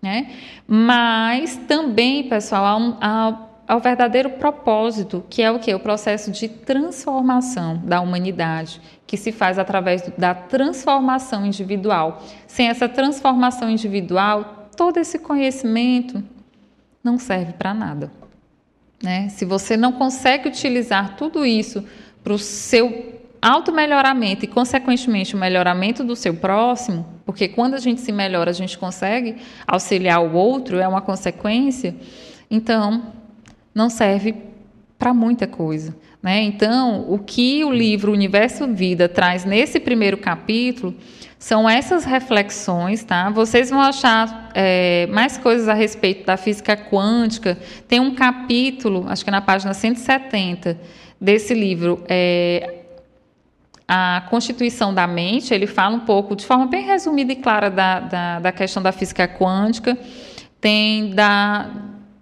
né? 0.00 0.30
Mas 0.66 1.56
também, 1.68 2.24
pessoal, 2.24 2.64
há, 2.64 2.76
um, 2.76 2.96
há 3.00 3.49
ao 3.70 3.78
verdadeiro 3.78 4.30
propósito, 4.30 5.24
que 5.30 5.40
é 5.40 5.48
o 5.48 5.60
que? 5.60 5.72
O 5.72 5.78
processo 5.78 6.32
de 6.32 6.48
transformação 6.48 7.76
da 7.76 8.00
humanidade, 8.00 8.80
que 9.06 9.16
se 9.16 9.30
faz 9.30 9.60
através 9.60 10.02
da 10.18 10.34
transformação 10.34 11.46
individual. 11.46 12.20
Sem 12.48 12.66
essa 12.66 12.88
transformação 12.88 13.70
individual, 13.70 14.68
todo 14.76 14.96
esse 14.96 15.20
conhecimento 15.20 16.20
não 17.04 17.16
serve 17.16 17.52
para 17.52 17.72
nada. 17.72 18.10
Né? 19.00 19.28
Se 19.28 19.44
você 19.44 19.76
não 19.76 19.92
consegue 19.92 20.48
utilizar 20.48 21.14
tudo 21.14 21.46
isso 21.46 21.84
para 22.24 22.32
o 22.32 22.38
seu 22.38 23.20
auto-melhoramento 23.40 24.44
e, 24.44 24.48
consequentemente, 24.48 25.36
o 25.36 25.38
melhoramento 25.38 26.02
do 26.02 26.16
seu 26.16 26.34
próximo, 26.34 27.06
porque 27.24 27.46
quando 27.46 27.74
a 27.74 27.78
gente 27.78 28.00
se 28.00 28.10
melhora, 28.10 28.50
a 28.50 28.52
gente 28.52 28.76
consegue 28.76 29.36
auxiliar 29.64 30.20
o 30.20 30.34
outro, 30.34 30.80
é 30.80 30.88
uma 30.88 31.00
consequência, 31.00 31.94
então 32.50 33.19
não 33.74 33.88
serve 33.88 34.34
para 34.98 35.14
muita 35.14 35.46
coisa. 35.46 35.96
Né? 36.22 36.42
Então, 36.42 37.06
o 37.08 37.18
que 37.18 37.64
o 37.64 37.72
livro 37.72 38.12
Universo 38.12 38.66
Vida 38.68 39.08
traz 39.08 39.44
nesse 39.44 39.80
primeiro 39.80 40.18
capítulo 40.18 40.94
são 41.38 41.68
essas 41.68 42.04
reflexões, 42.04 43.02
tá? 43.02 43.30
Vocês 43.30 43.70
vão 43.70 43.80
achar 43.80 44.50
é, 44.54 45.06
mais 45.06 45.38
coisas 45.38 45.68
a 45.68 45.72
respeito 45.72 46.26
da 46.26 46.36
física 46.36 46.76
quântica. 46.76 47.56
Tem 47.88 47.98
um 47.98 48.14
capítulo, 48.14 49.06
acho 49.08 49.24
que 49.24 49.30
na 49.30 49.40
página 49.40 49.72
170 49.72 50.78
desse 51.18 51.54
livro, 51.54 52.04
é, 52.06 52.80
a 53.88 54.24
Constituição 54.30 54.94
da 54.94 55.06
Mente. 55.06 55.52
Ele 55.52 55.66
fala 55.66 55.96
um 55.96 56.00
pouco, 56.00 56.36
de 56.36 56.46
forma 56.46 56.66
bem 56.66 56.84
resumida 56.84 57.32
e 57.32 57.36
clara, 57.36 57.68
da, 57.68 57.98
da, 57.98 58.38
da 58.38 58.52
questão 58.52 58.80
da 58.80 58.92
física 58.92 59.26
quântica. 59.26 59.98
Tem 60.60 61.10
da 61.10 61.70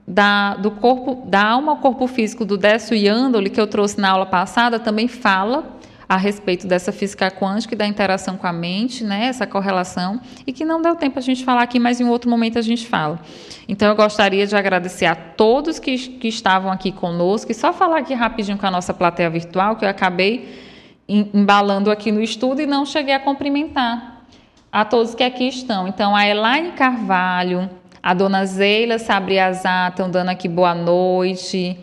da, 0.08 0.54
do 0.54 0.70
corpo, 0.70 1.22
da 1.26 1.44
alma 1.44 1.72
ao 1.72 1.78
corpo 1.78 2.06
físico 2.06 2.42
do 2.42 2.56
Décio 2.56 2.96
Yandoli, 2.96 3.50
que 3.50 3.60
eu 3.60 3.66
trouxe 3.66 4.00
na 4.00 4.10
aula 4.10 4.24
passada, 4.24 4.80
também 4.80 5.06
fala 5.06 5.76
a 6.08 6.16
respeito 6.16 6.66
dessa 6.66 6.90
física 6.90 7.30
quântica 7.30 7.74
e 7.74 7.76
da 7.76 7.86
interação 7.86 8.38
com 8.38 8.46
a 8.46 8.52
mente, 8.52 9.04
né, 9.04 9.26
essa 9.26 9.46
correlação, 9.46 10.18
e 10.46 10.52
que 10.54 10.64
não 10.64 10.80
deu 10.80 10.96
tempo 10.96 11.18
a 11.18 11.22
gente 11.22 11.44
falar 11.44 11.62
aqui, 11.62 11.78
mas 11.78 12.00
em 12.00 12.08
outro 12.08 12.30
momento 12.30 12.58
a 12.58 12.62
gente 12.62 12.86
fala. 12.86 13.20
Então 13.68 13.86
eu 13.86 13.94
gostaria 13.94 14.46
de 14.46 14.56
agradecer 14.56 15.04
a 15.04 15.14
todos 15.14 15.78
que, 15.78 15.98
que 15.98 16.28
estavam 16.28 16.72
aqui 16.72 16.90
conosco, 16.90 17.52
e 17.52 17.54
só 17.54 17.74
falar 17.74 17.98
aqui 17.98 18.14
rapidinho 18.14 18.56
com 18.56 18.66
a 18.66 18.70
nossa 18.70 18.94
plateia 18.94 19.28
virtual, 19.28 19.76
que 19.76 19.84
eu 19.84 19.88
acabei 19.90 20.66
embalando 21.06 21.90
aqui 21.90 22.10
no 22.10 22.22
estudo 22.22 22.62
e 22.62 22.66
não 22.66 22.86
cheguei 22.86 23.12
a 23.12 23.20
cumprimentar 23.20 24.24
a 24.72 24.84
todos 24.84 25.14
que 25.14 25.22
aqui 25.22 25.48
estão. 25.48 25.88
Então, 25.88 26.14
a 26.14 26.26
Elaine 26.26 26.72
Carvalho, 26.72 27.68
a 28.02 28.14
dona 28.14 28.44
Zeila 28.46 28.98
Sabriazá 28.98 29.88
estão 29.88 30.10
dando 30.10 30.28
aqui 30.28 30.48
boa 30.48 30.74
noite. 30.74 31.78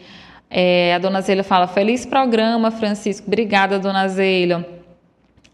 É, 0.49 0.93
a 0.95 0.97
dona 0.97 1.21
Zeila 1.21 1.43
fala: 1.43 1.67
Feliz 1.67 2.05
programa, 2.05 2.71
Francisco. 2.71 3.27
Obrigada, 3.27 3.77
dona 3.77 4.07
Zeila. 4.07 4.65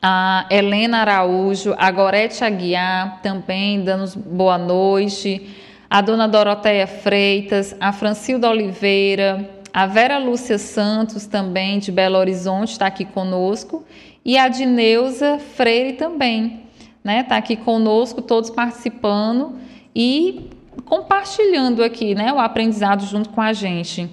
A 0.01 0.47
Helena 0.49 0.99
Araújo, 0.99 1.75
a 1.77 1.91
Gorete 1.91 2.43
Aguiar 2.43 3.21
também 3.21 3.83
dando 3.83 4.17
boa 4.19 4.57
noite. 4.57 5.49
A 5.89 6.01
dona 6.01 6.27
Doroteia 6.27 6.87
Freitas, 6.87 7.75
a 7.79 7.91
Francilda 7.91 8.49
Oliveira, 8.49 9.49
a 9.73 9.85
Vera 9.85 10.17
Lúcia 10.17 10.57
Santos 10.57 11.25
também, 11.25 11.79
de 11.79 11.91
Belo 11.91 12.17
Horizonte, 12.17 12.71
está 12.71 12.87
aqui 12.87 13.03
conosco. 13.03 13.85
E 14.23 14.37
a 14.37 14.47
Dineuza 14.47 15.37
Freire 15.37 15.93
também, 15.93 16.61
né? 17.03 17.21
Está 17.21 17.37
aqui 17.37 17.55
conosco, 17.55 18.21
todos 18.21 18.49
participando 18.49 19.59
e 19.95 20.49
compartilhando 20.85 21.83
aqui 21.83 22.15
né, 22.15 22.31
o 22.33 22.39
aprendizado 22.39 23.05
junto 23.05 23.29
com 23.29 23.41
a 23.41 23.53
gente. 23.53 24.09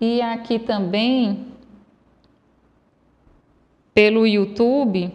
E 0.00 0.22
aqui 0.22 0.58
também, 0.58 1.46
pelo 3.92 4.26
YouTube, 4.26 5.12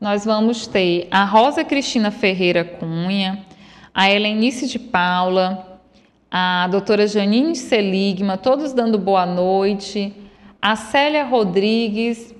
nós 0.00 0.24
vamos 0.24 0.66
ter 0.66 1.06
a 1.10 1.24
Rosa 1.24 1.64
Cristina 1.64 2.10
Ferreira 2.10 2.64
Cunha, 2.64 3.46
a 3.94 4.10
Helenice 4.10 4.66
de 4.66 4.78
Paula, 4.78 5.80
a 6.30 6.66
doutora 6.68 7.06
Janine 7.06 7.54
Seligma, 7.54 8.36
todos 8.36 8.72
dando 8.72 8.98
boa 8.98 9.24
noite, 9.24 10.12
a 10.60 10.74
Célia 10.74 11.24
Rodrigues, 11.24 12.33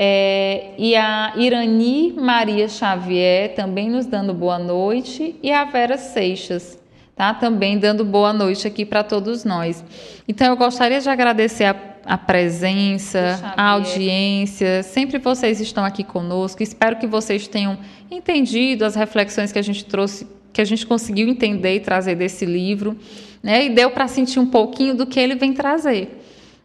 é, 0.00 0.74
e 0.78 0.94
a 0.94 1.32
Irani 1.36 2.12
Maria 2.12 2.68
Xavier 2.68 3.52
também 3.56 3.90
nos 3.90 4.06
dando 4.06 4.32
boa 4.32 4.56
noite 4.56 5.34
e 5.42 5.50
a 5.50 5.64
Vera 5.64 5.98
Seixas, 5.98 6.80
tá? 7.16 7.34
Também 7.34 7.76
dando 7.76 8.04
boa 8.04 8.32
noite 8.32 8.64
aqui 8.64 8.86
para 8.86 9.02
todos 9.02 9.44
nós. 9.44 9.84
Então 10.28 10.46
eu 10.46 10.56
gostaria 10.56 11.00
de 11.00 11.08
agradecer 11.08 11.64
a, 11.64 11.74
a 12.06 12.16
presença, 12.16 13.40
a 13.56 13.70
audiência. 13.70 14.84
Sempre 14.84 15.18
vocês 15.18 15.60
estão 15.60 15.84
aqui 15.84 16.04
conosco. 16.04 16.62
Espero 16.62 16.94
que 16.94 17.06
vocês 17.08 17.48
tenham 17.48 17.76
entendido 18.08 18.84
as 18.84 18.94
reflexões 18.94 19.50
que 19.50 19.58
a 19.58 19.62
gente 19.62 19.84
trouxe, 19.84 20.28
que 20.52 20.60
a 20.60 20.64
gente 20.64 20.86
conseguiu 20.86 21.28
entender 21.28 21.74
e 21.74 21.80
trazer 21.80 22.14
desse 22.14 22.46
livro, 22.46 22.96
né? 23.42 23.64
E 23.64 23.70
deu 23.70 23.90
para 23.90 24.06
sentir 24.06 24.38
um 24.38 24.46
pouquinho 24.46 24.94
do 24.94 25.06
que 25.06 25.18
ele 25.18 25.34
vem 25.34 25.52
trazer. 25.52 26.18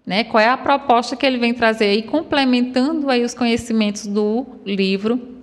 Né? 0.05 0.23
Qual 0.23 0.41
é 0.41 0.49
a 0.49 0.57
proposta 0.57 1.15
que 1.15 1.25
ele 1.25 1.37
vem 1.37 1.53
trazer 1.53 1.85
aí, 1.85 2.03
complementando 2.03 3.09
aí 3.09 3.23
os 3.23 3.33
conhecimentos 3.33 4.05
do 4.05 4.45
livro 4.65 5.33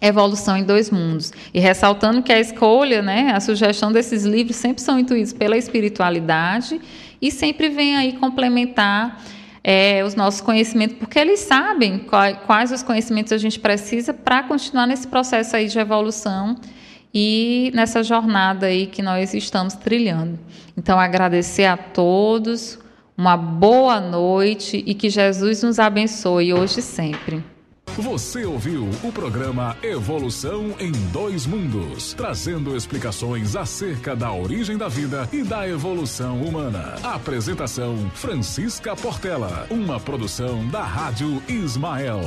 Evolução 0.00 0.56
em 0.56 0.64
Dois 0.64 0.90
Mundos. 0.90 1.32
E 1.52 1.58
ressaltando 1.58 2.22
que 2.22 2.32
a 2.32 2.38
escolha, 2.38 3.02
né, 3.02 3.32
a 3.34 3.40
sugestão 3.40 3.92
desses 3.92 4.24
livros 4.24 4.56
sempre 4.56 4.82
são 4.82 4.98
intuídos 4.98 5.32
pela 5.32 5.56
espiritualidade 5.56 6.80
e 7.20 7.30
sempre 7.30 7.68
vem 7.68 7.96
aí 7.96 8.12
complementar 8.12 9.20
é, 9.62 10.04
os 10.04 10.14
nossos 10.14 10.40
conhecimentos, 10.40 10.96
porque 10.98 11.18
eles 11.18 11.40
sabem 11.40 11.98
quais, 11.98 12.38
quais 12.46 12.72
os 12.72 12.82
conhecimentos 12.82 13.32
a 13.32 13.38
gente 13.38 13.58
precisa 13.58 14.14
para 14.14 14.44
continuar 14.44 14.86
nesse 14.86 15.06
processo 15.08 15.56
aí 15.56 15.66
de 15.66 15.78
evolução 15.78 16.56
e 17.12 17.72
nessa 17.74 18.02
jornada 18.02 18.66
aí 18.66 18.86
que 18.86 19.02
nós 19.02 19.34
estamos 19.34 19.74
trilhando. 19.74 20.38
Então, 20.76 20.98
agradecer 20.98 21.64
a 21.64 21.76
todos 21.76 22.78
uma 23.18 23.36
boa 23.36 24.00
noite 24.00 24.82
e 24.86 24.94
que 24.94 25.10
Jesus 25.10 25.64
nos 25.64 25.80
abençoe 25.80 26.54
hoje 26.54 26.78
e 26.78 26.82
sempre. 26.82 27.42
Você 27.96 28.44
ouviu 28.44 28.88
o 29.02 29.10
programa 29.10 29.76
Evolução 29.82 30.76
em 30.78 30.92
Dois 31.10 31.44
Mundos, 31.44 32.14
trazendo 32.14 32.76
explicações 32.76 33.56
acerca 33.56 34.14
da 34.14 34.32
origem 34.32 34.78
da 34.78 34.86
vida 34.86 35.28
e 35.32 35.42
da 35.42 35.68
evolução 35.68 36.40
humana. 36.42 36.94
Apresentação 37.02 38.08
Francisca 38.14 38.94
Portela, 38.94 39.66
uma 39.68 39.98
produção 39.98 40.68
da 40.68 40.84
Rádio 40.84 41.42
Ismael. 41.48 42.20